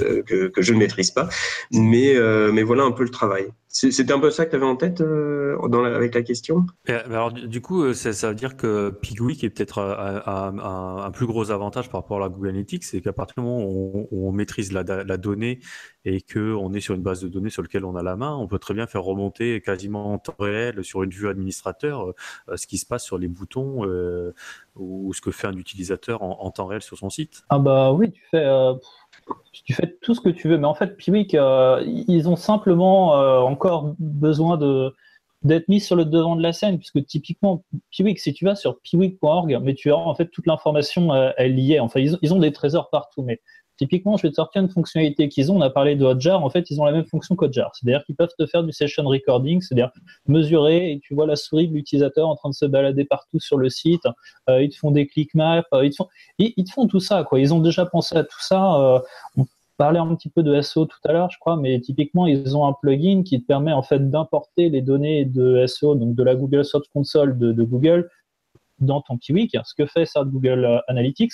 euh, 0.00 0.22
que, 0.22 0.50
je 0.58 0.72
ne 0.72 0.78
maîtrise 0.78 1.10
pas. 1.10 1.28
Euh, 1.74 2.52
mais 2.52 2.62
voilà 2.62 2.84
un 2.84 2.92
peu 2.92 3.04
le 3.04 3.10
travail. 3.10 3.46
C'était 3.78 4.12
un 4.12 4.18
peu 4.18 4.30
ça 4.30 4.46
que 4.46 4.50
tu 4.50 4.56
avais 4.56 4.64
en 4.64 4.76
tête 4.76 5.02
euh, 5.02 5.58
dans 5.68 5.82
la, 5.82 5.94
avec 5.94 6.14
la 6.14 6.22
question? 6.22 6.64
Alors, 6.88 7.30
du 7.30 7.60
coup, 7.60 7.82
euh, 7.82 7.92
ça, 7.92 8.14
ça 8.14 8.30
veut 8.30 8.34
dire 8.34 8.56
que 8.56 8.88
Pigweek 8.88 9.44
est 9.44 9.50
peut-être 9.50 9.80
un, 9.80 10.22
un, 10.58 11.04
un, 11.04 11.10
plus 11.10 11.26
gros 11.26 11.50
avantage 11.50 11.90
par 11.90 12.00
rapport 12.00 12.16
à 12.16 12.20
la 12.20 12.28
Google 12.30 12.48
Analytics, 12.48 12.84
c'est 12.84 13.02
qu'à 13.02 13.12
partir 13.12 13.34
du 13.36 13.46
moment 13.46 13.66
où 13.66 14.08
on, 14.10 14.28
on 14.28 14.32
maîtrise 14.32 14.72
la, 14.72 14.82
la, 14.82 15.16
donnée 15.18 15.60
et 16.06 16.22
qu'on 16.22 16.72
est 16.72 16.80
sur 16.80 16.94
une 16.94 17.02
base 17.02 17.20
de 17.20 17.28
données 17.28 17.50
sur 17.50 17.60
laquelle 17.60 17.84
on 17.84 17.96
a 17.96 18.02
la 18.02 18.16
main, 18.16 18.34
on 18.34 18.46
peut 18.46 18.58
très 18.58 18.72
bien 18.72 18.86
faire 18.86 19.02
remonter 19.02 19.60
quasiment 19.60 20.12
en 20.12 20.18
temps 20.18 20.36
réel 20.38 20.82
sur 20.82 21.02
une 21.02 21.10
vue 21.10 21.28
administrateur 21.28 22.14
euh, 22.48 22.56
ce 22.56 22.66
qui 22.66 22.78
se 22.78 22.86
passe 22.86 23.04
sur 23.04 23.18
les 23.18 23.28
boutons 23.28 23.84
euh, 23.84 24.32
ou 24.74 25.12
ce 25.12 25.20
que 25.20 25.30
fait 25.30 25.48
un 25.48 25.56
utilisateur 25.56 26.22
en, 26.22 26.38
en, 26.40 26.50
temps 26.50 26.66
réel 26.66 26.80
sur 26.80 26.96
son 26.96 27.10
site. 27.10 27.42
Ah 27.50 27.58
bah 27.58 27.92
oui, 27.92 28.12
tu 28.12 28.22
fais 28.30 28.46
tu 29.64 29.74
fais 29.74 29.96
tout 30.00 30.14
ce 30.14 30.20
que 30.20 30.28
tu 30.28 30.48
veux. 30.48 30.58
Mais 30.58 30.66
en 30.66 30.74
fait, 30.74 30.96
Piwik, 30.96 31.34
euh, 31.34 31.82
ils 31.86 32.28
ont 32.28 32.36
simplement 32.36 33.16
euh, 33.16 33.40
encore 33.40 33.94
besoin 33.98 34.58
d'être 35.42 35.68
mis 35.68 35.80
sur 35.80 35.96
le 35.96 36.04
devant 36.04 36.36
de 36.36 36.42
la 36.42 36.52
scène, 36.52 36.78
puisque 36.78 37.04
typiquement, 37.04 37.64
Piwik, 37.90 38.18
si 38.18 38.32
tu 38.32 38.44
vas 38.44 38.54
sur 38.54 38.80
piwik.org, 38.80 39.58
mais 39.62 39.74
tu 39.74 39.90
as 39.90 39.96
en 39.96 40.14
fait 40.14 40.26
toute 40.26 40.46
l'information, 40.46 41.12
euh, 41.12 41.30
elle 41.36 41.58
y 41.58 41.74
est. 41.74 41.80
Enfin, 41.80 42.00
ils, 42.00 42.34
ont 42.34 42.38
des 42.38 42.52
trésors 42.52 42.90
partout, 42.90 43.22
mais 43.22 43.40
Typiquement, 43.78 44.16
je 44.16 44.22
vais 44.22 44.30
te 44.30 44.36
sortir 44.36 44.62
une 44.62 44.70
fonctionnalité 44.70 45.28
qu'ils 45.28 45.52
ont. 45.52 45.56
On 45.56 45.60
a 45.60 45.68
parlé 45.68 45.96
de 45.96 46.04
Hotjar. 46.04 46.42
En 46.42 46.48
fait, 46.48 46.70
ils 46.70 46.80
ont 46.80 46.86
la 46.86 46.92
même 46.92 47.04
fonction 47.04 47.36
qu'Hotjar. 47.36 47.72
C'est-à-dire 47.74 48.04
qu'ils 48.04 48.16
peuvent 48.16 48.32
te 48.38 48.46
faire 48.46 48.64
du 48.64 48.72
session 48.72 49.04
recording, 49.04 49.60
c'est-à-dire 49.60 49.90
mesurer 50.26 50.92
et 50.92 51.00
tu 51.00 51.14
vois 51.14 51.26
la 51.26 51.36
souris 51.36 51.68
de 51.68 51.74
l'utilisateur 51.74 52.26
en 52.26 52.36
train 52.36 52.48
de 52.48 52.54
se 52.54 52.64
balader 52.64 53.04
partout 53.04 53.38
sur 53.38 53.58
le 53.58 53.68
site. 53.68 54.04
Euh, 54.48 54.62
ils 54.62 54.70
te 54.70 54.76
font 54.76 54.92
des 54.92 55.06
click 55.06 55.34
maps. 55.34 55.62
Euh, 55.74 55.84
ils, 55.84 55.90
te 55.90 55.96
font, 55.96 56.08
ils, 56.38 56.64
te 56.64 56.70
font 56.70 56.86
tout 56.86 57.00
ça. 57.00 57.26
Ils 57.34 57.52
ont 57.52 57.60
déjà 57.60 57.84
pensé 57.84 58.16
à 58.16 58.24
tout 58.24 58.40
ça. 58.40 58.76
Euh, 58.76 59.00
on 59.36 59.46
parlait 59.76 59.98
un 59.98 60.14
petit 60.14 60.30
peu 60.30 60.42
de 60.42 60.58
SEO 60.62 60.86
tout 60.86 60.96
à 61.04 61.12
l'heure, 61.12 61.30
je 61.30 61.38
crois, 61.38 61.58
mais 61.58 61.78
typiquement, 61.80 62.26
ils 62.26 62.56
ont 62.56 62.66
un 62.66 62.72
plugin 62.72 63.22
qui 63.24 63.42
te 63.42 63.46
permet 63.46 63.74
en 63.74 63.82
fait 63.82 64.10
d'importer 64.10 64.70
les 64.70 64.80
données 64.80 65.26
de 65.26 65.66
SEO, 65.66 65.96
donc 65.96 66.14
de 66.14 66.22
la 66.22 66.34
Google 66.34 66.64
Search 66.64 66.86
Console 66.94 67.36
de, 67.36 67.62
Google, 67.62 68.08
dans 68.78 69.02
ton 69.02 69.18
Piwik. 69.18 69.54
Ce 69.64 69.74
que 69.74 69.84
fait 69.84 70.06
ça 70.06 70.24
Google 70.24 70.82
Analytics 70.88 71.32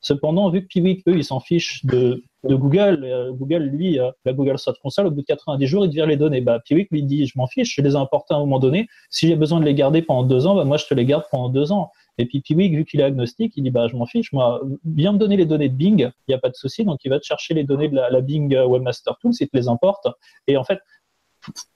Cependant, 0.00 0.48
vu 0.50 0.62
que 0.62 0.66
Piwik, 0.66 1.06
eux, 1.08 1.16
ils 1.16 1.24
s'en 1.24 1.40
fichent 1.40 1.84
de, 1.84 2.22
Google, 2.44 3.02
euh, 3.04 3.32
Google, 3.32 3.64
lui, 3.64 3.98
euh, 3.98 4.10
la 4.24 4.32
Google 4.32 4.58
Search 4.58 4.78
Console, 4.80 5.08
au 5.08 5.10
bout 5.10 5.22
de 5.22 5.26
90 5.26 5.66
jours, 5.66 5.84
il 5.84 5.92
te 5.92 6.00
les 6.00 6.16
données. 6.16 6.40
Bah, 6.40 6.60
Piwik, 6.64 6.88
lui, 6.90 7.02
dit, 7.02 7.26
je 7.26 7.32
m'en 7.36 7.46
fiche, 7.46 7.74
je 7.74 7.82
les 7.82 7.92
ai 7.92 7.96
importés 7.96 8.34
à 8.34 8.36
un 8.36 8.40
moment 8.40 8.60
donné. 8.60 8.86
Si 9.10 9.26
j'ai 9.26 9.34
besoin 9.34 9.58
de 9.58 9.64
les 9.64 9.74
garder 9.74 10.02
pendant 10.02 10.22
deux 10.22 10.46
ans, 10.46 10.54
bah, 10.54 10.64
moi, 10.64 10.76
je 10.76 10.86
te 10.86 10.94
les 10.94 11.04
garde 11.04 11.24
pendant 11.30 11.48
deux 11.48 11.72
ans. 11.72 11.90
Et 12.16 12.26
puis 12.26 12.40
Piwik, 12.40 12.74
vu 12.74 12.84
qu'il 12.84 13.00
est 13.00 13.04
agnostique, 13.04 13.54
il 13.56 13.64
dit, 13.64 13.70
bah, 13.70 13.88
je 13.88 13.96
m'en 13.96 14.06
fiche, 14.06 14.32
moi, 14.32 14.60
viens 14.84 15.12
me 15.12 15.18
donner 15.18 15.36
les 15.36 15.46
données 15.46 15.68
de 15.68 15.74
Bing, 15.74 15.98
il 15.98 16.30
n'y 16.30 16.34
a 16.34 16.38
pas 16.38 16.48
de 16.48 16.56
souci. 16.56 16.84
Donc, 16.84 17.00
il 17.04 17.08
va 17.08 17.18
te 17.18 17.24
chercher 17.24 17.54
les 17.54 17.64
données 17.64 17.88
de 17.88 17.96
la, 17.96 18.20
Bing 18.20 18.56
Webmaster 18.56 19.16
Tools, 19.18 19.34
il 19.40 19.48
te 19.48 19.56
les 19.56 19.68
importe. 19.68 20.06
Et 20.46 20.56
en 20.56 20.64
fait, 20.64 20.78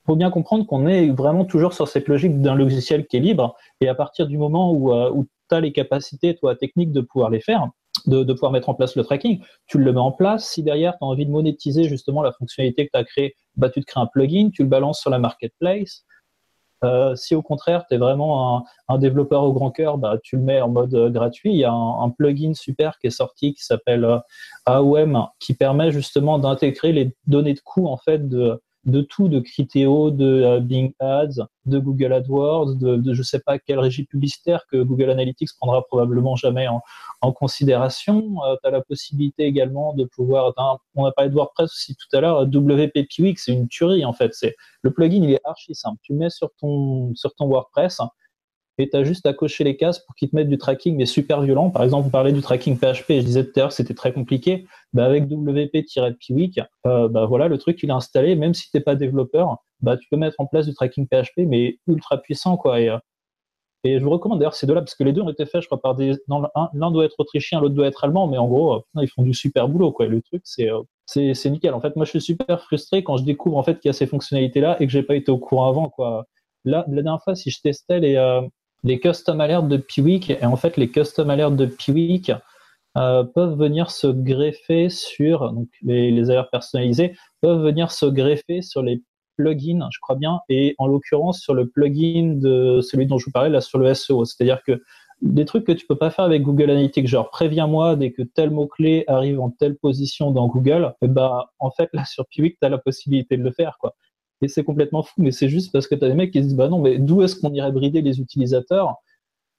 faut 0.06 0.16
bien 0.16 0.30
comprendre 0.30 0.66
qu'on 0.66 0.86
est 0.86 1.10
vraiment 1.10 1.44
toujours 1.44 1.72
sur 1.72 1.88
cette 1.88 2.08
logique 2.08 2.40
d'un 2.40 2.54
logiciel 2.54 3.06
qui 3.06 3.16
est 3.16 3.20
libre. 3.20 3.56
Et 3.80 3.88
à 3.88 3.94
partir 3.94 4.26
du 4.26 4.38
moment 4.38 4.72
où, 4.72 4.92
euh, 4.92 5.10
où 5.12 5.26
tu 5.48 5.54
as 5.54 5.60
les 5.60 5.72
capacités, 5.72 6.34
toi, 6.34 6.56
techniques 6.56 6.92
de 6.92 7.00
pouvoir 7.00 7.30
les 7.30 7.40
faire, 7.40 7.68
de, 8.06 8.32
pouvoir 8.32 8.52
mettre 8.52 8.68
en 8.68 8.74
place 8.74 8.96
le 8.96 9.04
tracking. 9.04 9.42
Tu 9.66 9.78
le 9.78 9.92
mets 9.92 10.00
en 10.00 10.12
place. 10.12 10.48
Si 10.48 10.62
derrière, 10.62 10.92
tu 10.92 11.04
as 11.04 11.06
envie 11.06 11.26
de 11.26 11.30
monétiser 11.30 11.84
justement 11.84 12.22
la 12.22 12.32
fonctionnalité 12.32 12.86
que 12.86 12.90
tu 12.92 12.98
as 12.98 13.04
créée, 13.04 13.34
bah, 13.56 13.70
tu 13.70 13.80
te 13.80 13.86
crées 13.86 14.00
un 14.00 14.06
plugin, 14.06 14.50
tu 14.52 14.62
le 14.62 14.68
balances 14.68 15.00
sur 15.00 15.10
la 15.10 15.18
marketplace. 15.18 16.04
Euh, 16.84 17.14
si 17.14 17.34
au 17.34 17.42
contraire, 17.42 17.84
tu 17.88 17.94
es 17.94 17.98
vraiment 17.98 18.64
un, 18.88 18.98
développeur 18.98 19.44
au 19.44 19.52
grand 19.52 19.70
cœur, 19.70 19.98
bah, 19.98 20.18
tu 20.22 20.36
le 20.36 20.42
mets 20.42 20.60
en 20.60 20.68
mode 20.68 20.94
euh, 20.94 21.10
gratuit. 21.10 21.52
Il 21.52 21.58
y 21.58 21.64
a 21.64 21.72
un, 21.72 22.10
plugin 22.10 22.54
super 22.54 22.98
qui 22.98 23.06
est 23.06 23.10
sorti 23.10 23.54
qui 23.54 23.64
s'appelle 23.64 24.04
euh, 24.04 24.18
AOM 24.66 25.28
qui 25.38 25.54
permet 25.54 25.92
justement 25.92 26.38
d'intégrer 26.38 26.92
les 26.92 27.14
données 27.26 27.54
de 27.54 27.60
coût 27.60 27.86
en 27.86 27.96
fait 27.96 28.28
de, 28.28 28.60
de 28.84 29.00
tout, 29.00 29.28
de 29.28 29.38
Criteo, 29.40 30.10
de 30.10 30.58
Bing 30.60 30.92
Ads, 30.98 31.46
de 31.66 31.78
Google 31.78 32.12
AdWords, 32.12 32.74
de, 32.74 32.96
de 32.96 33.14
je 33.14 33.22
sais 33.22 33.38
pas 33.38 33.58
quelle 33.58 33.78
régie 33.78 34.04
publicitaire 34.04 34.64
que 34.70 34.82
Google 34.82 35.10
Analytics 35.10 35.50
prendra 35.58 35.82
probablement 35.82 36.34
jamais 36.34 36.66
en, 36.66 36.80
en 37.20 37.32
considération. 37.32 38.36
tu 38.62 38.68
as 38.68 38.70
la 38.70 38.82
possibilité 38.82 39.44
également 39.44 39.94
de 39.94 40.04
pouvoir, 40.04 40.52
on 40.94 41.04
a 41.04 41.12
parlé 41.12 41.30
de 41.30 41.34
WordPress 41.34 41.70
aussi 41.70 41.94
tout 41.94 42.16
à 42.16 42.20
l'heure, 42.20 42.42
WP 42.42 43.06
c'est 43.36 43.52
une 43.52 43.68
tuerie 43.68 44.04
en 44.04 44.12
fait. 44.12 44.34
C'est 44.34 44.56
le 44.82 44.92
plugin, 44.92 45.22
il 45.22 45.30
est 45.30 45.40
archi 45.44 45.74
simple. 45.74 45.98
Tu 46.02 46.12
mets 46.14 46.30
sur 46.30 46.50
ton 46.58 47.14
sur 47.14 47.34
ton 47.34 47.46
WordPress 47.46 48.00
et 48.78 48.88
tu 48.88 48.96
as 48.96 49.04
juste 49.04 49.26
à 49.26 49.32
cocher 49.32 49.64
les 49.64 49.76
cases 49.76 49.98
pour 49.98 50.14
qu'il 50.14 50.30
te 50.30 50.36
mette 50.36 50.48
du 50.48 50.58
tracking, 50.58 50.96
mais 50.96 51.06
super 51.06 51.42
violent. 51.42 51.70
Par 51.70 51.82
exemple, 51.82 52.04
vous 52.04 52.10
parlez 52.10 52.32
du 52.32 52.40
tracking 52.40 52.76
PHP, 52.76 53.08
je 53.08 53.20
disais 53.20 53.44
tout 53.44 53.52
à 53.56 53.60
l'heure 53.60 53.68
que 53.68 53.74
c'était 53.74 53.94
très 53.94 54.12
compliqué. 54.12 54.66
Bah, 54.92 55.04
avec 55.04 55.24
WP-Piwik, 55.24 56.60
euh, 56.86 57.08
bah, 57.08 57.26
voilà, 57.26 57.48
le 57.48 57.58
truc, 57.58 57.82
il 57.82 57.90
est 57.90 57.92
installé, 57.92 58.34
même 58.34 58.54
si 58.54 58.70
tu 58.70 58.76
n'es 58.76 58.82
pas 58.82 58.94
développeur, 58.94 59.58
bah, 59.80 59.96
tu 59.96 60.08
peux 60.10 60.16
mettre 60.16 60.36
en 60.38 60.46
place 60.46 60.66
du 60.66 60.74
tracking 60.74 61.06
PHP, 61.06 61.46
mais 61.46 61.78
ultra 61.86 62.18
puissant. 62.18 62.56
quoi. 62.56 62.80
Et, 62.80 62.88
euh, 62.88 62.98
et 63.84 63.98
je 63.98 64.04
vous 64.04 64.10
recommande 64.10 64.38
d'ailleurs 64.38 64.54
ces 64.54 64.66
deux-là, 64.66 64.80
parce 64.80 64.94
que 64.94 65.04
les 65.04 65.12
deux 65.12 65.22
ont 65.22 65.28
été 65.28 65.44
faits, 65.44 65.62
je 65.62 65.66
crois, 65.66 65.80
par 65.80 65.94
des. 65.94 66.14
L'un 66.28 66.90
doit 66.90 67.04
être 67.04 67.16
autrichien, 67.18 67.60
l'autre 67.60 67.74
doit 67.74 67.88
être 67.88 68.04
allemand, 68.04 68.26
mais 68.28 68.38
en 68.38 68.48
gros, 68.48 68.74
euh, 68.74 69.02
ils 69.02 69.08
font 69.08 69.22
du 69.22 69.34
super 69.34 69.68
boulot. 69.68 69.92
Quoi. 69.92 70.06
le 70.06 70.22
truc, 70.22 70.42
c'est 70.44 70.70
c'est 71.04 71.50
nickel. 71.50 71.74
En 71.74 71.80
fait, 71.80 71.94
moi, 71.96 72.06
je 72.06 72.10
suis 72.10 72.20
super 72.20 72.62
frustré 72.62 73.04
quand 73.04 73.16
je 73.18 73.24
découvre 73.24 73.58
en 73.58 73.62
fait 73.62 73.80
qu'il 73.80 73.88
y 73.88 73.90
a 73.90 73.92
ces 73.92 74.06
fonctionnalités-là 74.06 74.80
et 74.80 74.86
que 74.86 74.92
j'ai 74.92 75.02
pas 75.02 75.16
été 75.16 75.30
au 75.30 75.38
courant 75.38 75.68
avant. 75.68 75.90
Quoi. 75.90 76.26
Là, 76.64 76.84
la 76.88 77.02
dernière 77.02 77.22
fois, 77.22 77.34
si 77.34 77.50
je 77.50 77.60
testais 77.60 78.00
les, 78.00 78.16
les 78.84 79.00
custom 79.00 79.40
alerts 79.40 79.62
de 79.64 79.76
Piwik, 79.76 80.30
et 80.30 80.44
en 80.44 80.56
fait, 80.56 80.76
les 80.76 80.90
custom 80.90 81.30
alerts 81.30 81.52
de 81.52 81.66
Piwik 81.66 82.32
euh, 82.96 83.24
peuvent 83.24 83.56
venir 83.56 83.90
se 83.90 84.06
greffer 84.06 84.88
sur, 84.90 85.52
donc 85.52 85.68
les, 85.82 86.30
alertes 86.30 86.50
personnalisées, 86.50 87.16
peuvent 87.40 87.62
venir 87.62 87.90
se 87.90 88.06
greffer 88.06 88.60
sur 88.62 88.82
les 88.82 89.02
plugins, 89.36 89.88
je 89.90 89.98
crois 90.00 90.16
bien, 90.16 90.40
et 90.48 90.74
en 90.78 90.86
l'occurrence 90.86 91.40
sur 91.40 91.54
le 91.54 91.68
plugin 91.68 92.34
de 92.36 92.80
celui 92.82 93.06
dont 93.06 93.18
je 93.18 93.26
vous 93.26 93.32
parlais, 93.32 93.50
là, 93.50 93.60
sur 93.60 93.78
le 93.78 93.94
SEO. 93.94 94.24
C'est-à-dire 94.24 94.62
que 94.62 94.82
des 95.22 95.44
trucs 95.44 95.64
que 95.64 95.72
tu 95.72 95.86
peux 95.86 95.96
pas 95.96 96.10
faire 96.10 96.24
avec 96.24 96.42
Google 96.42 96.70
Analytics, 96.70 97.06
genre 97.06 97.30
préviens-moi 97.30 97.94
dès 97.96 98.10
que 98.12 98.22
tel 98.22 98.50
mot-clé 98.50 99.04
arrive 99.06 99.40
en 99.40 99.50
telle 99.50 99.76
position 99.76 100.32
dans 100.32 100.48
Google, 100.48 100.94
et 101.00 101.08
bah, 101.08 101.52
en 101.60 101.70
fait, 101.70 101.88
là, 101.92 102.04
sur 102.04 102.26
Piwik, 102.26 102.58
tu 102.60 102.66
as 102.66 102.68
la 102.68 102.78
possibilité 102.78 103.36
de 103.36 103.44
le 103.44 103.52
faire, 103.52 103.78
quoi. 103.80 103.94
Et 104.42 104.48
c'est 104.48 104.64
complètement 104.64 105.02
fou, 105.02 105.14
mais 105.18 105.30
c'est 105.30 105.48
juste 105.48 105.72
parce 105.72 105.86
que 105.86 105.94
tu 105.94 106.04
as 106.04 106.08
des 106.08 106.14
mecs 106.14 106.32
qui 106.32 106.40
se 106.40 106.44
disent 106.44 106.56
bah 106.56 106.68
non, 106.68 106.80
mais 106.80 106.98
d'où 106.98 107.22
est-ce 107.22 107.36
qu'on 107.36 107.52
irait 107.54 107.72
brider 107.72 108.02
les 108.02 108.20
utilisateurs 108.20 108.96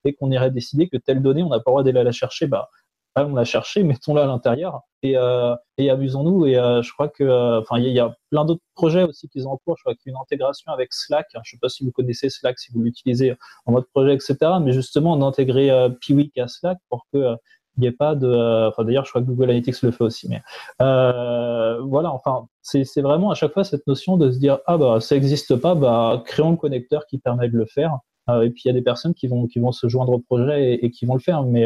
et 0.06 0.14
qu'on 0.14 0.30
irait 0.32 0.52
décider 0.52 0.90
que 0.90 0.98
telle 0.98 1.22
donnée, 1.22 1.44
on 1.44 1.50
n'a 1.50 1.60
pas 1.60 1.72
le 1.72 1.74
droit 1.74 1.84
d'aller 1.84 2.04
la 2.04 2.12
chercher? 2.12 2.48
Bah, 2.48 2.70
on 3.16 3.36
l'a 3.36 3.46
cherché, 3.46 3.84
mettons-la 3.84 4.24
à 4.24 4.26
l'intérieur 4.26 4.82
et, 5.02 5.18
euh, 5.18 5.56
et 5.78 5.90
amusons-nous. 5.90 6.48
Et 6.48 6.58
euh, 6.58 6.82
je 6.82 6.92
crois 6.92 7.10
que, 7.10 7.24
euh, 7.24 7.62
enfin, 7.62 7.78
il 7.78 7.88
y, 7.88 8.00
a 8.00 8.16
plein 8.30 8.46
d'autres 8.46 8.64
projets 8.76 9.04
aussi 9.04 9.30
qu'ils 9.30 9.48
ont 9.48 9.52
en 9.52 9.58
cours. 9.58 9.78
Je 9.78 9.84
crois 9.84 9.96
qu'il 9.96 10.12
y 10.12 10.16
a 10.16 10.18
une 10.18 10.22
intégration 10.22 10.72
avec 10.72 10.94
Slack. 10.94 11.28
Je 11.34 11.40
ne 11.40 11.44
sais 11.44 11.58
pas 11.62 11.70
si 11.70 11.84
vous 11.84 11.92
connaissez 11.92 12.30
Slack, 12.30 12.60
si 12.60 12.72
vous 12.74 12.82
l'utilisez 12.82 13.36
en 13.66 13.72
mode 13.72 13.86
projet, 13.94 14.14
etc. 14.14 14.36
Mais 14.62 14.74
justement, 14.74 15.16
d'intégrer 15.18 15.70
Piwik 16.02 16.38
à 16.38 16.48
Slack 16.48 16.78
pour 16.90 17.06
que 17.14 17.36
il 17.78 17.82
n'y 17.82 17.88
ait 17.88 17.91
pas 17.91 18.15
de. 18.15 18.67
Enfin, 18.69 18.84
d'ailleurs, 18.84 19.05
je 19.05 19.09
crois 19.09 19.21
que 19.21 19.28
Google 19.28 19.45
Analytics 19.45 19.82
le 19.82 19.91
fait 19.91 20.03
aussi. 20.03 20.30
Mais 20.30 20.41
voilà, 20.80 22.11
enfin, 22.11 22.47
c'est 22.61 23.01
vraiment 23.01 23.32
à 23.32 23.36
chaque 23.36 23.53
fois 23.53 23.63
cette 23.63 23.88
notion 23.88 24.17
de 24.17 24.32
se 24.32 24.39
dire 24.39 24.59
ah 24.67 24.78
bah 24.78 24.99
ça 24.99 25.15
n'existe 25.15 25.55
pas, 25.55 25.76
bah 25.76 26.24
créons 26.26 26.51
le 26.51 26.57
connecteur 26.57 27.05
qui 27.07 27.17
permet 27.17 27.49
de 27.49 27.57
le 27.57 27.65
faire. 27.65 27.97
et 28.30 28.49
puis 28.49 28.63
il 28.65 28.67
y 28.67 28.71
a 28.71 28.74
des 28.74 28.82
personnes 28.82 29.13
qui 29.13 29.28
vont 29.28 29.47
qui 29.47 29.59
vont 29.59 29.71
se 29.71 29.88
joindre 29.88 30.13
au 30.13 30.19
projet 30.19 30.76
et, 30.76 30.91
qui 30.91 31.05
vont 31.05 31.15
le 31.15 31.19
faire. 31.19 31.43
Mais 31.43 31.65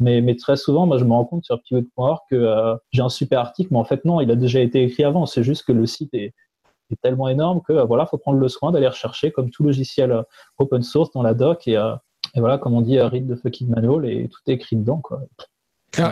mais, 0.00 0.20
mais 0.20 0.34
très 0.36 0.56
souvent, 0.56 0.86
moi, 0.86 0.98
je 0.98 1.04
me 1.04 1.12
rends 1.12 1.24
compte 1.24 1.44
sur 1.44 1.62
pivot.org 1.62 2.18
que 2.30 2.76
j'ai 2.90 3.02
un 3.02 3.08
super 3.08 3.40
article, 3.40 3.68
mais 3.72 3.78
en 3.78 3.84
fait 3.84 4.04
non, 4.04 4.20
il 4.20 4.30
a 4.30 4.36
déjà 4.36 4.60
été 4.60 4.82
écrit 4.82 5.04
avant. 5.04 5.26
C'est 5.26 5.44
juste 5.44 5.64
que 5.64 5.72
le 5.72 5.86
site 5.86 6.12
est, 6.14 6.34
est 6.90 7.00
tellement 7.00 7.28
énorme 7.28 7.62
que 7.62 7.72
voilà, 7.86 8.06
faut 8.06 8.18
prendre 8.18 8.38
le 8.38 8.48
soin 8.48 8.72
d'aller 8.72 8.88
rechercher 8.88 9.30
comme 9.30 9.50
tout 9.50 9.62
logiciel 9.62 10.24
open 10.58 10.82
source 10.82 11.12
dans 11.12 11.22
la 11.22 11.34
doc 11.34 11.68
et 11.68 11.76
et 12.34 12.40
voilà, 12.40 12.58
comme 12.58 12.74
on 12.74 12.80
dit, 12.80 13.00
read 13.00 13.28
the 13.28 13.40
fucking 13.40 13.68
manual 13.68 14.06
et 14.06 14.28
tout 14.28 14.40
est 14.46 14.54
écrit 14.54 14.76
dedans. 14.76 14.98
Quoi. 14.98 15.22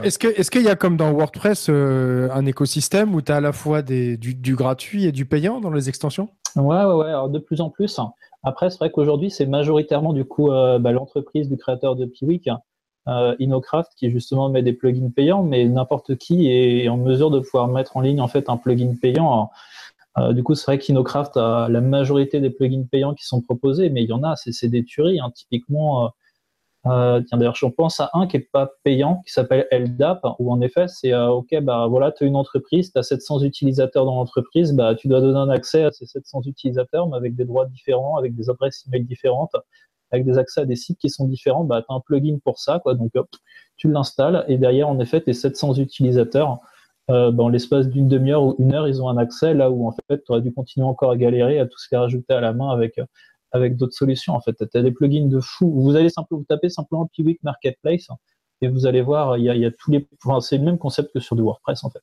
Est-ce 0.05 0.19
qu'il 0.51 0.61
est 0.61 0.65
y 0.65 0.69
a 0.69 0.77
comme 0.77 0.97
dans 0.97 1.13
WordPress 1.13 1.67
euh, 1.69 2.29
un 2.33 2.47
écosystème 2.47 3.15
où 3.15 3.23
tu 3.23 3.33
as 3.33 3.37
à 3.37 3.41
la 3.41 3.53
fois 3.53 3.83
des, 3.83 4.17
du, 4.17 4.55
gratuit 4.55 5.05
et 5.07 5.13
du 5.13 5.27
payant 5.27 5.61
dans 5.61 5.71
les 5.71 5.89
extensions? 5.89 6.29
Ouais, 6.55 6.85
ouais, 6.85 6.95
ouais. 6.95 7.09
Alors, 7.09 7.29
de 7.29 7.39
plus 7.39 7.61
en 7.61 7.71
plus. 7.71 7.99
Après, 8.45 8.71
c'est 8.71 8.79
vrai 8.79 8.91
qu'aujourd'hui, 8.91 9.31
c'est 9.31 9.47
majoritairement 9.47 10.13
du 10.13 10.25
coup 10.25 10.51
euh, 10.51 10.79
bah, 10.79 10.93
l'entreprise 10.93 11.49
du 11.49 11.57
créateur 11.57 11.97
de 11.97 12.07
Piwik, 12.07 12.49
euh, 13.09 13.35
InnoCraft, 13.41 13.93
qui 13.97 14.11
justement 14.11 14.49
met 14.49 14.63
des 14.63 14.73
plugins 14.73 15.11
payants, 15.11 15.43
mais 15.43 15.65
n'importe 15.65 16.17
qui 16.17 16.51
est 16.51 16.89
en 16.89 16.97
mesure 16.97 17.31
de 17.31 17.41
pouvoir 17.41 17.69
mettre 17.69 17.97
en 17.97 18.01
ligne 18.01 18.21
en 18.21 18.29
fait 18.29 18.49
un 18.49 18.57
plugin 18.57 18.95
payant. 19.01 19.51
Euh, 20.19 20.33
du 20.33 20.43
coup, 20.43 20.55
c'est 20.55 20.67
vrai 20.67 20.79
qu'InnoCraft 20.79 21.37
a 21.37 21.69
la 21.71 21.81
majorité 21.81 22.41
des 22.41 22.51
plugins 22.51 22.85
payants 22.91 23.15
qui 23.15 23.25
sont 23.25 23.41
proposés, 23.41 23.89
mais 23.91 24.03
il 24.03 24.11
y 24.11 24.13
en 24.13 24.23
a, 24.23 24.35
c'est 24.37 24.69
des 24.69 24.85
tueries. 24.85 25.21
Hein. 25.21 25.31
Typiquement, 25.35 26.07
euh, 26.07 26.09
euh, 26.87 27.23
tiens, 27.27 27.39
d'ailleurs, 27.39 27.55
je 27.57 27.67
pense 27.67 28.01
à 28.01 28.11
un 28.13 28.27
qui 28.27 28.37
est 28.37 28.49
pas 28.53 28.71
payant, 28.85 29.23
qui 29.27 29.33
s'appelle 29.33 29.67
LDAP, 29.71 30.21
où 30.39 30.53
en 30.53 30.61
effet, 30.61 30.87
c'est 30.89 31.15
OK, 31.15 31.55
bah 31.63 31.87
voilà, 31.89 32.13
tu 32.13 32.25
as 32.25 32.27
une 32.27 32.37
entreprise, 32.37 32.93
tu 32.93 32.99
as 32.99 33.03
700 33.05 33.43
utilisateurs 33.43 34.05
dans 34.05 34.17
l'entreprise, 34.17 34.73
bah, 34.73 34.95
tu 34.95 35.09
dois 35.09 35.21
donner 35.21 35.39
un 35.39 35.49
accès 35.49 35.85
à 35.85 35.93
ces 35.93 36.07
700 36.07 36.43
utilisateurs, 36.47 37.09
mais 37.09 37.17
avec 37.17 37.37
des 37.37 37.45
droits 37.45 37.67
différents, 37.67 38.17
avec 38.17 38.35
des 38.35 38.51
adresses 38.51 38.85
email 38.89 39.05
différentes, 39.05 39.55
avec 40.11 40.25
des 40.27 40.39
accès 40.39 40.63
à 40.63 40.65
des 40.67 40.77
sites 40.77 40.99
qui 40.99 41.09
sont 41.09 41.27
différents, 41.27 41.65
bah, 41.65 41.83
tu 41.83 41.87
as 41.93 41.95
un 41.95 42.01
plugin 42.01 42.39
pour 42.45 42.59
ça, 42.59 42.81
quoi. 42.81 42.95
Donc, 42.95 43.13
tu 43.77 43.89
l'installes, 43.91 44.45
et 44.49 44.59
derrière, 44.59 44.89
en 44.89 44.99
effet, 44.99 45.21
tes 45.21 45.33
700 45.33 45.75
utilisateurs, 45.77 46.59
euh, 47.11 47.33
dans 47.33 47.49
l'espace 47.49 47.89
d'une 47.89 48.09
demi-heure 48.09 48.45
ou 48.45 48.57
une 48.59 48.75
heure, 48.75 48.87
ils 48.87 49.03
ont 49.03 49.09
un 49.09 49.17
accès 49.17 49.55
là 49.55 49.71
où 49.71 49.89
en 49.89 49.93
fait, 50.09 50.23
tu 50.25 50.31
aurais 50.31 50.41
dû 50.41 50.53
continuer 50.53 50.87
encore 50.87 51.11
à 51.11 51.17
galérer, 51.17 51.59
à 51.59 51.67
tout 51.67 51.79
ce 51.79 51.89
qui 51.89 51.97
rajouter 51.97 52.33
à 52.33 52.41
la 52.41 52.53
main 52.53 52.71
avec, 52.71 52.99
euh, 52.99 53.05
avec 53.51 53.77
d'autres 53.77 53.95
solutions. 53.95 54.35
En 54.35 54.41
fait, 54.41 54.55
tu 54.57 54.79
as 54.79 54.83
des 54.83 54.93
plugins 54.93 55.27
de 55.27 55.41
fou. 55.41 55.73
Vous 55.83 55.97
allez 55.97 56.11
simplement 56.11 56.39
vous 56.39 56.47
taper 56.47 56.69
simplement 56.69 57.07
Piwik 57.07 57.43
Marketplace 57.43 58.07
et 58.61 58.69
vous 58.69 58.87
allez 58.87 59.03
voir, 59.03 59.37
il 59.37 59.45
y 59.45 59.51
a, 59.51 59.57
y 59.57 59.65
a 59.65 59.73
tous 59.73 59.91
les. 59.91 60.07
Enfin, 60.25 60.41
c'est 60.41 60.59
le 60.59 60.65
même 60.65 60.79
concept 60.79 61.13
que 61.13 61.19
sur 61.19 61.35
du 61.35 61.43
WordPress 61.43 61.83
en 61.83 61.91
fait. 61.91 62.03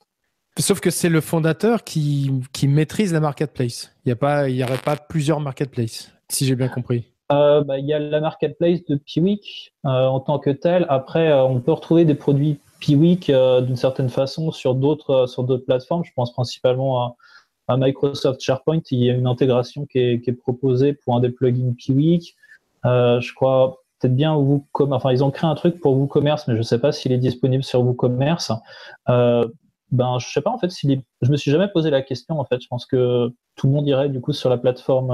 Sauf 0.58 0.82
que 0.82 0.90
c'est 0.90 1.08
le 1.08 1.22
fondateur 1.22 1.86
qui, 1.86 2.32
qui 2.52 2.68
maîtrise 2.68 3.14
la 3.14 3.22
marketplace. 3.22 3.96
Il 4.06 4.14
n'y 4.14 4.64
aurait 4.64 4.78
pas 4.84 4.98
plusieurs 4.98 5.40
marketplaces, 5.40 6.12
si 6.28 6.46
j'ai 6.46 6.56
bien 6.56 6.68
compris. 6.68 7.06
Euh, 7.32 7.64
bah, 7.64 7.78
il 7.78 7.86
y 7.86 7.94
a 7.94 8.00
la 8.00 8.20
marketplace 8.20 8.84
de 8.86 8.96
Piwik 8.98 9.74
en 9.84 10.20
tant 10.20 10.40
que 10.40 10.50
tel. 10.50 10.86
Après, 10.90 11.32
on 11.32 11.62
peut 11.62 11.72
retrouver 11.72 12.04
des 12.04 12.16
produits 12.16 12.60
Piwik 12.80 13.30
euh, 13.30 13.62
d'une 13.62 13.76
certaine 13.76 14.10
façon 14.10 14.52
sur 14.52 14.76
d'autres 14.76 15.12
euh, 15.12 15.28
sur 15.28 15.44
d'autres 15.44 15.66
plateformes. 15.66 16.04
Je 16.04 16.12
pense 16.16 16.34
principalement 16.34 17.16
à, 17.68 17.78
Microsoft 17.78 18.42
SharePoint. 18.42 18.82
Il 18.90 19.04
y 19.04 19.12
a 19.12 19.14
une 19.14 19.28
intégration 19.28 19.86
qui 19.86 20.00
est, 20.00 20.32
proposée 20.42 20.94
pour 20.94 21.16
un 21.16 21.20
des 21.20 21.30
plugins 21.30 21.74
Piwik. 21.78 22.36
Euh, 22.86 23.22
je 23.22 23.32
crois 23.36 23.84
peut-être 24.00 24.16
bien 24.16 24.34
WooCommerce. 24.34 24.98
Enfin, 24.98 25.12
ils 25.12 25.24
ont 25.24 25.30
créé 25.30 25.48
un 25.48 25.54
truc 25.54 25.80
pour 25.80 25.96
WooCommerce, 25.96 26.48
mais 26.48 26.56
je 26.56 26.60
ne 26.60 26.64
sais 26.64 26.80
pas 26.80 26.92
s'il 26.92 27.12
est 27.12 27.20
disponible 27.20 27.64
sur 27.64 27.82
WooCommerce. 27.82 28.52
Ben, 29.92 30.20
je 30.20 30.28
sais 30.28 30.42
pas 30.42 30.52
en 30.52 30.60
fait 30.60 30.68
est... 30.68 31.02
Je 31.24 31.32
me 31.32 31.38
suis 31.38 31.50
jamais 31.50 31.68
posé 31.68 31.90
la 31.90 32.04
question 32.04 32.40
en 32.40 32.46
fait. 32.46 32.62
Je 32.62 32.68
pense 32.68 32.86
que 32.86 33.32
tout 33.56 33.68
le 33.68 33.74
monde 33.74 33.88
irait 33.88 34.10
du 34.10 34.22
coup 34.22 34.34
sur 34.34 34.50
la 34.50 34.58
plateforme 34.58 35.10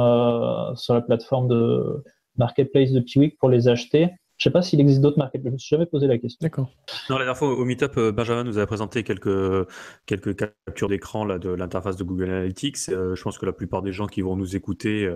sur 0.78 0.94
la 0.94 1.02
plateforme 1.02 1.48
de 1.48 2.04
marketplace 2.38 2.92
de 2.92 3.00
Piwik 3.02 3.38
pour 3.38 3.50
les 3.50 3.68
acheter. 3.68 4.12
Je 4.38 4.50
ne 4.50 4.52
sais 4.52 4.54
pas 4.54 4.62
s'il 4.62 4.82
existe 4.82 5.02
d'autres 5.02 5.18
marques. 5.18 5.36
Je 5.36 5.48
ne 5.48 5.52
me 5.52 5.58
suis 5.58 5.70
jamais 5.70 5.86
posé 5.86 6.08
la 6.08 6.18
question. 6.18 6.40
D'accord. 6.42 6.70
Non, 7.10 7.16
la 7.16 7.24
dernière 7.24 7.38
fois 7.38 7.50
au 7.50 7.64
Meetup, 7.64 7.98
euh, 7.98 8.12
Benjamin 8.12 8.44
nous 8.44 8.58
avait 8.58 8.68
présenté 8.68 9.04
quelques, 9.04 9.68
quelques 10.06 10.36
captures 10.36 10.90
d'écran 10.90 11.26
de 11.26 11.50
l'interface 11.50 11.96
de 11.96 12.04
Google 12.04 12.26
Analytics. 12.30 12.90
Euh, 12.90 13.16
je 13.16 13.24
pense 13.24 13.38
que 13.38 13.46
la 13.46 13.54
plupart 13.54 13.82
des 13.82 13.94
gens 13.94 14.08
qui 14.08 14.22
vont 14.22 14.36
nous 14.36 14.58
écouter 14.58 15.10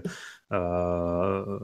euh, 0.54 1.60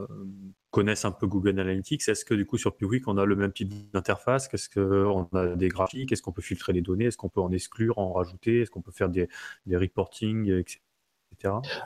connaissent 0.70 1.06
un 1.06 1.12
peu 1.12 1.26
Google 1.26 1.58
Analytics. 1.60 2.06
Est-ce 2.08 2.26
que 2.26 2.34
du 2.34 2.44
coup 2.44 2.58
sur 2.58 2.76
Piwik, 2.76 3.08
on 3.08 3.16
a 3.16 3.24
le 3.24 3.36
même 3.36 3.52
type 3.52 3.72
d'interface? 3.90 4.48
Qu'est-ce 4.48 4.68
qu'on 4.68 5.28
a 5.32 5.56
des 5.56 5.68
graphiques? 5.68 6.12
Est-ce 6.12 6.20
qu'on 6.20 6.32
peut 6.32 6.42
filtrer 6.42 6.74
les 6.74 6.82
données? 6.82 7.06
Est-ce 7.06 7.16
qu'on 7.16 7.30
peut 7.30 7.40
en 7.40 7.52
exclure, 7.52 7.98
en 7.98 8.12
rajouter? 8.12 8.60
Est-ce 8.60 8.70
qu'on 8.70 8.82
peut 8.82 8.92
faire 8.92 9.08
des, 9.08 9.28
des 9.64 9.78
reporting, 9.78 10.50
etc. 10.52 10.80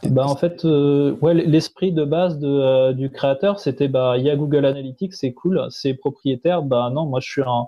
Bah, 0.05 0.27
en 0.27 0.37
fait, 0.37 0.65
euh, 0.65 1.17
ouais, 1.21 1.35
l'esprit 1.35 1.93
de 1.93 2.05
base 2.05 2.39
euh, 2.43 2.93
du 2.93 3.11
créateur, 3.11 3.61
c'était 3.61 3.89
bah 3.89 4.17
il 4.17 4.25
y 4.25 4.31
a 4.31 4.37
Google 4.37 4.65
Analytics, 4.65 5.15
c'est 5.15 5.33
cool, 5.33 5.67
c'est 5.71 5.95
propriétaire. 5.95 6.63
Bah 6.63 6.91
non, 6.93 7.07
moi 7.07 7.21
je 7.21 7.31
suis 7.31 7.43
un 7.43 7.67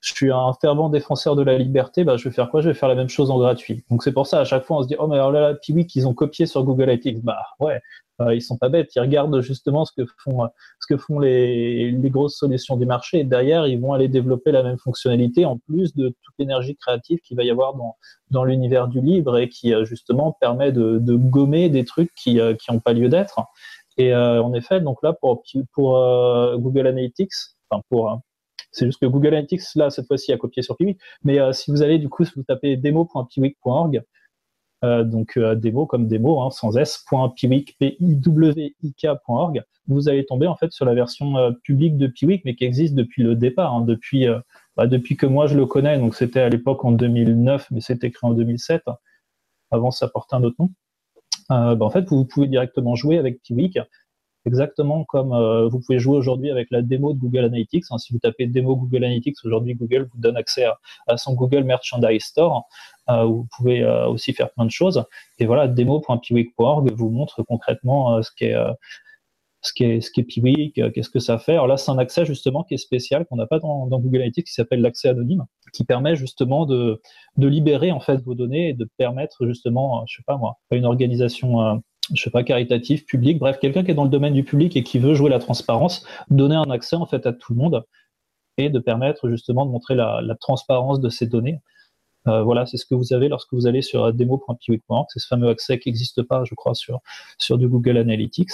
je 0.00 0.12
suis 0.14 0.30
un 0.30 0.52
fervent 0.60 0.88
défenseur 0.88 1.34
de 1.36 1.42
la 1.42 1.58
liberté, 1.58 2.04
bah, 2.04 2.16
je 2.16 2.28
vais 2.28 2.34
faire 2.34 2.48
quoi? 2.50 2.60
Je 2.60 2.68
vais 2.68 2.74
faire 2.74 2.88
la 2.88 2.94
même 2.94 3.08
chose 3.08 3.30
en 3.30 3.38
gratuit. 3.38 3.84
Donc 3.90 4.02
c'est 4.02 4.12
pour 4.12 4.26
ça, 4.26 4.40
à 4.40 4.44
chaque 4.44 4.64
fois, 4.64 4.78
on 4.78 4.82
se 4.82 4.88
dit, 4.88 4.94
oh 4.98 5.08
mais 5.08 5.16
alors 5.16 5.32
là, 5.32 5.54
Piwik, 5.54 5.94
ils 5.96 6.06
ont 6.06 6.14
copié 6.14 6.46
sur 6.46 6.62
Google 6.64 6.84
Analytics. 6.84 7.22
Bah 7.24 7.38
ouais, 7.60 7.80
ils 8.32 8.40
sont 8.40 8.56
pas 8.56 8.68
bêtes, 8.68 8.94
ils 8.96 9.00
regardent 9.00 9.40
justement 9.40 9.84
ce 9.84 9.92
que 9.92 10.06
font, 10.18 10.48
ce 10.80 10.86
que 10.86 10.96
font 10.96 11.18
les, 11.18 11.94
grosses 12.04 12.38
solutions 12.38 12.76
du 12.76 12.86
marché, 12.86 13.20
et 13.20 13.24
derrière, 13.24 13.66
ils 13.66 13.80
vont 13.80 13.92
aller 13.92 14.08
développer 14.08 14.52
la 14.52 14.62
même 14.62 14.78
fonctionnalité 14.78 15.44
en 15.44 15.58
plus 15.58 15.94
de 15.94 16.08
toute 16.08 16.34
l'énergie 16.38 16.76
créative 16.76 17.18
qu'il 17.20 17.36
va 17.36 17.44
y 17.44 17.50
avoir 17.50 17.74
dans, 17.74 17.96
dans 18.30 18.44
l'univers 18.44 18.88
du 18.88 19.00
libre 19.00 19.38
et 19.38 19.48
qui 19.48 19.74
justement 19.84 20.36
permet 20.40 20.72
de, 20.72 20.98
gommer 21.16 21.68
des 21.68 21.84
trucs 21.84 22.12
qui 22.14 22.38
n'ont 22.38 22.80
pas 22.80 22.92
lieu 22.92 23.08
d'être. 23.08 23.40
Et 23.98 24.14
en 24.14 24.52
effet, 24.54 24.80
donc 24.80 25.02
là, 25.02 25.12
pour, 25.12 25.42
pour 25.72 25.92
Google 26.58 26.86
Analytics, 26.86 27.32
enfin 27.68 27.82
pour 27.90 28.20
c'est 28.76 28.84
juste 28.84 29.00
que 29.00 29.06
Google 29.06 29.28
Analytics, 29.28 29.62
là, 29.74 29.88
cette 29.88 30.06
fois-ci, 30.06 30.32
a 30.32 30.36
copié 30.36 30.62
sur 30.62 30.76
Piwik. 30.76 31.00
Mais 31.24 31.40
euh, 31.40 31.52
si 31.52 31.70
vous 31.70 31.82
allez, 31.82 31.98
du 31.98 32.10
coup, 32.10 32.24
vous 32.36 32.42
tapez 32.42 32.76
demo.piwik.org, 32.76 33.96
euh, 33.96 34.00
donc 35.04 35.36
euh, 35.36 35.54
démo 35.54 35.86
comme 35.86 36.08
démo, 36.08 36.40
hein, 36.40 36.50
sans 36.50 36.76
s, 36.76 37.04
.piwik.org, 37.36 37.64
vous 39.88 40.08
allez 40.08 40.26
tomber 40.26 40.46
en 40.46 40.56
fait 40.56 40.72
sur 40.72 40.84
la 40.84 40.94
version 40.94 41.36
euh, 41.36 41.52
publique 41.62 41.96
de 41.96 42.06
Piwik, 42.06 42.44
mais 42.44 42.54
qui 42.54 42.64
existe 42.64 42.94
depuis 42.94 43.22
le 43.22 43.34
départ, 43.34 43.74
hein, 43.74 43.82
depuis, 43.82 44.26
bah, 44.76 44.86
depuis 44.86 45.16
que 45.16 45.26
moi 45.26 45.46
je 45.46 45.56
le 45.56 45.66
connais. 45.66 45.98
Donc 45.98 46.14
c'était 46.14 46.40
à 46.40 46.48
l'époque 46.48 46.84
en 46.84 46.92
2009, 46.92 47.68
mais 47.70 47.80
c'était 47.80 48.10
créé 48.10 48.28
en 48.28 48.34
2007. 48.34 48.82
Avant, 49.70 49.90
ça 49.90 50.08
portait 50.08 50.36
un 50.36 50.42
autre 50.44 50.56
nom. 50.58 50.70
Bah, 51.48 51.76
en 51.80 51.90
fait, 51.90 52.08
vous 52.08 52.24
pouvez 52.24 52.48
directement 52.48 52.94
jouer 52.96 53.18
avec 53.18 53.42
Piwik 53.42 53.78
exactement 54.46 55.04
comme 55.04 55.32
euh, 55.32 55.68
vous 55.68 55.80
pouvez 55.80 55.98
jouer 55.98 56.16
aujourd'hui 56.16 56.50
avec 56.50 56.68
la 56.70 56.80
démo 56.80 57.12
de 57.12 57.18
Google 57.18 57.44
Analytics. 57.44 57.84
Hein. 57.90 57.98
si 57.98 58.12
vous 58.12 58.18
tapez 58.18 58.46
démo 58.46 58.76
Google 58.76 59.04
Analytics, 59.04 59.36
aujourd'hui 59.44 59.74
Google 59.74 60.08
vous 60.12 60.20
donne 60.20 60.36
accès 60.36 60.66
à, 61.08 61.16
son 61.16 61.34
Google 61.34 61.64
Merchandise 61.64 62.22
Store. 62.22 62.66
Euh, 63.08 63.24
où 63.24 63.36
vous 63.36 63.48
pouvez 63.56 63.82
euh, 63.82 64.08
aussi 64.08 64.32
faire 64.32 64.50
plein 64.50 64.64
de 64.64 64.70
choses. 64.70 65.04
Et 65.38 65.46
voilà, 65.46 65.68
demo.piwik.org 65.68 66.90
vous 66.92 67.10
montre 67.10 67.42
concrètement 67.44 68.20
ce 68.22 68.30
qu'est 68.36 68.54
ce 69.62 69.72
qu'est 69.72 70.00
ce 70.00 70.10
qu'est 70.10 70.22
Piwik, 70.22 70.74
qu'est-ce 70.92 71.10
que 71.10 71.18
ça 71.18 71.38
fait. 71.38 71.52
Alors 71.52 71.66
là, 71.66 71.76
c'est 71.76 71.90
un 71.90 71.98
accès 71.98 72.24
justement 72.24 72.64
qui 72.64 72.74
est 72.74 72.78
spécial 72.78 73.24
qu'on 73.26 73.36
n'a 73.36 73.46
pas 73.46 73.58
dans, 73.58 73.86
Google 73.86 74.18
Analytics, 74.18 74.46
qui 74.46 74.52
s'appelle 74.52 74.80
l'accès 74.80 75.08
anonyme, 75.08 75.44
qui 75.72 75.84
permet 75.84 76.16
justement 76.16 76.66
de, 76.66 77.00
de 77.36 77.46
libérer 77.46 77.92
en 77.92 78.00
fait 78.00 78.16
vos 78.22 78.34
données 78.34 78.70
et 78.70 78.74
de 78.74 78.88
permettre 78.96 79.46
justement, 79.46 80.04
je 80.06 80.16
sais 80.16 80.24
pas 80.26 80.36
moi, 80.36 80.58
à 80.70 80.76
une 80.76 80.84
organisation 80.84 81.80
je 82.14 82.22
sais 82.22 82.30
pas, 82.30 82.44
caritatif, 82.44 83.04
public, 83.06 83.38
bref, 83.38 83.58
quelqu'un 83.60 83.84
qui 83.84 83.90
est 83.90 83.94
dans 83.94 84.04
le 84.04 84.10
domaine 84.10 84.34
du 84.34 84.44
public 84.44 84.76
et 84.76 84.82
qui 84.82 84.98
veut 84.98 85.14
jouer 85.14 85.30
la 85.30 85.38
transparence, 85.38 86.06
donner 86.30 86.54
un 86.54 86.70
accès 86.70 86.96
en 86.96 87.06
fait 87.06 87.26
à 87.26 87.32
tout 87.32 87.52
le 87.52 87.58
monde 87.58 87.84
et 88.58 88.70
de 88.70 88.78
permettre 88.78 89.28
justement 89.28 89.66
de 89.66 89.70
montrer 89.70 89.94
la, 89.94 90.22
transparence 90.40 91.00
de 91.00 91.08
ces 91.08 91.26
données. 91.26 91.60
Euh, 92.28 92.42
voilà, 92.42 92.66
c'est 92.66 92.76
ce 92.76 92.86
que 92.86 92.94
vous 92.94 93.12
avez 93.12 93.28
lorsque 93.28 93.52
vous 93.52 93.66
allez 93.66 93.82
sur 93.82 94.12
demo.piwik.org, 94.12 95.06
c'est 95.10 95.20
ce 95.20 95.26
fameux 95.26 95.48
accès 95.48 95.78
qui 95.78 95.88
n'existe 95.88 96.22
pas, 96.22 96.44
je 96.44 96.54
crois, 96.54 96.74
sur, 96.74 97.00
sur 97.38 97.58
du 97.58 97.68
Google 97.68 97.98
Analytics. 97.98 98.50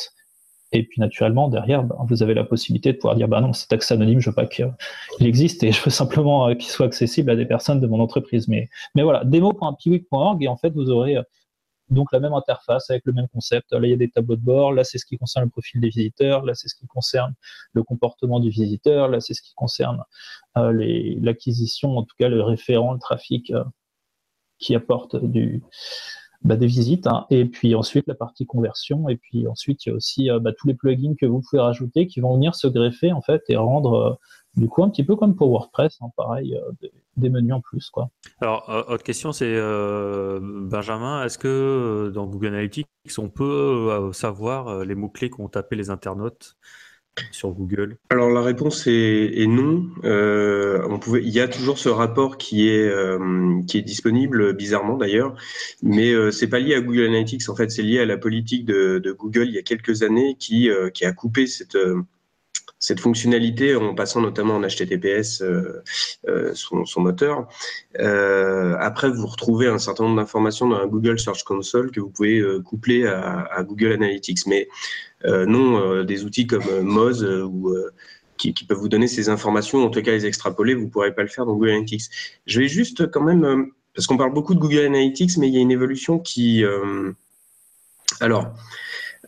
Et 0.74 0.84
puis 0.84 1.00
naturellement, 1.00 1.48
derrière, 1.48 1.84
ben, 1.84 1.96
vous 2.08 2.22
avez 2.22 2.32
la 2.32 2.44
possibilité 2.44 2.92
de 2.92 2.96
pouvoir 2.96 3.14
dire, 3.14 3.28
bah 3.28 3.40
non, 3.40 3.52
cet 3.52 3.72
accès 3.72 3.94
anonyme, 3.94 4.20
je 4.20 4.30
veux 4.30 4.34
pas 4.34 4.46
qu'il 4.46 4.72
existe 5.20 5.62
et 5.64 5.72
je 5.72 5.82
veux 5.82 5.90
simplement 5.90 6.48
euh, 6.48 6.54
qu'il 6.54 6.70
soit 6.70 6.86
accessible 6.86 7.30
à 7.30 7.36
des 7.36 7.44
personnes 7.44 7.80
de 7.80 7.86
mon 7.86 8.00
entreprise. 8.00 8.48
Mais, 8.48 8.68
voilà, 8.94 9.24
demo.piwik.org 9.24 10.42
et 10.42 10.48
en 10.48 10.56
fait, 10.56 10.70
vous 10.70 10.90
aurez 10.90 11.16
donc 11.92 12.12
la 12.12 12.20
même 12.20 12.32
interface 12.32 12.90
avec 12.90 13.04
le 13.04 13.12
même 13.12 13.28
concept. 13.28 13.72
Là, 13.72 13.80
il 13.82 13.90
y 13.90 13.92
a 13.92 13.96
des 13.96 14.10
tableaux 14.10 14.36
de 14.36 14.42
bord. 14.42 14.72
Là, 14.72 14.84
c'est 14.84 14.98
ce 14.98 15.06
qui 15.06 15.16
concerne 15.18 15.44
le 15.44 15.50
profil 15.50 15.80
des 15.80 15.90
visiteurs. 15.90 16.44
Là, 16.44 16.54
c'est 16.54 16.68
ce 16.68 16.74
qui 16.74 16.86
concerne 16.86 17.34
le 17.72 17.82
comportement 17.82 18.40
du 18.40 18.50
visiteur. 18.50 19.08
Là, 19.08 19.20
c'est 19.20 19.34
ce 19.34 19.42
qui 19.42 19.54
concerne 19.54 20.02
euh, 20.56 20.72
l'acquisition, 21.20 21.96
en 21.96 22.02
tout 22.02 22.14
cas 22.18 22.28
le 22.28 22.42
référent, 22.42 22.92
le 22.92 22.98
trafic 22.98 23.50
euh, 23.50 23.64
qui 24.58 24.74
apporte 24.74 25.16
du, 25.16 25.62
bah, 26.42 26.56
des 26.56 26.66
visites. 26.66 27.06
Hein. 27.06 27.26
Et 27.30 27.44
puis 27.44 27.74
ensuite, 27.74 28.06
la 28.06 28.14
partie 28.14 28.46
conversion. 28.46 29.08
Et 29.08 29.16
puis 29.16 29.46
ensuite, 29.46 29.84
il 29.86 29.90
y 29.90 29.92
a 29.92 29.94
aussi 29.94 30.30
euh, 30.30 30.40
bah, 30.40 30.52
tous 30.56 30.68
les 30.68 30.74
plugins 30.74 31.14
que 31.18 31.26
vous 31.26 31.42
pouvez 31.48 31.60
rajouter 31.60 32.06
qui 32.06 32.20
vont 32.20 32.34
venir 32.34 32.54
se 32.54 32.66
greffer 32.66 33.12
en 33.12 33.22
fait 33.22 33.42
et 33.48 33.56
rendre 33.56 34.18
du 34.56 34.68
coup 34.68 34.82
un 34.82 34.90
petit 34.90 35.04
peu 35.04 35.16
comme 35.16 35.34
pour 35.34 35.50
WordPress, 35.50 35.98
hein, 36.02 36.08
pareil, 36.16 36.58
des 37.16 37.30
menus 37.30 37.54
en 37.54 37.60
plus. 37.60 37.90
Quoi. 37.90 38.10
Alors, 38.40 38.86
autre 38.88 39.02
question, 39.02 39.32
c'est 39.32 39.54
euh, 39.54 40.40
Benjamin, 40.42 41.24
est-ce 41.24 41.38
que 41.38 41.48
euh, 41.48 42.10
dans 42.10 42.26
Google 42.26 42.48
Analytics, 42.48 42.88
on 43.18 43.28
peut 43.28 43.90
euh, 43.90 44.12
savoir 44.12 44.84
les 44.84 44.94
mots-clés 44.94 45.30
qu'ont 45.30 45.48
tapé 45.48 45.76
les 45.76 45.90
internautes 45.90 46.56
sur 47.30 47.50
Google? 47.50 47.98
Alors 48.08 48.30
la 48.30 48.40
réponse 48.40 48.86
est, 48.86 49.46
non. 49.46 49.86
on 50.02 50.98
pouvait, 50.98 51.22
il 51.22 51.28
y 51.28 51.40
a 51.40 51.48
toujours 51.48 51.78
ce 51.78 51.90
rapport 51.90 52.38
qui 52.38 52.70
est 52.70 52.90
qui 53.66 53.76
est 53.76 53.82
disponible 53.82 54.54
bizarrement 54.54 54.96
d'ailleurs, 54.96 55.34
mais 55.82 56.14
c'est 56.32 56.48
pas 56.48 56.58
lié 56.58 56.74
à 56.74 56.80
Google 56.80 57.04
Analytics. 57.04 57.50
En 57.50 57.54
fait, 57.54 57.70
c'est 57.70 57.82
lié 57.82 57.98
à 57.98 58.06
la 58.06 58.16
politique 58.16 58.64
de, 58.64 58.98
de, 58.98 59.12
Google 59.12 59.46
il 59.46 59.52
y 59.52 59.58
a 59.58 59.62
quelques 59.62 60.02
années 60.02 60.36
qui 60.38 60.70
qui 60.94 61.04
a 61.04 61.12
coupé 61.12 61.46
cette 61.46 61.76
cette 62.82 62.98
fonctionnalité 62.98 63.76
en 63.76 63.94
passant 63.94 64.20
notamment 64.20 64.56
en 64.56 64.60
HTTPS 64.60 65.40
euh, 65.40 65.82
euh, 66.26 66.50
son, 66.52 66.84
son, 66.84 67.00
moteur. 67.00 67.46
Euh, 68.00 68.74
après, 68.80 69.08
vous 69.08 69.24
retrouvez 69.24 69.68
un 69.68 69.78
certain 69.78 70.02
nombre 70.02 70.16
d'informations 70.16 70.68
dans 70.68 70.78
un 70.78 70.88
Google 70.88 71.20
Search 71.20 71.44
Console 71.44 71.92
que 71.92 72.00
vous 72.00 72.10
pouvez 72.10 72.40
euh, 72.40 72.60
coupler 72.60 73.06
à, 73.06 73.46
à, 73.52 73.62
Google 73.62 73.92
Analytics. 73.92 74.48
Mais 74.48 74.68
euh, 75.24 75.46
non, 75.46 76.02
des 76.02 76.24
outils 76.24 76.48
comme 76.48 76.80
Moz 76.80 77.24
ou 77.24 77.72
qui, 78.36 78.52
qui, 78.52 78.64
peuvent 78.64 78.78
vous 78.78 78.88
donner 78.88 79.06
ces 79.06 79.28
informations, 79.28 79.86
en 79.86 79.88
tout 79.88 80.02
cas 80.02 80.10
les 80.10 80.26
extrapoler, 80.26 80.74
vous 80.74 80.86
ne 80.86 80.90
pourrez 80.90 81.14
pas 81.14 81.22
le 81.22 81.28
faire 81.28 81.46
dans 81.46 81.52
Google 81.52 81.70
Analytics. 81.70 82.10
Je 82.46 82.58
vais 82.58 82.68
juste 82.68 83.08
quand 83.12 83.22
même, 83.22 83.70
parce 83.94 84.08
qu'on 84.08 84.16
parle 84.16 84.34
beaucoup 84.34 84.54
de 84.54 84.58
Google 84.58 84.86
Analytics, 84.86 85.36
mais 85.36 85.46
il 85.46 85.54
y 85.54 85.58
a 85.58 85.60
une 85.60 85.70
évolution 85.70 86.18
qui... 86.18 86.64
alors, 88.18 88.52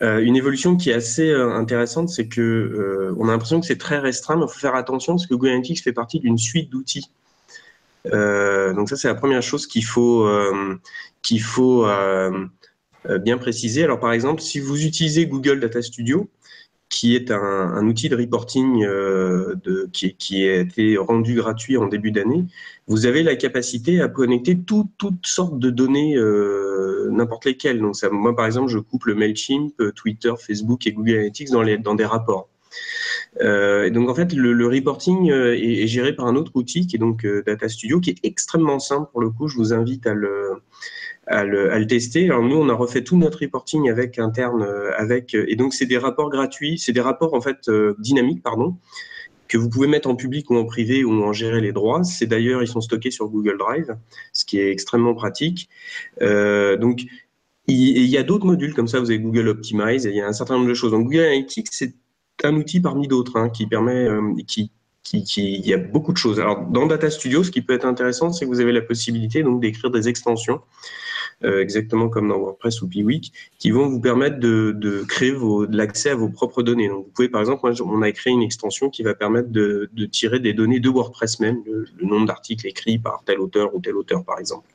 euh, 0.03 0.18
une 0.18 0.34
évolution 0.34 0.76
qui 0.76 0.90
est 0.90 0.95
assez 0.95 1.30
euh, 1.30 1.53
intéressante, 1.53 2.09
c'est 2.09 2.26
que 2.26 2.40
euh, 2.40 3.14
on 3.16 3.28
a 3.28 3.32
l'impression 3.32 3.61
que 3.61 3.66
c'est 3.66 3.78
très 3.78 3.99
restreint, 3.99 4.36
mais 4.36 4.45
il 4.45 4.53
faut 4.53 4.59
faire 4.59 4.74
attention 4.74 5.14
parce 5.14 5.26
que 5.26 5.34
Google 5.34 5.51
Analytics 5.51 5.82
fait 5.82 5.92
partie 5.92 6.18
d'une 6.18 6.38
suite 6.38 6.70
d'outils. 6.70 7.11
donc 8.05 8.88
ça, 8.88 8.97
c'est 8.97 9.09
la 9.09 9.14
première 9.14 9.42
chose 9.42 9.66
qu'il 9.66 9.84
faut 9.84 10.28
qu'il 11.22 11.42
faut 11.42 11.86
bien 13.20 13.38
préciser. 13.38 13.84
Alors 13.84 14.01
par 14.01 14.12
exemple, 14.12 14.42
si 14.42 14.61
vous 14.61 14.84
utilisez 14.84 15.26
Google 15.26 15.61
Data 15.61 15.80
Studio, 15.80 16.28
qui 16.95 17.16
est 17.16 17.32
un, 17.32 17.84
outil 17.88 18.09
de 18.09 18.14
reporting 18.14 18.82
de, 18.84 19.88
qui, 19.92 20.49
a 20.49 20.61
été 20.61 20.97
rendu 20.97 21.34
gratuit 21.34 21.76
en 21.76 21.88
début 21.88 22.12
d'année, 22.12 22.45
vous 22.86 23.07
avez 23.07 23.24
la 23.24 23.34
capacité 23.34 24.01
à 24.01 24.07
connecter 24.07 24.57
toutes 24.57 25.26
sortes 25.26 25.59
de 25.59 25.70
données 25.70 26.16
n'importe 27.11 27.47
lesquels. 27.47 27.80
Donc 27.80 27.97
moi, 28.12 28.36
par 28.36 28.47
exemple, 28.47 28.70
je 28.70 28.78
couple 28.78 29.16
Mailchimp, 29.16 29.74
Twitter, 29.97 30.32
Facebook 30.38 30.86
et 30.86 30.92
Google 30.92 31.14
Analytics 31.14 31.51
dans, 31.51 31.95
des 31.97 32.05
rapports. 32.05 32.49
Euh, 33.42 33.90
donc 33.90 34.09
en 34.09 34.14
fait, 34.14 34.32
le, 34.32 34.66
reporting 34.68 35.32
euh, 35.32 35.57
est, 35.57 35.88
géré 35.88 36.14
par 36.14 36.26
un 36.26 36.36
autre 36.36 36.53
outil 36.55 36.86
qui 36.86 36.97
est 36.97 36.99
donc 36.99 37.24
euh, 37.24 37.42
Data 37.45 37.68
Studio, 37.68 38.01
qui 38.01 38.11
est 38.11 38.18
extrêmement 38.22 38.78
simple 38.78 39.11
pour 39.11 39.20
le 39.20 39.30
coup. 39.30 39.49
Je 39.49 39.57
vous 39.57 39.72
invite 39.72 40.07
à 40.07 40.14
le, 40.14 40.62
à 41.27 41.45
le, 41.45 41.87
tester. 41.87 42.25
Alors 42.25 42.43
nous, 42.43 42.57
on 42.57 42.68
a 42.68 42.75
refait 42.75 43.03
tout 43.03 43.16
notre 43.16 43.41
reporting 43.41 43.89
avec 43.89 44.18
interne, 44.18 44.66
avec 44.97 45.35
et 45.35 45.57
donc 45.57 45.75
c'est 45.75 45.87
des 45.87 45.99
rapports 45.99 46.31
gratuits, 46.31 46.79
c'est 46.79 46.93
des 46.93 47.01
rapports 47.01 47.35
en 47.35 47.41
fait 47.41 47.70
dynamiques, 47.99 48.43
pardon, 48.43 48.77
que 49.49 49.59
vous 49.59 49.68
pouvez 49.68 49.87
mettre 49.87 50.09
en 50.09 50.16
public 50.16 50.51
ou 50.51 50.57
en 50.57 50.64
privé 50.64 51.05
ou 51.05 51.12
en 51.22 51.33
gérer 51.33 51.61
les 51.61 51.72
droits. 51.72 52.03
C'est 52.05 52.27
d'ailleurs, 52.27 52.62
ils 52.62 52.68
sont 52.68 52.81
stockés 52.81 53.11
sur 53.11 53.29
Google 53.29 53.59
Drive, 53.59 53.97
ce 54.33 54.45
qui 54.45 54.59
est 54.59 54.70
extrêmement 54.70 55.14
pratique. 55.14 55.68
Euh, 56.22 56.77
donc, 56.77 57.03
il, 57.66 58.07
y 58.07 58.18
a 58.18 58.22
d'autres 58.22 58.47
modules 58.47 58.75
comme 58.75 58.89
ça, 58.89 59.01
vous 59.01 59.11
avez 59.11 59.20
Google 59.20 59.49
Optimize, 59.49 60.05
il 60.05 60.14
y 60.16 60.20
a 60.20 60.27
un 60.27 60.33
certain 60.33 60.55
nombre 60.55 60.68
de 60.68 60.75
choses. 60.75 60.91
Donc, 60.91 61.05
Google 61.05 61.20
Analytics, 61.20 61.68
c'est 61.70 61.95
un 62.43 62.55
outil 62.57 62.81
parmi 62.81 63.09
d'autres 63.09 63.37
hein, 63.37 63.49
qui 63.49 63.66
permet, 63.66 64.07
euh, 64.07 64.35
qui, 64.47 64.70
qui, 65.03 65.25
qui, 65.25 65.55
il 65.55 65.66
y 65.66 65.72
a 65.72 65.79
beaucoup 65.79 66.12
de 66.12 66.18
choses. 66.18 66.41
Alors, 66.41 66.66
dans 66.66 66.87
Data 66.87 67.09
Studio, 67.09 67.43
ce 67.45 67.51
qui 67.51 67.62
peut 67.62 67.75
être 67.75 67.87
intéressant, 67.87 68.33
c'est 68.33 68.45
que 68.45 68.51
vous 68.51 68.61
avez 68.61 68.72
la 68.72 68.83
possibilité 68.83 69.43
donc 69.43 69.62
d'écrire 69.62 69.91
des 69.91 70.09
extensions 70.09 70.61
euh, 71.43 71.61
exactement 71.61 72.09
comme 72.09 72.28
dans 72.28 72.39
WordPress 72.39 72.82
ou 72.82 72.89
Piwik, 72.89 73.32
qui 73.59 73.70
vont 73.70 73.89
vous 73.89 74.01
permettre 74.01 74.39
de, 74.39 75.05
créer 75.09 75.32
de 75.32 75.76
l'accès 75.76 76.11
à 76.11 76.14
vos 76.14 76.28
propres 76.28 76.62
données. 76.62 76.89
Donc, 76.89 77.07
vous 77.07 77.11
pouvez, 77.11 77.28
par 77.28 77.41
exemple, 77.41 77.66
on 77.85 78.03
a 78.03 78.12
créé 78.12 78.32
une 78.32 78.43
extension 78.43 78.91
qui 78.91 79.03
va 79.03 79.14
permettre 79.14 79.51
de, 79.51 79.89
tirer 80.11 80.41
des 80.41 80.53
données 80.53 80.80
de 80.80 80.89
WordPress 80.89 81.41
même, 81.41 81.62
le, 81.66 81.87
nombre 82.07 82.26
d'articles 82.26 82.66
écrits 82.66 82.99
par 82.99 83.22
tel 83.24 83.41
auteur 83.41 83.74
ou 83.74 83.80
tel 83.80 83.97
auteur, 83.97 84.24
par 84.24 84.39
exemple. 84.39 84.68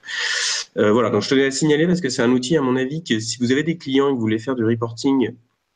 Euh, 0.78 0.92
voilà, 0.92 1.10
donc 1.10 1.24
je 1.24 1.30
tenais 1.30 1.46
à 1.46 1.52
signaler 1.52 1.88
parce 1.88 2.02
que 2.02 2.10
c'est 2.10 2.22
un 2.22 2.32
outil, 2.32 2.58
à 2.58 2.62
mon 2.62 2.76
avis, 2.76 3.04
que 3.04 3.20
si 3.20 3.38
vous 3.40 3.52
avez 3.52 3.64
des 3.64 3.78
clients 3.78 4.08
et 4.08 4.12
que 4.12 4.16
vous 4.16 4.22
voulez 4.22 4.40
faire 4.40 4.56
du 4.56 4.66
reporting 4.66 5.32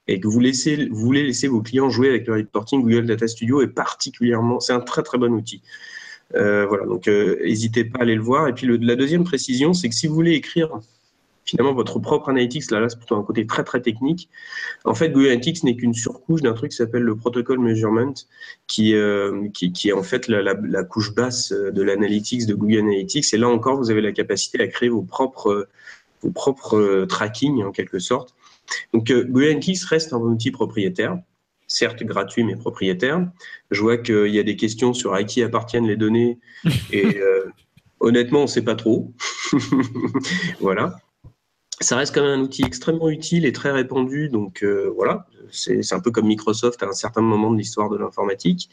et 0.07 0.19
que 0.19 0.27
vous 0.27 0.33
voulez 0.33 1.23
laisser 1.23 1.47
vos 1.47 1.61
clients 1.61 1.89
jouer 1.89 2.09
avec 2.09 2.27
le 2.27 2.33
reporting, 2.33 2.81
Google 2.81 3.05
Data 3.05 3.27
Studio 3.27 3.61
est 3.61 3.67
particulièrement, 3.67 4.59
c'est 4.59 4.73
un 4.73 4.81
très 4.81 5.01
très 5.01 5.17
bon 5.17 5.33
outil. 5.33 5.61
Euh, 6.35 6.65
voilà, 6.65 6.85
donc 6.85 7.07
euh, 7.07 7.37
n'hésitez 7.43 7.85
pas 7.85 7.99
à 7.99 8.01
aller 8.03 8.15
le 8.15 8.21
voir. 8.21 8.47
Et 8.47 8.53
puis 8.53 8.67
la 8.79 8.95
deuxième 8.95 9.23
précision, 9.23 9.73
c'est 9.73 9.89
que 9.89 9.95
si 9.95 10.07
vous 10.07 10.15
voulez 10.15 10.33
écrire 10.33 10.79
finalement 11.45 11.73
votre 11.73 11.99
propre 11.99 12.29
Analytics. 12.29 12.71
Là, 12.71 12.79
là 12.79 12.87
c'est 12.87 12.97
plutôt 12.97 13.17
un 13.17 13.23
côté 13.23 13.45
très 13.45 13.65
très 13.65 13.81
technique. 13.81 14.29
En 14.85 14.95
fait, 14.95 15.09
Google 15.09 15.27
Analytics 15.27 15.63
n'est 15.65 15.75
qu'une 15.75 15.93
surcouche 15.93 16.41
d'un 16.41 16.53
truc 16.53 16.71
qui 16.71 16.77
s'appelle 16.77 17.01
le 17.01 17.17
Protocol 17.17 17.59
Measurement, 17.59 18.13
qui, 18.67 18.95
qui, 19.53 19.73
qui, 19.73 19.89
est 19.89 19.93
en 19.93 20.03
fait 20.03 20.29
la, 20.29 20.41
la, 20.41 20.83
couche 20.85 21.13
basse 21.13 21.51
de 21.51 21.81
l'analytics 21.81 22.45
de 22.47 22.55
Google 22.55 22.79
Analytics. 22.79 23.33
Et 23.33 23.37
là 23.37 23.49
encore, 23.49 23.77
vous 23.77 23.91
avez 23.91 23.99
la 23.99 24.13
capacité 24.13 24.61
à 24.61 24.67
créer 24.67 24.87
vos 24.87 25.01
propres, 25.01 25.67
vos 26.21 26.31
propres 26.31 27.05
tracking 27.09 27.61
en 27.61 27.73
quelque 27.73 27.99
sorte. 27.99 28.33
Donc 28.93 29.11
Google 29.11 29.43
Analytics 29.43 29.83
reste 29.83 30.13
un 30.13 30.19
outil 30.19 30.49
propriétaire 30.49 31.19
certes 31.67 32.03
gratuit 32.03 32.43
mais 32.43 32.55
propriétaire. 32.55 33.27
Je 33.71 33.81
vois 33.81 33.97
qu'il 33.97 34.27
y 34.27 34.39
a 34.39 34.43
des 34.43 34.55
questions 34.55 34.93
sur 34.93 35.13
à 35.13 35.23
qui 35.23 35.43
appartiennent 35.43 35.87
les 35.87 35.97
données 35.97 36.39
et 36.91 37.17
euh, 37.17 37.45
honnêtement, 37.99 38.39
on 38.39 38.43
ne 38.43 38.47
sait 38.47 38.63
pas 38.63 38.75
trop. 38.75 39.11
voilà. 40.59 40.97
Ça 41.83 41.97
reste 41.97 42.15
quand 42.15 42.21
même 42.23 42.39
un 42.39 42.43
outil 42.43 42.63
extrêmement 42.63 43.09
utile 43.09 43.45
et 43.45 43.51
très 43.51 43.71
répandu, 43.71 44.29
donc 44.29 44.63
euh, 44.63 44.89
voilà, 44.95 45.27
c'est 45.51 45.93
un 45.93 45.99
peu 45.99 46.11
comme 46.11 46.27
Microsoft 46.27 46.81
à 46.81 46.87
un 46.87 46.93
certain 46.93 47.19
moment 47.19 47.51
de 47.51 47.57
l'histoire 47.57 47.89
de 47.89 47.97
l'informatique. 47.97 48.69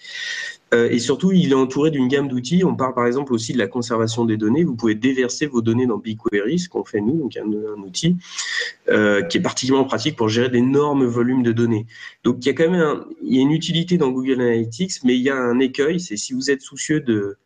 Euh, 0.72 0.88
et 0.88 1.00
surtout, 1.00 1.32
il 1.32 1.50
est 1.50 1.56
entouré 1.56 1.90
d'une 1.90 2.06
gamme 2.06 2.28
d'outils. 2.28 2.62
On 2.64 2.76
parle 2.76 2.94
par 2.94 3.06
exemple 3.06 3.34
aussi 3.34 3.52
de 3.52 3.58
la 3.58 3.66
conservation 3.66 4.24
des 4.24 4.36
données. 4.36 4.62
Vous 4.62 4.76
pouvez 4.76 4.94
déverser 4.94 5.46
vos 5.46 5.61
données 5.61 5.86
dans 5.86 5.98
BigQuery, 5.98 6.61
ce 6.61 6.68
qu'on 6.68 6.84
fait 6.84 7.00
nous, 7.00 7.18
donc 7.18 7.36
un, 7.36 7.46
outil 7.82 8.16
euh, 8.88 9.22
qui 9.22 9.38
est 9.38 9.42
particulièrement 9.42 9.88
pratique 9.88 10.14
pour 10.14 10.28
gérer 10.28 10.48
d'énormes 10.48 11.04
volumes 11.04 11.42
de 11.42 11.50
données. 11.50 11.86
Donc 12.22 12.36
il 12.42 12.46
y 12.46 12.50
a 12.50 12.54
quand 12.54 12.70
même 12.70 13.04
il 13.24 13.34
y 13.34 13.38
a 13.40 13.42
une 13.42 13.50
utilité 13.50 13.98
dans 13.98 14.11
Google 14.11 14.40
Analytics, 14.40 15.02
mais 15.02 15.16
il 15.16 15.22
y 15.22 15.30
a 15.30 15.36
un 15.36 15.58
écueil, 15.58 15.98
c'est 15.98 16.16
si 16.16 16.32
vous 16.32 16.48
êtes 16.48 16.62
soucieux 16.62 17.00
de 17.00 17.38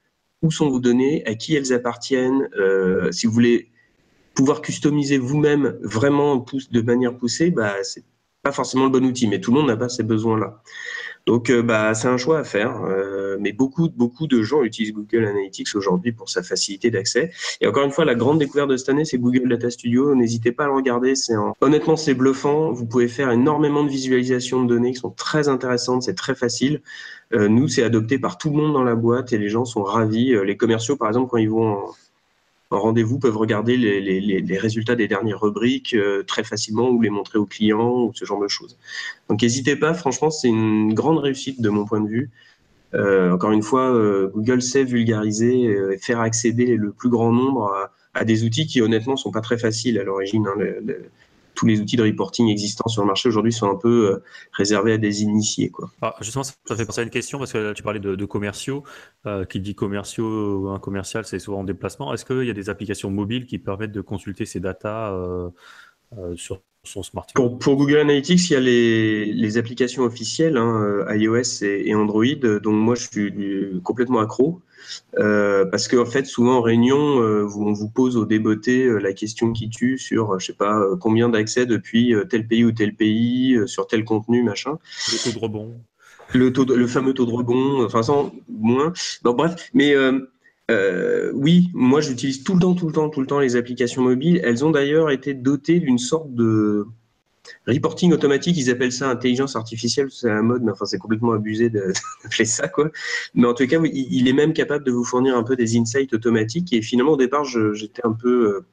où 0.43 0.51
sont 0.51 0.69
vos 0.69 0.81
données, 0.81 1.25
à 1.25 1.35
qui 1.35 1.55
elles 1.55 1.73
appartiennent, 1.73 2.51
si 3.11 3.27
vous 3.27 3.33
voulez 3.33 3.71
pouvoir 4.35 4.63
customiser 4.63 5.19
vous-même 5.19 5.79
vraiment 5.83 6.45
de 6.71 6.81
manière 6.81 7.17
poussée, 7.17 7.51
bah, 7.51 7.75
c'est 7.83 8.05
pas 8.43 8.53
forcément 8.53 8.85
le 8.85 8.91
bon 8.91 9.05
outil, 9.05 9.27
mais 9.27 9.41
tout 9.41 9.53
le 9.53 9.59
monde 9.59 9.69
n'a 9.69 9.77
pas 9.77 9.89
ces 9.89 10.03
besoins-là. 10.03 10.63
Donc, 11.27 11.49
euh, 11.49 11.63
bah, 11.63 11.95
c'est 11.95 12.09
un 12.09 12.19
choix 12.19 12.39
à 12.39 12.45
faire. 12.45 12.83
Euh, 12.85 13.39
mais 13.41 13.53
beaucoup, 13.53 13.89
beaucoup 13.89 14.27
de 14.27 14.43
gens 14.43 14.63
utilisent 14.63 14.93
Google 14.93 15.25
Analytics 15.25 15.75
aujourd'hui 15.75 16.13
pour 16.13 16.29
sa 16.29 16.43
facilité 16.43 16.91
d'accès. 16.91 17.31
Et 17.63 17.67
encore 17.67 17.85
une 17.85 17.91
fois, 17.91 18.05
la 18.05 18.15
grande 18.15 18.39
découverte 18.39 18.69
de 18.69 18.77
cette 18.77 18.91
année, 18.91 19.07
c'est 19.07 19.17
Google 19.17 19.49
Data 19.49 19.71
Studio. 19.71 20.15
N'hésitez 20.15 20.53
pas 20.53 20.65
à 20.65 20.67
le 20.67 20.75
regarder. 20.75 21.15
C'est 21.15 21.35
honnêtement, 21.63 21.97
c'est 21.97 22.13
bluffant. 22.13 22.73
Vous 22.73 22.85
pouvez 22.85 23.09
faire 23.09 23.31
énormément 23.31 23.83
de 23.83 23.89
visualisations 23.89 24.63
de 24.63 24.69
données 24.69 24.93
qui 24.93 25.01
sont 25.01 25.11
très 25.11 25.49
intéressantes. 25.49 26.03
C'est 26.03 26.15
très 26.15 26.35
facile. 26.35 26.83
Euh, 27.33 27.49
nous, 27.49 27.69
c'est 27.69 27.83
adopté 27.83 28.19
par 28.19 28.37
tout 28.37 28.51
le 28.51 28.57
monde 28.57 28.75
dans 28.75 28.85
la 28.85 28.95
boîte 28.95 29.33
et 29.33 29.39
les 29.39 29.49
gens 29.49 29.65
sont 29.65 29.83
ravis. 29.83 30.37
Les 30.45 30.57
commerciaux, 30.59 30.97
par 30.97 31.09
exemple, 31.09 31.31
quand 31.31 31.39
ils 31.39 31.49
vont 31.49 31.79
en, 31.79 31.95
rendez-vous 32.79 33.19
peuvent 33.19 33.37
regarder 33.37 33.77
les, 33.77 34.59
résultats 34.59 34.95
des 34.95 35.09
dernières 35.09 35.41
rubriques 35.41 35.95
euh, 35.95 36.23
très 36.23 36.45
facilement 36.45 36.91
ou 36.91 37.01
les 37.01 37.11
montrer 37.11 37.39
aux 37.39 37.47
clients 37.47 38.05
ou 38.05 38.13
ce 38.15 38.25
genre 38.25 38.41
de 38.41 38.49
choses. 38.49 38.79
Donc 39.29 39.43
n'hésitez 39.43 39.77
pas, 39.77 39.95
franchement, 39.95 40.31
c'est 40.31 40.49
une 40.49 40.95
grande 40.95 41.19
réussite 41.19 41.61
de 41.61 41.69
mon 41.69 41.85
point 41.85 42.01
de 42.01 42.09
vue. 42.09 42.31
Euh, 42.95 43.33
encore 43.33 43.51
une 43.51 43.63
fois, 43.63 43.93
euh, 43.93 44.31
Google 44.35 44.63
sait 44.63 44.85
vulgariser 44.85 45.65
et 45.65 45.99
faire 45.99 46.21
accéder 46.21 46.77
le 46.77 46.93
plus 46.93 47.09
grand 47.09 47.33
nombre 47.33 47.91
à, 48.15 48.25
des 48.25 48.45
outils 48.45 48.67
qui 48.67 48.81
honnêtement 48.81 49.17
sont 49.17 49.33
pas 49.33 49.41
très 49.41 49.59
faciles 49.59 49.99
à 49.99 50.05
l'origine. 50.05 50.47
Hein, 50.47 50.65
tous 51.55 51.67
les 51.67 51.81
outils 51.81 51.97
de 51.97 52.03
reporting 52.03 52.49
existants 52.49 52.89
sur 52.89 53.03
le 53.03 53.07
marché 53.07 53.29
aujourd'hui 53.29 53.53
sont 53.53 53.71
un 53.71 53.77
peu 53.77 54.11
euh, 54.11 54.23
réservés 54.53 54.93
à 54.93 54.99
des 54.99 55.23
initiés. 55.23 55.71
Quoi. 55.71 55.91
Ah, 56.03 56.15
justement, 56.21 56.45
ça 56.45 56.55
fait 56.77 56.85
penser 56.85 57.01
à 57.01 57.05
une 57.05 57.11
question 57.11 57.39
parce 57.39 57.53
que 57.53 57.73
tu 57.73 57.83
parlais 57.83 58.01
de, 58.01 58.25
commerciaux. 58.25 58.85
Euh, 59.27 59.45
qui 59.45 59.61
dit 59.61 59.75
commerciaux 59.75 60.59
ou 60.59 60.69
un 60.69 60.79
commercial, 60.79 61.25
c'est 61.25 61.39
souvent 61.39 61.61
en 61.61 61.65
déplacement. 61.65 62.13
Est-ce 62.13 62.25
qu'il 62.25 62.45
y 62.45 62.51
a 62.51 62.55
des 62.55 62.69
applications 62.69 63.11
mobiles 63.11 63.47
qui 63.47 63.59
permettent 63.59 63.93
de 63.93 64.01
consulter 64.01 64.45
ces 64.45 64.61
datas 64.61 65.13
euh, 65.13 65.51
sur 66.37 66.61
son 66.85 67.03
smartphone 67.03 67.59
pour, 67.59 67.77
Google 67.77 67.97
Analytics, 67.97 68.51
il 68.51 68.53
y 68.53 68.57
a 68.57 68.61
les, 68.61 69.59
applications 69.59 70.03
officielles, 70.03 70.57
hein, 70.57 71.05
iOS 71.11 71.63
et, 71.63 71.85
et, 71.87 71.95
Android, 71.95 72.25
dont 72.63 72.73
moi 72.73 72.95
je 72.95 73.09
suis 73.09 73.81
complètement 73.83 74.21
accro. 74.21 74.61
Euh, 75.19 75.65
parce 75.65 75.89
qu'en 75.89 76.03
en 76.03 76.07
fait, 76.07 76.27
souvent 76.27 76.59
en 76.59 76.61
réunion, 76.61 77.21
euh, 77.21 77.49
on 77.57 77.73
vous 77.73 77.89
pose 77.89 78.17
au 78.17 78.27
euh, 78.27 78.99
la 79.01 79.13
question 79.13 79.53
qui 79.53 79.69
tue 79.71 79.99
sur, 79.99 80.39
je 80.39 80.47
sais 80.47 80.53
pas, 80.53 80.83
combien 81.01 81.29
d'accès 81.29 81.67
depuis 81.67 82.15
tel 82.29 82.47
pays 82.47 82.65
ou 82.65 82.73
tel 82.73 82.95
pays, 82.95 83.59
sur 83.67 83.87
tel 83.87 84.05
contenu, 84.05 84.43
machin. 84.43 84.79
Le 85.13 85.23
taux 85.23 85.39
de 85.39 85.43
rebond. 85.43 85.75
Le, 86.33 86.53
taux 86.53 86.65
le 86.65 86.87
fameux 86.87 87.13
taux 87.13 87.27
de 87.27 87.33
rebond, 87.33 87.85
enfin, 87.85 88.03
sans 88.03 88.33
moins. 88.49 88.93
Donc, 89.23 89.37
bref, 89.37 89.71
mais 89.75 89.95
oui, 90.71 91.71
moi 91.75 92.01
j'utilise 92.01 92.45
tout 92.45 92.55
le 92.55 92.61
temps, 92.61 92.75
tout 92.75 92.87
le 92.87 92.93
temps, 92.93 93.09
tout 93.09 93.21
le 93.21 93.27
temps 93.27 93.41
les 93.41 93.57
applications 93.57 94.03
mobiles. 94.03 94.41
Elles 94.45 94.65
ont 94.65 94.71
d'ailleurs 94.71 95.11
été 95.11 95.35
dotées 95.35 95.81
d'une 95.81 95.99
sorte 95.99 96.35
de 96.35 96.87
Reporting 97.67 98.13
automatique, 98.13 98.57
ils 98.57 98.71
appellent 98.71 98.93
ça 98.93 99.11
intelligence 99.11 99.57
artificielle, 99.57 100.09
c'est 100.11 100.31
un 100.31 100.43
mode, 100.43 100.63
mais 100.63 100.73
enfin 100.73 100.87
c'est 100.87 100.99
complètement 100.99 101.33
abusé 101.33 101.69
d'appeler 101.71 102.45
ça 102.45 102.69
quoi. 102.69 102.91
Mais 103.35 103.47
en 103.47 103.55
tout 103.55 103.67
cas, 103.67 103.81
il 103.83 104.29
est 104.29 104.33
même 104.33 104.53
capable 104.53 104.85
de 104.85 104.91
vous 104.91 105.05
fournir 105.05 105.37
un 105.37 105.43
peu 105.43 105.57
des 105.57 105.77
insights 105.77 106.13
automatiques. 106.15 106.73
Et 106.73 106.83
finalement, 106.83 107.13
au 107.13 107.17
départ, 107.17 107.45
j'étais 107.45 108.05
un 108.05 108.13
peu 108.13 108.65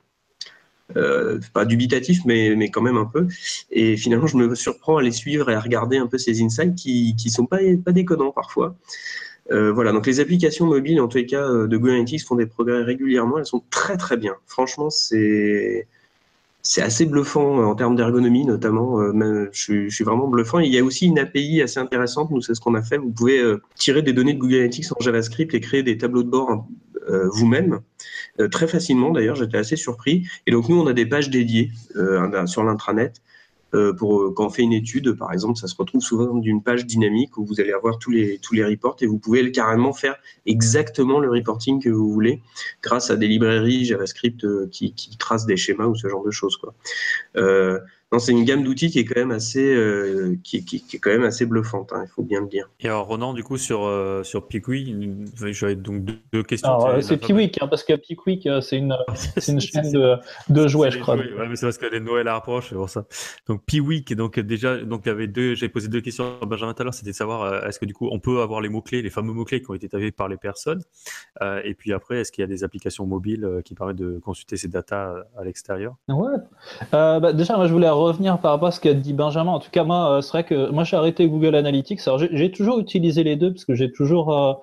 euh, 0.96 0.98
euh, 0.98 1.40
pas 1.54 1.66
dubitatif, 1.66 2.20
mais, 2.26 2.56
mais 2.56 2.70
quand 2.70 2.82
même 2.82 2.98
un 2.98 3.06
peu. 3.06 3.28
Et 3.72 3.98
finalement, 3.98 4.28
je 4.28 4.38
me 4.38 4.56
surprends 4.56 4.98
à 4.98 5.02
les 5.02 5.12
suivre 5.12 5.50
et 5.50 5.54
à 5.54 5.60
regarder 5.60 5.98
un 5.98 6.08
peu 6.08 6.18
ces 6.18 6.42
insights 6.42 6.76
qui 6.76 7.16
qui 7.18 7.30
sont 7.30 7.46
pas 7.46 7.60
pas 7.84 7.92
déconnants 7.92 8.32
parfois. 8.32 8.78
Euh, 9.52 9.72
voilà, 9.72 9.92
donc 9.92 10.08
les 10.08 10.20
applications 10.20 10.66
mobiles, 10.66 11.00
en 11.02 11.08
tous 11.08 11.18
les 11.18 11.26
cas, 11.26 11.48
de 11.48 11.78
Google 11.78 11.92
Analytics 11.92 12.26
font 12.26 12.36
des 12.36 12.46
progrès 12.46 12.84
régulièrement. 12.84 13.38
Elles 13.38 13.46
sont 13.46 13.64
très 13.70 13.98
très 13.98 14.18
bien. 14.18 14.36
Franchement, 14.48 14.90
c'est 14.90 15.86
assez 16.78 17.06
bluffant 17.06 17.60
euh, 17.60 17.66
en 17.66 17.76
termes 17.76 17.96
d'ergonomie 17.96 18.46
notamment. 18.46 19.02
Euh, 19.02 19.50
je, 19.52 19.90
suis 19.90 20.04
vraiment 20.04 20.28
bluffant. 20.28 20.60
il 20.60 20.72
y 20.72 20.78
a 20.78 20.84
aussi 20.84 21.08
une 21.08 21.20
API 21.20 21.62
assez 21.62 21.80
intéressante. 21.80 22.32
Nous, 22.32 22.42
c'est 22.42 22.54
ce 22.54 22.62
qu'on 22.62 22.76
a 22.76 22.82
fait. 22.82 22.98
Vous 22.98 23.12
pouvez 23.12 23.40
euh, 23.40 23.62
tirer 23.76 24.02
des 24.02 24.14
données 24.14 24.34
de 24.34 24.40
Google 24.40 24.56
Analytics 24.56 24.92
en 24.92 25.02
JavaScript 25.02 25.54
et 25.54 25.60
créer 25.60 25.84
des 25.84 25.98
tableaux 25.98 26.24
de 26.24 26.30
bord 26.30 26.66
vous-même 27.34 27.82
très 28.52 28.68
facilement. 28.68 29.12
D'ailleurs, 29.12 29.36
j'étais 29.36 29.58
assez 29.58 29.76
surpris. 29.76 30.28
Et 30.46 30.52
donc 30.52 30.70
nous, 30.70 30.80
on 30.80 30.88
a 30.88 30.94
des 30.94 31.06
pages 31.06 31.30
dédiées 31.30 31.72
sur 32.46 32.64
l'intranet 32.64 33.16
euh, 33.18 33.31
pour 33.98 34.22
euh, 34.22 34.34
quand 34.36 34.48
on 34.48 34.50
fait 34.50 34.64
une 34.64 34.74
étude, 34.74 35.14
par 35.14 35.32
exemple, 35.32 35.58
ça 35.58 35.68
se 35.68 35.76
retrouve 35.76 36.02
souvent 36.02 36.36
d'une 36.36 36.62
page 36.62 36.86
dynamique 36.86 37.38
où 37.38 37.46
vous 37.46 37.60
allez 37.62 37.72
avoir 37.72 37.98
tous 38.00 38.12
les 38.12 38.38
tous 38.40 38.54
les 38.54 38.64
reports 38.66 38.98
et 39.02 39.08
vous 39.08 39.18
pouvez 39.18 39.52
carrément 39.52 39.94
faire 39.94 40.16
exactement 40.46 41.20
le 41.20 41.30
reporting 41.30 41.82
que 41.82 41.90
vous 41.90 42.12
voulez 42.12 42.42
grâce 42.82 43.10
à 43.10 43.16
des 43.16 43.28
librairies 43.28 43.86
JavaScript 43.86 44.44
euh, 44.44 44.68
qui, 44.72 44.94
qui 44.94 45.18
tracent 45.18 45.46
des 45.46 45.58
schémas 45.58 45.86
ou 45.86 45.96
ce 45.96 46.08
genre 46.08 46.24
de 46.24 46.32
choses 46.32 46.58
quoi. 46.58 46.74
Euh, 48.14 48.20
c'est 48.20 48.34
une 48.34 48.44
gamme 48.44 48.64
d'outils 48.64 48.92
qui 48.92 49.00
est 49.00 49.06
quand 49.06 49.20
même 49.20 49.32
assez, 49.32 49.74
euh, 49.74 50.36
qui, 50.44 50.58
est 50.58 50.98
quand 51.00 51.12
même 51.12 51.24
assez 51.24 51.46
bluffante. 51.46 51.94
Hein, 51.94 52.04
il 52.06 52.10
faut 52.10 52.24
bien 52.24 52.42
le 52.42 52.48
dire. 52.48 52.70
Et 52.82 52.88
alors, 52.88 53.08
Ronan, 53.08 53.34
du 53.34 53.44
coup, 53.44 53.58
sur 53.58 53.86
euh, 53.86 54.24
sur 54.24 54.48
Pickwick, 54.48 54.94
j'avais 55.38 55.76
donc 55.76 56.04
deux, 56.34 56.44
questions. 56.44 57.02
c'est 57.02 57.18
Pickwick, 57.18 57.62
hein, 57.62 57.68
parce 57.68 57.84
que 57.84 57.94
Pickwick, 57.94 58.48
euh, 58.48 58.60
c'est 58.60 58.78
une, 58.78 58.98
une 59.48 59.62
chaîne 59.62 59.92
de, 59.92 60.16
de 60.50 60.68
jouets, 60.68 60.92
je 60.92 61.00
crois. 61.00 61.16
Ouais, 61.16 61.48
mais 61.48 61.56
c'est 61.56 61.66
parce 61.66 61.78
que 61.78 61.86
les 61.86 62.02
Noël 62.02 62.28
approchent, 62.28 62.70
c'est 62.70 62.76
pour 62.76 62.90
ça. 62.90 63.06
Donc 63.48 63.64
Pickwick, 63.66 64.14
donc 64.16 64.40
déjà, 64.40 64.78
donc 64.78 65.04
il 65.06 65.10
y 65.10 65.12
avait 65.12 65.28
deux, 65.28 65.56
j'ai 65.56 65.70
posé 65.70 65.88
deux 65.88 66.02
questions 66.02 66.34
à 66.42 66.46
Benjamin 66.46 66.74
tout 66.74 66.82
à 66.82 66.84
l'heure, 66.84 66.94
c'était 66.94 67.12
de 67.12 67.16
savoir 67.16 67.66
est-ce 67.66 67.80
que 67.80 67.86
du 67.86 67.94
coup 67.94 68.10
on 68.12 68.20
peut 68.20 68.42
avoir 68.42 68.60
les 68.60 68.70
mots 68.70 68.82
clés, 68.82 69.02
les 69.02 69.10
fameux 69.10 69.34
mots 69.34 69.46
clés 69.46 69.62
qui 69.62 69.72
ont 69.72 69.74
été 69.74 69.88
tapés 69.88 70.12
par 70.12 70.28
les 70.28 70.38
personnes, 70.38 70.82
et 71.64 71.74
puis 71.76 71.94
après, 71.94 72.20
est-ce 72.20 72.32
qu'il 72.32 72.42
y 72.42 72.46
a 72.46 72.48
des 72.48 72.64
applications 72.66 73.06
mobiles 73.06 73.62
qui 73.64 73.74
permettent 73.74 73.98
de 73.98 74.20
consulter 74.20 74.58
ces 74.58 74.68
datas 74.68 75.16
à 75.38 75.44
l'extérieur? 75.44 75.96
Ouais. 76.10 76.38
Bah, 76.92 77.32
déjà, 77.32 77.56
moi 77.56 77.68
je 77.68 77.74
voulais 77.74 77.88
revenir 78.02 78.40
par 78.40 78.52
rapport 78.52 78.70
à 78.70 78.72
ce 78.72 78.80
qu'a 78.80 78.94
dit 78.94 79.14
Benjamin. 79.14 79.52
En 79.52 79.60
tout 79.60 79.72
cas, 79.72 79.84
moi, 79.84 80.18
euh, 80.18 80.22
c'est 80.22 80.32
vrai 80.32 80.44
que 80.44 80.70
moi, 80.72 80.84
j'ai 80.84 80.96
arrêté 80.98 81.28
Google 81.28 81.56
Analytics. 81.56 82.02
Alors, 82.06 82.20
j'ai 82.20 82.52
toujours 82.52 82.80
utilisé 82.80 83.24
les 83.24 83.36
deux 83.36 83.52
parce 83.54 83.66
que 83.66 83.76
j'ai 83.76 83.92
toujours, 83.92 84.34
euh, 84.34 84.54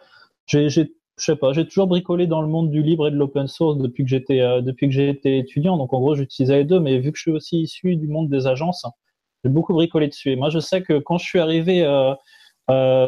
je 0.46 0.84
sais 1.16 1.36
pas, 1.36 1.52
j'ai 1.52 1.66
toujours 1.66 1.86
bricolé 1.86 2.26
dans 2.26 2.42
le 2.42 2.48
monde 2.48 2.70
du 2.70 2.82
libre 2.82 3.08
et 3.08 3.10
de 3.10 3.16
l'open 3.16 3.48
source 3.48 3.78
depuis 3.78 4.04
que 4.04 4.10
j'étais, 4.10 4.40
euh, 4.40 4.60
depuis 4.60 4.88
que 4.88 5.00
été 5.00 5.38
étudiant. 5.38 5.76
Donc, 5.76 5.92
en 5.92 6.00
gros, 6.00 6.14
j'utilisais 6.14 6.58
les 6.58 6.64
deux. 6.64 6.80
Mais 6.80 6.98
vu 6.98 7.12
que 7.12 7.18
je 7.18 7.22
suis 7.22 7.32
aussi 7.32 7.62
issu 7.62 7.96
du 7.96 8.08
monde 8.08 8.28
des 8.28 8.46
agences, 8.46 8.84
j'ai 9.44 9.50
beaucoup 9.50 9.74
bricolé 9.74 10.08
dessus. 10.08 10.30
Et 10.32 10.36
moi, 10.36 10.50
je 10.50 10.58
sais 10.58 10.82
que 10.82 10.98
quand 10.98 11.18
je 11.18 11.24
suis 11.24 11.38
arrivé 11.38 11.82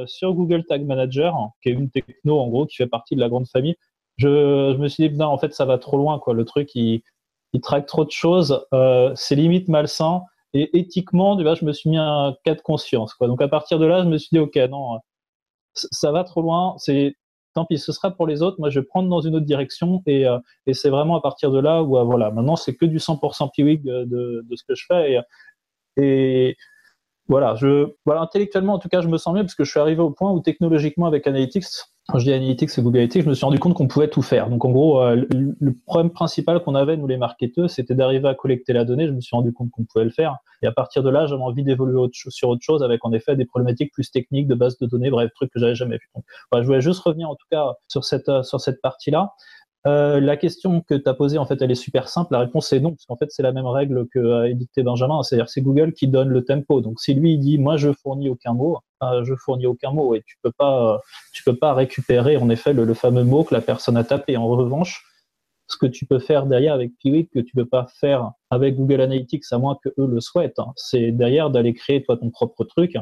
sur 0.07 0.35
Google 0.35 0.64
Tag 0.64 0.85
Manager, 0.87 1.35
qui 1.62 1.70
est 1.70 1.72
une 1.72 1.91
techno 1.91 2.41
en 2.41 2.49
gros 2.49 2.66
qui 2.66 2.76
fait 2.76 2.87
partie 2.87 3.14
de 3.14 3.20
la 3.20 3.28
grande 3.28 3.49
famille, 3.49 3.76
je, 4.16 4.74
je 4.74 4.78
me 4.78 4.89
suis 4.89 5.09
dit 5.09 5.16
non, 5.16 5.26
en 5.26 5.39
fait, 5.39 5.55
ça 5.55 5.64
va 5.64 5.78
trop 5.78 5.97
loin, 5.97 6.18
quoi. 6.18 6.35
Le 6.35 6.45
truc, 6.45 6.74
il, 6.74 7.03
il 7.53 7.61
traque 7.61 7.87
trop 7.87 8.05
de 8.05 8.11
choses, 8.11 8.65
c'est 9.15 9.35
limite 9.35 9.69
malsain. 9.69 10.23
Et 10.53 10.79
éthiquement, 10.79 11.37
tu 11.37 11.45
vois, 11.45 11.55
je 11.55 11.65
me 11.65 11.73
suis 11.73 11.91
mis 11.91 11.97
un 11.97 12.35
cas 12.45 12.55
de 12.55 12.61
conscience. 12.61 13.15
Donc 13.21 13.41
à 13.41 13.49
partir 13.49 13.79
de 13.79 13.87
là, 13.87 14.03
je 14.03 14.09
me 14.09 14.19
suis 14.19 14.31
dit, 14.33 14.39
ok, 14.39 14.57
non, 14.69 14.99
ça 15.75 16.13
va 16.13 16.25
trop 16.25 16.43
loin. 16.43 16.75
C'est 16.79 17.15
tant 17.55 17.65
pis, 17.65 17.79
ce 17.79 17.93
sera 17.93 18.11
pour 18.11 18.27
les 18.27 18.43
autres. 18.43 18.57
Moi, 18.59 18.71
je 18.71 18.81
vais 18.81 18.87
prendre 18.87 19.09
dans 19.09 19.21
une 19.21 19.35
autre 19.37 19.47
direction. 19.47 20.03
Et, 20.07 20.27
euh, 20.27 20.39
et 20.67 20.75
c'est 20.75 20.91
vraiment 20.91 21.17
à 21.17 21.21
partir 21.21 21.51
de 21.51 21.59
là 21.59 21.83
où, 21.83 21.99
euh, 21.99 22.05
voilà, 22.05 22.31
maintenant, 22.31 22.57
c'est 22.57 22.75
que 22.75 22.87
du 22.87 22.99
100% 22.99 23.51
Piwik 23.53 23.83
de, 23.83 24.05
de, 24.05 24.45
de, 24.49 24.57
ce 24.57 24.65
que 24.65 24.75
je 24.75 24.85
fais. 24.87 25.13
Et, 25.97 26.03
et, 26.03 26.57
voilà, 27.29 27.55
je, 27.57 27.95
voilà, 28.05 28.23
intellectuellement, 28.23 28.75
en 28.75 28.79
tout 28.79 28.89
cas, 28.89 29.01
je 29.01 29.09
me 29.09 29.19
sens 29.19 29.35
mieux 29.35 29.43
parce 29.43 29.55
que 29.55 29.65
je 29.65 29.71
suis 29.71 29.81
arrivé 29.81 30.01
au 30.01 30.11
point 30.11 30.33
où 30.33 30.41
technologiquement, 30.41 31.07
avec 31.07 31.27
Analytics, 31.27 31.67
quand 32.09 32.19
je 32.19 32.25
dis 32.25 32.33
Analytics 32.33 32.71
et 32.77 32.83
Google 32.83 32.99
Analytics, 32.99 33.23
je 33.23 33.29
me 33.29 33.35
suis 33.35 33.45
rendu 33.45 33.59
compte 33.59 33.75
qu'on 33.75 33.87
pouvait 33.87 34.09
tout 34.09 34.23
faire. 34.23 34.49
Donc 34.49 34.65
en 34.65 34.71
gros, 34.71 35.01
euh, 35.01 35.25
le, 35.31 35.73
problème 35.87 36.11
principal 36.11 36.63
qu'on 36.63 36.75
avait, 36.75 36.97
nous 36.97 37.07
les 37.07 37.17
marketeurs, 37.17 37.71
c'était 37.71 37.95
d'arriver 37.95 38.29
à 38.29 38.35
collecter 38.35 38.73
la 38.73 38.85
donnée. 38.85 39.07
Je 39.07 39.13
me 39.13 39.21
suis 39.21 39.37
rendu 39.37 39.53
compte 39.53 39.71
qu'on 39.71 39.85
pouvait 39.85 40.05
le 40.05 40.11
faire. 40.11 40.39
Et 40.63 40.67
à 40.67 40.73
partir 40.73 41.03
de 41.03 41.11
là, 41.11 41.27
j'avais 41.27 41.41
envie 41.41 41.63
d'évoluer 41.63 42.01
sur 42.13 42.49
autre 42.49 42.63
chose 42.63 42.83
avec 42.83 43.05
en 43.05 43.13
effet 43.13 43.37
des 43.37 43.45
problématiques 43.45 43.93
plus 43.93 44.11
techniques 44.11 44.49
de 44.49 44.55
base 44.55 44.77
de 44.79 44.87
données, 44.87 45.11
bref, 45.11 45.31
trucs 45.35 45.53
que 45.53 45.61
j'avais 45.61 45.75
jamais 45.75 45.97
vu. 45.97 46.11
Je 46.53 46.67
voulais 46.67 46.81
juste 46.81 47.01
revenir 47.01 47.31
en 47.31 47.35
tout 47.35 47.47
cas 47.51 47.75
sur 47.89 48.05
cette, 48.05 48.29
euh, 48.29 48.43
sur 48.43 48.61
cette 48.61 48.81
partie-là. 48.81 49.33
Euh, 49.87 50.20
la 50.20 50.37
question 50.37 50.83
que 50.83 50.95
tu 50.95 51.09
as 51.09 51.14
posée, 51.14 51.39
en 51.39 51.47
fait, 51.47 51.61
elle 51.62 51.70
est 51.70 51.74
super 51.74 52.09
simple. 52.09 52.33
La 52.33 52.41
réponse 52.41 52.72
est 52.72 52.81
non, 52.81 52.91
parce 52.91 53.07
qu'en 53.07 53.16
fait, 53.16 53.31
c'est 53.31 53.43
la 53.43 53.53
même 53.53 53.66
règle 53.66 54.07
que 54.09 54.43
a 54.43 54.49
édicté 54.49 54.83
Benjamin, 54.83 55.22
c'est-à-dire 55.22 55.49
c'est 55.49 55.62
Google 55.62 55.93
qui 55.93 56.07
donne 56.07 56.28
le 56.28 56.45
tempo. 56.45 56.81
Donc, 56.83 57.01
si 57.01 57.14
lui 57.14 57.35
il 57.35 57.39
dit, 57.39 57.59
moi, 57.59 57.76
je 57.76 57.93
fournis 57.93 58.28
aucun 58.28 58.53
mot, 58.53 58.78
euh, 59.03 59.24
je 59.24 59.35
fournis 59.35 59.66
aucun 59.66 59.93
mot, 59.93 60.14
et 60.14 60.22
tu 60.26 60.37
peux 60.43 60.53
pas, 60.53 60.95
euh, 60.95 60.99
tu 61.33 61.43
peux 61.45 61.57
pas 61.57 61.72
récupérer 61.72 62.37
en 62.37 62.51
effet 62.51 62.74
le, 62.74 62.93
fameux 62.95 63.24
mot 63.24 63.45
que 63.45 63.55
la 63.55 63.62
personne 63.62 63.97
a 63.97 64.05
tapé. 64.05 64.37
En 64.37 64.49
revanche, 64.49 65.03
ce 65.66 65.78
que 65.78 65.87
tu 65.87 66.05
peux 66.05 66.18
faire 66.18 66.47
derrière 66.47 66.74
avec 66.74 66.93
Piwik, 66.99 67.31
que 67.33 67.41
tu 67.41 67.55
peux 67.55 67.64
pas 67.64 67.87
faire 68.01 68.33
avec 68.51 68.76
Google 68.76 69.01
Analytics, 69.01 69.45
à 69.53 69.59
moins 69.59 69.78
que 69.83 69.89
eux 69.99 70.07
le 70.07 70.20
souhaitent, 70.20 70.59
hein, 70.59 70.72
c'est 70.76 71.12
derrière 71.12 71.49
d'aller 71.49 71.72
créer 71.72 72.03
toi 72.03 72.16
ton 72.18 72.31
propre 72.31 72.64
truc 72.64 72.97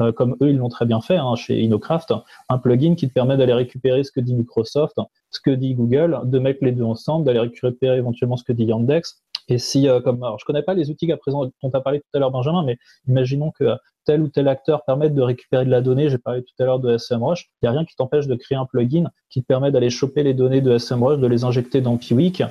euh, 0.00 0.12
comme 0.12 0.36
eux 0.42 0.50
ils 0.50 0.56
l'ont 0.56 0.68
très 0.68 0.86
bien 0.86 1.00
fait 1.00 1.16
hein, 1.16 1.34
chez 1.36 1.60
Innocraft, 1.60 2.14
un 2.48 2.58
plugin 2.58 2.94
qui 2.94 3.08
te 3.08 3.12
permet 3.12 3.36
d'aller 3.36 3.52
récupérer 3.52 4.02
ce 4.04 4.10
que 4.10 4.20
dit 4.20 4.34
Microsoft, 4.34 4.96
ce 5.30 5.40
que 5.40 5.50
dit 5.50 5.74
Google, 5.74 6.20
de 6.24 6.38
mettre 6.38 6.64
les 6.64 6.72
deux 6.72 6.84
ensemble, 6.84 7.24
d'aller 7.24 7.40
récupérer 7.40 7.98
éventuellement 7.98 8.36
ce 8.36 8.44
que 8.44 8.52
dit 8.52 8.64
Yandex. 8.64 9.22
Et 9.48 9.58
si, 9.58 9.88
euh, 9.88 10.00
comme, 10.00 10.22
alors 10.22 10.38
je 10.38 10.44
connais 10.44 10.62
pas 10.62 10.74
les 10.74 10.90
outils 10.90 11.06
qu'à 11.06 11.16
présent 11.16 11.44
dont 11.44 11.70
tu 11.70 11.76
as 11.76 11.80
parlé 11.80 12.00
tout 12.00 12.06
à 12.14 12.18
l'heure 12.18 12.30
Benjamin, 12.30 12.64
mais 12.64 12.78
imaginons 13.06 13.50
que 13.50 13.76
tel 14.04 14.22
ou 14.22 14.28
tel 14.28 14.48
acteur 14.48 14.84
permette 14.84 15.14
de 15.14 15.22
récupérer 15.22 15.64
de 15.64 15.70
la 15.70 15.80
donnée. 15.80 16.08
J'ai 16.08 16.18
parlé 16.18 16.42
tout 16.42 16.54
à 16.62 16.64
l'heure 16.64 16.78
de 16.78 16.96
SMrush. 16.96 17.50
Il 17.62 17.66
n'y 17.66 17.68
a 17.68 17.72
rien 17.72 17.84
qui 17.84 17.94
t'empêche 17.96 18.26
de 18.26 18.34
créer 18.34 18.56
un 18.56 18.66
plugin 18.66 19.10
qui 19.30 19.42
te 19.42 19.46
permet 19.46 19.70
d'aller 19.70 19.90
choper 19.90 20.22
les 20.22 20.34
données 20.34 20.60
de 20.60 20.78
SMrush, 20.78 21.18
de 21.18 21.26
les 21.26 21.44
injecter 21.44 21.80
dans 21.80 21.96
Piwik, 21.96 22.42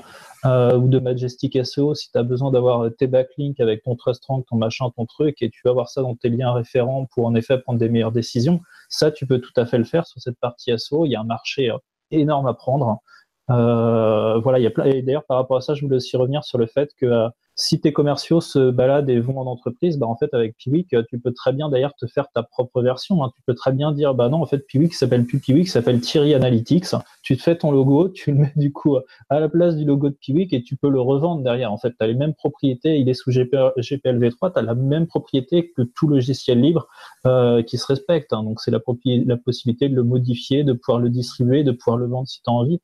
euh, 0.45 0.77
ou 0.77 0.87
de 0.87 0.99
Majestic 0.99 1.57
SEO 1.65 1.95
si 1.95 2.11
tu 2.11 2.17
as 2.17 2.23
besoin 2.23 2.51
d'avoir 2.51 2.89
tes 2.97 3.07
backlinks 3.07 3.59
avec 3.59 3.83
ton 3.83 3.95
Trust 3.95 4.25
Rank, 4.25 4.45
ton 4.47 4.57
machin, 4.57 4.89
ton 4.95 5.05
truc, 5.05 5.41
et 5.41 5.49
tu 5.49 5.61
vas 5.63 5.71
avoir 5.71 5.89
ça 5.89 6.01
dans 6.01 6.15
tes 6.15 6.29
liens 6.29 6.51
référents 6.51 7.05
pour 7.13 7.25
en 7.25 7.35
effet 7.35 7.57
prendre 7.59 7.79
des 7.79 7.89
meilleures 7.89 8.11
décisions. 8.11 8.61
Ça, 8.89 9.11
tu 9.11 9.25
peux 9.25 9.39
tout 9.39 9.53
à 9.55 9.65
fait 9.65 9.77
le 9.77 9.85
faire 9.85 10.05
sur 10.05 10.21
cette 10.21 10.39
partie 10.39 10.77
SEO. 10.77 11.05
Il 11.05 11.11
y 11.11 11.15
a 11.15 11.21
un 11.21 11.25
marché 11.25 11.71
euh, 11.71 11.77
énorme 12.11 12.47
à 12.47 12.53
prendre. 12.53 13.01
Euh, 13.49 14.39
voilà, 14.39 14.59
il 14.59 14.63
y 14.63 14.67
a 14.67 14.71
plein... 14.71 14.85
Et 14.85 15.01
d'ailleurs, 15.01 15.25
par 15.25 15.37
rapport 15.37 15.57
à 15.57 15.61
ça, 15.61 15.73
je 15.75 15.81
voulais 15.81 15.97
aussi 15.97 16.15
revenir 16.17 16.43
sur 16.43 16.57
le 16.57 16.65
fait 16.65 16.91
que 16.97 17.05
euh, 17.05 17.29
si 17.55 17.79
tes 17.79 17.93
commerciaux 17.93 18.41
se 18.41 18.71
baladent 18.71 19.09
et 19.09 19.19
vont 19.19 19.39
en 19.39 19.45
entreprise, 19.45 19.97
bah 19.97 20.07
en 20.07 20.15
fait 20.15 20.33
avec 20.33 20.57
Piwik, 20.57 20.95
tu 21.07 21.19
peux 21.19 21.33
très 21.33 21.53
bien 21.53 21.69
d'ailleurs 21.69 21.93
te 21.95 22.07
faire 22.07 22.27
ta 22.33 22.41
propre 22.41 22.81
version. 22.81 23.23
Hein. 23.23 23.31
Tu 23.35 23.41
peux 23.45 23.53
très 23.53 23.71
bien 23.71 23.91
dire 23.91 24.15
bah 24.15 24.29
non 24.29 24.41
en 24.41 24.45
fait 24.45 24.59
Piwik 24.59 24.93
s'appelle 24.93 25.25
plus 25.25 25.39
Piwik, 25.39 25.67
s'appelle 25.67 25.99
Thierry 26.01 26.33
Analytics. 26.33 26.95
Tu 27.21 27.37
te 27.37 27.43
fais 27.43 27.55
ton 27.55 27.71
logo, 27.71 28.09
tu 28.09 28.31
le 28.31 28.39
mets 28.39 28.53
du 28.55 28.71
coup 28.71 28.97
à 29.29 29.39
la 29.39 29.49
place 29.49 29.75
du 29.75 29.85
logo 29.85 30.09
de 30.09 30.15
Piwik 30.15 30.51
et 30.53 30.63
tu 30.63 30.75
peux 30.75 30.89
le 30.89 30.99
revendre 30.99 31.43
derrière. 31.43 31.71
En 31.71 31.77
fait, 31.77 31.91
tu 31.91 31.97
as 31.99 32.07
les 32.07 32.15
mêmes 32.15 32.33
propriétés, 32.33 32.97
il 32.97 33.07
est 33.07 33.13
sous 33.13 33.29
GPLv3, 33.31 34.53
tu 34.53 34.59
as 34.59 34.61
la 34.61 34.75
même 34.75 35.05
propriété 35.05 35.71
que 35.71 35.83
tout 35.83 36.07
logiciel 36.07 36.59
libre 36.59 36.87
euh, 37.27 37.61
qui 37.61 37.77
se 37.77 37.85
respecte. 37.85 38.33
Hein. 38.33 38.43
Donc 38.43 38.61
c'est 38.61 38.71
la, 38.71 38.79
la 39.05 39.37
possibilité 39.37 39.89
de 39.89 39.95
le 39.95 40.03
modifier, 40.03 40.63
de 40.63 40.73
pouvoir 40.73 40.99
le 40.99 41.09
distribuer, 41.09 41.63
de 41.63 41.71
pouvoir 41.71 41.97
le 41.97 42.07
vendre 42.07 42.27
si 42.27 42.41
tu 42.41 42.49
as 42.49 42.53
envie 42.53 42.79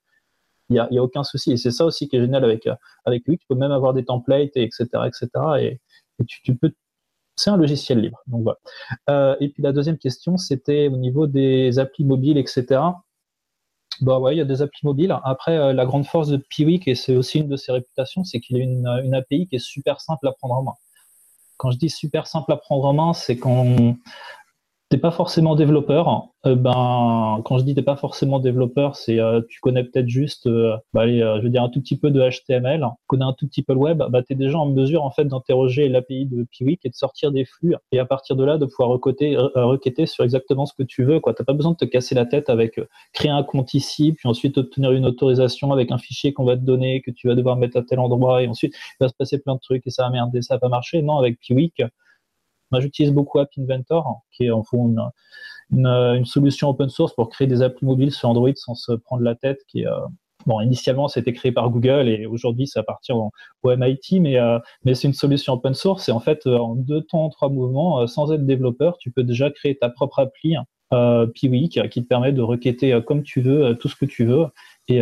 il 0.70 0.74
n'y 0.74 0.80
a, 0.80 0.86
a, 0.86 1.03
aucun 1.03 1.24
souci. 1.24 1.51
Et 1.51 1.57
c'est 1.57 1.72
ça 1.72 1.86
aussi 1.86 2.07
qui 2.07 2.15
est 2.15 2.22
génial 2.22 2.43
avec, 2.43 2.67
euh, 2.67 2.76
avec 3.05 3.28
lui. 3.28 3.38
Tu 3.38 3.45
peux 3.47 3.55
même 3.55 3.72
avoir 3.72 3.93
des 3.93 4.05
templates, 4.05 4.55
et 4.55 4.63
etc., 4.63 4.88
etc. 5.05 5.30
Et, 5.59 5.80
tu, 6.28 6.55
peux. 6.55 6.72
C'est 7.36 7.49
un 7.49 7.57
logiciel 7.57 8.01
libre. 8.01 8.20
Donc 8.28 8.43
voilà. 8.43 8.59
Euh, 9.09 9.36
et 9.39 9.49
puis 9.49 9.63
la 9.63 9.72
deuxième 9.72 9.97
question, 9.97 10.38
c'était 10.38 10.88
au 10.88 10.97
niveau 10.97 11.28
des 11.28 11.80
applis 11.80 12.03
mobiles, 12.03 12.38
etc. 12.38 12.82
Bah 14.01 14.20
ouais, 14.20 14.36
il 14.36 14.38
y 14.38 14.41
a 14.41 14.45
des 14.45 14.61
applis 14.61 14.82
mobiles. 14.86 15.17
Après, 15.24 15.57
euh, 15.57 15.74
la 15.74 15.86
grande 15.86 16.05
force 16.05 16.30
de 16.30 16.38
Piwik, 16.38 16.88
et 16.88 16.95
c'est 16.95 17.15
aussi 17.15 17.39
une 17.39 17.47
de 17.47 17.57
ses 17.57 17.72
réputations, 17.72 18.24
c'est 18.24 18.39
qu'il 18.39 18.57
a 18.57 18.59
une, 18.59 18.88
une 19.03 19.13
API 19.13 19.47
qui 19.47 19.55
est 19.55 19.59
super 19.59 20.01
simple 20.01 20.28
à 20.28 20.34
prendre 20.34 20.55
en 20.55 20.63
main. 20.63 20.74
Quand 21.57 21.72
je 21.72 21.78
dis 21.78 21.89
super 21.89 22.28
simple 22.28 22.51
à 22.53 22.57
prendre 22.57 22.86
en 22.86 22.93
main, 22.93 23.13
c'est 23.13 23.38
quand 23.38 23.95
t'es 24.90 24.98
pas 24.98 25.12
forcément 25.12 25.56
développeur, 25.56 26.30
euh, 26.48 26.56
ben 26.56 27.42
quand 27.46 27.60
je 27.60 27.64
dis 27.64 27.76
t'es 27.76 27.84
pas 27.84 27.96
forcément 27.96 28.40
développeur, 28.40 28.96
c'est 28.96 29.20
euh, 29.20 29.42
tu 29.48 29.60
connais 29.60 29.84
peut-être 29.84 30.08
juste, 30.08 30.48
euh, 30.48 30.76
bah, 30.94 31.02
allez, 31.02 31.20
je 31.20 31.44
veux 31.44 31.50
dire 31.50 31.62
un 31.64 31.70
tout 31.70 31.80
petit 31.80 31.98
peu 31.98 32.10
de 32.10 32.20
HTML, 32.28 32.84
connais 33.06 33.26
un 33.26 33.34
tout 33.34 33.48
petit 33.48 33.62
peu 33.62 33.74
le 33.74 33.80
web, 33.80 34.02
bah 34.10 34.24
t'es 34.24 34.34
déjà 34.34 34.58
en 34.58 34.66
mesure 34.66 35.04
en 35.04 35.12
fait 35.12 35.26
d'interroger 35.26 35.90
l'API 35.90 36.26
de 36.26 36.44
Piwik 36.44 36.86
et 36.86 36.90
de 36.90 36.96
sortir 36.96 37.32
des 37.32 37.46
flux 37.46 37.76
et 37.92 38.00
à 38.00 38.06
partir 38.06 38.36
de 38.36 38.44
là 38.44 38.58
de 38.58 38.66
pouvoir 38.66 38.90
requêter, 38.90 39.38
requêter 39.38 40.08
sur 40.08 40.24
exactement 40.24 40.66
ce 40.66 40.74
que 40.74 40.84
tu 40.84 41.04
veux. 41.04 41.20
Quoi, 41.20 41.34
t'as 41.36 41.44
pas 41.44 41.54
besoin 41.54 41.74
de 41.74 41.78
te 41.78 41.86
casser 41.86 42.16
la 42.16 42.26
tête 42.26 42.50
avec 42.50 42.80
créer 43.14 43.32
un 43.32 43.44
compte 43.44 43.74
ici, 43.76 44.14
puis 44.14 44.28
ensuite 44.28 44.58
obtenir 44.58 44.92
une 44.92 45.06
autorisation 45.06 45.72
avec 45.72 45.92
un 45.92 46.00
fichier 46.00 46.34
qu'on 46.34 46.46
va 46.46 46.58
te 46.58 46.64
donner 46.64 47.02
que 47.02 47.12
tu 47.12 47.28
vas 47.28 47.36
devoir 47.36 47.58
mettre 47.58 47.78
à 47.78 47.84
tel 47.84 48.00
endroit 48.00 48.42
et 48.42 48.48
ensuite 48.48 48.74
il 48.76 49.04
va 49.04 49.10
se 49.10 49.14
passer 49.14 49.40
plein 49.40 49.56
de 49.56 49.60
trucs 49.60 49.86
et 49.86 49.92
ça 49.92 50.04
va 50.04 50.10
merder, 50.10 50.42
ça 50.42 50.56
va 50.56 50.60
pas 50.60 50.70
marcher. 50.70 51.02
Non, 51.04 51.18
avec 51.18 51.40
Piwik 51.40 51.84
moi, 52.72 52.82
j'utilise 52.82 53.13
beaucoup 53.13 53.39
App 53.39 53.49
Inventor, 53.57 54.22
qui 54.32 54.45
est 54.45 54.51
en 54.51 54.63
fond 54.63 54.95
une, 55.72 56.26
solution 56.26 56.70
open 56.70 56.89
source 56.89 57.13
pour 57.13 57.30
créer 57.30 57.47
des 57.47 57.61
applis 57.61 57.86
mobiles 57.86 58.11
sur 58.11 58.30
Android 58.30 58.51
sans 58.55 58.76
se 58.76 58.93
prendre 58.93 59.24
la 59.24 59.36
tête. 59.36 59.59
Qui, 59.67 59.86
euh, 59.86 59.91
bon, 60.45 60.61
initialement, 60.61 61.07
c'était 61.07 61.34
créé 61.34 61.51
par 61.51 61.70
Google 61.70 62.07
et 62.09 62.26
aujourd'hui, 62.26 62.67
ça 62.67 62.82
appartient 62.82 63.11
au, 63.11 63.32
MIT, 63.63 64.20
mais, 64.20 64.39
euh, 64.39 64.59
mais 64.84 64.95
c'est 64.95 65.07
une 65.07 65.13
solution 65.13 65.53
open 65.53 65.74
source. 65.74 66.09
Et 66.09 66.11
en 66.11 66.20
fait, 66.20 66.45
euh, 66.47 66.57
en 66.57 66.76
deux 66.76 67.01
temps, 67.01 67.30
trois 67.30 67.49
mouvements, 67.49 68.05
sans 68.07 68.32
être 68.32 68.45
développeur, 68.45 68.97
tu 68.97 69.11
peux 69.11 69.24
déjà 69.24 69.51
créer 69.51 69.78
ta 69.78 69.89
propre 69.89 70.20
appli. 70.20 70.55
Euh, 70.91 71.28
Piwik 71.28 71.88
qui 71.89 72.01
te 72.01 72.07
permet 72.07 72.32
de 72.32 72.41
requêter 72.41 72.99
comme 73.05 73.22
tu 73.22 73.41
veux 73.41 73.76
tout 73.76 73.88
ce 73.88 73.95
que 73.95 74.05
tu 74.05 74.26
veux 74.26 74.47
et, 74.88 74.99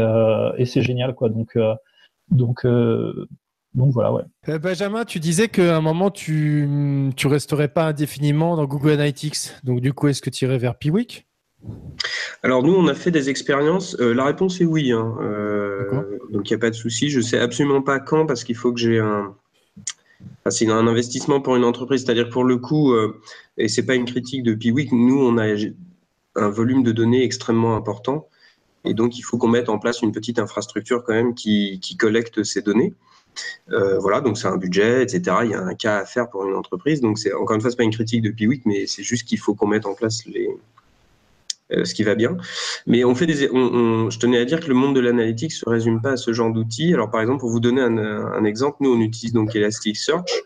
c'est 0.66 0.82
génial 0.82 1.16
quoi 1.16 1.30
donc 1.30 1.56
donc 3.78 3.92
voilà, 3.92 4.12
ouais. 4.12 4.24
Euh, 4.50 4.58
Benjamin, 4.58 5.06
tu 5.06 5.20
disais 5.20 5.50
qu'à 5.50 5.78
un 5.78 5.82
moment, 5.82 6.10
tu 6.10 6.66
ne 6.68 7.28
resterais 7.28 7.68
pas 7.68 7.86
indéfiniment 7.86 8.56
dans 8.56 8.66
Google 8.66 8.90
Analytics. 8.90 9.52
Donc 9.64 9.82
du 9.82 9.94
coup, 9.94 10.08
est-ce 10.08 10.24
que 10.24 10.32
tu 10.32 10.46
irais 10.46 10.58
vers 10.58 10.76
Piwik? 10.80 11.28
Alors 12.42 12.64
nous, 12.64 12.74
on 12.74 12.88
a 12.88 12.96
fait 12.96 13.12
des 13.12 13.30
expériences. 13.30 13.96
Euh, 14.00 14.16
la 14.16 14.26
réponse 14.26 14.60
est 14.62 14.66
oui. 14.66 14.92
Hein. 14.92 15.16
Euh, 15.22 16.18
donc 16.32 16.50
il 16.50 16.54
n'y 16.54 16.56
a 16.56 16.60
pas 16.60 16.72
de 16.72 16.76
souci. 16.76 17.12
Je 17.12 17.20
ne 17.20 17.24
sais 17.24 17.38
absolument 17.38 17.84
pas 17.84 18.00
quand 18.00 18.26
parce 18.26 18.44
qu'il 18.44 18.56
faut 18.56 18.74
que 18.74 18.80
j'ai 18.80 18.98
un... 18.98 19.36
c'est 20.50 20.68
un 20.68 20.88
investissement 20.88 21.40
pour 21.40 21.56
une 21.56 21.64
entreprise. 21.64 22.04
C'est-à-dire 22.04 22.30
pour 22.30 22.46
le 22.46 22.58
coup, 22.58 22.96
et 23.58 23.68
c'est 23.68 23.86
pas 23.86 23.94
une 23.94 24.06
critique 24.06 24.42
de 24.42 24.56
Piwik, 24.56 24.92
nous, 24.92 25.22
on 25.22 25.38
a 25.38 25.46
un 26.36 26.50
volume 26.50 26.82
de 26.82 26.92
données 26.92 27.24
extrêmement 27.24 27.76
important. 27.76 28.28
Et 28.86 28.96
donc 28.96 29.20
il 29.20 29.22
faut 29.22 29.38
qu'on 29.38 29.50
mette 29.50 29.70
en 29.70 29.78
place 29.78 30.02
une 30.02 30.12
petite 30.12 30.40
infrastructure 30.40 31.04
quand 31.04 31.14
même 31.14 31.36
qui 31.36 31.98
collecte 32.00 32.44
ces 32.44 32.64
données. 32.64 32.96
Euh, 33.72 34.00
voilà, 34.00 34.22
donc 34.22 34.38
c'est 34.38 34.48
un 34.48 34.58
budget, 34.58 35.04
etc. 35.04 35.38
Il 35.44 35.52
y 35.52 35.54
a 35.54 35.62
un 35.62 35.76
cas 35.76 35.98
à 35.98 36.06
faire 36.06 36.30
pour 36.30 36.46
une 36.46 36.56
entreprise. 36.56 37.02
Donc 37.02 37.18
c'est 37.18 37.34
encore 37.34 37.56
une 37.56 37.62
fois, 37.62 37.70
c'est 37.70 37.78
pas 37.78 37.84
une 37.84 37.94
critique 37.94 38.22
de 38.22 38.30
Piwik, 38.30 38.66
mais 38.66 38.88
c'est 38.88 39.04
juste 39.04 39.28
qu'il 39.28 39.40
faut 39.40 39.54
qu'on 39.54 39.68
mette 39.68 39.86
en 39.86 39.94
place 39.94 40.26
les, 40.26 40.50
euh, 41.72 41.86
ce 41.86 41.94
qui 41.94 42.04
va 42.04 42.16
bien. 42.16 42.38
Mais 42.86 43.04
on 43.04 43.16
fait 43.16 43.26
des, 43.26 43.36
je 43.36 44.20
tenais 44.20 44.40
à 44.40 44.46
dire 44.46 44.60
que 44.60 44.68
le 44.68 44.74
monde 44.74 44.96
de 44.96 45.02
l'analytique 45.02 45.52
se 45.52 45.68
résume 45.68 46.02
pas 46.02 46.12
à 46.12 46.18
ce 46.18 46.32
genre 46.34 46.52
d'outils. 46.52 46.94
Alors 46.94 47.12
par 47.12 47.22
exemple, 47.22 47.42
pour 47.42 47.50
vous 47.50 47.60
donner 47.60 47.82
un, 47.82 48.44
exemple, 48.46 48.78
nous 48.82 48.94
on 48.94 49.02
utilise 49.02 49.34
donc 49.34 49.56
Elasticsearch 49.56 50.44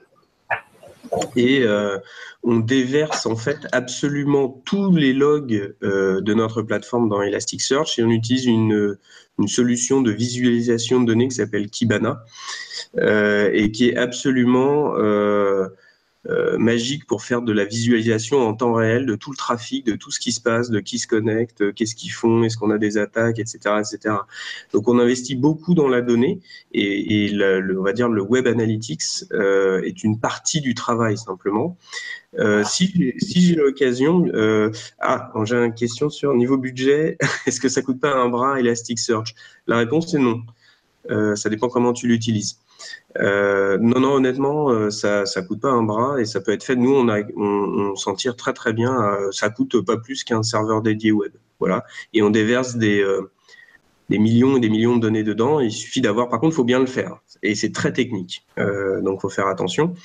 et 1.36 1.64
euh, 1.64 1.98
on 2.44 2.60
déverse 2.60 3.26
en 3.26 3.36
fait 3.36 3.68
absolument 3.74 4.62
tous 4.66 4.96
les 4.96 5.14
logs 5.14 5.76
de 5.82 6.34
notre 6.34 6.62
plateforme 6.62 7.10
dans 7.10 7.22
Elasticsearch 7.22 8.00
et 8.00 8.04
on 8.04 8.10
utilise 8.10 8.46
une, 8.46 8.98
une 9.42 9.48
solution 9.48 10.02
de 10.02 10.12
visualisation 10.12 11.02
de 11.02 11.06
données 11.08 11.28
qui 11.28 11.36
s'appelle 11.36 11.70
Kibana 11.70 12.24
euh, 12.98 13.50
et 13.54 13.72
qui 13.72 13.90
est 13.90 13.98
absolument 13.98 14.96
euh, 16.28 16.42
euh, 16.42 16.58
magique 16.58 17.06
pour 17.06 17.24
faire 17.24 17.42
de 17.42 17.52
la 17.52 17.66
visualisation 17.66 18.40
en 18.40 18.54
temps 18.54 18.74
réel 18.74 19.06
de 19.06 19.16
tout 19.16 19.32
le 19.32 19.38
trafic, 19.38 19.86
de 19.86 19.96
tout 19.96 20.12
ce 20.12 20.20
qui 20.20 20.32
se 20.32 20.42
passe, 20.42 20.70
de 20.70 20.80
qui 20.80 21.00
se 21.00 21.08
connecte, 21.08 21.74
qu'est-ce 21.74 21.96
qu'ils 21.96 22.12
font, 22.12 22.44
est-ce 22.44 22.58
qu'on 22.58 22.72
a 22.72 22.78
des 22.78 22.98
attaques, 22.98 23.40
etc., 23.40 23.60
etc. 23.80 24.16
Donc 24.74 24.88
on 24.88 25.00
investit 25.00 25.36
beaucoup 25.36 25.74
dans 25.74 25.88
la 25.88 26.02
donnée 26.02 26.40
et, 26.74 27.26
et 27.26 27.44
on 27.78 27.84
va 27.84 27.94
dire 27.94 28.10
le 28.10 28.22
web 28.22 28.48
analytics 28.48 29.02
euh, 29.34 29.82
est 29.82 30.04
une 30.04 30.20
partie 30.20 30.62
du 30.62 30.74
travail 30.74 31.18
simplement. 31.18 31.78
Euh, 32.40 32.64
si 32.64 33.14
si 33.18 33.42
j'ai 33.42 33.56
l'occasion, 33.56 34.26
euh, 34.34 34.72
ah, 35.00 35.32
j'ai 35.44 35.56
une 35.56 35.74
question 35.74 36.10
sur 36.10 36.34
niveau 36.34 36.58
budget, 36.58 37.18
est-ce 37.46 37.60
que 37.60 37.70
ça 37.70 37.82
coûte 37.82 38.00
pas 38.00 38.14
un 38.14 38.30
bras 38.30 38.60
Elasticsearch? 38.60 39.36
La 39.68 39.78
réponse 39.78 40.14
est 40.14 40.20
non. 40.20 40.42
Euh, 41.10 41.36
ça 41.36 41.50
dépend 41.50 41.68
comment 41.68 41.94
tu 41.94 42.08
l'utilises. 42.08 42.61
Euh, 43.20 43.78
non, 43.80 44.00
non, 44.00 44.14
honnêtement, 44.14 44.70
euh, 44.70 44.90
ça 44.90 45.26
ça 45.26 45.42
coûte 45.42 45.62
pas 45.62 45.70
un 45.72 45.84
bras 45.84 46.20
et 46.20 46.26
ça 46.26 46.42
peut 46.42 46.52
être 46.52 46.64
fait. 46.64 46.76
Nous, 46.76 46.94
on, 46.94 47.10
a, 47.10 47.22
on, 47.36 47.96
s'en 47.96 48.14
tire 48.16 48.36
très 48.36 48.54
très 48.54 48.74
bien. 48.74 48.94
ça 49.32 49.50
coûte 49.50 49.82
pas 49.86 49.98
plus 49.98 50.24
qu'un 50.24 50.44
serveur 50.44 50.82
dédié 50.82 51.12
web. 51.12 51.34
Voilà. 51.60 51.84
Et 52.14 52.22
on 52.22 52.30
déverse 52.30 52.76
des, 52.76 53.06
des 54.10 54.18
millions 54.18 54.58
et 54.58 54.60
des 54.60 54.70
millions 54.70 54.96
de 54.96 55.02
données 55.02 55.24
dedans. 55.24 55.60
Il 55.60 55.72
suffit 55.72 56.02
d'avoir, 56.02 56.30
par 56.30 56.40
contre, 56.40 56.54
il 56.54 56.58
faut 56.58 56.64
bien 56.64 56.80
le 56.80 56.86
faire. 56.86 57.22
Et 57.44 57.56
c'est 57.56 57.72
très 57.72 57.92
technique. 57.92 58.46
Euh, 58.60 59.02
donc, 59.02 59.22
faut 59.22 59.30
faire 59.30 59.48
attention. 59.48 59.96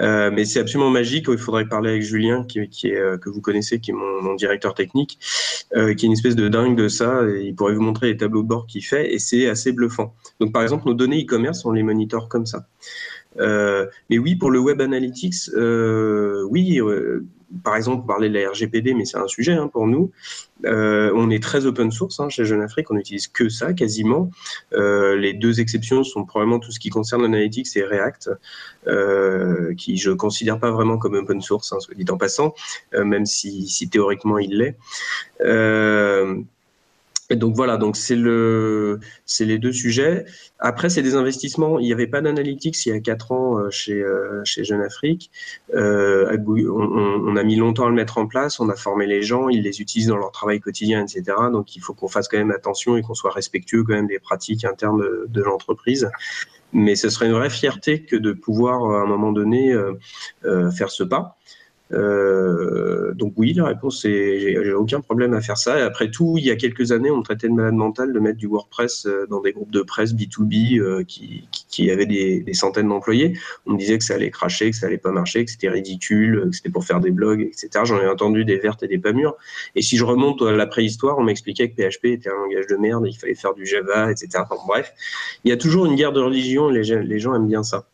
Euh, 0.00 0.30
mais 0.32 0.44
c'est 0.44 0.60
absolument 0.60 0.90
magique. 0.90 1.26
Il 1.28 1.38
faudrait 1.38 1.66
parler 1.66 1.90
avec 1.90 2.02
Julien, 2.02 2.44
qui, 2.44 2.68
qui 2.68 2.88
est, 2.88 2.96
euh, 2.96 3.18
que 3.18 3.30
vous 3.30 3.40
connaissez, 3.40 3.80
qui 3.80 3.90
est 3.90 3.94
mon, 3.94 4.22
mon 4.22 4.34
directeur 4.34 4.74
technique, 4.74 5.18
euh, 5.74 5.94
qui 5.94 6.06
est 6.06 6.08
une 6.08 6.12
espèce 6.12 6.36
de 6.36 6.48
dingue 6.48 6.76
de 6.76 6.88
ça. 6.88 7.22
Et 7.28 7.44
il 7.44 7.54
pourrait 7.54 7.74
vous 7.74 7.82
montrer 7.82 8.08
les 8.08 8.16
tableaux 8.16 8.42
de 8.42 8.48
bord 8.48 8.66
qu'il 8.66 8.84
fait. 8.84 9.12
Et 9.12 9.18
c'est 9.18 9.48
assez 9.48 9.72
bluffant. 9.72 10.14
Donc, 10.40 10.52
par 10.52 10.62
exemple, 10.62 10.86
nos 10.86 10.94
données 10.94 11.22
e-commerce, 11.22 11.64
on 11.64 11.72
les 11.72 11.82
monitore 11.82 12.28
comme 12.28 12.46
ça. 12.46 12.66
Euh, 13.38 13.86
mais 14.10 14.18
oui, 14.18 14.36
pour 14.36 14.50
le 14.50 14.58
Web 14.58 14.80
Analytics, 14.80 15.50
euh, 15.54 16.44
oui, 16.50 16.80
euh, 16.80 17.24
par 17.64 17.76
exemple, 17.76 18.06
parler 18.06 18.28
de 18.28 18.38
la 18.38 18.50
RGPD, 18.50 18.94
mais 18.94 19.04
c'est 19.04 19.18
un 19.18 19.28
sujet 19.28 19.52
hein, 19.52 19.68
pour 19.68 19.86
nous. 19.86 20.10
On 20.64 21.30
est 21.30 21.42
très 21.42 21.66
open 21.66 21.90
source 21.90 22.18
hein, 22.20 22.28
chez 22.28 22.44
Jeune 22.44 22.62
Afrique, 22.62 22.90
on 22.90 22.94
n'utilise 22.94 23.26
que 23.28 23.48
ça 23.48 23.74
quasiment. 23.74 24.30
Les 24.72 25.34
deux 25.34 25.60
exceptions 25.60 26.02
sont 26.02 26.24
probablement 26.24 26.60
tout 26.60 26.72
ce 26.72 26.80
qui 26.80 26.88
concerne 26.88 27.22
l'analytics 27.22 27.76
et 27.76 27.84
React, 27.84 28.30
qui 29.76 29.98
je 29.98 30.12
considère 30.12 30.58
pas 30.58 30.70
vraiment 30.70 30.96
comme 30.96 31.14
open 31.14 31.42
source, 31.42 31.72
hein, 31.74 31.78
dit 31.94 32.10
en 32.10 32.16
passant, 32.16 32.54
même 32.94 33.26
si, 33.26 33.68
si, 33.68 33.90
théoriquement 33.90 34.38
il 34.38 34.56
l'est. 34.56 34.76
Donc 37.30 37.54
voilà, 37.54 37.76
donc 37.76 37.96
c'est 37.96 38.16
le, 38.16 39.00
c'est 39.24 39.44
les 39.44 39.58
deux 39.58 39.72
sujets. 39.72 40.24
Après, 40.58 40.90
c'est 40.90 41.02
des 41.02 41.14
investissements. 41.14 41.78
Il 41.78 41.86
n'y 41.86 41.92
avait 41.92 42.06
pas 42.06 42.20
d'analytics 42.20 42.84
il 42.84 42.88
y 42.90 42.92
a 42.92 43.00
quatre 43.00 43.32
ans 43.32 43.58
euh, 43.58 43.70
chez 43.70 44.00
euh, 44.00 44.42
chez 44.44 44.64
Jeune 44.64 44.82
Afrique. 44.82 45.30
Euh, 45.74 46.36
on, 46.46 47.36
a 47.36 47.42
mis 47.42 47.56
longtemps 47.56 47.86
à 47.86 47.88
le 47.88 47.94
mettre 47.94 48.18
en 48.18 48.26
place. 48.26 48.60
On 48.60 48.68
a 48.68 48.76
formé 48.76 49.06
les 49.06 49.22
gens, 49.22 49.48
ils 49.48 49.62
les 49.62 49.80
utilisent 49.80 50.08
dans 50.08 50.16
leur 50.16 50.32
travail 50.32 50.60
quotidien, 50.60 51.02
etc. 51.02 51.36
Donc 51.50 51.76
il 51.76 51.80
faut 51.80 51.94
qu'on 51.94 52.08
fasse 52.08 52.28
quand 52.28 52.38
même 52.38 52.50
attention 52.50 52.96
et 52.96 53.02
qu'on 53.02 53.14
soit 53.14 53.32
respectueux 53.32 53.84
quand 53.84 53.94
même 53.94 54.08
des 54.08 54.18
pratiques 54.18 54.64
internes 54.64 55.02
de, 55.28 55.42
l'entreprise. 55.42 56.10
Mais 56.72 56.96
ce 56.96 57.08
serait 57.08 57.26
une 57.26 57.32
vraie 57.32 57.50
fierté 57.50 58.04
que 58.04 58.16
de 58.16 58.32
pouvoir 58.32 58.84
à 58.84 59.02
un 59.02 59.06
moment 59.06 59.32
donné 59.32 59.74
faire 60.42 60.90
ce 60.90 61.02
pas. 61.02 61.36
Euh, 61.92 63.12
donc 63.14 63.34
oui, 63.36 63.52
la 63.52 63.66
réponse 63.66 64.02
c'est 64.02 64.40
j'ai 64.40 64.72
aucun 64.72 65.00
problème 65.00 65.34
à 65.34 65.40
faire 65.40 65.58
ça. 65.58 65.74
Après 65.84 66.10
tout, 66.10 66.36
il 66.38 66.44
y 66.44 66.50
a 66.50 66.56
quelques 66.56 66.92
années, 66.92 67.10
on 67.10 67.22
traitait 67.22 67.48
de 67.48 67.52
malade 67.52 67.74
mental 67.74 68.12
de 68.12 68.18
mettre 68.18 68.38
du 68.38 68.46
WordPress 68.46 69.06
euh, 69.06 69.26
dans 69.28 69.40
des 69.40 69.52
groupes 69.52 69.70
de 69.70 69.82
presse 69.82 70.14
B2B 70.14 70.80
euh, 70.80 71.04
qui, 71.04 71.48
qui, 71.68 71.90
avaient 71.90 72.06
des, 72.06 72.44
centaines 72.54 72.88
d'employés. 72.88 73.38
On 73.66 73.72
me 73.72 73.78
disait 73.78 73.98
que 73.98 74.04
ça 74.04 74.14
allait 74.14 74.30
cracher, 74.30 74.70
que 74.70 74.76
ça 74.76 74.86
allait 74.86 74.98
pas 74.98 75.12
marcher, 75.12 75.44
que 75.44 75.50
c'était 75.50 75.68
ridicule, 75.68 76.48
que 76.50 76.56
c'était 76.56 76.70
pour 76.70 76.84
faire 76.84 77.00
des 77.00 77.10
blogs, 77.10 77.40
etc. 77.42 77.84
J'en 77.84 78.00
ai 78.00 78.08
entendu 78.08 78.44
des 78.44 78.58
vertes 78.58 78.82
et 78.82 78.88
des 78.88 78.98
pas 78.98 79.12
mûres. 79.12 79.36
Et 79.74 79.82
si 79.82 79.96
je 79.96 80.04
remonte 80.04 80.42
à 80.42 80.52
la 80.52 80.66
préhistoire, 80.66 81.18
on 81.18 81.22
m'expliquait 81.22 81.70
que 81.70 81.76
PHP 81.76 82.06
était 82.06 82.30
un 82.30 82.36
langage 82.36 82.66
de 82.66 82.76
merde, 82.76 83.04
il 83.06 83.16
fallait 83.16 83.34
faire 83.34 83.54
du 83.54 83.66
Java, 83.66 84.10
etc. 84.10 84.44
Bref, 84.66 84.92
il 85.44 85.50
y 85.50 85.52
a 85.52 85.56
toujours 85.56 85.86
une 85.86 85.94
guerre 85.94 86.12
de 86.12 86.20
religion. 86.20 86.68
Les 86.68 87.18
gens 87.18 87.34
aiment 87.34 87.48
bien 87.48 87.62
ça. 87.62 87.86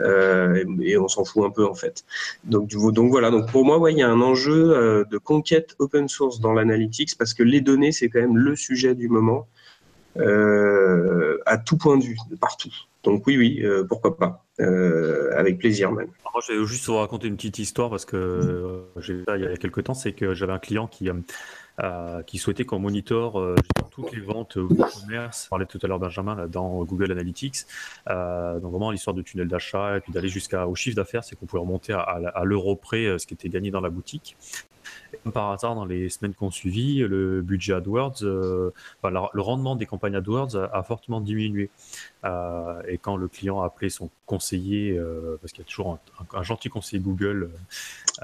Euh, 0.00 0.64
et 0.80 0.96
on 0.96 1.08
s'en 1.08 1.24
fout 1.24 1.44
un 1.44 1.50
peu 1.50 1.66
en 1.66 1.74
fait. 1.74 2.04
Donc, 2.44 2.72
voilà, 2.72 3.30
donc 3.30 3.50
pour 3.50 3.64
moi, 3.64 3.90
il 3.90 3.98
y 3.98 4.02
a 4.02 4.08
un 4.08 4.20
enjeu 4.20 4.74
euh, 4.74 5.04
de 5.04 5.18
conquête 5.18 5.74
open 5.78 6.08
source 6.08 6.40
dans 6.40 6.52
l'analytics 6.52 7.16
parce 7.18 7.34
que 7.34 7.42
les 7.42 7.60
données, 7.60 7.92
c'est 7.92 8.08
quand 8.08 8.20
même 8.20 8.38
le 8.38 8.56
sujet 8.56 8.94
du 8.94 9.08
moment 9.08 9.46
euh, 10.16 11.38
à 11.46 11.58
tout 11.58 11.76
point 11.76 11.98
de 11.98 12.04
vue, 12.04 12.16
partout. 12.40 12.72
Donc 13.04 13.26
oui, 13.26 13.36
oui, 13.36 13.60
euh, 13.62 13.84
pourquoi 13.84 14.16
pas, 14.16 14.44
euh, 14.60 15.30
avec 15.36 15.58
plaisir 15.58 15.90
même. 15.90 16.08
moi, 16.32 16.42
je 16.46 16.52
vais 16.52 16.64
juste 16.66 16.86
vous 16.86 16.96
raconter 16.96 17.28
une 17.28 17.36
petite 17.36 17.58
histoire 17.58 17.90
parce 17.90 18.04
que 18.04 18.84
j'ai 18.98 19.24
il 19.36 19.40
y 19.42 19.46
a 19.46 19.56
quelques 19.56 19.84
temps, 19.84 19.94
c'est 19.94 20.12
que 20.12 20.34
j'avais 20.34 20.52
un 20.52 20.58
client 20.58 20.86
qui 20.86 21.10
euh, 21.82 22.22
qui 22.22 22.38
souhaitait 22.38 22.64
qu'on 22.64 22.78
monitore 22.78 23.40
euh, 23.40 23.54
toutes 23.92 24.12
les 24.12 24.20
ventes 24.20 24.56
au 24.56 24.68
commerce. 24.68 25.46
On 25.48 25.50
parlait 25.50 25.66
tout 25.66 25.78
à 25.82 25.86
l'heure 25.86 25.98
Benjamin 25.98 26.34
là, 26.34 26.48
dans 26.48 26.82
Google 26.84 27.12
Analytics. 27.12 27.58
Euh, 28.08 28.58
donc 28.58 28.70
vraiment 28.70 28.90
l'histoire 28.90 29.14
de 29.14 29.22
tunnel 29.22 29.48
d'achat 29.48 29.98
et 29.98 30.00
puis 30.00 30.12
d'aller 30.12 30.28
jusqu'au 30.28 30.74
chiffre 30.74 30.96
d'affaires, 30.96 31.24
c'est 31.24 31.36
qu'on 31.36 31.46
pouvait 31.46 31.60
remonter 31.60 31.92
à, 31.92 32.42
l'euro 32.44 32.74
près 32.74 33.04
euh, 33.04 33.18
ce 33.18 33.26
qui 33.26 33.34
était 33.34 33.50
gagné 33.50 33.70
dans 33.70 33.80
la 33.80 33.90
boutique. 33.90 34.36
Par 35.32 35.50
hasard, 35.50 35.74
dans 35.74 35.84
les 35.84 36.08
semaines 36.08 36.34
qui 36.34 36.42
ont 36.42 36.50
suivi, 36.50 36.98
le 37.00 37.42
budget 37.42 37.74
AdWords, 37.74 38.22
euh, 38.22 38.72
le 39.04 39.40
rendement 39.40 39.76
des 39.76 39.86
campagnes 39.86 40.16
AdWords 40.16 40.56
a, 40.56 40.82
fortement 40.82 41.20
diminué. 41.20 41.70
Et 42.24 42.98
quand 42.98 43.16
le 43.16 43.28
client 43.28 43.62
a 43.62 43.66
appelé 43.66 43.90
son 43.90 44.10
conseiller, 44.26 44.98
parce 45.40 45.52
qu'il 45.52 45.62
y 45.62 45.66
a 45.66 45.70
toujours 45.70 45.90
un, 45.90 45.98
un, 46.18 46.40
un 46.40 46.42
gentil 46.42 46.68
conseiller 46.68 47.00
Google. 47.00 47.50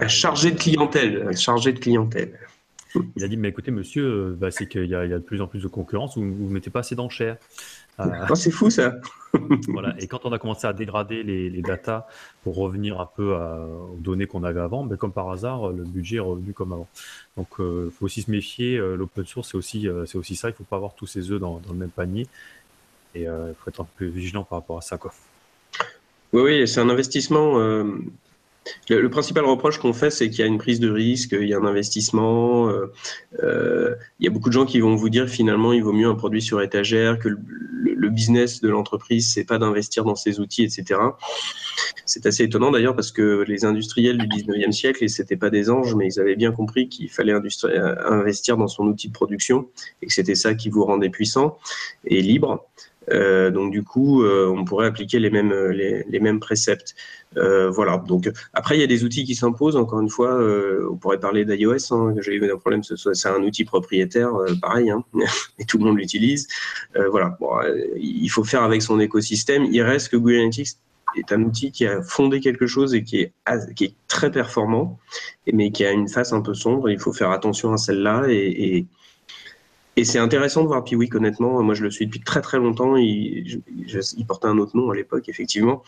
chargé 0.08 0.50
de 0.50 0.58
clientèle, 0.58 1.36
chargé 1.36 1.72
de 1.72 1.78
clientèle. 1.78 2.38
Il 3.16 3.24
a 3.24 3.28
dit, 3.28 3.36
mais 3.36 3.48
écoutez, 3.48 3.70
monsieur, 3.70 4.04
euh, 4.04 4.36
bah, 4.38 4.50
c'est 4.50 4.66
qu'il 4.66 4.84
y, 4.84 4.88
y, 4.88 4.94
a 4.94 5.06
de 5.06 5.18
plus 5.18 5.40
en 5.40 5.46
plus 5.46 5.62
de 5.62 5.68
concurrence, 5.68 6.16
vous 6.16 6.24
ne 6.24 6.52
mettez 6.52 6.70
pas 6.70 6.80
assez 6.80 6.94
d'enchères. 6.94 7.36
Euh, 8.00 8.26
oh, 8.30 8.34
c'est 8.34 8.50
fou 8.50 8.70
ça. 8.70 8.94
voilà. 9.68 9.94
Et 9.98 10.06
quand 10.06 10.24
on 10.24 10.32
a 10.32 10.38
commencé 10.38 10.66
à 10.66 10.72
dégrader 10.72 11.22
les, 11.22 11.50
les 11.50 11.62
datas 11.62 12.06
pour 12.44 12.56
revenir 12.56 13.00
un 13.00 13.06
peu 13.06 13.34
à, 13.34 13.60
aux 13.60 13.98
données 13.98 14.26
qu'on 14.26 14.44
avait 14.44 14.60
avant, 14.60 14.84
ben, 14.84 14.96
comme 14.96 15.12
par 15.12 15.30
hasard, 15.30 15.70
le 15.70 15.82
budget 15.82 16.16
est 16.16 16.20
revenu 16.20 16.52
comme 16.52 16.72
avant. 16.72 16.88
Donc 17.36 17.48
il 17.58 17.64
euh, 17.64 17.90
faut 17.90 18.04
aussi 18.04 18.22
se 18.22 18.30
méfier. 18.30 18.78
L'open 18.78 19.26
source, 19.26 19.50
c'est 19.50 19.56
aussi, 19.56 19.88
euh, 19.88 20.06
c'est 20.06 20.18
aussi 20.18 20.36
ça. 20.36 20.48
Il 20.48 20.52
ne 20.52 20.56
faut 20.56 20.64
pas 20.64 20.76
avoir 20.76 20.94
tous 20.94 21.06
ses 21.06 21.32
œufs 21.32 21.40
dans, 21.40 21.58
dans, 21.58 21.72
le 21.72 21.78
même 21.78 21.90
panier. 21.90 22.26
Et 23.14 23.22
il 23.22 23.54
faut 23.58 23.70
être 23.70 23.80
un 23.80 23.88
peu 23.96 24.04
vigilant 24.04 24.44
par 24.44 24.60
rapport 24.60 24.78
à 24.78 24.82
ça. 24.82 24.96
Quoi. 24.96 25.12
Oui, 26.32 26.42
oui, 26.42 26.68
c'est 26.68 26.80
un 26.80 26.90
investissement 26.90 27.58
le, 28.88 29.08
principal 29.10 29.44
reproche 29.44 29.78
qu'on 29.78 29.92
fait, 29.92 30.10
c'est 30.10 30.30
qu'il 30.30 30.40
y 30.40 30.42
a 30.42 30.46
une 30.46 30.58
prise 30.58 30.80
de 30.80 30.90
risque, 30.90 31.36
il 31.38 31.48
y 31.48 31.54
a 31.54 31.58
un 31.58 31.64
investissement. 31.64 32.68
Euh, 32.68 32.92
euh, 33.42 33.94
il 34.20 34.24
y 34.24 34.28
a 34.28 34.30
beaucoup 34.30 34.48
de 34.48 34.54
gens 34.54 34.66
qui 34.66 34.80
vont 34.80 34.94
vous 34.94 35.08
dire 35.08 35.28
finalement, 35.28 35.72
il 35.72 35.82
vaut 35.82 35.92
mieux 35.92 36.08
un 36.08 36.14
produit 36.14 36.42
sur 36.42 36.60
étagère, 36.62 37.18
que 37.18 37.28
le, 37.28 37.38
business 38.08 38.62
de 38.62 38.68
l'entreprise, 38.70 39.30
c'est 39.30 39.44
pas 39.44 39.58
d'investir 39.58 40.02
dans 40.02 40.14
ses 40.14 40.40
outils, 40.40 40.64
etc. 40.64 40.98
C'est 42.06 42.24
assez 42.24 42.44
étonnant 42.44 42.70
d'ailleurs 42.70 42.96
parce 42.96 43.12
que 43.12 43.44
les 43.46 43.66
industriels 43.66 44.16
du 44.16 44.26
19e 44.26 44.72
siècle, 44.72 45.04
et 45.04 45.08
c'était 45.08 45.36
pas 45.36 45.50
des 45.50 45.68
anges, 45.68 45.94
mais 45.94 46.06
ils 46.06 46.18
avaient 46.18 46.34
bien 46.34 46.50
compris 46.50 46.88
qu'il 46.88 47.10
fallait 47.10 47.34
investir 47.34 48.56
dans 48.56 48.66
son 48.66 48.84
outil 48.84 49.08
de 49.08 49.12
production 49.12 49.68
et 50.00 50.06
que 50.06 50.12
c'était 50.12 50.34
ça 50.34 50.54
qui 50.54 50.70
vous 50.70 50.84
rendait 50.84 51.10
puissant 51.10 51.58
et 52.06 52.22
libre. 52.22 52.66
Euh, 53.12 53.50
donc 53.50 53.72
du 53.72 53.82
coup, 53.82 54.22
euh, 54.22 54.48
on 54.48 54.64
pourrait 54.64 54.86
appliquer 54.86 55.18
les 55.18 55.30
mêmes, 55.30 55.52
les, 55.52 56.04
les 56.08 56.20
mêmes 56.20 56.40
préceptes. 56.40 56.94
Euh, 57.36 57.70
voilà. 57.70 57.98
Donc 57.98 58.30
après, 58.54 58.76
il 58.76 58.80
y 58.80 58.84
a 58.84 58.86
des 58.86 59.04
outils 59.04 59.24
qui 59.24 59.34
s'imposent. 59.34 59.76
Encore 59.76 60.00
une 60.00 60.08
fois, 60.08 60.32
euh, 60.32 60.88
on 60.90 60.96
pourrait 60.96 61.20
parler 61.20 61.44
d'iOS. 61.44 61.92
Hein, 61.92 62.14
J'ai 62.20 62.34
eu 62.34 62.50
un 62.50 62.56
problème. 62.56 62.82
C'est 62.82 63.28
un 63.28 63.42
outil 63.42 63.64
propriétaire, 63.64 64.34
euh, 64.34 64.54
pareil, 64.60 64.90
hein, 64.90 65.04
et 65.58 65.64
tout 65.64 65.78
le 65.78 65.84
monde 65.84 65.98
l'utilise. 65.98 66.48
Euh, 66.96 67.08
voilà. 67.10 67.36
Bon, 67.40 67.50
il 67.96 68.28
faut 68.28 68.44
faire 68.44 68.62
avec 68.62 68.82
son 68.82 69.00
écosystème. 69.00 69.64
Il 69.64 69.82
reste 69.82 70.08
que 70.08 70.16
Google 70.16 70.36
Analytics 70.36 70.78
est 71.16 71.32
un 71.32 71.42
outil 71.42 71.72
qui 71.72 71.86
a 71.86 72.02
fondé 72.02 72.40
quelque 72.40 72.66
chose 72.66 72.94
et 72.94 73.02
qui 73.02 73.20
est, 73.20 73.32
qui 73.74 73.84
est 73.84 73.94
très 74.08 74.30
performant, 74.30 74.98
mais 75.50 75.70
qui 75.70 75.84
a 75.84 75.92
une 75.92 76.08
face 76.08 76.32
un 76.32 76.42
peu 76.42 76.54
sombre. 76.54 76.90
Il 76.90 76.98
faut 76.98 77.12
faire 77.12 77.30
attention 77.30 77.72
à 77.72 77.78
celle-là 77.78 78.26
et 78.28 78.86
et 79.98 80.04
c'est 80.04 80.20
intéressant 80.20 80.62
de 80.62 80.68
voir 80.68 80.84
Piwik, 80.84 81.16
honnêtement. 81.16 81.60
Moi, 81.60 81.74
je 81.74 81.82
le 81.82 81.90
suis 81.90 82.06
depuis 82.06 82.20
très 82.20 82.40
très 82.40 82.58
longtemps. 82.58 82.96
Il, 82.96 83.60
portait 84.28 84.46
un 84.46 84.56
autre 84.58 84.76
nom 84.76 84.90
à 84.90 84.94
l'époque, 84.94 85.28
effectivement. 85.28 85.82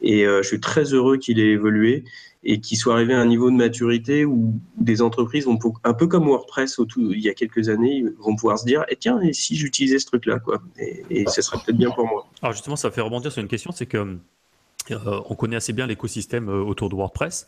Et 0.00 0.24
euh, 0.24 0.40
je 0.42 0.48
suis 0.48 0.60
très 0.60 0.94
heureux 0.94 1.18
qu'il 1.18 1.38
ait 1.38 1.50
évolué 1.50 2.04
et 2.42 2.60
qu'il 2.60 2.78
soit 2.78 2.94
arrivé 2.94 3.12
à 3.12 3.20
un 3.20 3.26
niveau 3.26 3.50
de 3.50 3.56
maturité 3.56 4.24
où 4.24 4.54
des 4.78 5.02
entreprises 5.02 5.44
vont, 5.44 5.58
un 5.84 5.92
peu 5.92 6.06
comme 6.06 6.24
WordPress 6.24 6.80
il 6.96 7.20
y 7.20 7.28
a 7.28 7.34
quelques 7.34 7.68
années, 7.68 8.02
vont 8.18 8.34
pouvoir 8.34 8.58
se 8.58 8.64
dire, 8.64 8.86
eh, 8.88 8.96
tiens, 8.96 9.20
si 9.32 9.56
j'utilisais 9.56 9.98
ce 9.98 10.06
truc-là, 10.06 10.38
quoi? 10.38 10.62
Et, 10.78 11.04
et 11.10 11.26
ce 11.26 11.42
serait 11.42 11.58
peut-être 11.58 11.76
bien 11.76 11.90
pour 11.90 12.06
moi. 12.06 12.26
Alors 12.40 12.54
justement, 12.54 12.76
ça 12.76 12.90
fait 12.90 13.02
rebondir 13.02 13.30
sur 13.30 13.42
une 13.42 13.48
question, 13.48 13.72
c'est 13.72 13.84
que 13.84 14.16
euh, 14.92 15.20
on 15.28 15.34
connaît 15.34 15.56
assez 15.56 15.72
bien 15.72 15.86
l'écosystème 15.86 16.48
euh, 16.48 16.62
autour 16.62 16.88
de 16.88 16.94
WordPress, 16.94 17.46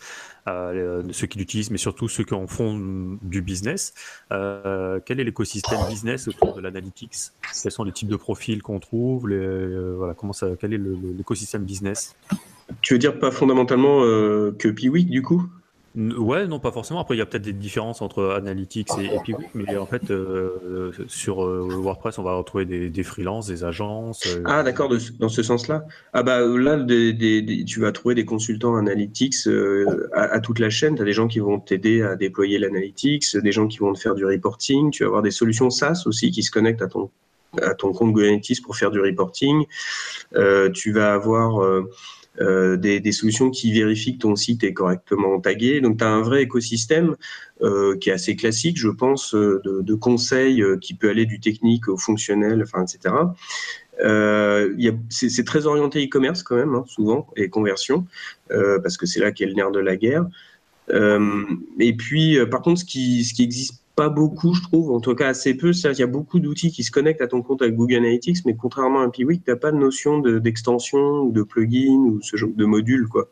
euh, 0.48 1.02
ceux 1.12 1.26
qui 1.26 1.38
l'utilisent, 1.38 1.70
mais 1.70 1.78
surtout 1.78 2.08
ceux 2.08 2.24
qui 2.24 2.34
en 2.34 2.46
font 2.46 3.18
du 3.22 3.42
business. 3.42 3.94
Quel 4.30 5.20
est 5.20 5.24
l'écosystème 5.24 5.80
business 5.88 6.28
autour 6.28 6.54
de 6.54 6.60
l'analytics? 6.60 7.16
Quels 7.62 7.72
sont 7.72 7.84
les 7.84 7.92
types 7.92 8.08
de 8.08 8.16
profils 8.16 8.62
qu'on 8.62 8.80
trouve? 8.80 9.28
Comment 10.16 10.32
ça, 10.32 10.48
Quel 10.58 10.74
est 10.74 10.80
l'écosystème 11.16 11.64
business? 11.64 12.16
Tu 12.80 12.94
veux 12.94 12.98
dire 12.98 13.18
pas 13.18 13.30
fondamentalement 13.30 14.00
que 14.00 14.68
Piwik 14.68 15.10
du 15.10 15.22
coup? 15.22 15.46
Ouais, 15.94 16.46
non, 16.46 16.58
pas 16.58 16.72
forcément. 16.72 17.00
Après, 17.00 17.14
il 17.14 17.18
y 17.18 17.20
a 17.20 17.26
peut-être 17.26 17.42
des 17.42 17.52
différences 17.52 18.00
entre 18.00 18.30
Analytics 18.30 18.88
et, 18.98 19.10
Piwik, 19.22 19.54
mais 19.54 19.76
en 19.76 19.84
fait, 19.84 20.10
euh, 20.10 20.90
sur 21.06 21.44
euh, 21.44 21.68
WordPress, 21.68 22.18
on 22.18 22.22
va 22.22 22.34
retrouver 22.34 22.64
des, 22.64 22.88
des 22.88 23.02
freelances, 23.02 23.48
des 23.48 23.62
agences. 23.62 24.26
Euh, 24.26 24.42
ah, 24.46 24.62
d'accord, 24.62 24.90
dans 25.18 25.28
ce 25.28 25.42
sens-là. 25.42 25.84
Ah 26.14 26.22
bah 26.22 26.40
là, 26.40 26.82
tu 26.86 27.80
vas 27.80 27.92
trouver 27.92 28.14
des 28.14 28.24
consultants 28.24 28.76
Analytics 28.76 29.46
euh, 29.46 30.08
à, 30.14 30.40
toute 30.40 30.60
la 30.60 30.70
chaîne. 30.70 30.96
Tu 30.96 31.02
as 31.02 31.04
des 31.04 31.12
gens 31.12 31.28
qui 31.28 31.40
vont 31.40 31.60
t'aider 31.60 32.00
à 32.00 32.16
déployer 32.16 32.58
l'Analytics, 32.58 33.36
des 33.36 33.52
gens 33.52 33.68
qui 33.68 33.78
vont 33.78 33.92
te 33.92 33.98
faire 33.98 34.14
du 34.14 34.24
reporting. 34.24 34.90
Tu 34.90 35.02
vas 35.02 35.08
avoir 35.08 35.22
des 35.22 35.30
solutions 35.30 35.68
SaaS 35.68 36.04
aussi 36.06 36.30
qui 36.30 36.42
se 36.42 36.50
connectent 36.50 36.82
à 36.82 36.88
ton 36.88 37.10
à 37.60 37.74
ton 37.74 37.92
compte 37.92 38.16
Analytics 38.16 38.62
pour 38.62 38.76
faire 38.76 38.90
du 38.90 38.98
reporting. 38.98 39.66
tu 40.72 40.92
vas 40.92 41.12
avoir 41.12 41.82
euh, 42.40 42.76
des, 42.78 43.12
solutions 43.12 43.50
qui 43.50 43.72
vérifient 43.72 44.14
que 44.14 44.22
ton 44.22 44.36
site 44.36 44.64
est 44.64 44.72
correctement 44.72 45.38
tagué. 45.40 45.80
Donc, 45.80 45.98
tu 45.98 46.04
as 46.04 46.08
un 46.08 46.22
vrai 46.22 46.42
écosystème 46.42 47.16
euh, 47.60 47.96
qui 47.98 48.08
est 48.08 48.12
assez 48.12 48.36
classique, 48.36 48.78
je 48.78 48.88
pense, 48.88 49.34
euh, 49.34 49.60
de, 49.64 49.94
conseils 49.94 50.64
qui 50.80 50.94
peut 50.94 51.10
aller 51.10 51.26
du 51.26 51.40
technique 51.40 51.88
au 51.88 51.98
fonctionnel, 51.98 52.62
enfin, 52.62 52.84
etc. 52.84 53.14
c'est 55.10 55.44
très 55.44 55.66
orienté 55.66 56.04
e-commerce 56.04 56.42
quand 56.42 56.56
même, 56.56 56.74
hein, 56.74 56.84
souvent, 56.86 57.28
et 57.36 57.48
conversion, 57.50 58.06
parce 58.48 58.96
que 58.96 59.06
c'est 59.06 59.20
là 59.20 59.30
qu'est 59.32 59.46
le 59.46 59.52
nerf 59.52 59.70
de 59.70 59.80
la 59.80 59.96
guerre. 59.96 60.26
et 60.88 61.92
puis, 61.96 62.38
par 62.50 62.62
contre, 62.62 62.80
ce 62.80 62.84
qui, 62.86 63.24
ce 63.24 63.34
qui 63.34 63.42
existe 63.42 63.81
pas 63.94 64.08
beaucoup, 64.08 64.54
je 64.54 64.62
trouve, 64.62 64.90
en 64.90 65.00
tout 65.00 65.14
cas 65.14 65.28
assez 65.28 65.54
peu. 65.54 65.72
Il 65.72 65.98
y 65.98 66.02
a 66.02 66.06
beaucoup 66.06 66.40
d'outils 66.40 66.72
qui 66.72 66.82
se 66.82 66.90
connectent 66.90 67.20
à 67.20 67.26
ton 67.26 67.42
compte 67.42 67.60
avec 67.62 67.74
Google 67.74 67.96
Analytics, 67.96 68.44
mais 68.46 68.56
contrairement 68.56 69.00
à 69.00 69.10
Piwik, 69.10 69.44
tu 69.44 69.50
n'as 69.50 69.56
pas 69.56 69.70
de 69.70 69.76
notion 69.76 70.18
d'extension 70.18 71.20
ou 71.20 71.32
de 71.32 71.42
plugin 71.42 71.98
ou 71.98 72.20
ce 72.22 72.36
genre 72.36 72.50
de 72.54 72.64
module. 72.64 73.06
Quoi. 73.08 73.30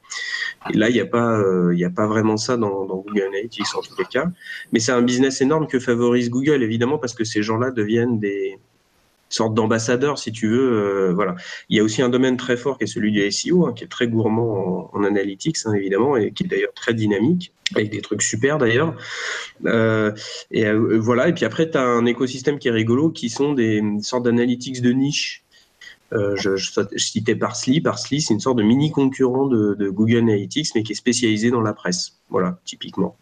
Et 0.73 0.77
là, 0.77 0.91
il 0.91 0.95
n'y 0.95 1.01
a, 1.01 1.07
pas, 1.07 1.39
euh, 1.39 1.75
il 1.75 1.83
a 1.85 1.91
pas 1.91 2.07
vraiment 2.07 2.37
ça 2.37 2.57
dans, 2.57 2.85
Google 2.85 3.23
Analytics 3.29 3.75
en 3.75 3.81
tous 3.81 3.97
les 3.99 4.05
cas. 4.05 4.31
Mais 4.73 4.81
c'est 4.81 4.93
un 4.93 5.03
business 5.03 5.41
énorme 5.41 5.67
que 5.67 5.81
favorise 5.81 6.29
Google, 6.29 6.63
évidemment, 6.63 6.99
parce 6.99 7.15
que 7.15 7.25
ces 7.25 7.43
gens-là 7.43 7.71
deviennent 7.71 8.19
des, 8.21 8.59
sorte 9.31 9.55
d'ambassadeur, 9.55 10.19
si 10.19 10.33
tu 10.33 10.49
veux. 10.49 10.73
Euh, 10.73 11.13
voilà. 11.15 11.37
Il 11.69 11.77
y 11.77 11.81
a 11.81 11.85
aussi 11.85 12.03
un 12.03 12.09
domaine 12.09 12.37
très 12.37 12.57
fort 12.57 12.79
qui 12.79 12.85
est 12.85 12.87
celui 12.87 13.13
du 13.13 13.31
SEO, 13.31 13.67
hein, 13.67 13.73
qui 13.75 13.85
est 13.85 13.89
très 13.89 14.09
gourmand 14.09 14.91
en, 14.93 15.05
analytics, 15.05 15.57
hein, 15.65 15.75
évidemment, 15.75 16.17
et 16.17 16.33
qui 16.33 16.45
est 16.45 16.47
d'ailleurs 16.47 16.75
très 16.75 16.95
dynamique, 16.95 17.53
avec 17.75 17.91
des 17.91 18.01
trucs 18.01 18.23
super 18.23 18.59
d'ailleurs. 18.59 18.97
Euh, 19.67 20.13
et 20.51 20.67
euh, 20.67 20.99
voilà. 20.99 21.29
Et 21.29 21.33
puis 21.33 21.45
après, 21.45 21.71
tu 21.71 21.79
as 21.79 21.83
un 21.83 22.07
écosystème 22.07 22.59
qui 22.59 22.69
est 22.69 22.73
rigolo, 22.73 23.11
qui 23.11 23.29
sont 23.31 23.53
des 23.53 23.83
sortes 24.03 24.25
d'analytics 24.25 24.83
de 24.83 24.93
niche 24.93 25.45
euh, 26.13 26.35
je, 26.37 26.57
je, 26.57 26.71
citais 26.97 27.35
Parsly. 27.35 27.81
Parsly, 27.81 28.21
c'est 28.21 28.35
une 28.35 28.41
sorte 28.41 28.59
de 28.59 28.63
mini 28.63 28.91
concurrent 28.91 29.47
de, 29.47 29.91
Google 29.91 30.19
Analytics, 30.19 30.75
mais 30.75 30.83
qui 30.83 30.93
est 30.93 30.97
spécialisé 30.97 31.51
dans 31.51 31.61
la 31.61 31.73
presse. 31.73 32.17
Voilà, 32.29 32.61
typiquement, 32.65 33.17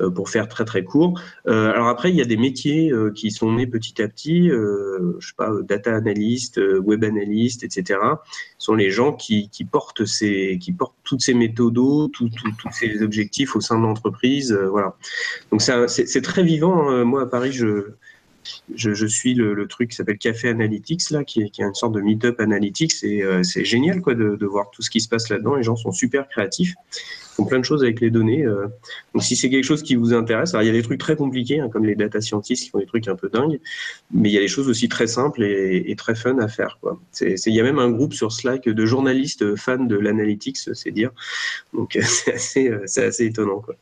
euh, 0.00 0.10
pour 0.10 0.30
faire 0.30 0.46
très 0.48 0.64
très 0.64 0.84
court. 0.84 1.20
Euh, 1.48 1.72
alors 1.72 1.88
après, 1.88 2.10
il 2.10 2.16
y 2.16 2.20
a 2.20 2.24
des 2.24 2.36
métiers 2.36 2.92
qui 3.14 3.32
sont 3.32 3.52
nés 3.52 3.66
petit 3.66 4.00
à 4.00 4.08
petit. 4.08 4.48
je 4.48 5.26
sais 5.26 5.34
pas, 5.36 5.50
data 5.62 5.94
analyst, 5.94 6.60
web 6.82 7.02
analyst, 7.04 7.64
etc. 7.64 7.98
sont 8.58 8.74
les 8.74 8.90
gens 8.90 9.12
qui, 9.12 9.50
portent 9.70 10.04
ces, 10.04 10.58
qui 10.60 10.72
portent 10.72 10.94
toutes 11.02 11.20
ces 11.20 11.34
méthodos, 11.34 12.08
tous 12.08 12.30
ces 12.72 13.02
objectifs 13.02 13.56
au 13.56 13.60
sein 13.60 13.78
de 13.78 13.82
l'entreprise. 13.82 14.52
voilà. 14.52 14.96
Donc 15.50 15.60
c'est 15.62 16.22
très 16.22 16.44
vivant. 16.44 16.88
Hein. 16.88 17.04
Moi 17.04 17.22
à 17.22 17.26
Paris, 17.26 17.52
je 17.52 17.94
je, 18.74 19.06
suis 19.06 19.34
le, 19.34 19.66
truc 19.66 19.90
qui 19.90 19.96
s'appelle 19.96 20.18
Café 20.18 20.48
Analytics, 20.48 21.10
là, 21.10 21.24
qui 21.24 21.42
est, 21.42 21.50
qui 21.50 21.62
une 21.62 21.74
sorte 21.74 21.94
de 21.94 22.00
meet-up 22.00 22.40
analytics, 22.40 22.92
et 23.02 23.22
euh, 23.22 23.42
c'est 23.42 23.64
génial 23.64 24.00
quoi, 24.00 24.14
de, 24.14 24.44
voir 24.44 24.70
tout 24.70 24.82
ce 24.82 24.90
qui 24.90 25.00
se 25.00 25.08
passe 25.08 25.28
là-dedans. 25.28 25.54
Les 25.54 25.62
gens 25.62 25.76
sont 25.76 25.92
super 25.92 26.28
créatifs, 26.28 26.74
font 27.34 27.44
plein 27.44 27.58
de 27.58 27.64
choses 27.64 27.82
avec 27.82 28.00
les 28.00 28.10
données. 28.10 28.44
Euh. 28.44 28.66
Donc 29.14 29.22
si 29.22 29.36
c'est 29.36 29.50
quelque 29.50 29.64
chose 29.64 29.82
qui 29.82 29.96
vous 29.96 30.12
intéresse, 30.12 30.54
alors 30.54 30.62
il 30.62 30.66
y 30.66 30.70
a 30.70 30.72
des 30.72 30.82
trucs 30.82 31.00
très 31.00 31.16
compliqués, 31.16 31.60
hein, 31.60 31.68
comme 31.68 31.84
les 31.84 31.94
data 31.94 32.20
scientists 32.20 32.64
qui 32.64 32.70
font 32.70 32.78
des 32.78 32.86
trucs 32.86 33.08
un 33.08 33.16
peu 33.16 33.28
dingues, 33.28 33.60
mais 34.12 34.30
il 34.30 34.32
y 34.32 34.38
a 34.38 34.40
des 34.40 34.48
choses 34.48 34.68
aussi 34.68 34.88
très 34.88 35.06
simples 35.06 35.42
et, 35.42 35.94
très 35.96 36.14
fun 36.14 36.38
à 36.38 36.48
faire. 36.48 36.78
Quoi. 36.80 37.00
il 37.20 37.54
y 37.54 37.60
a 37.60 37.62
même 37.62 37.78
un 37.78 37.90
groupe 37.90 38.14
sur 38.14 38.32
Slack 38.32 38.68
de 38.68 38.86
journalistes 38.86 39.56
fans 39.56 39.84
de 39.84 39.96
l'analytics, 39.96 40.58
c'est 40.58 40.90
dire. 40.90 41.10
Donc 41.72 41.98
c'est 42.02 42.34
assez, 42.34 42.68
euh, 42.68 42.84
assez 42.84 43.24
étonnant. 43.24 43.60
Quoi. 43.60 43.76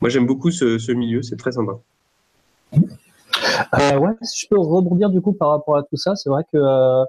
Moi 0.00 0.10
j'aime 0.10 0.26
beaucoup 0.26 0.50
ce, 0.50 0.78
ce 0.78 0.92
milieu, 0.92 1.22
c'est 1.22 1.36
très 1.36 1.52
sympa. 1.52 1.80
Euh, 3.74 3.98
ouais, 3.98 4.12
si 4.22 4.44
je 4.44 4.48
peux 4.48 4.58
rebondir 4.58 5.10
du 5.10 5.20
coup 5.20 5.32
par 5.32 5.50
rapport 5.50 5.76
à 5.76 5.82
tout 5.82 5.96
ça, 5.96 6.16
c'est 6.16 6.28
vrai 6.30 6.44
que 6.52 6.58
euh, 6.58 7.04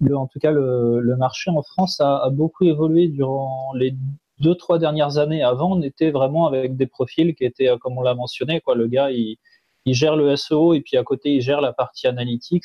le, 0.00 0.16
en 0.16 0.26
tout 0.26 0.38
cas 0.38 0.50
le, 0.50 1.00
le, 1.00 1.16
marché 1.16 1.50
en 1.50 1.62
France 1.62 2.00
a, 2.00 2.28
beaucoup 2.30 2.64
évolué 2.64 3.08
durant 3.08 3.72
les 3.74 3.94
deux 4.40 4.54
trois 4.54 4.78
dernières 4.78 5.18
années. 5.18 5.42
Avant, 5.42 5.76
on 5.76 5.82
était 5.82 6.10
vraiment 6.10 6.46
avec 6.46 6.76
des 6.76 6.86
profils 6.86 7.34
qui 7.34 7.44
étaient, 7.44 7.68
euh, 7.68 7.78
comme 7.78 7.96
on 7.98 8.02
l'a 8.02 8.14
mentionné, 8.14 8.60
quoi. 8.60 8.74
Le 8.74 8.86
gars, 8.88 9.10
il, 9.10 9.36
il, 9.86 9.94
gère 9.94 10.16
le 10.16 10.34
SEO 10.36 10.74
et 10.74 10.80
puis 10.80 10.96
à 10.96 11.04
côté, 11.04 11.34
il 11.34 11.40
gère 11.40 11.60
la 11.60 11.72
partie 11.72 12.06
analytics. 12.06 12.64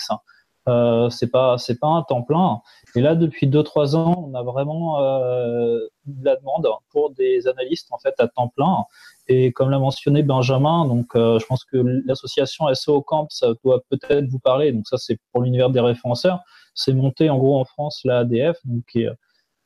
Euh, 0.68 1.10
c'est 1.10 1.32
pas 1.32 1.58
c'est 1.58 1.80
pas 1.80 1.88
un 1.88 2.04
temps 2.04 2.22
plein. 2.22 2.62
Et 2.96 3.02
là, 3.02 3.16
depuis 3.16 3.48
deux 3.48 3.64
trois 3.64 3.96
ans, 3.96 4.30
on 4.30 4.36
a 4.36 4.44
vraiment 4.44 5.02
euh, 5.02 5.80
la 6.22 6.36
demande 6.36 6.68
pour 6.92 7.12
des 7.12 7.48
analystes 7.48 7.88
en 7.92 7.98
fait 7.98 8.14
à 8.20 8.28
temps 8.28 8.50
plein. 8.50 8.84
Et 9.32 9.52
comme 9.52 9.70
l'a 9.70 9.78
mentionné 9.78 10.24
Benjamin, 10.24 10.86
donc 10.86 11.16
euh, 11.16 11.38
je 11.38 11.46
pense 11.46 11.64
que 11.64 11.78
l'association 12.06 12.66
SEO 12.74 13.02
Camp, 13.04 13.28
ça 13.30 13.54
doit 13.64 13.82
peut-être 13.90 14.28
vous 14.28 14.40
parler. 14.40 14.72
Donc 14.72 14.88
ça, 14.88 14.98
c'est 14.98 15.20
pour 15.32 15.44
l'univers 15.44 15.70
des 15.70 15.80
référenceurs. 15.80 16.40
C'est 16.74 16.94
monté 16.94 17.30
en 17.30 17.38
gros 17.38 17.60
en 17.60 17.64
France 17.64 18.02
la 18.06 18.20
ADF, 18.20 18.58
donc 18.66 18.84
qui 18.92 19.04
est 19.04 19.10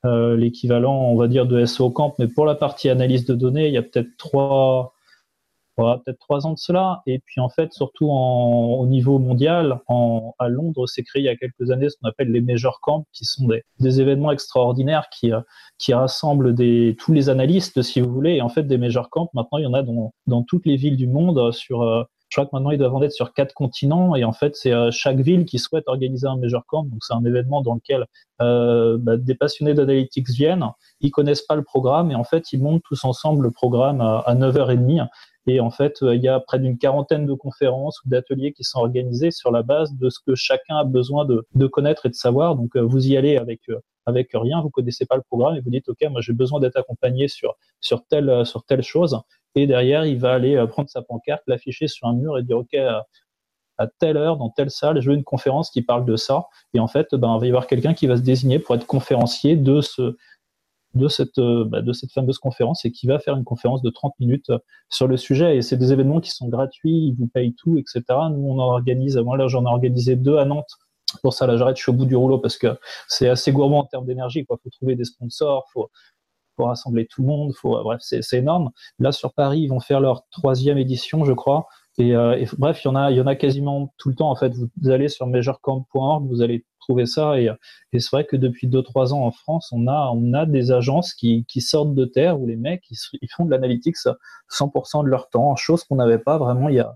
euh, 0.05 0.35
l'équivalent, 0.35 0.93
on 0.93 1.15
va 1.15 1.29
dire, 1.29 1.45
de 1.45 1.65
SEO 1.65 1.91
Camp. 1.91 2.13
Mais 2.19 2.27
pour 2.27 2.45
la 2.45 2.55
partie 2.55 2.89
analyse 2.89 3.25
de 3.25 3.35
données, 3.35 3.67
il 3.67 3.73
y 3.73 3.77
a 3.77 3.81
peut-être 3.81 4.17
trois 4.17 4.93
voilà, 5.77 6.01
peut-être 6.03 6.19
trois 6.19 6.45
ans 6.45 6.53
de 6.53 6.57
cela. 6.57 7.01
Et 7.05 7.19
puis 7.19 7.41
en 7.41 7.49
fait, 7.49 7.73
surtout 7.73 8.09
en, 8.09 8.75
au 8.79 8.87
niveau 8.87 9.19
mondial, 9.19 9.79
en, 9.87 10.33
à 10.39 10.47
Londres, 10.49 10.87
s'est 10.87 11.03
créé 11.03 11.21
il 11.21 11.25
y 11.25 11.29
a 11.29 11.35
quelques 11.35 11.71
années 11.71 11.89
ce 11.89 11.95
qu'on 12.01 12.09
appelle 12.09 12.31
les 12.31 12.41
Major 12.41 12.79
Camps, 12.81 13.05
qui 13.13 13.25
sont 13.25 13.47
des, 13.47 13.63
des 13.79 14.01
événements 14.01 14.31
extraordinaires 14.31 15.07
qui, 15.09 15.31
euh, 15.31 15.41
qui 15.77 15.93
rassemblent 15.93 16.53
des, 16.53 16.95
tous 16.99 17.13
les 17.13 17.29
analystes, 17.29 17.81
si 17.81 18.01
vous 18.01 18.11
voulez. 18.11 18.35
Et 18.35 18.41
en 18.41 18.49
fait, 18.49 18.63
des 18.63 18.77
Major 18.77 19.09
Camps, 19.09 19.29
maintenant, 19.33 19.57
il 19.57 19.63
y 19.63 19.67
en 19.67 19.73
a 19.73 19.83
dans, 19.83 20.13
dans 20.27 20.43
toutes 20.43 20.65
les 20.65 20.75
villes 20.75 20.97
du 20.97 21.07
monde 21.07 21.51
sur 21.51 21.81
euh, 21.81 22.03
je 22.33 22.41
crois 22.41 22.47
que 22.47 22.55
maintenant 22.55 22.71
ils 22.71 22.79
doivent 22.79 22.95
en 22.95 23.03
être 23.03 23.11
sur 23.11 23.31
quatre 23.31 23.53
continents 23.53 24.15
et 24.15 24.23
en 24.23 24.33
fait 24.33 24.55
c'est 24.55 24.73
euh, 24.73 24.89
chaque 24.89 25.19
ville 25.19 25.45
qui 25.45 25.59
souhaite 25.59 25.83
organiser 25.85 26.25
un 26.25 26.35
Major 26.35 26.65
Camp. 26.65 26.83
Donc 26.83 27.03
c'est 27.03 27.13
un 27.13 27.23
événement 27.23 27.61
dans 27.61 27.75
lequel 27.75 28.07
euh, 28.41 28.97
bah, 28.99 29.17
des 29.17 29.35
passionnés 29.35 29.75
d'analytics 29.75 30.27
viennent, 30.29 30.65
ils 30.99 31.11
connaissent 31.11 31.43
pas 31.43 31.55
le 31.55 31.61
programme 31.61 32.09
et 32.09 32.15
en 32.15 32.23
fait 32.23 32.51
ils 32.51 32.59
montent 32.59 32.81
tous 32.85 33.03
ensemble 33.03 33.43
le 33.43 33.51
programme 33.51 34.01
à, 34.01 34.23
à 34.25 34.33
9h30 34.33 35.07
et 35.45 35.59
en 35.59 35.71
fait, 35.71 36.01
euh, 36.01 36.15
il 36.15 36.21
y 36.21 36.27
a 36.27 36.39
près 36.39 36.59
d'une 36.59 36.77
quarantaine 36.77 37.25
de 37.25 37.33
conférences 37.33 38.01
ou 38.03 38.09
d'ateliers 38.09 38.53
qui 38.53 38.63
sont 38.63 38.79
organisés 38.79 39.31
sur 39.31 39.51
la 39.51 39.61
base 39.61 39.93
de 39.93 40.09
ce 40.09 40.19
que 40.25 40.35
chacun 40.35 40.77
a 40.77 40.83
besoin 40.85 41.25
de, 41.25 41.67
connaître 41.67 42.05
et 42.05 42.09
de 42.09 42.15
savoir. 42.15 42.55
Donc, 42.55 42.75
euh, 42.75 42.81
vous 42.81 43.07
y 43.07 43.17
allez 43.17 43.37
avec 43.37 43.61
euh, 43.69 43.79
avec 44.05 44.31
rien, 44.33 44.61
vous 44.61 44.69
connaissez 44.69 45.05
pas 45.05 45.15
le 45.15 45.21
programme 45.21 45.55
et 45.55 45.61
vous 45.61 45.69
dites, 45.69 45.87
OK, 45.87 45.99
moi, 46.09 46.19
j'ai 46.19 46.33
besoin 46.33 46.59
d'être 46.59 46.75
accompagné 46.75 47.29
sur, 47.29 47.55
sur 47.79 48.05
telle, 48.05 48.45
sur 48.45 48.65
telle 48.65 48.83
chose. 48.83 49.17
Et 49.55 49.65
derrière, 49.65 50.05
il 50.05 50.19
va 50.19 50.33
aller 50.33 50.61
prendre 50.67 50.89
sa 50.89 51.01
pancarte, 51.01 51.41
l'afficher 51.47 51.87
sur 51.87 52.07
un 52.07 52.13
mur 52.13 52.37
et 52.37 52.43
dire, 52.43 52.57
OK, 52.57 52.75
à, 52.75 53.87
telle 53.99 54.17
heure, 54.17 54.35
dans 54.35 54.49
telle 54.49 54.71
salle, 54.71 54.99
je 55.01 55.09
veux 55.09 55.15
une 55.15 55.23
conférence 55.23 55.69
qui 55.69 55.83
parle 55.83 56.03
de 56.03 56.17
ça. 56.17 56.47
Et 56.73 56.81
en 56.81 56.89
fait, 56.89 57.15
ben, 57.15 57.35
il 57.35 57.39
va 57.39 57.45
y 57.45 57.49
avoir 57.49 57.65
quelqu'un 57.65 57.93
qui 57.93 58.07
va 58.07 58.17
se 58.17 58.23
désigner 58.23 58.59
pour 58.59 58.75
être 58.75 58.85
conférencier 58.85 59.55
de 59.55 59.79
ce, 59.79 60.17
de 60.93 61.07
cette, 61.07 61.37
euh, 61.39 61.65
bah, 61.65 61.81
de 61.81 61.93
cette 61.93 62.11
fameuse 62.11 62.37
conférence 62.37 62.85
et 62.85 62.91
qui 62.91 63.07
va 63.07 63.19
faire 63.19 63.35
une 63.35 63.43
conférence 63.43 63.81
de 63.81 63.89
30 63.89 64.13
minutes 64.19 64.49
euh, 64.49 64.59
sur 64.89 65.07
le 65.07 65.17
sujet. 65.17 65.57
Et 65.57 65.61
c'est 65.61 65.77
des 65.77 65.91
événements 65.91 66.21
qui 66.21 66.31
sont 66.31 66.47
gratuits, 66.47 67.07
ils 67.07 67.15
vous 67.17 67.27
payent 67.27 67.55
tout, 67.55 67.77
etc. 67.77 68.03
Nous, 68.31 68.45
on 68.45 68.59
en 68.59 68.71
organise, 68.71 69.17
moi 69.17 69.37
là, 69.37 69.47
j'en 69.47 69.63
ai 69.63 69.69
organisé 69.69 70.15
deux 70.15 70.37
à 70.37 70.45
Nantes. 70.45 70.69
Pour 71.21 71.33
ça, 71.33 71.45
là, 71.47 71.57
j'arrête, 71.57 71.77
je 71.77 71.83
suis 71.83 71.91
au 71.91 71.95
bout 71.95 72.05
du 72.05 72.15
rouleau 72.15 72.39
parce 72.39 72.57
que 72.57 72.79
c'est 73.07 73.29
assez 73.29 73.51
gourmand 73.51 73.79
en 73.79 73.85
termes 73.85 74.05
d'énergie. 74.05 74.39
Il 74.39 74.45
faut 74.47 74.57
trouver 74.71 74.95
des 74.95 75.05
sponsors, 75.05 75.65
faut, 75.71 75.89
faut 76.57 76.65
rassembler 76.65 77.07
tout 77.07 77.21
le 77.21 77.27
monde, 77.27 77.53
faut, 77.53 77.81
bref, 77.83 77.99
c'est 78.01 78.21
énorme. 78.33 78.71
Là, 78.99 79.11
sur 79.11 79.33
Paris, 79.33 79.61
ils 79.61 79.67
vont 79.67 79.79
faire 79.79 79.99
leur 79.99 80.27
troisième 80.31 80.77
édition, 80.77 81.25
je 81.25 81.33
crois. 81.33 81.67
Et, 81.97 82.15
euh, 82.15 82.43
bref, 82.57 82.83
il 82.83 82.87
y 82.87 82.91
en 82.91 82.95
a, 82.95 83.11
il 83.11 83.17
y 83.17 83.21
en 83.21 83.27
a 83.27 83.35
quasiment 83.35 83.93
tout 83.97 84.09
le 84.09 84.15
temps. 84.15 84.29
En 84.29 84.35
fait, 84.35 84.53
vous 84.55 84.89
allez 84.89 85.09
sur 85.09 85.27
majorcamp.org, 85.27 86.27
vous 86.27 86.41
allez 86.41 86.65
trouver 86.79 87.05
ça. 87.05 87.39
Et, 87.39 87.49
et 87.93 87.99
c'est 87.99 88.11
vrai 88.11 88.25
que 88.25 88.35
depuis 88.35 88.67
2-3 88.67 89.13
ans 89.13 89.25
en 89.25 89.31
France, 89.31 89.69
on 89.71 89.87
a, 89.87 90.11
on 90.13 90.33
a 90.33 90.45
des 90.45 90.71
agences 90.71 91.13
qui, 91.13 91.45
qui 91.47 91.61
sortent 91.61 91.93
de 91.95 92.05
terre 92.05 92.39
où 92.39 92.47
les 92.47 92.55
mecs 92.55 92.83
ils, 92.89 93.29
font 93.35 93.45
de 93.45 93.51
l'analytics 93.51 93.95
100% 94.51 95.03
de 95.03 95.09
leur 95.09 95.29
temps, 95.29 95.55
chose 95.55 95.83
qu'on 95.83 95.95
n'avait 95.95 96.19
pas 96.19 96.37
vraiment 96.37 96.69
il 96.69 96.75
y 96.75 96.79
a 96.79 96.95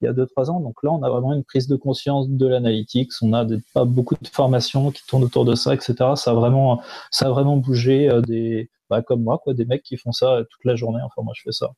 il 0.00 0.06
y 0.06 0.08
a 0.08 0.12
2-3 0.12 0.50
ans. 0.50 0.60
Donc 0.60 0.82
là, 0.82 0.92
on 0.92 1.02
a 1.02 1.10
vraiment 1.10 1.32
une 1.32 1.44
prise 1.44 1.68
de 1.68 1.76
conscience 1.76 2.28
de 2.28 2.46
l'analytics. 2.46 3.12
On 3.22 3.32
a 3.32 3.46
pas 3.72 3.84
beaucoup 3.84 4.14
de 4.20 4.28
formations 4.28 4.90
qui 4.90 5.06
tournent 5.06 5.24
autour 5.24 5.44
de 5.44 5.54
ça, 5.54 5.74
etc. 5.74 5.94
Ça 6.16 6.32
a 6.32 6.34
vraiment, 6.34 6.82
ça 7.10 7.26
a 7.26 7.30
vraiment 7.30 7.56
bougé 7.56 8.08
euh, 8.10 8.20
des, 8.20 8.70
bah, 8.90 9.02
comme 9.02 9.22
moi, 9.22 9.38
quoi, 9.42 9.54
des 9.54 9.64
mecs 9.64 9.82
qui 9.82 9.96
font 9.96 10.12
ça 10.12 10.42
toute 10.50 10.64
la 10.64 10.76
journée. 10.76 11.00
Enfin, 11.02 11.22
moi, 11.22 11.32
je 11.34 11.42
fais 11.42 11.52
ça. 11.52 11.70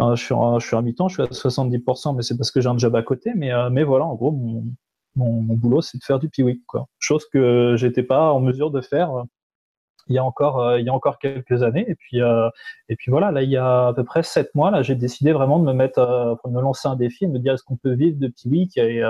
Euh, 0.00 0.16
je 0.16 0.24
suis, 0.24 0.34
je 0.34 0.66
suis 0.66 0.76
à 0.76 0.82
mi-temps, 0.82 1.08
je 1.08 1.14
suis 1.14 1.22
à 1.22 1.26
70%, 1.26 2.16
mais 2.16 2.22
c'est 2.22 2.36
parce 2.36 2.50
que 2.50 2.60
j'ai 2.60 2.68
un 2.68 2.78
job 2.78 2.94
à 2.96 3.02
côté. 3.02 3.32
Mais, 3.36 3.52
euh, 3.52 3.70
mais 3.70 3.84
voilà, 3.84 4.04
en 4.04 4.14
gros, 4.14 4.32
mon, 4.32 4.64
mon, 5.16 5.54
boulot, 5.54 5.82
c'est 5.82 5.98
de 5.98 6.04
faire 6.04 6.18
du 6.18 6.28
Piwik, 6.28 6.64
quoi. 6.66 6.88
Chose 6.98 7.24
que 7.32 7.74
j'étais 7.76 8.02
pas 8.02 8.32
en 8.32 8.40
mesure 8.40 8.70
de 8.70 8.80
faire 8.80 9.12
euh, 9.16 9.22
il 10.08 10.14
y 10.14 10.18
a 10.18 10.24
encore 10.24 10.78
il 10.78 10.84
y 10.84 10.90
a 10.90 10.92
encore 10.94 11.18
quelques 11.18 11.62
années. 11.62 11.86
Et 11.88 11.94
puis 11.94 12.18
et 12.18 12.96
puis 12.96 13.10
voilà, 13.10 13.30
là 13.32 13.42
il 13.42 13.50
y 13.50 13.56
a 13.56 13.88
à 13.88 13.94
peu 13.94 14.04
près 14.04 14.22
sept 14.22 14.54
mois, 14.54 14.70
là 14.70 14.82
j'ai 14.82 14.96
décidé 14.96 15.32
vraiment 15.32 15.58
de 15.58 15.64
me 15.64 15.72
mettre, 15.72 16.38
de 16.44 16.50
me 16.50 16.60
lancer 16.60 16.88
un 16.88 16.96
défi, 16.96 17.26
de 17.26 17.32
me 17.32 17.38
dire 17.38 17.54
est-ce 17.54 17.62
qu'on 17.64 17.76
peut 17.78 17.94
vivre 17.94 18.18
de 18.18 18.28
Piwik 18.28 18.76
et, 18.76 19.02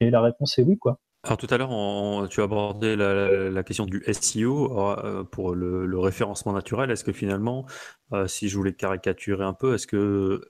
et 0.00 0.10
la 0.10 0.20
réponse 0.22 0.58
est 0.58 0.62
oui, 0.62 0.78
quoi. 0.78 0.98
Alors 1.24 1.36
tout 1.38 1.46
à 1.50 1.56
l'heure, 1.56 2.28
tu 2.30 2.40
as 2.40 2.44
abordé 2.44 2.96
la, 2.96 3.62
question 3.62 3.86
du 3.86 4.02
SEO 4.12 4.76
euh, 4.80 5.22
pour 5.22 5.54
le, 5.54 5.98
référencement 5.98 6.52
naturel. 6.52 6.90
Est-ce 6.90 7.04
que 7.04 7.12
finalement, 7.12 7.64
euh, 8.12 8.26
si 8.26 8.48
je 8.48 8.56
voulais 8.56 8.74
caricaturer 8.74 9.44
un 9.44 9.52
peu, 9.52 9.74
est-ce 9.74 9.86
que 9.86 10.40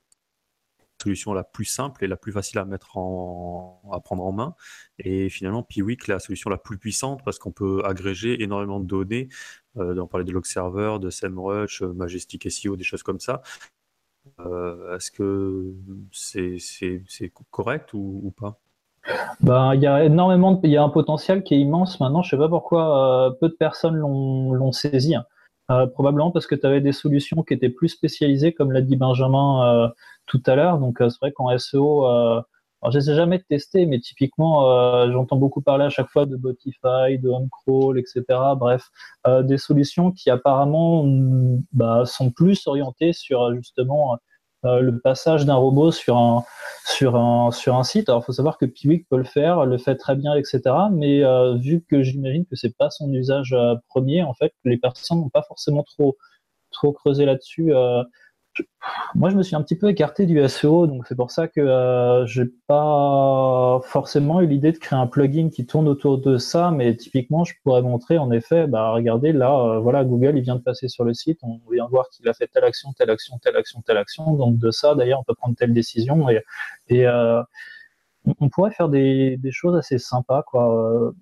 solution 1.01 1.33
la 1.33 1.43
plus 1.43 1.65
simple 1.65 2.03
et 2.03 2.07
la 2.07 2.17
plus 2.17 2.31
facile 2.31 2.59
à 2.59 2.65
mettre 2.65 2.97
en, 2.97 3.81
à 3.91 3.99
prendre 3.99 4.23
en 4.23 4.31
main. 4.31 4.55
Et 4.99 5.29
finalement, 5.29 5.61
Piwik, 5.61 6.07
la 6.07 6.19
solution 6.19 6.49
la 6.49 6.57
plus 6.57 6.77
puissante 6.77 7.21
parce 7.25 7.39
qu'on 7.39 7.51
peut 7.51 7.81
agréger 7.85 8.41
énormément 8.41 8.79
de 8.79 8.87
données. 8.87 9.29
Euh, 9.77 9.97
on 9.99 10.07
parlait 10.07 10.25
de 10.25 10.31
log 10.31 10.45
server, 10.45 10.97
de 11.01 11.09
SEMrush, 11.09 11.81
Majestic 11.81 12.49
SEO, 12.49 12.77
des 12.77 12.83
choses 12.85 13.03
comme 13.03 13.19
ça. 13.19 13.41
Est-ce 14.39 15.11
que 15.11 15.73
c'est 16.11 17.31
correct 17.51 17.93
ou, 17.93 18.33
pas? 18.35 18.62
Ben, 19.41 19.73
il 19.73 19.81
y 19.81 19.87
a 19.87 20.03
énormément, 20.03 20.59
il 20.63 20.69
y 20.69 20.77
a 20.77 20.83
un 20.83 20.89
potentiel 20.89 21.43
qui 21.43 21.55
est 21.55 21.59
immense 21.59 21.99
maintenant. 21.99 22.21
Je 22.21 22.29
sais 22.29 22.37
pas 22.37 22.49
pourquoi 22.49 23.35
peu 23.39 23.49
de 23.49 23.53
personnes 23.53 23.95
l'ont 23.97 24.71
saisi. 24.71 25.15
Hein. 25.15 25.25
Euh, 25.71 25.87
probablement 25.87 26.31
parce 26.31 26.45
que 26.45 26.55
tu 26.55 26.65
avais 26.65 26.81
des 26.81 26.91
solutions 26.91 27.41
qui 27.43 27.53
étaient 27.53 27.69
plus 27.69 27.89
spécialisées, 27.89 28.53
comme 28.53 28.71
l'a 28.71 28.81
dit 28.81 28.97
Benjamin 28.97 29.65
euh, 29.65 29.87
tout 30.25 30.41
à 30.45 30.55
l'heure. 30.55 30.77
Donc 30.77 31.01
euh, 31.01 31.09
c'est 31.09 31.19
vrai 31.21 31.31
qu'en 31.31 31.57
SEO, 31.57 32.05
alors 32.05 32.91
je 32.91 32.97
ne 32.97 33.03
les 33.03 33.11
ai 33.11 33.15
jamais 33.15 33.39
testés, 33.39 33.85
mais 33.85 33.99
typiquement, 33.99 35.09
j'entends 35.09 35.37
beaucoup 35.37 35.61
parler 35.61 35.85
à 35.85 35.89
chaque 35.89 36.09
fois 36.09 36.25
de 36.25 36.35
Botify, 36.35 37.17
de 37.17 37.29
OnCrawl, 37.29 37.97
etc. 37.97 38.23
Bref, 38.57 38.89
des 39.43 39.57
solutions 39.57 40.11
qui 40.11 40.29
apparemment 40.29 41.05
mm, 41.05 41.63
bah, 41.71 42.03
sont 42.05 42.29
plus 42.29 42.67
orientées 42.67 43.13
sur 43.13 43.55
justement 43.55 44.17
euh, 44.65 44.79
le 44.79 44.99
passage 44.99 45.45
d'un 45.45 45.55
robot 45.55 45.91
sur 45.91 46.17
un, 46.17 46.43
sur 46.85 47.15
un, 47.15 47.51
sur 47.51 47.75
un 47.75 47.83
site. 47.83 48.09
Alors, 48.09 48.21
il 48.21 48.25
faut 48.25 48.33
savoir 48.33 48.57
que 48.57 48.65
Piwik 48.65 49.07
peut 49.09 49.17
le 49.17 49.23
faire, 49.23 49.65
le 49.65 49.77
fait 49.77 49.95
très 49.95 50.15
bien, 50.15 50.35
etc. 50.35 50.61
Mais 50.91 51.23
euh, 51.23 51.55
vu 51.55 51.83
que 51.89 52.03
j'imagine 52.03 52.45
que 52.45 52.55
c'est 52.55 52.75
pas 52.75 52.89
son 52.89 53.11
usage 53.11 53.53
euh, 53.53 53.75
premier, 53.89 54.23
en 54.23 54.33
fait, 54.33 54.53
les 54.63 54.77
personnes 54.77 55.19
n'ont 55.19 55.29
pas 55.29 55.43
forcément 55.43 55.83
trop, 55.83 56.17
trop 56.71 56.93
creusé 56.93 57.25
là-dessus 57.25 57.73
moi, 59.15 59.29
je 59.29 59.35
me 59.35 59.43
suis 59.43 59.55
un 59.55 59.61
petit 59.61 59.75
peu 59.75 59.89
écarté 59.89 60.25
du 60.25 60.45
SEO, 60.47 60.87
donc 60.87 61.07
c'est 61.07 61.15
pour 61.15 61.31
ça 61.31 61.47
que 61.47 61.61
euh, 61.61 62.25
j'ai 62.25 62.45
pas 62.67 63.79
forcément 63.83 64.41
eu 64.41 64.47
l'idée 64.47 64.71
de 64.71 64.77
créer 64.77 64.97
un 64.97 65.07
plugin 65.07 65.49
qui 65.49 65.65
tourne 65.65 65.87
autour 65.87 66.19
de 66.19 66.37
ça, 66.37 66.71
mais 66.71 66.95
typiquement, 66.95 67.43
je 67.43 67.53
pourrais 67.63 67.81
montrer 67.81 68.17
en 68.17 68.31
effet, 68.31 68.67
bah 68.67 68.91
regardez 68.91 69.31
là, 69.31 69.57
euh, 69.57 69.79
voilà, 69.79 70.03
Google, 70.03 70.37
il 70.37 70.43
vient 70.43 70.55
de 70.55 70.61
passer 70.61 70.87
sur 70.87 71.03
le 71.03 71.13
site, 71.13 71.39
on 71.43 71.59
vient 71.71 71.87
voir 71.87 72.09
qu'il 72.09 72.27
a 72.27 72.33
fait 72.33 72.47
telle 72.47 72.63
action, 72.65 72.93
telle 72.93 73.09
action, 73.09 73.37
telle 73.39 73.57
action, 73.57 73.81
telle 73.81 73.97
action, 73.97 74.33
donc 74.33 74.57
de 74.57 74.71
ça, 74.71 74.95
d'ailleurs, 74.95 75.19
on 75.19 75.23
peut 75.23 75.35
prendre 75.35 75.55
telle 75.55 75.73
décision 75.73 76.27
et, 76.29 76.41
euh, 77.07 77.41
on 78.39 78.49
pourrait 78.49 78.71
faire 78.71 78.89
des, 78.89 79.37
des, 79.37 79.51
choses 79.51 79.75
assez 79.75 79.99
sympas, 79.99 80.43
quoi. 80.43 81.13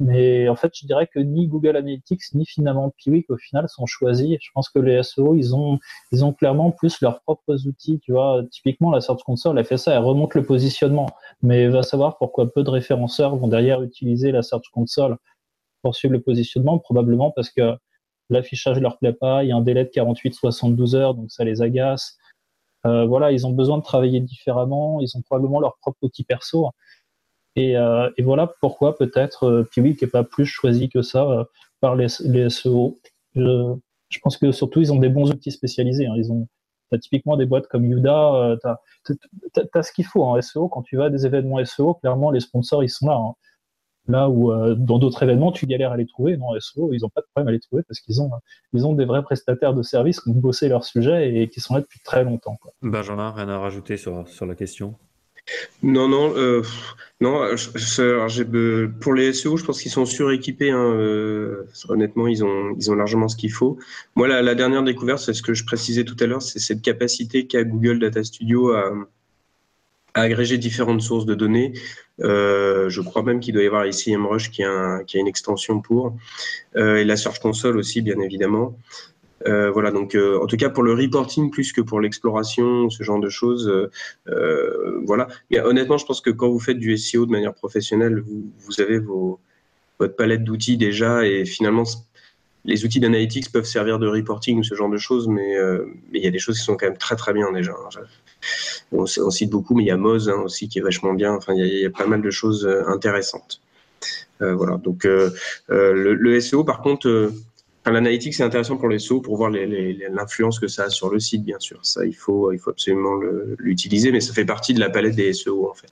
Mais 0.00 0.48
en 0.48 0.56
fait, 0.56 0.72
je 0.74 0.86
dirais 0.86 1.06
que 1.06 1.18
ni 1.18 1.46
Google 1.46 1.76
Analytics 1.76 2.22
ni 2.32 2.46
finalement 2.46 2.92
Piwik 2.96 3.28
au 3.28 3.36
final 3.36 3.68
sont 3.68 3.84
choisis. 3.84 4.38
Je 4.40 4.48
pense 4.54 4.70
que 4.70 4.78
les 4.78 5.02
SEO, 5.02 5.36
ils 5.36 5.54
ont, 5.54 5.78
ils 6.10 6.24
ont 6.24 6.32
clairement 6.32 6.70
plus 6.70 7.02
leurs 7.02 7.20
propres 7.20 7.66
outils. 7.66 8.00
Tu 8.00 8.12
vois, 8.12 8.42
typiquement 8.50 8.90
la 8.90 9.02
Search 9.02 9.22
Console, 9.24 9.58
elle 9.58 9.64
fait 9.66 9.76
ça, 9.76 9.92
elle 9.92 10.02
remonte 10.02 10.34
le 10.34 10.42
positionnement. 10.42 11.06
Mais 11.42 11.68
va 11.68 11.82
savoir 11.82 12.16
pourquoi 12.16 12.50
peu 12.50 12.62
de 12.64 12.70
référenceurs 12.70 13.36
vont 13.36 13.48
derrière 13.48 13.82
utiliser 13.82 14.32
la 14.32 14.42
Search 14.42 14.70
Console 14.72 15.18
pour 15.82 15.94
suivre 15.94 16.12
le 16.14 16.22
positionnement, 16.22 16.78
probablement 16.78 17.30
parce 17.30 17.50
que 17.50 17.76
l'affichage 18.30 18.80
leur 18.80 18.98
plaît 18.98 19.12
pas, 19.12 19.44
il 19.44 19.48
y 19.48 19.52
a 19.52 19.56
un 19.56 19.60
délai 19.60 19.84
de 19.84 19.90
48-72 19.90 20.94
heures, 20.94 21.14
donc 21.14 21.30
ça 21.30 21.44
les 21.44 21.60
agace. 21.62 22.16
Euh, 22.86 23.04
voilà, 23.04 23.32
ils 23.32 23.46
ont 23.46 23.52
besoin 23.52 23.76
de 23.76 23.82
travailler 23.82 24.20
différemment, 24.20 25.00
ils 25.00 25.16
ont 25.16 25.22
probablement 25.22 25.60
leur 25.60 25.76
propre 25.78 25.98
outil 26.02 26.24
perso. 26.24 26.70
Euh, 27.76 28.10
et, 28.16 28.22
voilà 28.22 28.52
pourquoi 28.60 28.96
peut-être 28.96 29.44
euh, 29.44 29.68
Piwik 29.70 30.02
n'est 30.02 30.08
pas 30.08 30.24
plus 30.24 30.46
choisi 30.46 30.88
que 30.88 31.02
ça 31.02 31.24
euh, 31.24 31.44
par 31.80 31.96
les, 31.96 32.08
SEO. 32.08 32.98
Je, 33.34 34.18
pense 34.22 34.36
que 34.36 34.52
surtout, 34.52 34.80
ils 34.80 34.92
ont 34.92 34.98
des 34.98 35.08
bons 35.08 35.30
outils 35.30 35.52
spécialisés. 35.52 36.06
Hein. 36.06 36.14
Ils 36.16 36.32
ont 36.32 36.48
as 36.92 36.98
typiquement 36.98 37.36
des 37.36 37.46
boîtes 37.46 37.68
comme 37.68 37.84
Yuda, 37.84 38.56
tu 38.64 38.68
as, 39.74 39.82
ce 39.82 39.92
qu'il 39.92 40.04
faut 40.04 40.24
en 40.24 40.40
SEO. 40.42 40.68
Quand 40.68 40.82
tu 40.82 40.96
vas 40.96 41.04
à 41.04 41.10
des 41.10 41.24
événements 41.24 41.64
SEO, 41.64 41.94
clairement, 41.94 42.32
les 42.32 42.40
sponsors, 42.40 42.82
ils 42.82 42.88
sont 42.88 43.06
là. 43.06 43.14
Hein. 43.14 43.34
Là 44.08 44.28
où 44.28 44.52
dans 44.74 44.98
d'autres 44.98 45.22
événements, 45.22 45.52
tu 45.52 45.66
galères 45.66 45.92
à 45.92 45.96
les 45.96 46.06
trouver. 46.06 46.36
Non, 46.36 46.48
SEO, 46.58 46.92
ils 46.92 47.02
n'ont 47.02 47.08
pas 47.08 47.20
de 47.20 47.26
problème 47.32 47.46
à 47.46 47.52
les 47.52 47.60
trouver 47.60 47.84
parce 47.84 48.00
qu'ils 48.00 48.20
ont, 48.20 48.94
des 48.94 49.04
vrais 49.04 49.22
prestataires 49.22 49.72
de 49.72 49.82
services 49.82 50.20
qui 50.20 50.30
ont 50.30 50.34
bossé 50.34 50.68
leur 50.68 50.82
sujet 50.82 51.32
et 51.32 51.48
qui 51.48 51.60
sont 51.60 51.74
là 51.74 51.80
depuis 51.80 52.00
très 52.04 52.24
longtemps. 52.24 52.58
Benjamin, 52.82 53.30
rien 53.30 53.48
à 53.48 53.58
rajouter 53.58 53.96
sur 53.96 54.24
la 54.44 54.56
question? 54.56 54.96
Non, 55.82 56.08
non, 56.08 56.34
euh, 56.36 56.62
non. 57.20 57.46
pour 59.00 59.14
les 59.14 59.32
SEO, 59.32 59.56
je 59.56 59.64
pense 59.64 59.80
qu'ils 59.82 59.90
sont 59.90 60.06
suréquipés. 60.06 60.70
Hein, 60.70 60.84
euh, 60.84 61.66
honnêtement, 61.88 62.26
ils 62.26 62.44
ont, 62.44 62.94
largement 62.94 63.28
ce 63.28 63.36
qu'il 63.36 63.52
faut. 63.52 63.78
Moi, 64.14 64.28
la, 64.28 64.54
dernière 64.54 64.82
découverte, 64.82 65.20
c'est 65.20 65.34
ce 65.34 65.42
que 65.42 65.54
je 65.54 65.64
précisais 65.64 66.04
tout 66.04 66.16
à 66.20 66.26
l'heure, 66.26 66.42
c'est 66.42 66.58
cette 66.58 66.82
capacité 66.82 67.46
qu'a 67.46 67.64
Google 67.64 67.98
Data 67.98 68.22
Studio 68.22 68.72
à, 68.72 68.92
agréger 70.14 70.58
différentes 70.58 71.02
sources 71.02 71.24
de 71.24 71.34
données. 71.34 71.72
Euh, 72.20 72.90
je 72.90 73.00
crois 73.00 73.22
même 73.22 73.38
qu'il 73.38 73.54
doit 73.54 73.62
y 73.62 73.66
avoir 73.66 73.86
ici 73.86 74.14
MRush 74.16 74.50
qui 74.50 74.64
a 74.64 75.02
une 75.14 75.28
extension 75.28 75.80
pour, 75.80 76.16
et 76.74 77.04
la 77.04 77.16
Search 77.16 77.38
Console 77.38 77.78
aussi, 77.78 78.02
bien 78.02 78.18
évidemment. 78.18 78.76
Euh, 79.46 79.70
voilà, 79.70 79.90
donc 79.90 80.14
euh, 80.14 80.38
en 80.42 80.46
tout 80.46 80.56
cas 80.56 80.68
pour 80.68 80.82
le 80.82 80.92
reporting 80.92 81.50
plus 81.50 81.72
que 81.72 81.80
pour 81.80 82.00
l'exploration, 82.00 82.90
ce 82.90 83.02
genre 83.02 83.20
de 83.20 83.28
choses, 83.28 83.72
euh, 84.28 85.00
voilà. 85.06 85.28
Mais 85.50 85.60
honnêtement, 85.60 85.98
je 85.98 86.04
pense 86.04 86.20
que 86.20 86.30
quand 86.30 86.48
vous 86.48 86.60
faites 86.60 86.78
du 86.78 86.96
SEO 86.96 87.26
de 87.26 87.30
manière 87.30 87.54
professionnelle, 87.54 88.20
vous, 88.20 88.80
avez 88.80 88.98
votre 88.98 90.16
palette 90.16 90.44
d'outils 90.44 90.76
déjà 90.76 91.26
et 91.26 91.44
finalement 91.44 91.84
les 92.66 92.84
outils 92.84 93.00
d'analytics 93.00 93.50
peuvent 93.50 93.64
servir 93.64 93.98
de 93.98 94.06
reporting 94.06 94.58
ou 94.58 94.62
ce 94.62 94.74
genre 94.74 94.90
de 94.90 94.98
choses, 94.98 95.28
mais 95.28 95.56
il 96.12 96.22
y 96.22 96.26
a 96.26 96.30
des 96.30 96.38
choses 96.38 96.58
qui 96.58 96.64
sont 96.64 96.76
quand 96.76 96.86
même 96.86 96.98
très 96.98 97.16
très 97.16 97.32
bien 97.32 97.50
déjà. 97.52 97.72
On, 98.92 99.06
cite 99.06 99.50
beaucoup, 99.50 99.74
mais 99.74 99.84
il 99.84 99.86
y 99.86 99.90
a 99.90 99.96
Moz 99.96 100.28
hein, 100.28 100.42
aussi 100.44 100.68
qui 100.68 100.78
est 100.78 100.82
vachement 100.82 101.14
bien. 101.14 101.32
Enfin, 101.32 101.54
il 101.54 101.64
y, 101.64 101.86
a, 101.86 101.90
pas 101.90 102.06
mal 102.06 102.20
de 102.20 102.30
choses 102.30 102.68
intéressantes. 102.86 103.62
voilà. 104.40 104.76
Donc 104.76 105.06
le, 105.68 106.40
SEO, 106.40 106.64
par 106.64 106.82
contre 106.82 107.32
L'analytique, 107.86 108.34
c'est 108.34 108.42
intéressant 108.42 108.76
pour 108.76 108.88
les 108.88 108.98
SEO 108.98 109.20
pour 109.20 109.36
voir 109.36 109.50
l'influence 109.50 110.58
que 110.58 110.68
ça 110.68 110.84
a 110.84 110.90
sur 110.90 111.10
le 111.10 111.18
site, 111.18 111.44
bien 111.44 111.58
sûr. 111.58 111.78
Ça, 111.82 112.04
il 112.04 112.14
faut, 112.14 112.52
absolument 112.66 113.14
l'utiliser, 113.58 114.12
mais 114.12 114.20
ça 114.20 114.34
fait 114.34 114.44
partie 114.44 114.74
de 114.74 114.80
la 114.80 114.90
palette 114.90 115.16
des 115.16 115.32
SEO, 115.32 115.70
en 115.70 115.74
fait. 115.74 115.90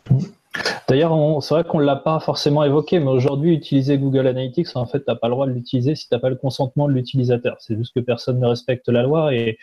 D'ailleurs, 0.89 1.43
c'est 1.43 1.55
vrai 1.55 1.65
qu'on 1.65 1.81
ne 1.81 1.85
l'a 1.85 1.97
pas 1.97 2.21
forcément 2.21 2.63
évoqué, 2.63 2.99
mais 3.01 3.11
aujourd'hui, 3.11 3.55
utiliser 3.55 3.97
Google 3.97 4.27
Analytics, 4.27 4.69
en 4.75 4.87
fait, 4.87 5.01
tu 5.01 5.05
n'as 5.09 5.17
pas 5.17 5.29
le 5.29 5.35
droit 5.35 5.47
de 5.47 5.53
l'utiliser 5.53 5.95
si 5.95 6.09
tu 6.09 6.15
n'as 6.15 6.21
pas 6.21 6.29
le 6.29 6.37
consentement 6.37 6.89
de 6.89 6.93
l'utilisateur. 6.93 7.57
C'est 7.61 7.77
juste 7.77 7.95
que 7.95 8.01
personne 8.01 8.39
ne 8.39 8.47
respecte 8.47 8.89
la 8.89 9.03
loi. 9.03 9.35
Et, 9.35 9.59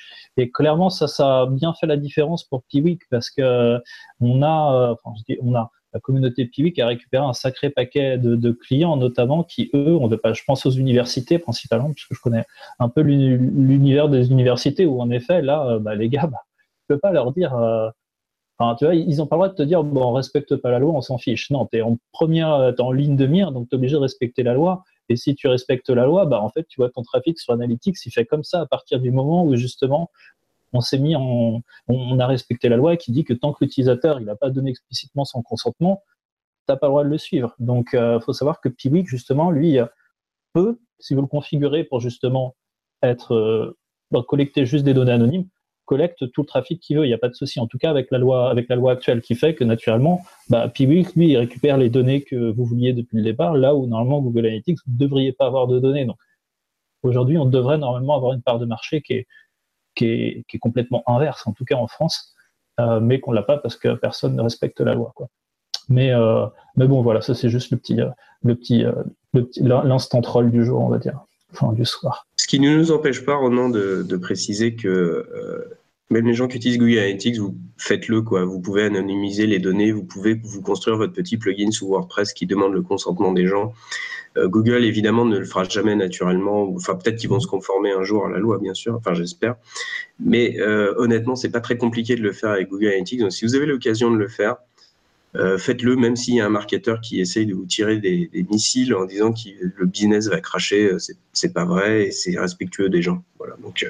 clairement, 0.51 0.89
ça, 0.89 1.07
a 1.19 1.45
bien 1.45 1.73
fait 1.79 1.87
la 1.87 1.97
différence 1.97 2.43
pour 2.43 2.63
Piwik 2.63 3.03
parce 3.09 3.29
que 3.29 3.77
on 4.19 4.41
a, 4.41 4.73
euh, 4.73 4.93
enfin, 4.93 5.15
je 5.17 5.33
dis, 5.33 5.39
on 5.43 5.53
a, 5.53 5.69
la 5.95 6.01
communauté 6.01 6.45
Piwik 6.45 6.77
a 6.79 6.87
récupéré 6.87 7.23
un 7.23 7.31
sacré 7.31 7.69
paquet 7.69 8.17
de, 8.17 8.51
clients, 8.51 8.97
notamment 8.97 9.45
qui, 9.45 9.69
eux, 9.73 9.95
on 9.95 10.09
je 10.09 10.43
pense 10.45 10.65
aux 10.65 10.71
universités 10.71 11.39
principalement, 11.39 11.93
puisque 11.93 12.13
je 12.13 12.19
connais 12.19 12.43
un 12.79 12.89
peu 12.89 12.99
l'univers 12.99 14.09
des 14.09 14.29
universités 14.29 14.85
où, 14.85 14.99
en 14.99 15.09
effet, 15.09 15.41
là, 15.41 15.65
euh, 15.67 15.79
bah, 15.79 15.95
les 15.95 16.09
gars, 16.09 16.27
bah, 16.27 16.41
tu 16.81 16.85
peux 16.89 16.99
pas 16.99 17.13
leur 17.13 17.31
dire. 17.31 17.55
Euh, 17.55 17.89
enfin, 18.59 18.75
tu 18.75 18.83
vois, 18.83 18.93
ils 18.93 19.21
ont 19.21 19.25
pas 19.25 19.37
le 19.37 19.39
droit 19.39 19.49
de 19.49 19.55
te 19.55 19.63
dire, 19.63 19.85
bon, 19.85 20.03
on 20.03 20.11
respecte 20.11 20.57
pas 20.57 20.69
la 20.69 20.79
loi, 20.79 20.91
on 20.91 20.99
s'en 21.01 21.17
fiche. 21.17 21.49
Non, 21.49 21.65
tu 21.65 21.77
es 21.77 21.81
en 21.81 21.97
première, 22.11 22.73
es 22.77 22.81
en 22.81 22.91
ligne 22.91 23.15
de 23.15 23.25
mire, 23.25 23.53
donc 23.53 23.69
tu 23.69 23.75
es 23.75 23.77
obligé 23.77 23.93
de 23.93 24.01
respecter 24.01 24.43
la 24.43 24.53
loi. 24.53 24.83
Et 25.07 25.15
si 25.15 25.33
tu 25.33 25.47
respectes 25.47 25.89
la 25.89 26.05
loi, 26.05 26.25
bah, 26.25 26.41
en 26.41 26.49
fait, 26.49 26.65
tu 26.67 26.81
vois 26.81 26.89
ton 26.89 27.03
trafic 27.03 27.39
sur 27.39 27.53
Analytics, 27.53 28.05
il 28.05 28.11
fait 28.11 28.25
comme 28.25 28.43
ça 28.43 28.59
à 28.59 28.65
partir 28.65 28.99
du 28.99 29.11
moment 29.11 29.45
où 29.45 29.55
justement 29.55 30.11
on 30.77 32.19
a 32.19 32.27
respecté 32.27 32.69
la 32.69 32.77
loi 32.77 32.97
qui 32.97 33.11
dit 33.11 33.23
que 33.23 33.33
tant 33.33 33.53
que 33.53 33.63
l'utilisateur 33.63 34.19
il 34.19 34.25
n'a 34.25 34.35
pas 34.35 34.49
donné 34.49 34.69
explicitement 34.71 35.25
son 35.25 35.41
consentement, 35.41 36.01
tu 36.67 36.71
n'as 36.73 36.77
pas 36.77 36.87
le 36.87 36.91
droit 36.91 37.03
de 37.03 37.09
le 37.09 37.17
suivre. 37.17 37.55
Donc, 37.59 37.89
il 37.93 37.99
euh, 37.99 38.19
faut 38.19 38.33
savoir 38.33 38.59
que 38.59 38.69
Piwik, 38.69 39.07
justement, 39.07 39.51
lui, 39.51 39.79
euh, 39.79 39.85
peut, 40.53 40.79
si 40.99 41.13
vous 41.13 41.21
le 41.21 41.27
configurez 41.27 41.83
pour 41.83 41.99
justement 41.99 42.55
être 43.03 43.33
euh, 43.33 44.21
collecter 44.27 44.65
juste 44.65 44.85
des 44.85 44.93
données 44.93 45.11
anonymes, 45.11 45.47
collecte 45.85 46.31
tout 46.31 46.41
le 46.41 46.47
trafic 46.47 46.79
qu'il 46.79 46.97
veut. 46.97 47.05
Il 47.05 47.09
n'y 47.09 47.13
a 47.13 47.19
pas 47.19 47.29
de 47.29 47.35
souci. 47.35 47.59
En 47.59 47.67
tout 47.67 47.77
cas, 47.77 47.91
avec 47.91 48.09
la 48.09 48.17
loi, 48.17 48.49
avec 48.49 48.67
la 48.69 48.75
loi 48.75 48.93
actuelle, 48.93 49.21
qui 49.21 49.35
fait 49.35 49.53
que 49.53 49.63
naturellement, 49.63 50.23
bah, 50.49 50.67
Piwik, 50.67 51.13
lui, 51.15 51.29
il 51.29 51.37
récupère 51.37 51.77
les 51.77 51.89
données 51.89 52.23
que 52.23 52.51
vous 52.51 52.65
vouliez 52.65 52.93
depuis 52.93 53.17
le 53.17 53.23
départ, 53.23 53.53
là 53.53 53.75
où 53.75 53.85
normalement 53.85 54.21
Google 54.21 54.47
Analytics, 54.47 54.79
ne 54.87 54.97
devriez 54.97 55.33
pas 55.33 55.45
avoir 55.45 55.67
de 55.67 55.79
données. 55.79 56.05
Donc, 56.05 56.17
aujourd'hui, 57.03 57.37
on 57.37 57.45
devrait 57.45 57.77
normalement 57.77 58.15
avoir 58.15 58.33
une 58.33 58.41
part 58.41 58.57
de 58.57 58.65
marché 58.65 59.01
qui 59.01 59.13
est, 59.13 59.27
qui 59.95 60.05
est, 60.05 60.59
complètement 60.59 61.03
inverse, 61.07 61.45
en 61.47 61.53
tout 61.53 61.65
cas 61.65 61.75
en 61.75 61.87
France, 61.87 62.35
euh, 62.79 62.99
mais 62.99 63.19
qu'on 63.19 63.31
l'a 63.31 63.43
pas 63.43 63.57
parce 63.57 63.75
que 63.75 63.95
personne 63.95 64.35
ne 64.35 64.41
respecte 64.41 64.79
la 64.81 64.93
loi. 64.93 65.13
Euh, 65.91 66.47
mais 66.75 66.87
bon, 66.87 67.01
voilà, 67.01 67.21
ça 67.21 67.35
c'est 67.35 67.49
juste 67.49 67.71
le 67.71 67.77
petit, 67.77 68.83
euh, 68.83 68.91
l'instant 69.61 70.21
troll 70.21 70.51
du 70.51 70.65
jour, 70.65 70.81
on 70.81 70.89
va 70.89 70.97
dire, 70.97 71.19
du 71.73 71.85
soir. 71.85 72.27
Ce 72.35 72.47
qui 72.47 72.59
ne 72.59 72.75
nous 72.75 72.91
empêche 72.91 73.23
pas, 73.25 73.35
Ronan, 73.35 73.69
de, 73.69 74.03
de 74.03 74.17
préciser 74.17 74.75
que 74.75 75.25
même 76.11 76.27
les 76.27 76.33
gens 76.33 76.47
qui 76.47 76.57
utilisent 76.57 76.77
Google 76.77 76.99
Analytics, 76.99 77.37
vous 77.37 77.55
faites-le 77.77 78.21
quoi. 78.21 78.45
Vous 78.45 78.59
pouvez 78.59 78.83
anonymiser 78.83 79.47
les 79.47 79.59
données, 79.59 79.91
vous 79.91 80.03
pouvez 80.03 80.35
vous 80.35 80.61
construire 80.61 80.97
votre 80.97 81.13
petit 81.13 81.37
plugin 81.37 81.71
sous 81.71 81.87
WordPress 81.87 82.33
qui 82.33 82.45
demande 82.45 82.73
le 82.73 82.83
consentement 82.83 83.31
des 83.31 83.47
gens. 83.47 83.73
Euh, 84.37 84.47
Google 84.47 84.83
évidemment 84.83 85.25
ne 85.25 85.37
le 85.37 85.45
fera 85.45 85.63
jamais 85.63 85.95
naturellement. 85.95 86.73
Enfin 86.75 86.95
peut-être 86.95 87.17
qu'ils 87.17 87.29
vont 87.29 87.39
se 87.39 87.47
conformer 87.47 87.91
un 87.91 88.03
jour 88.03 88.25
à 88.25 88.29
la 88.29 88.37
loi 88.37 88.59
bien 88.59 88.73
sûr. 88.73 88.95
Enfin 88.95 89.13
j'espère. 89.13 89.55
Mais 90.19 90.59
euh, 90.59 90.93
honnêtement 90.97 91.35
c'est 91.35 91.51
pas 91.51 91.61
très 91.61 91.77
compliqué 91.77 92.15
de 92.15 92.21
le 92.21 92.31
faire 92.31 92.51
avec 92.51 92.69
Google 92.69 92.87
Analytics. 92.87 93.19
Donc 93.19 93.31
si 93.31 93.45
vous 93.45 93.55
avez 93.55 93.65
l'occasion 93.65 94.11
de 94.11 94.17
le 94.17 94.27
faire, 94.27 94.57
euh, 95.35 95.57
faites-le, 95.57 95.95
même 95.95 96.15
s'il 96.15 96.35
y 96.35 96.41
a 96.41 96.45
un 96.45 96.49
marketeur 96.49 97.01
qui 97.01 97.19
essaye 97.19 97.45
de 97.45 97.53
vous 97.53 97.65
tirer 97.65 97.97
des, 97.97 98.29
missiles 98.49 98.93
en 98.95 99.05
disant 99.05 99.33
que 99.33 99.49
le 99.75 99.85
business 99.85 100.27
va 100.27 100.39
cracher, 100.39 100.91
euh, 100.91 100.97
c'est 101.33 101.53
pas 101.53 101.65
vrai 101.65 102.07
et 102.07 102.11
c'est 102.11 102.37
respectueux 102.39 102.89
des 102.89 103.01
gens. 103.01 103.23
Voilà. 103.37 103.55
Donc, 103.61 103.89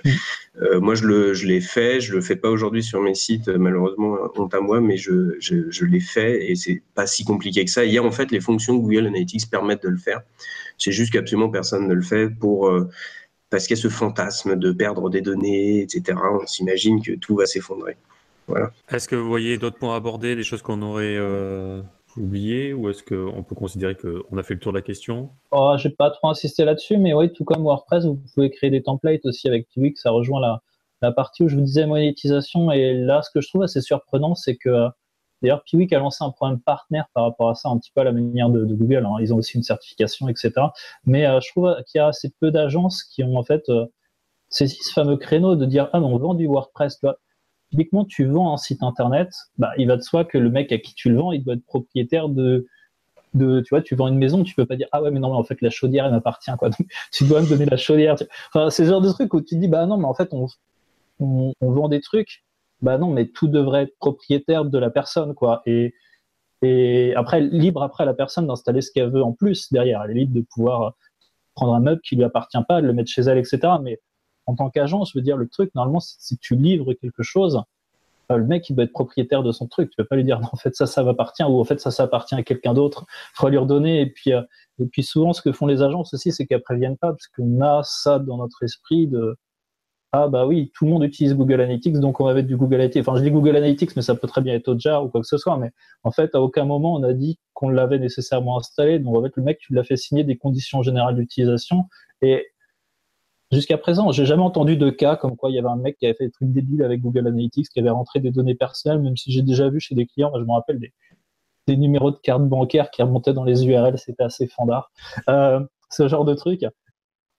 euh, 0.62 0.80
moi, 0.80 0.96
je 0.96 1.06
l'ai 1.08 1.62
je 1.62 1.68
fait, 1.68 2.02
je 2.02 2.14
le 2.14 2.22
fais 2.22 2.36
pas 2.36 2.50
aujourd'hui 2.50 2.84
sur 2.84 3.02
mes 3.02 3.14
sites, 3.14 3.48
malheureusement, 3.48 4.18
honte 4.36 4.54
à 4.54 4.60
moi, 4.60 4.82
mais 4.82 4.98
je, 4.98 5.36
je, 5.40 5.86
l'ai 5.86 6.00
fait 6.00 6.50
et 6.50 6.56
c'est 6.56 6.82
pas 6.96 7.06
si 7.06 7.24
compliqué 7.26 7.64
que 7.64 7.72
ça. 7.72 7.86
Il 7.86 7.94
y 7.94 7.98
a 7.98 8.04
en 8.04 8.12
fait 8.12 8.32
les 8.32 8.40
fonctions 8.40 8.76
Google 8.76 9.08
Analytics 9.08 9.50
permettent 9.50 9.84
de 9.84 9.90
le 9.90 9.98
faire. 9.98 10.22
C'est 10.78 10.92
juste 10.92 11.14
qu'absolument 11.14 11.50
personne 11.50 11.88
ne 11.88 11.94
le 11.94 12.02
fait 12.02 12.30
pour 12.30 12.72
parce 13.50 13.68
qu'il 13.68 13.78
y 13.78 13.80
a 13.80 13.82
ce 13.82 13.90
fantasme 13.90 14.56
de 14.56 14.72
perdre 14.72 15.10
des 15.10 15.22
données, 15.22 15.82
etc. 15.82 16.18
On 16.42 16.46
s'imagine 16.48 17.02
que 17.02 17.14
tout 17.14 17.36
va 17.36 17.46
s'effondrer. 17.46 17.98
Est-ce 18.90 19.08
que 19.08 19.16
vous 19.16 19.28
voyez 19.28 19.58
d'autres 19.58 19.78
points 19.78 19.96
abordés, 19.96 20.36
des 20.36 20.44
choses 20.44 20.62
qu'on 20.62 20.82
aurait 20.82 21.16
euh, 21.18 21.82
oubliées, 22.18 22.74
ou 22.74 22.90
est-ce 22.90 23.04
qu'on 23.04 23.44
peut 23.44 23.56
considérer 23.56 23.96
qu'on 23.96 24.38
a 24.38 24.44
fait 24.44 24.54
le 24.54 24.60
tour 24.60 24.72
de 24.72 24.78
la 24.78 24.82
question? 24.82 25.30
Oh, 25.52 25.76
Je 25.78 25.88
n'ai 25.88 25.94
pas 25.94 26.12
trop 26.12 26.30
insisté 26.30 26.66
là-dessus, 26.66 26.98
mais 26.98 27.14
oui, 27.14 27.32
tout 27.34 27.44
comme 27.44 27.64
WordPress, 27.64 28.06
vous 28.06 28.20
pouvez 28.34 28.50
créer 28.52 28.70
des 28.70 28.84
templates 28.84 29.26
aussi 29.26 29.48
avec 29.48 29.68
Piwik, 29.70 29.98
ça 29.98 30.12
rejoint 30.12 30.40
la, 30.40 30.62
la, 31.02 31.12
partie 31.12 31.44
où 31.44 31.48
je 31.48 31.56
vous 31.56 31.62
disais 31.62 31.86
monétisation, 31.86 32.72
et 32.72 32.94
là, 32.94 33.22
ce 33.22 33.30
que 33.32 33.42
je 33.42 33.48
trouve 33.50 33.64
assez 33.64 33.82
surprenant, 33.82 34.36
c'est 34.36 34.56
que 34.56 34.90
D'ailleurs, 35.42 35.64
Piwik 35.64 35.94
a 35.94 36.00
lancé 36.00 36.24
un 36.24 36.32
programme 36.32 36.60
partenaire 36.60 37.06
par 37.14 37.26
rapport 37.26 37.50
à 37.50 37.56
ça, 37.56 37.70
un 37.70 37.78
petit 37.78 37.92
peu 37.94 38.02
à 38.02 38.04
la 38.04 38.12
manière 38.12 38.50
de, 38.50 38.66
Google. 38.66 39.06
Hein. 39.06 39.18
Ils 39.20 39.34
ont 39.34 39.38
aussi 39.38 39.58
une 39.58 39.64
certification, 39.64 40.28
etc. 40.28 40.52
Mais 41.06 41.26
euh, 41.26 41.40
je 41.40 41.50
trouve 41.52 41.76
qu'il 41.86 42.00
y 42.00 42.02
a 42.02 42.08
assez 42.08 42.32
peu 42.40 42.52
d'agences 42.52 43.04
qui 43.04 43.24
ont 43.24 43.38
en 43.38 43.44
fait 43.44 43.68
euh, 43.70 43.86
saisi 44.50 44.78
ce 44.82 44.94
fameux 44.94 45.18
créneau 45.18 45.56
de 45.56 45.66
dire 45.66 45.90
ah 45.94 46.00
mais 46.00 46.06
on 46.06 46.18
vend 46.18 46.34
du 46.34 46.48
WordPress. 46.48 47.00
Tu 47.00 47.06
vois 47.06 47.20
typiquement, 47.76 48.06
tu 48.06 48.26
vends 48.26 48.54
un 48.54 48.58
site 48.58 48.84
internet, 48.84 49.30
bah, 49.58 49.72
il 49.78 49.88
va 49.88 49.98
de 49.98 50.02
soi 50.02 50.24
que 50.24 50.38
le 50.38 50.50
mec 50.50 50.72
à 50.72 50.78
qui 50.78 50.94
tu 50.96 51.10
le 51.10 51.18
vends, 51.18 51.32
il 51.34 51.44
doit 51.44 51.56
être 51.56 51.66
propriétaire 51.66 52.30
de, 52.30 52.68
de, 53.34 53.60
tu 53.62 53.70
vois, 53.72 53.82
tu 53.82 53.96
vends 53.96 54.08
une 54.08 54.18
maison, 54.18 54.44
tu 54.44 54.56
peux 54.56 54.66
pas 54.66 54.78
dire 54.78 54.88
ah 54.94 55.02
ouais 55.02 55.12
mais 55.12 55.20
non 55.20 55.30
mais 55.30 55.36
en 55.36 55.44
fait 55.44 55.62
la 55.62 55.70
chaudière 55.70 56.06
elle 56.06 56.12
m'appartient 56.12 56.52
quoi, 56.58 56.70
donc 56.78 56.88
tu 57.12 57.26
dois 57.26 57.42
me 57.42 57.48
donner 57.48 57.66
la 57.66 57.78
chaudière. 57.78 58.16
Enfin 58.54 58.70
c'est 58.70 58.86
ce 58.86 58.90
genre 58.90 59.02
de 59.02 59.12
truc 59.12 59.34
où 59.34 59.42
tu 59.42 59.58
dis 59.58 59.68
bah 59.68 59.86
non 59.86 59.98
mais 59.98 60.06
en 60.06 60.14
fait 60.14 60.30
on, 60.32 60.48
on, 61.20 61.54
vend 61.62 61.90
des 61.90 62.02
trucs, 62.02 62.46
bah 62.82 62.98
non 62.98 63.10
mais 63.12 63.28
tout 63.28 63.48
devrait 63.48 63.84
être 63.84 63.98
propriétaire 63.98 64.66
de 64.66 64.78
la 64.78 64.90
personne 64.90 65.34
quoi 65.34 65.62
et 65.66 65.94
et 66.62 67.14
après 67.16 67.42
libre 67.42 67.84
après 67.84 68.04
à 68.04 68.06
la 68.06 68.14
personne 68.14 68.48
d'installer 68.48 68.82
ce 68.82 68.92
qu'elle 68.92 69.12
veut 69.12 69.24
en 69.24 69.34
plus 69.34 69.72
derrière, 69.72 70.02
elle 70.04 70.12
est 70.12 70.22
libre 70.22 70.34
de 70.34 70.42
pouvoir 70.42 70.96
prendre 71.56 71.76
un 71.76 71.82
meuble 71.82 72.02
qui 72.02 72.16
lui 72.16 72.24
appartient 72.24 72.64
pas, 72.68 72.80
le 72.80 72.94
mettre 72.94 73.12
chez 73.12 73.24
elle 73.24 73.38
etc. 73.38 73.60
Mais 73.82 74.00
en 74.46 74.56
tant 74.56 74.70
qu'agent, 74.70 75.06
je 75.06 75.18
veux 75.18 75.22
dire, 75.22 75.38
le 75.38 75.48
truc, 75.48 75.74
normalement, 75.76 76.00
si 76.00 76.38
tu 76.38 76.56
livres 76.56 76.94
quelque 76.94 77.24
chose, 77.24 77.64
euh, 78.32 78.38
le 78.38 78.46
mec, 78.46 78.70
il 78.70 78.76
doit 78.76 78.86
être 78.86 78.94
propriétaire 78.94 79.44
de 79.44 79.52
son 79.52 79.68
truc. 79.68 79.90
Tu 79.90 79.96
peux 79.98 80.06
pas 80.06 80.16
lui 80.16 80.24
dire, 80.24 80.40
en 80.52 80.58
fait, 80.58 80.76
ça, 80.76 80.86
ça 80.86 81.04
m'appartient, 81.04 81.44
ou 81.44 81.60
en 81.60 81.64
fait, 81.64 81.80
ça, 81.80 81.92
ça 81.92 82.04
appartient 82.04 82.36
à 82.36 82.44
quelqu'un 82.44 82.74
d'autre. 82.74 83.06
Il 83.10 83.38
faut 83.38 83.50
lui 83.50 83.58
redonner. 83.58 84.02
Et 84.02 84.08
puis, 84.08 84.34
euh, 84.34 84.42
et 84.80 84.86
puis, 84.86 85.04
souvent, 85.04 85.34
ce 85.34 85.42
que 85.42 85.52
font 85.52 85.68
les 85.68 85.82
agences 85.82 86.14
aussi, 86.14 86.32
c'est 86.32 86.46
qu'elles 86.46 86.62
préviennent 86.62 86.98
pas, 86.98 87.12
parce 87.12 87.28
qu'on 87.28 87.62
a 87.62 87.82
ça 87.84 88.20
dans 88.20 88.38
notre 88.38 88.64
esprit 88.64 89.08
de, 89.08 89.38
ah, 90.12 90.28
bah 90.30 90.46
oui, 90.48 90.72
tout 90.74 90.86
le 90.86 90.92
monde 90.92 91.04
utilise 91.04 91.36
Google 91.36 91.62
Analytics, 91.62 92.00
donc 92.00 92.22
on 92.22 92.26
va 92.26 92.34
mettre 92.34 92.48
du 92.48 92.56
Google 92.56 92.76
Analytics. 92.76 93.02
Enfin, 93.02 93.18
je 93.18 93.24
dis 93.24 93.32
Google 93.32 93.58
Analytics, 93.58 93.96
mais 93.98 94.02
ça 94.02 94.16
peut 94.16 94.28
très 94.28 94.42
bien 94.42 94.54
être 94.54 94.70
Hotjar 94.70 95.04
ou 95.04 95.10
quoi 95.10 95.22
que 95.22 95.28
ce 95.28 95.38
soit. 95.38 95.58
Mais 95.58 95.72
en 96.04 96.12
fait, 96.12 96.36
à 96.36 96.42
aucun 96.42 96.64
moment, 96.64 96.94
on 96.94 97.04
a 97.04 97.14
dit 97.14 97.38
qu'on 97.54 97.70
l'avait 97.70 98.00
nécessairement 98.00 98.58
installé. 98.58 99.00
Donc, 99.00 99.16
en 99.16 99.22
fait, 99.24 99.34
le 99.36 99.44
mec, 99.44 99.58
tu 99.60 99.74
l'as 99.74 99.84
fait 99.84 99.98
signer 99.98 100.24
des 100.24 100.38
conditions 100.38 100.82
générales 100.84 101.16
d'utilisation. 101.16 101.86
Et 102.22 102.48
Jusqu'à 103.56 103.78
présent, 103.78 104.12
j'ai 104.12 104.26
jamais 104.26 104.44
entendu 104.44 104.76
de 104.76 104.90
cas 104.90 105.16
comme 105.16 105.38
quoi 105.38 105.50
il 105.50 105.54
y 105.56 105.60
avait 105.60 105.70
un 105.70 105.78
mec 105.78 105.98
qui 105.98 106.06
avait 106.06 106.14
fait 106.14 106.26
des 106.26 106.32
trucs 106.32 106.52
débiles 106.52 106.84
avec 106.84 107.00
Google 107.00 107.28
Analytics, 107.28 107.70
qui 107.70 107.80
avait 107.80 107.90
rentré 107.90 108.20
des 108.20 108.30
données 108.30 108.54
personnelles, 108.54 109.00
même 109.00 109.16
si 109.16 109.32
j'ai 109.32 109.44
déjà 109.44 109.70
vu 109.70 109.80
chez 109.80 109.96
des 109.96 110.06
clients, 110.06 110.32
je 110.36 110.44
me 110.44 110.52
rappelle 110.52 110.78
des, 111.68 111.78
numéros 111.78 112.12
de 112.12 112.18
carte 112.18 112.44
bancaire 112.44 112.92
qui 112.92 113.02
remontaient 113.02 113.34
dans 113.34 113.46
les 113.46 113.66
URL, 113.66 113.98
c'était 113.98 114.24
assez 114.24 114.48
fandard. 114.48 114.92
Euh, 115.30 115.62
ce 115.90 116.10
genre 116.10 116.26
de 116.26 116.34
truc. 116.34 116.66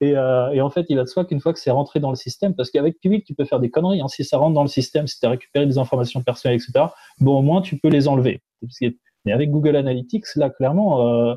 Euh, 0.02 0.50
et, 0.50 0.60
en 0.60 0.70
fait, 0.70 0.86
il 0.88 0.96
va 0.96 1.02
de 1.02 1.08
soi 1.08 1.26
qu'une 1.26 1.40
fois 1.40 1.52
que 1.52 1.58
c'est 1.58 1.70
rentré 1.70 2.00
dans 2.00 2.10
le 2.10 2.16
système, 2.16 2.54
parce 2.54 2.70
qu'avec 2.70 2.98
Piwik, 3.00 3.24
tu 3.24 3.34
peux 3.34 3.44
faire 3.44 3.60
des 3.60 3.70
conneries. 3.70 4.00
Hein. 4.00 4.08
Si 4.08 4.24
ça 4.24 4.38
rentre 4.38 4.54
dans 4.54 4.62
le 4.62 4.68
système, 4.68 5.06
si 5.06 5.18
tu 5.20 5.26
as 5.26 5.30
récupéré 5.30 5.66
des 5.66 5.76
informations 5.76 6.22
personnelles, 6.22 6.58
etc., 6.58 6.86
bon, 7.20 7.38
au 7.38 7.42
moins, 7.42 7.60
tu 7.60 7.78
peux 7.78 7.88
les 7.88 8.08
enlever. 8.08 8.42
Mais 9.24 9.32
avec 9.32 9.50
Google 9.50 9.76
Analytics, 9.76 10.24
là, 10.36 10.48
clairement, 10.48 11.06
euh, 11.06 11.34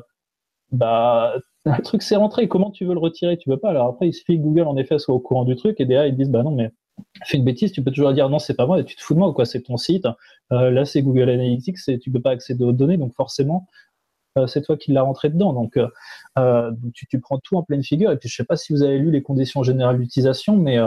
bah, 0.72 1.34
un 1.66 1.80
truc 1.80 2.02
s'est 2.02 2.16
rentré, 2.16 2.48
comment 2.48 2.70
tu 2.70 2.84
veux 2.84 2.94
le 2.94 3.00
retirer? 3.00 3.36
Tu 3.36 3.50
veux 3.50 3.58
pas. 3.58 3.70
Alors 3.70 3.88
après, 3.88 4.08
il 4.08 4.12
suffit 4.14 4.36
que 4.38 4.42
Google 4.42 4.66
en 4.66 4.76
effet 4.76 4.98
soit 4.98 5.14
au 5.14 5.20
courant 5.20 5.44
du 5.44 5.56
truc 5.56 5.80
et 5.80 5.84
derrière 5.84 6.06
ils 6.06 6.16
disent 6.16 6.30
bah 6.30 6.42
non 6.42 6.52
mais 6.52 6.70
fais 7.24 7.36
une 7.38 7.44
bêtise, 7.44 7.72
tu 7.72 7.82
peux 7.82 7.90
toujours 7.90 8.12
dire 8.12 8.28
non 8.28 8.38
c'est 8.38 8.54
pas 8.54 8.66
moi, 8.66 8.82
tu 8.82 8.96
te 8.96 9.02
fous 9.02 9.14
de 9.14 9.18
moi 9.18 9.32
quoi 9.34 9.44
C'est 9.44 9.62
ton 9.62 9.76
site. 9.76 10.06
Euh, 10.52 10.70
là 10.70 10.84
c'est 10.84 11.02
Google 11.02 11.30
Analytics 11.30 11.78
et 11.88 11.98
tu 11.98 12.10
peux 12.10 12.20
pas 12.20 12.30
accéder 12.30 12.64
aux 12.64 12.72
données 12.72 12.96
donc 12.96 13.14
forcément 13.14 13.66
euh, 14.38 14.46
c'est 14.46 14.62
toi 14.62 14.76
qui 14.76 14.92
l'as 14.92 15.02
rentré 15.02 15.28
dedans. 15.28 15.52
Donc, 15.52 15.76
euh, 15.76 16.70
tu, 16.94 17.06
tu, 17.08 17.18
prends 17.20 17.38
tout 17.38 17.56
en 17.56 17.64
pleine 17.64 17.82
figure. 17.82 18.12
Et 18.12 18.16
puis 18.16 18.28
je 18.28 18.36
sais 18.36 18.44
pas 18.44 18.56
si 18.56 18.72
vous 18.72 18.82
avez 18.82 18.98
lu 18.98 19.10
les 19.10 19.22
conditions 19.22 19.62
générales 19.64 19.98
d'utilisation, 19.98 20.56
mais 20.56 20.78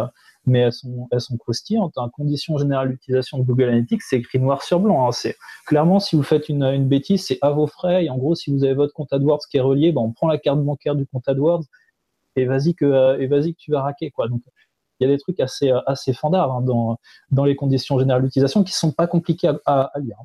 mais 0.46 0.60
elles 0.60 0.74
sont, 0.74 1.08
elles 1.12 1.22
sont 1.22 1.38
croustillantes. 1.38 1.98
En 1.98 2.10
condition 2.10 2.58
générale 2.58 2.90
d'utilisation 2.90 3.38
de 3.38 3.44
Google 3.44 3.70
Analytics, 3.70 4.02
c'est 4.02 4.18
écrit 4.18 4.40
noir 4.40 4.62
sur 4.64 4.80
blanc. 4.80 5.08
Hein. 5.08 5.12
C'est 5.12 5.36
clairement 5.66 6.00
si 6.00 6.16
vous 6.16 6.24
faites 6.24 6.50
une, 6.50 6.64
une 6.64 6.88
bêtise, 6.88 7.26
c'est 7.26 7.38
à 7.42 7.52
vos 7.52 7.68
frais. 7.68 8.06
Et 8.06 8.10
en 8.10 8.18
gros, 8.18 8.36
si 8.36 8.52
vous 8.52 8.64
avez 8.64 8.74
votre 8.74 8.94
compte 8.94 9.14
AdWords 9.14 9.42
qui 9.50 9.58
est 9.58 9.62
relié, 9.62 9.92
ben, 9.92 10.02
on 10.02 10.12
prend 10.12 10.28
la 10.28 10.38
carte 10.38 10.60
bancaire 10.60 10.96
du 10.96 11.06
compte 11.06 11.28
AdWords 11.28 11.64
et 12.36 12.46
vas-y 12.46 12.76
que 12.76 13.20
et 13.20 13.28
vas-y 13.28 13.54
que 13.54 13.60
tu 13.60 13.72
vas 13.72 13.82
raquer 13.82 14.12
quoi. 14.12 14.28
Donc 14.28 14.42
il 15.00 15.08
y 15.08 15.12
a 15.12 15.14
des 15.14 15.20
trucs 15.20 15.40
assez 15.40 15.72
assez 15.86 16.14
fandards 16.14 16.52
hein, 16.52 16.62
dans 16.62 16.98
dans 17.32 17.46
les 17.46 17.56
conditions 17.56 18.00
générales 18.00 18.24
d'utilisation 18.24 18.64
qui 18.64 18.74
sont 18.74 18.92
pas 18.92 19.08
compliqués 19.08 19.50
à, 19.66 19.92
à 19.94 20.00
lire. 20.00 20.18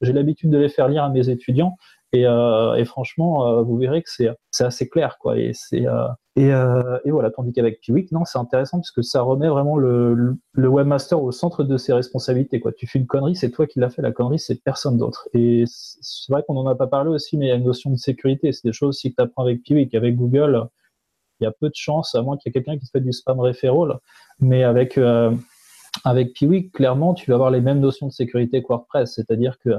J'ai 0.00 0.12
l'habitude 0.12 0.50
de 0.50 0.58
les 0.58 0.68
faire 0.68 0.88
lire 0.88 1.04
à 1.04 1.08
mes 1.08 1.28
étudiants 1.28 1.76
et, 2.14 2.26
euh, 2.26 2.74
et 2.74 2.84
franchement, 2.84 3.46
euh, 3.48 3.62
vous 3.62 3.78
verrez 3.78 4.02
que 4.02 4.10
c'est 4.10 4.64
assez 4.64 4.88
clair, 4.88 5.16
quoi. 5.18 5.38
Et 5.38 5.52
c'est 5.54 5.86
euh, 5.86 6.98
et, 7.04 7.10
voilà. 7.10 7.30
Tandis 7.30 7.52
qu'avec 7.52 7.80
Piwik, 7.80 8.12
non, 8.12 8.24
c'est 8.26 8.38
intéressant 8.38 8.78
parce 8.78 8.90
que 8.90 9.02
ça 9.02 9.22
remet 9.22 9.48
vraiment 9.48 9.76
le, 9.76 10.36
webmaster 10.56 11.22
au 11.22 11.32
centre 11.32 11.64
de 11.64 11.76
ses 11.78 11.94
responsabilités, 11.94 12.60
quoi. 12.60 12.72
Tu 12.72 12.86
fais 12.86 12.98
une 12.98 13.06
connerie, 13.06 13.34
c'est 13.34 13.50
toi 13.50 13.66
qui 13.66 13.80
l'as 13.80 13.88
fait. 13.88 14.02
La 14.02 14.12
connerie, 14.12 14.38
c'est 14.38 14.62
personne 14.62 14.98
d'autre. 14.98 15.28
Et 15.32 15.64
c'est 15.66 16.32
vrai 16.32 16.42
qu'on 16.46 16.56
en 16.56 16.66
a 16.66 16.74
pas 16.74 16.86
parlé 16.86 17.10
aussi, 17.10 17.38
mais 17.38 17.46
il 17.46 17.48
y 17.48 17.52
a 17.52 17.56
une 17.56 17.64
notion 17.64 17.90
de 17.90 17.96
sécurité. 17.96 18.52
C'est 18.52 18.68
des 18.68 18.72
choses 18.74 18.90
aussi 18.90 19.10
que 19.10 19.16
tu 19.16 19.22
apprends 19.22 19.42
avec 19.42 19.62
Piwik, 19.62 19.94
avec 19.94 20.16
Google. 20.16 20.66
Il 21.40 21.44
y 21.44 21.46
a 21.46 21.52
peu 21.52 21.68
de 21.68 21.74
chances, 21.74 22.14
à 22.14 22.22
moins 22.22 22.36
qu'il 22.36 22.50
y 22.50 22.56
ait 22.56 22.62
quelqu'un 22.62 22.78
qui 22.78 22.86
te 22.86 22.90
fait 22.90 23.00
du 23.00 23.12
spam 23.12 23.40
referral. 23.40 23.98
Mais 24.38 24.64
avec 24.64 24.98
avec 26.04 26.32
Piwik, 26.32 26.72
clairement, 26.72 27.14
tu 27.14 27.30
vas 27.30 27.36
avoir 27.36 27.50
les 27.50 27.60
mêmes 27.60 27.80
notions 27.80 28.06
de 28.06 28.12
sécurité 28.12 28.62
que 28.62 28.68
WordPress, 28.68 29.14
c'est-à-dire 29.14 29.58
que 29.58 29.70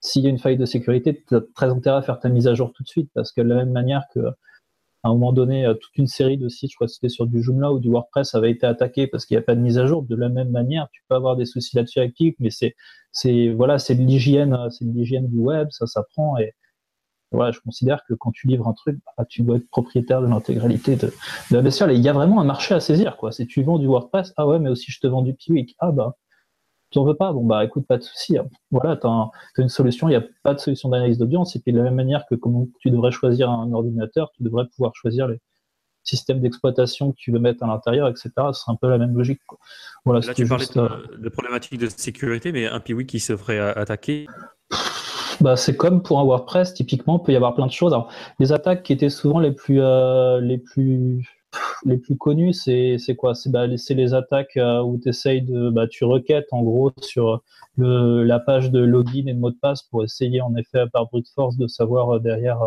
s'il 0.00 0.24
y 0.24 0.26
a 0.26 0.30
une 0.30 0.38
faille 0.38 0.56
de 0.56 0.66
sécurité, 0.66 1.22
tu 1.28 1.36
as 1.36 1.40
très 1.54 1.68
intérêt 1.68 1.98
à 1.98 2.02
faire 2.02 2.18
ta 2.20 2.28
mise 2.28 2.48
à 2.48 2.54
jour 2.54 2.72
tout 2.72 2.82
de 2.82 2.88
suite 2.88 3.10
parce 3.14 3.32
que 3.32 3.40
de 3.40 3.48
la 3.48 3.56
même 3.56 3.72
manière 3.72 4.04
que 4.14 4.20
à 5.02 5.08
un 5.08 5.12
moment 5.12 5.32
donné, 5.32 5.64
euh, 5.64 5.74
toute 5.74 5.96
une 5.96 6.06
série 6.06 6.36
de 6.36 6.48
sites, 6.48 6.70
je 6.72 6.76
crois 6.76 6.86
que 6.86 6.92
c'était 6.92 7.08
sur 7.08 7.26
du 7.26 7.42
Joomla 7.42 7.72
ou 7.72 7.78
du 7.78 7.88
WordPress, 7.88 8.34
avait 8.34 8.50
été 8.50 8.66
attaqué 8.66 9.06
parce 9.06 9.24
qu'il 9.24 9.36
n'y 9.36 9.42
a 9.42 9.42
pas 9.42 9.54
de 9.54 9.60
mise 9.60 9.78
à 9.78 9.86
jour. 9.86 10.02
De 10.02 10.14
la 10.14 10.28
même 10.28 10.50
manière, 10.50 10.88
tu 10.92 11.02
peux 11.08 11.14
avoir 11.14 11.36
des 11.36 11.46
soucis 11.46 11.76
là-dessus 11.76 12.00
avec 12.00 12.14
mais 12.38 12.50
c'est, 12.50 12.74
c'est, 13.12 13.48
voilà, 13.48 13.78
c'est 13.78 13.94
de 13.94 14.02
l'hygiène, 14.02 14.56
c'est 14.70 14.84
de 14.84 14.92
l'hygiène 14.92 15.28
du 15.28 15.38
web, 15.38 15.68
ça 15.70 15.86
s'apprend 15.86 16.36
et 16.38 16.52
voilà, 17.32 17.52
je 17.52 17.60
considère 17.60 18.02
que 18.08 18.14
quand 18.14 18.32
tu 18.32 18.48
livres 18.48 18.66
un 18.66 18.72
truc, 18.72 18.98
bah, 19.16 19.24
tu 19.28 19.42
dois 19.42 19.56
être 19.56 19.68
propriétaire 19.70 20.20
de 20.20 20.26
l'intégralité 20.26 20.96
de, 20.96 21.06
de 21.50 21.56
la 21.56 21.62
bestiole. 21.62 21.92
Et 21.92 21.94
il 21.94 22.02
y 22.02 22.08
a 22.08 22.12
vraiment 22.12 22.40
un 22.40 22.44
marché 22.44 22.74
à 22.74 22.80
saisir, 22.80 23.16
quoi. 23.16 23.30
Si 23.30 23.46
tu 23.46 23.62
vends 23.62 23.78
du 23.78 23.86
WordPress, 23.86 24.32
ah 24.36 24.46
ouais, 24.46 24.58
mais 24.58 24.68
aussi 24.68 24.90
je 24.90 24.98
te 25.00 25.06
vends 25.06 25.22
du 25.22 25.34
Piwik. 25.34 25.76
Ah 25.78 25.92
bah, 25.92 26.16
tu 26.90 26.98
n'en 26.98 27.04
veux 27.04 27.14
pas? 27.14 27.32
Bon, 27.32 27.44
bah 27.44 27.64
écoute, 27.64 27.86
pas 27.86 27.98
de 27.98 28.02
souci. 28.02 28.36
Hein. 28.38 28.46
Voilà, 28.70 28.96
tu 28.96 29.06
as, 29.06 29.30
une 29.58 29.68
solution, 29.68 30.08
il 30.08 30.12
n'y 30.12 30.16
a 30.16 30.24
pas 30.42 30.54
de 30.54 30.58
solution 30.58 30.88
d'analyse 30.88 31.18
d'audience. 31.18 31.56
Et 31.56 31.60
puis 31.60 31.72
de 31.72 31.78
la 31.78 31.84
même 31.84 31.94
manière 31.94 32.24
que 32.28 32.34
comment 32.34 32.66
tu 32.80 32.90
devrais 32.90 33.10
choisir 33.10 33.50
un 33.50 33.72
ordinateur, 33.72 34.30
tu 34.36 34.42
devrais 34.42 34.66
pouvoir 34.74 34.92
choisir 34.94 35.28
les 35.28 35.40
systèmes 36.02 36.40
d'exploitation 36.40 37.12
que 37.12 37.16
tu 37.16 37.30
veux 37.30 37.38
mettre 37.38 37.62
à 37.62 37.66
l'intérieur, 37.66 38.08
etc. 38.08 38.30
C'est 38.52 38.70
un 38.70 38.76
peu 38.76 38.88
la 38.88 38.98
même 38.98 39.14
logique. 39.14 39.40
Voilà, 40.04 40.26
Là, 40.26 40.34
tu 40.34 40.46
parlais 40.46 40.66
de, 40.66 40.80
euh, 40.80 41.18
de, 41.18 41.28
problématiques 41.28 41.78
de 41.78 41.88
sécurité, 41.88 42.52
mais 42.52 42.66
un 42.66 42.80
Piwik 42.80 43.08
qui 43.08 43.20
se 43.20 43.36
ferait 43.36 43.58
attaquer? 43.58 44.26
Bah, 45.40 45.56
c'est 45.56 45.76
comme 45.76 46.02
pour 46.02 46.20
un 46.20 46.24
WordPress, 46.24 46.74
typiquement, 46.74 47.18
il 47.18 47.26
peut 47.26 47.32
y 47.32 47.36
avoir 47.36 47.54
plein 47.54 47.66
de 47.66 47.72
choses. 47.72 47.92
Alors, 47.92 48.12
les 48.38 48.52
attaques 48.52 48.82
qui 48.82 48.92
étaient 48.92 49.08
souvent 49.08 49.38
les 49.38 49.52
plus, 49.52 49.80
euh, 49.80 50.40
les 50.40 50.58
plus 50.58 51.39
les 51.84 51.98
plus 51.98 52.16
connus, 52.16 52.52
c'est 52.52 53.16
quoi? 53.16 53.34
C'est 53.34 53.50
bah, 53.50 53.66
les 53.66 54.14
attaques 54.14 54.56
euh, 54.56 54.82
où 54.82 55.00
essayes 55.04 55.42
de, 55.42 55.70
bah, 55.70 55.86
tu 55.88 56.04
requêtes 56.04 56.48
en 56.52 56.62
gros 56.62 56.92
sur 57.00 57.42
le, 57.76 58.24
la 58.24 58.38
page 58.38 58.70
de 58.70 58.80
login 58.80 59.26
et 59.26 59.34
de 59.34 59.38
mot 59.38 59.50
de 59.50 59.58
passe 59.60 59.82
pour 59.82 60.04
essayer 60.04 60.40
en 60.40 60.54
effet 60.56 60.84
par 60.92 61.06
brute 61.06 61.28
force 61.34 61.56
de 61.56 61.66
savoir 61.66 62.16
euh, 62.16 62.18
derrière 62.18 62.60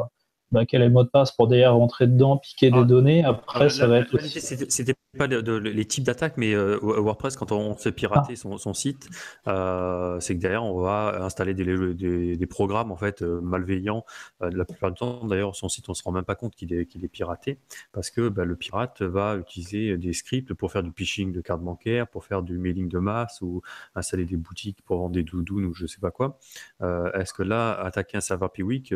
bah, 0.52 0.66
quel 0.66 0.82
est 0.82 0.88
le 0.88 0.92
mot 0.92 1.04
de 1.04 1.10
passe 1.10 1.32
pour 1.32 1.48
derrière 1.48 1.76
rentrer 1.76 2.08
dedans, 2.08 2.38
piquer 2.38 2.72
des 2.72 2.80
ah. 2.80 2.84
données. 2.84 3.24
Après, 3.24 3.70
ça 3.70 3.88
va 3.88 4.00
être. 4.00 4.20
C'était 4.22 4.96
pas 5.18 5.28
les 5.28 5.86
types 5.86 6.04
d'attaques, 6.04 6.38
mais 6.38 6.54
euh, 6.56 6.80
WordPress, 6.82 7.36
quand 7.36 7.52
on 7.52 7.76
fait 7.76 7.92
pirater 7.92 8.36
son, 8.36 8.58
son, 8.58 8.74
site, 8.74 9.10
euh, 9.48 10.20
c'est 10.20 10.36
que 10.36 10.42
derrière, 10.42 10.64
on 10.64 10.82
va 10.82 11.24
installer 11.24 11.54
des, 11.54 11.94
des, 11.94 12.36
des 12.36 12.46
programmes 12.48 12.92
en 12.92 12.96
fait 12.96 13.22
euh, 13.22 13.40
malveillants. 13.42 14.06
La 14.42 14.66
plupart 14.66 14.92
du 14.92 14.98
temps, 14.98 15.26
d'ailleurs, 15.26 15.56
son 15.56 15.70
site, 15.70 15.88
on 15.90 15.94
se 15.94 16.04
rend 16.04 16.12
même 16.12 16.26
pas 16.26 16.36
compte 16.36 16.56
qu'il 16.56 16.74
est, 16.74 16.86
qu'il 16.88 17.06
est 17.06 17.10
piraté, 17.10 17.60
parce 17.92 18.10
que 18.10 18.28
bah, 18.30 18.46
le 18.46 18.56
pirate 18.56 19.02
va 19.02 19.36
utiliser 19.36 19.98
des 19.98 20.14
scripts 20.14 20.54
pour 20.54 20.72
faire 20.72 20.84
du 20.84 20.92
phishing 20.96 21.32
de 21.32 21.42
cartes 21.42 21.62
bancaires, 21.62 22.08
pour 22.08 22.26
faire 22.26 22.42
du 22.42 22.58
mailing 22.58 22.90
de 22.90 23.00
masse 23.00 23.42
ou 23.42 23.62
installer 23.96 24.26
des 24.26 24.38
boutiques 24.38 24.82
pour 24.84 24.98
vendre 24.98 25.14
des 25.14 25.24
doudounes 25.24 25.66
ou 25.66 25.74
je 25.74 25.86
sais 25.86 26.00
pas 26.00 26.12
quoi. 26.12 26.40
Est-ce 26.82 27.34
que 27.34 27.44
là, 27.44 27.74
attaquer 27.74 28.18
un 28.18 28.22
serveur 28.22 28.52
Piwik, 28.52 28.92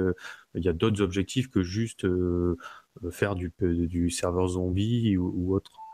il 0.55 0.63
y 0.63 0.69
a 0.69 0.73
d'autres 0.73 1.01
objectifs 1.01 1.49
que 1.49 1.61
juste 1.61 2.07
faire 3.11 3.35
du, 3.35 3.53
du 3.61 4.09
serveur 4.09 4.47
zombie 4.47 5.17
ou 5.17 5.53
autre? 5.53 5.86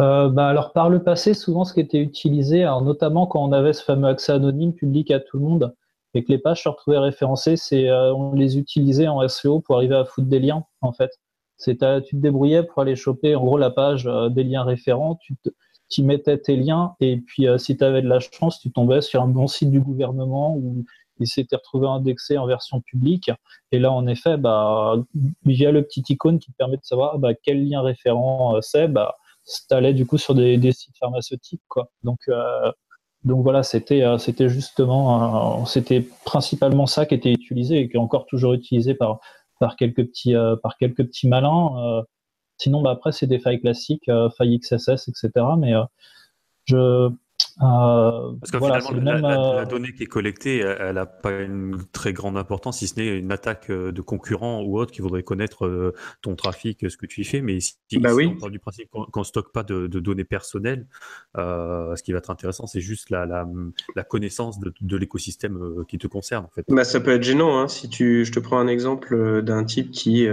Euh, 0.00 0.28
bah 0.28 0.48
alors 0.48 0.72
par 0.72 0.90
le 0.90 1.02
passé, 1.02 1.34
souvent 1.34 1.64
ce 1.64 1.74
qui 1.74 1.80
était 1.80 2.00
utilisé, 2.00 2.62
alors 2.62 2.82
notamment 2.82 3.26
quand 3.26 3.42
on 3.42 3.52
avait 3.52 3.72
ce 3.72 3.82
fameux 3.82 4.08
accès 4.08 4.32
anonyme 4.32 4.74
public 4.74 5.10
à 5.10 5.20
tout 5.20 5.38
le 5.38 5.44
monde 5.44 5.74
et 6.14 6.22
que 6.22 6.30
les 6.30 6.38
pages 6.38 6.62
se 6.62 6.68
retrouvaient 6.68 6.98
référencées, 6.98 7.56
c'est 7.56 7.88
euh, 7.88 8.14
on 8.14 8.34
les 8.34 8.58
utilisait 8.58 9.08
en 9.08 9.26
SEO 9.26 9.60
pour 9.60 9.76
arriver 9.76 9.96
à 9.96 10.04
foutre 10.04 10.28
des 10.28 10.38
liens 10.38 10.64
en 10.82 10.92
fait. 10.92 11.10
C'est 11.56 11.78
tu 12.02 12.16
te 12.16 12.20
débrouillais 12.20 12.64
pour 12.64 12.82
aller 12.82 12.96
choper 12.96 13.34
en 13.34 13.44
gros 13.44 13.58
la 13.58 13.70
page 13.70 14.06
euh, 14.06 14.28
des 14.28 14.44
liens 14.44 14.64
référents, 14.64 15.18
tu 15.20 15.34
y 15.98 16.02
mettais 16.02 16.38
tes 16.38 16.56
liens 16.56 16.94
et 17.00 17.18
puis 17.18 17.46
si 17.58 17.76
tu 17.76 17.84
avais 17.84 18.02
de 18.02 18.08
la 18.08 18.20
chance, 18.20 18.60
tu 18.60 18.70
tombais 18.70 19.02
sur 19.02 19.22
un 19.22 19.28
bon 19.28 19.46
site 19.46 19.70
du 19.70 19.80
gouvernement 19.80 20.56
où 20.56 20.84
il 21.20 21.26
s'était 21.26 21.56
retrouvé 21.56 21.86
indexé 21.86 22.38
en 22.38 22.46
version 22.46 22.80
publique. 22.80 23.30
Et 23.70 23.78
là, 23.78 23.92
en 23.92 24.06
effet, 24.06 24.38
bah, 24.38 24.96
via 25.44 25.70
le 25.70 25.82
petit 25.82 26.02
icône 26.08 26.38
qui 26.38 26.50
te 26.50 26.56
permet 26.56 26.78
de 26.78 26.84
savoir 26.84 27.18
bah, 27.18 27.34
quel 27.34 27.68
lien 27.68 27.82
référent 27.82 28.58
c'est, 28.62 28.88
bah, 28.88 29.16
allait 29.70 29.94
du 29.94 30.06
coup 30.06 30.18
sur 30.18 30.34
des, 30.34 30.72
sites 30.72 30.96
pharmaceutiques, 30.98 31.62
quoi. 31.68 31.90
Donc, 32.02 32.20
euh, 32.28 32.72
donc 33.24 33.42
voilà, 33.42 33.62
c'était 33.62 34.02
euh, 34.02 34.18
c'était 34.18 34.48
justement, 34.48 35.62
euh, 35.62 35.64
c'était 35.66 36.06
principalement 36.24 36.86
ça 36.86 37.06
qui 37.06 37.14
était 37.14 37.32
utilisé 37.32 37.80
et 37.80 37.88
qui 37.88 37.96
est 37.96 38.00
encore 38.00 38.26
toujours 38.26 38.54
utilisé 38.54 38.94
par 38.94 39.20
par 39.60 39.76
quelques 39.76 40.04
petits 40.06 40.34
par 40.62 40.76
quelques 40.76 41.04
petits 41.04 41.28
malins. 41.28 42.04
sinon, 42.58 42.82
bah, 42.82 42.90
après, 42.92 43.12
c'est 43.12 43.26
des 43.26 43.38
failles 43.38 43.60
classiques, 43.60 44.10
failles 44.36 44.58
XSS, 44.58 45.08
etc. 45.08 45.30
Mais 45.58 45.72
je 46.66 47.10
Parce 47.58 48.50
que 48.50 48.58
finalement, 48.58 49.28
la, 49.28 49.60
euh, 49.60 49.64
donnée 49.66 49.92
qui 49.92 50.04
est 50.04 50.06
collectée, 50.06 50.58
elle 50.58 50.94
n'a 50.94 51.06
pas 51.06 51.40
une 51.40 51.76
très 51.92 52.12
grande 52.12 52.36
importance, 52.36 52.78
si 52.78 52.88
ce 52.88 52.98
n'est 52.98 53.18
une 53.18 53.32
attaque 53.32 53.70
euh, 53.70 53.92
de 53.92 54.00
concurrents 54.00 54.62
ou 54.62 54.78
autre 54.78 54.92
qui 54.92 55.02
voudrait 55.02 55.22
connaître 55.22 55.92
ton 56.22 56.34
trafic, 56.34 56.88
ce 56.88 56.96
que 56.96 57.06
tu 57.06 57.20
y 57.20 57.24
fais. 57.24 57.40
Mais 57.40 57.58
si, 57.60 57.76
bah 57.98 58.10
on 58.14 58.36
parle 58.36 58.52
du 58.52 58.58
principe 58.58 58.88
qu'on 58.90 59.20
ne 59.20 59.24
stocke 59.24 59.52
pas 59.52 59.62
de, 59.62 59.86
données 59.86 60.24
personnelles, 60.24 60.86
ce 61.36 62.02
qui 62.02 62.12
va 62.12 62.18
être 62.18 62.30
intéressant, 62.30 62.66
c'est 62.66 62.80
juste 62.80 63.10
la, 63.10 63.26
la, 63.26 64.04
connaissance 64.04 64.58
de, 64.60 64.96
l'écosystème 64.96 65.84
qui 65.88 65.98
te 65.98 66.06
concerne. 66.06 66.44
En 66.44 66.50
fait. 66.50 66.64
Bah, 66.68 66.84
ça 66.84 67.00
peut 67.00 67.12
être 67.12 67.22
gênant. 67.22 67.58
Hein, 67.58 67.68
si 67.68 67.88
tu, 67.88 68.24
je 68.24 68.32
te 68.32 68.40
prends 68.40 68.58
un 68.58 68.68
exemple 68.68 69.42
d'un 69.42 69.64
type 69.64 69.90
qui 69.90 70.26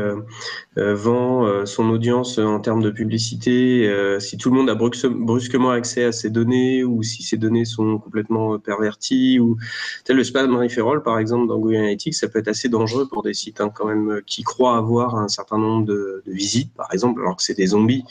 vend 0.76 1.66
son 1.66 1.90
audience 1.90 2.38
en 2.38 2.60
termes 2.60 2.82
de 2.82 2.92
publicité, 2.92 4.20
si 4.20 4.38
tout 4.38 4.50
le 4.50 4.58
monde 4.58 4.70
a 4.70 4.76
brusquement 4.76 5.72
accès 5.72 6.06
à 6.06 6.12
ces 6.12 6.30
données 6.30 6.84
ou 6.84 7.04
si 7.10 7.24
ces 7.24 7.38
données 7.38 7.66
sont 7.66 7.98
complètement 7.98 8.54
euh, 8.54 8.58
perverties 8.58 9.40
ou 9.40 9.58
tel 10.06 10.18
le 10.18 10.24
spam 10.24 10.56
referral 10.56 11.04
par 11.04 11.20
exemple 11.20 11.48
dans 11.48 11.58
Google 11.58 11.78
Analytics, 11.78 12.14
ça 12.14 12.28
peut 12.28 12.40
être 12.40 12.48
assez 12.48 12.70
dangereux 12.70 13.08
pour 13.08 13.24
des 13.24 13.34
sites 13.34 13.60
hein, 13.62 13.72
quand 13.74 13.88
même 13.88 14.10
euh, 14.10 14.22
qui 14.26 14.44
croient 14.44 14.78
avoir 14.78 15.16
un 15.16 15.28
certain 15.28 15.58
nombre 15.58 15.86
de, 15.86 16.24
visites 16.28 16.74
par 16.74 16.88
exemple 16.94 17.22
alors 17.22 17.36
que 17.36 17.44
c'est 17.44 17.58
des 17.58 17.68
zombies. 17.68 18.04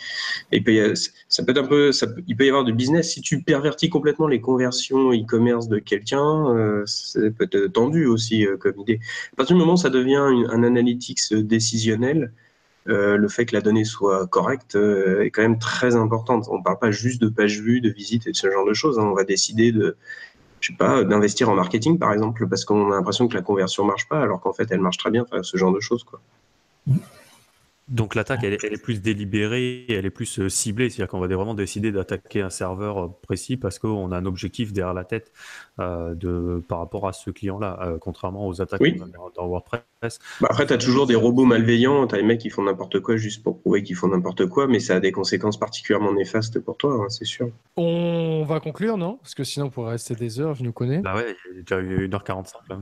Et 0.53 0.63
ça 1.29 1.43
peut 1.45 1.53
être 1.53 1.59
un 1.59 1.67
peu, 1.67 1.91
il 2.27 2.37
peut 2.37 2.45
y 2.45 2.49
avoir 2.49 2.65
du 2.65 2.73
business 2.73 3.13
si 3.13 3.21
tu 3.21 3.43
pervertis 3.43 3.89
complètement 3.89 4.27
les 4.27 4.41
conversions 4.41 5.13
e-commerce 5.13 5.69
de 5.69 5.79
quelqu'un, 5.79 6.55
euh, 6.55 6.83
ça 6.87 7.21
peut 7.37 7.49
être 7.51 7.73
tendu 7.73 8.07
aussi 8.07 8.47
comme 8.61 8.79
idée. 8.81 9.01
À 9.33 9.37
partir 9.37 9.57
du 9.57 9.61
moment 9.61 9.75
où 9.75 9.77
ça 9.79 9.91
devient 9.91 10.17
un 10.17 10.63
analytics 10.63 11.33
décisionnel, 11.33 12.33
le 12.89 13.29
fait 13.29 13.47
que 13.47 13.55
la 13.55 13.61
donnée 13.61 13.85
soit 13.85 14.27
correcte 14.27 14.77
euh, 14.77 15.23
est 15.23 15.31
quand 15.31 15.43
même 15.43 15.59
très 15.59 15.97
importante. 15.97 16.47
On 16.51 16.59
ne 16.59 16.63
parle 16.63 16.79
pas 16.79 16.91
juste 16.91 17.21
de 17.21 17.29
pages 17.29 17.61
vues, 17.61 17.81
de 17.81 17.91
visites 17.91 18.27
et 18.27 18.33
de 18.33 18.37
ce 18.37 18.51
genre 18.51 18.67
de 18.67 18.75
choses. 18.75 18.99
Hein. 18.99 19.05
On 19.05 19.15
va 19.15 19.25
décider 19.25 19.73
de, 19.73 19.97
je 20.61 20.69
sais 20.69 20.77
pas, 20.77 21.05
d'investir 21.05 21.49
en 21.51 21.55
marketing 21.55 21.99
par 21.99 22.13
exemple 22.13 22.49
parce 22.49 22.65
qu'on 22.65 22.91
a 22.93 22.97
l'impression 22.97 23.29
que 23.29 23.35
la 23.35 23.43
conversion 23.43 23.85
marche 23.85 24.09
pas 24.09 24.21
alors 24.21 24.41
qu'en 24.41 24.53
fait 24.53 24.69
elle 24.71 24.81
marche 24.81 24.99
très 24.99 25.11
bien. 25.11 25.27
Ce 25.43 25.57
genre 25.57 25.73
de 25.73 25.81
choses 25.81 26.05
quoi. 26.05 26.21
Donc 27.89 28.15
l'attaque, 28.15 28.45
elle, 28.45 28.53
est 28.53 28.83
plus 28.83 29.01
délibérée, 29.01 29.87
elle 29.89 30.05
est 30.05 30.11
plus 30.11 30.41
euh, 30.41 30.49
ciblée, 30.51 30.91
c'est-à-dire 30.91 31.09
qu'on 31.09 31.21
va 31.21 31.27
vraiment 31.27 31.55
décider 31.55 31.91
d'attaquer 31.91 32.43
un 32.43 32.51
serveur 32.51 32.99
euh, 32.99 33.09
précis 33.23 33.57
parce 33.57 33.79
qu'on 33.79 34.13
a 34.13 34.17
un 34.19 34.27
objectif 34.27 34.75
derrière 34.75 34.93
la 34.93 35.05
tête 35.05 35.33
euh, 35.81 36.15
de, 36.15 36.63
par 36.69 36.81
rapport 36.81 37.09
à 37.09 37.15
ce 37.15 37.31
client-là, 37.31 37.97
contrairement 38.01 38.47
aux 38.47 38.61
attaques 38.61 38.83
dans, 39.37 39.47
WordPress. 39.47 40.19
Bah 40.41 40.49
après, 40.51 40.67
tu 40.67 40.73
as 40.75 40.79
toujours 40.79 41.07
des 41.07 41.15
robots 41.15 41.47
malveillants, 41.47 42.07
tu 42.07 42.15
as 42.15 42.19
des 42.19 42.25
mecs 42.25 42.41
qui 42.41 42.51
font 42.51 42.63
n'importe 42.63 43.01
quoi 43.01 43.17
juste 43.17 43.43
pour 43.43 43.59
prouver 43.59 43.83
qu'ils 43.83 43.97
font 43.97 44.09
n'importe 44.09 44.47
quoi, 44.47 44.67
mais 44.67 44.81
ça 44.81 44.97
a 44.97 45.01
des 45.01 45.13
conséquences 45.13 45.59
particulièrement 45.59 46.13
néfastes 46.13 46.59
pour 46.61 46.77
toi, 46.77 46.95
hein, 46.95 47.09
c'est 47.09 47.25
sûr. 47.25 47.51
On 47.77 48.45
va 48.47 48.61
conclure, 48.61 48.99
non? 48.99 49.17
Parce 49.23 49.35
que 49.35 49.45
sinon 49.45 49.67
on 49.67 49.71
pourrait 49.71 49.93
rester 49.93 50.15
des 50.15 50.41
heures, 50.41 50.55
je 50.55 50.63
nous 50.63 50.73
connais. 50.73 50.99
Bah 50.99 51.15
ouais, 51.15 51.35
il 51.53 51.57
y 51.57 51.61
a 51.61 51.63
déjà 51.63 51.81
eu 51.81 52.07
1h45 52.07 52.53
là. 52.69 52.81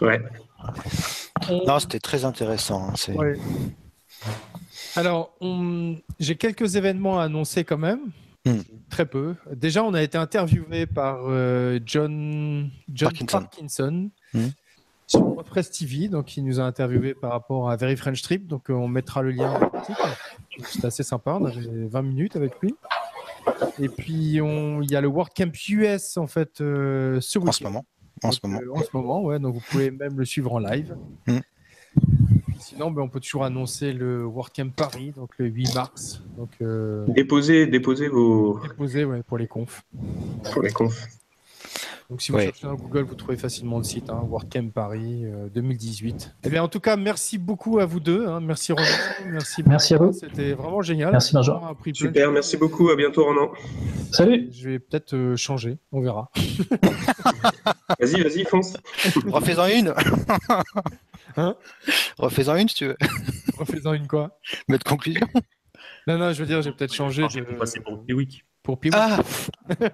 Ouais. 0.00 0.20
Non, 1.66 1.78
c'était 1.78 2.00
très 2.00 2.24
intéressant. 2.24 2.90
Hein, 2.90 3.14
ouais. 3.14 3.36
Alors, 4.96 5.36
j'ai 6.18 6.36
quelques 6.36 6.76
événements 6.76 7.20
à 7.20 7.24
annoncer 7.24 7.64
quand 7.64 7.78
même. 7.78 8.10
Hmm. 8.46 8.60
Très 8.88 9.04
peu. 9.04 9.34
Déjà, 9.54 9.84
on 9.84 9.92
a 9.92 10.02
été 10.02 10.16
interviewé 10.16 10.86
par 10.86 11.20
euh, 11.26 11.78
John, 11.84 12.70
John 12.92 13.12
Parkinson, 13.30 14.10
hmm. 14.32 14.46
sur 15.06 15.20
WordPress 15.20 15.70
TV. 15.70 16.08
Donc, 16.08 16.36
il 16.36 16.44
nous 16.44 16.58
a 16.58 16.62
interviewé 16.62 17.14
par 17.14 17.32
rapport 17.32 17.70
à 17.70 17.76
Very 17.76 17.96
French 17.96 18.22
Trip. 18.22 18.46
Donc, 18.46 18.70
euh, 18.70 18.74
on 18.74 18.88
mettra 18.88 19.20
le 19.22 19.32
lien. 19.32 19.60
C'était 20.64 20.86
assez 20.86 21.02
sympa. 21.02 21.36
On 21.40 21.44
avait 21.44 21.86
20 21.86 22.02
minutes 22.02 22.36
avec 22.36 22.54
lui. 22.62 22.74
Et 23.78 23.88
puis, 23.88 24.38
il 24.38 24.90
y 24.90 24.96
a 24.96 25.00
le 25.00 25.08
WordCamp 25.08 25.52
US 25.68 26.16
en 26.16 26.26
fait 26.26 26.60
euh, 26.60 27.20
ce 27.20 27.38
En 27.38 27.52
ce 27.52 27.64
moment. 27.64 27.84
En 28.22 28.32
ce 28.32 28.40
moment. 28.42 28.60
en 28.74 28.82
ce 28.82 28.88
moment, 28.94 29.22
ouais. 29.22 29.38
Donc, 29.38 29.54
vous 29.54 29.62
pouvez 29.70 29.90
même 29.90 30.18
le 30.18 30.24
suivre 30.24 30.52
en 30.52 30.58
live. 30.58 30.96
Hmm. 31.26 31.40
Sinon, 32.80 32.92
ben, 32.92 33.02
on 33.02 33.08
peut 33.08 33.20
toujours 33.20 33.44
annoncer 33.44 33.92
le 33.92 34.24
WordCamp 34.24 34.70
Paris, 34.70 35.12
donc 35.14 35.32
le 35.36 35.48
8 35.48 35.74
mars. 35.74 36.22
Donc, 36.38 36.48
euh... 36.62 37.04
déposez, 37.08 37.66
déposez 37.66 38.08
vos. 38.08 38.58
Déposez, 38.66 39.04
ouais, 39.04 39.22
pour 39.22 39.36
les 39.36 39.46
confs. 39.46 39.82
Pour 40.50 40.62
les 40.62 40.72
confs. 40.72 41.06
Donc, 42.08 42.22
si 42.22 42.32
vous 42.32 42.38
cherchez 42.38 42.66
dans 42.66 42.76
Google, 42.76 43.02
vous 43.02 43.16
trouvez 43.16 43.36
facilement 43.36 43.76
le 43.76 43.84
site, 43.84 44.08
hein, 44.08 44.24
WordCamp 44.26 44.70
Paris 44.70 45.26
2018. 45.52 46.14
Euh, 46.32 46.40
eh 46.44 46.48
bien, 46.48 46.62
en 46.62 46.68
tout 46.68 46.80
cas, 46.80 46.96
merci 46.96 47.36
beaucoup 47.36 47.80
à 47.80 47.84
vous 47.84 48.00
deux. 48.00 48.26
Hein. 48.26 48.40
Merci 48.40 48.72
Ronan. 48.72 48.86
Merci, 49.26 49.62
merci 49.66 49.92
à 49.92 49.98
vous. 49.98 50.14
C'était 50.14 50.54
vraiment 50.54 50.80
génial. 50.80 51.12
Merci 51.12 51.34
Benjamin. 51.34 51.76
Super, 51.92 52.32
merci 52.32 52.56
beaucoup. 52.56 52.88
À 52.88 52.96
bientôt 52.96 53.26
Ronan. 53.26 53.50
Salut. 54.10 54.48
Je 54.52 54.70
vais 54.70 54.78
peut-être 54.78 55.12
euh, 55.12 55.36
changer. 55.36 55.76
On 55.92 56.00
verra. 56.00 56.30
vas-y, 58.00 58.22
vas-y, 58.22 58.44
fonce. 58.44 58.78
Refais-en 59.26 59.66
une. 59.66 59.94
Hein 61.36 61.56
Refais-en 62.18 62.56
une 62.56 62.68
si 62.68 62.74
tu 62.74 62.86
veux. 62.86 62.96
Refais-en 63.58 63.94
une 63.94 64.06
quoi 64.06 64.38
Mettre 64.68 64.84
conclusion. 64.84 65.26
Non, 66.06 66.18
non, 66.18 66.32
je 66.32 66.40
veux 66.40 66.46
dire, 66.46 66.62
j'ai 66.62 66.72
peut-être 66.72 66.94
changé. 66.94 67.22
de... 67.22 67.42
pour 67.42 67.58
passer 67.58 67.80
pour 67.80 68.04
Piwik. 68.04 68.44
Pour 68.62 68.78
Piwik. 68.80 68.96
Ah 68.98 69.20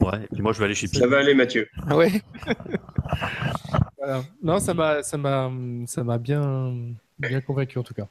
Ouais, 0.00 0.24
et 0.24 0.28
puis 0.32 0.42
moi 0.42 0.52
je 0.52 0.58
vais 0.58 0.64
aller 0.64 0.74
chez 0.74 0.86
Ça 0.86 1.06
va 1.06 1.18
aller, 1.18 1.34
Mathieu. 1.34 1.68
Ah 1.86 1.96
ouais. 1.96 2.10
voilà. 3.98 4.22
Non, 4.42 4.58
ça 4.58 4.72
m'a, 4.72 5.02
ça 5.02 5.18
m'a, 5.18 5.50
ça 5.86 6.02
m'a 6.02 6.16
bien, 6.16 6.74
bien 7.18 7.40
convaincu 7.42 7.78
en 7.78 7.82
tout 7.82 7.94
cas. 7.94 8.08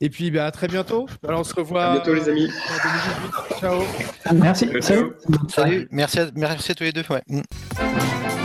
Et 0.00 0.10
puis, 0.10 0.32
bah, 0.32 0.46
à 0.46 0.50
très 0.50 0.66
bientôt. 0.66 1.06
Alors, 1.26 1.40
on 1.40 1.44
se 1.44 1.54
revoit. 1.54 1.84
À 1.84 1.92
bientôt, 1.92 2.12
les 2.12 2.28
amis. 2.28 2.50
Ciao. 3.60 3.82
Merci. 4.34 4.68
Salut. 4.80 5.12
Salut. 5.48 5.88
Merci 5.92 6.18
à, 6.18 6.26
merci 6.34 6.72
à 6.72 6.74
tous 6.74 6.82
les 6.82 6.92
deux. 6.92 7.04
Ouais. 7.08 7.22
Mm. 7.28 8.41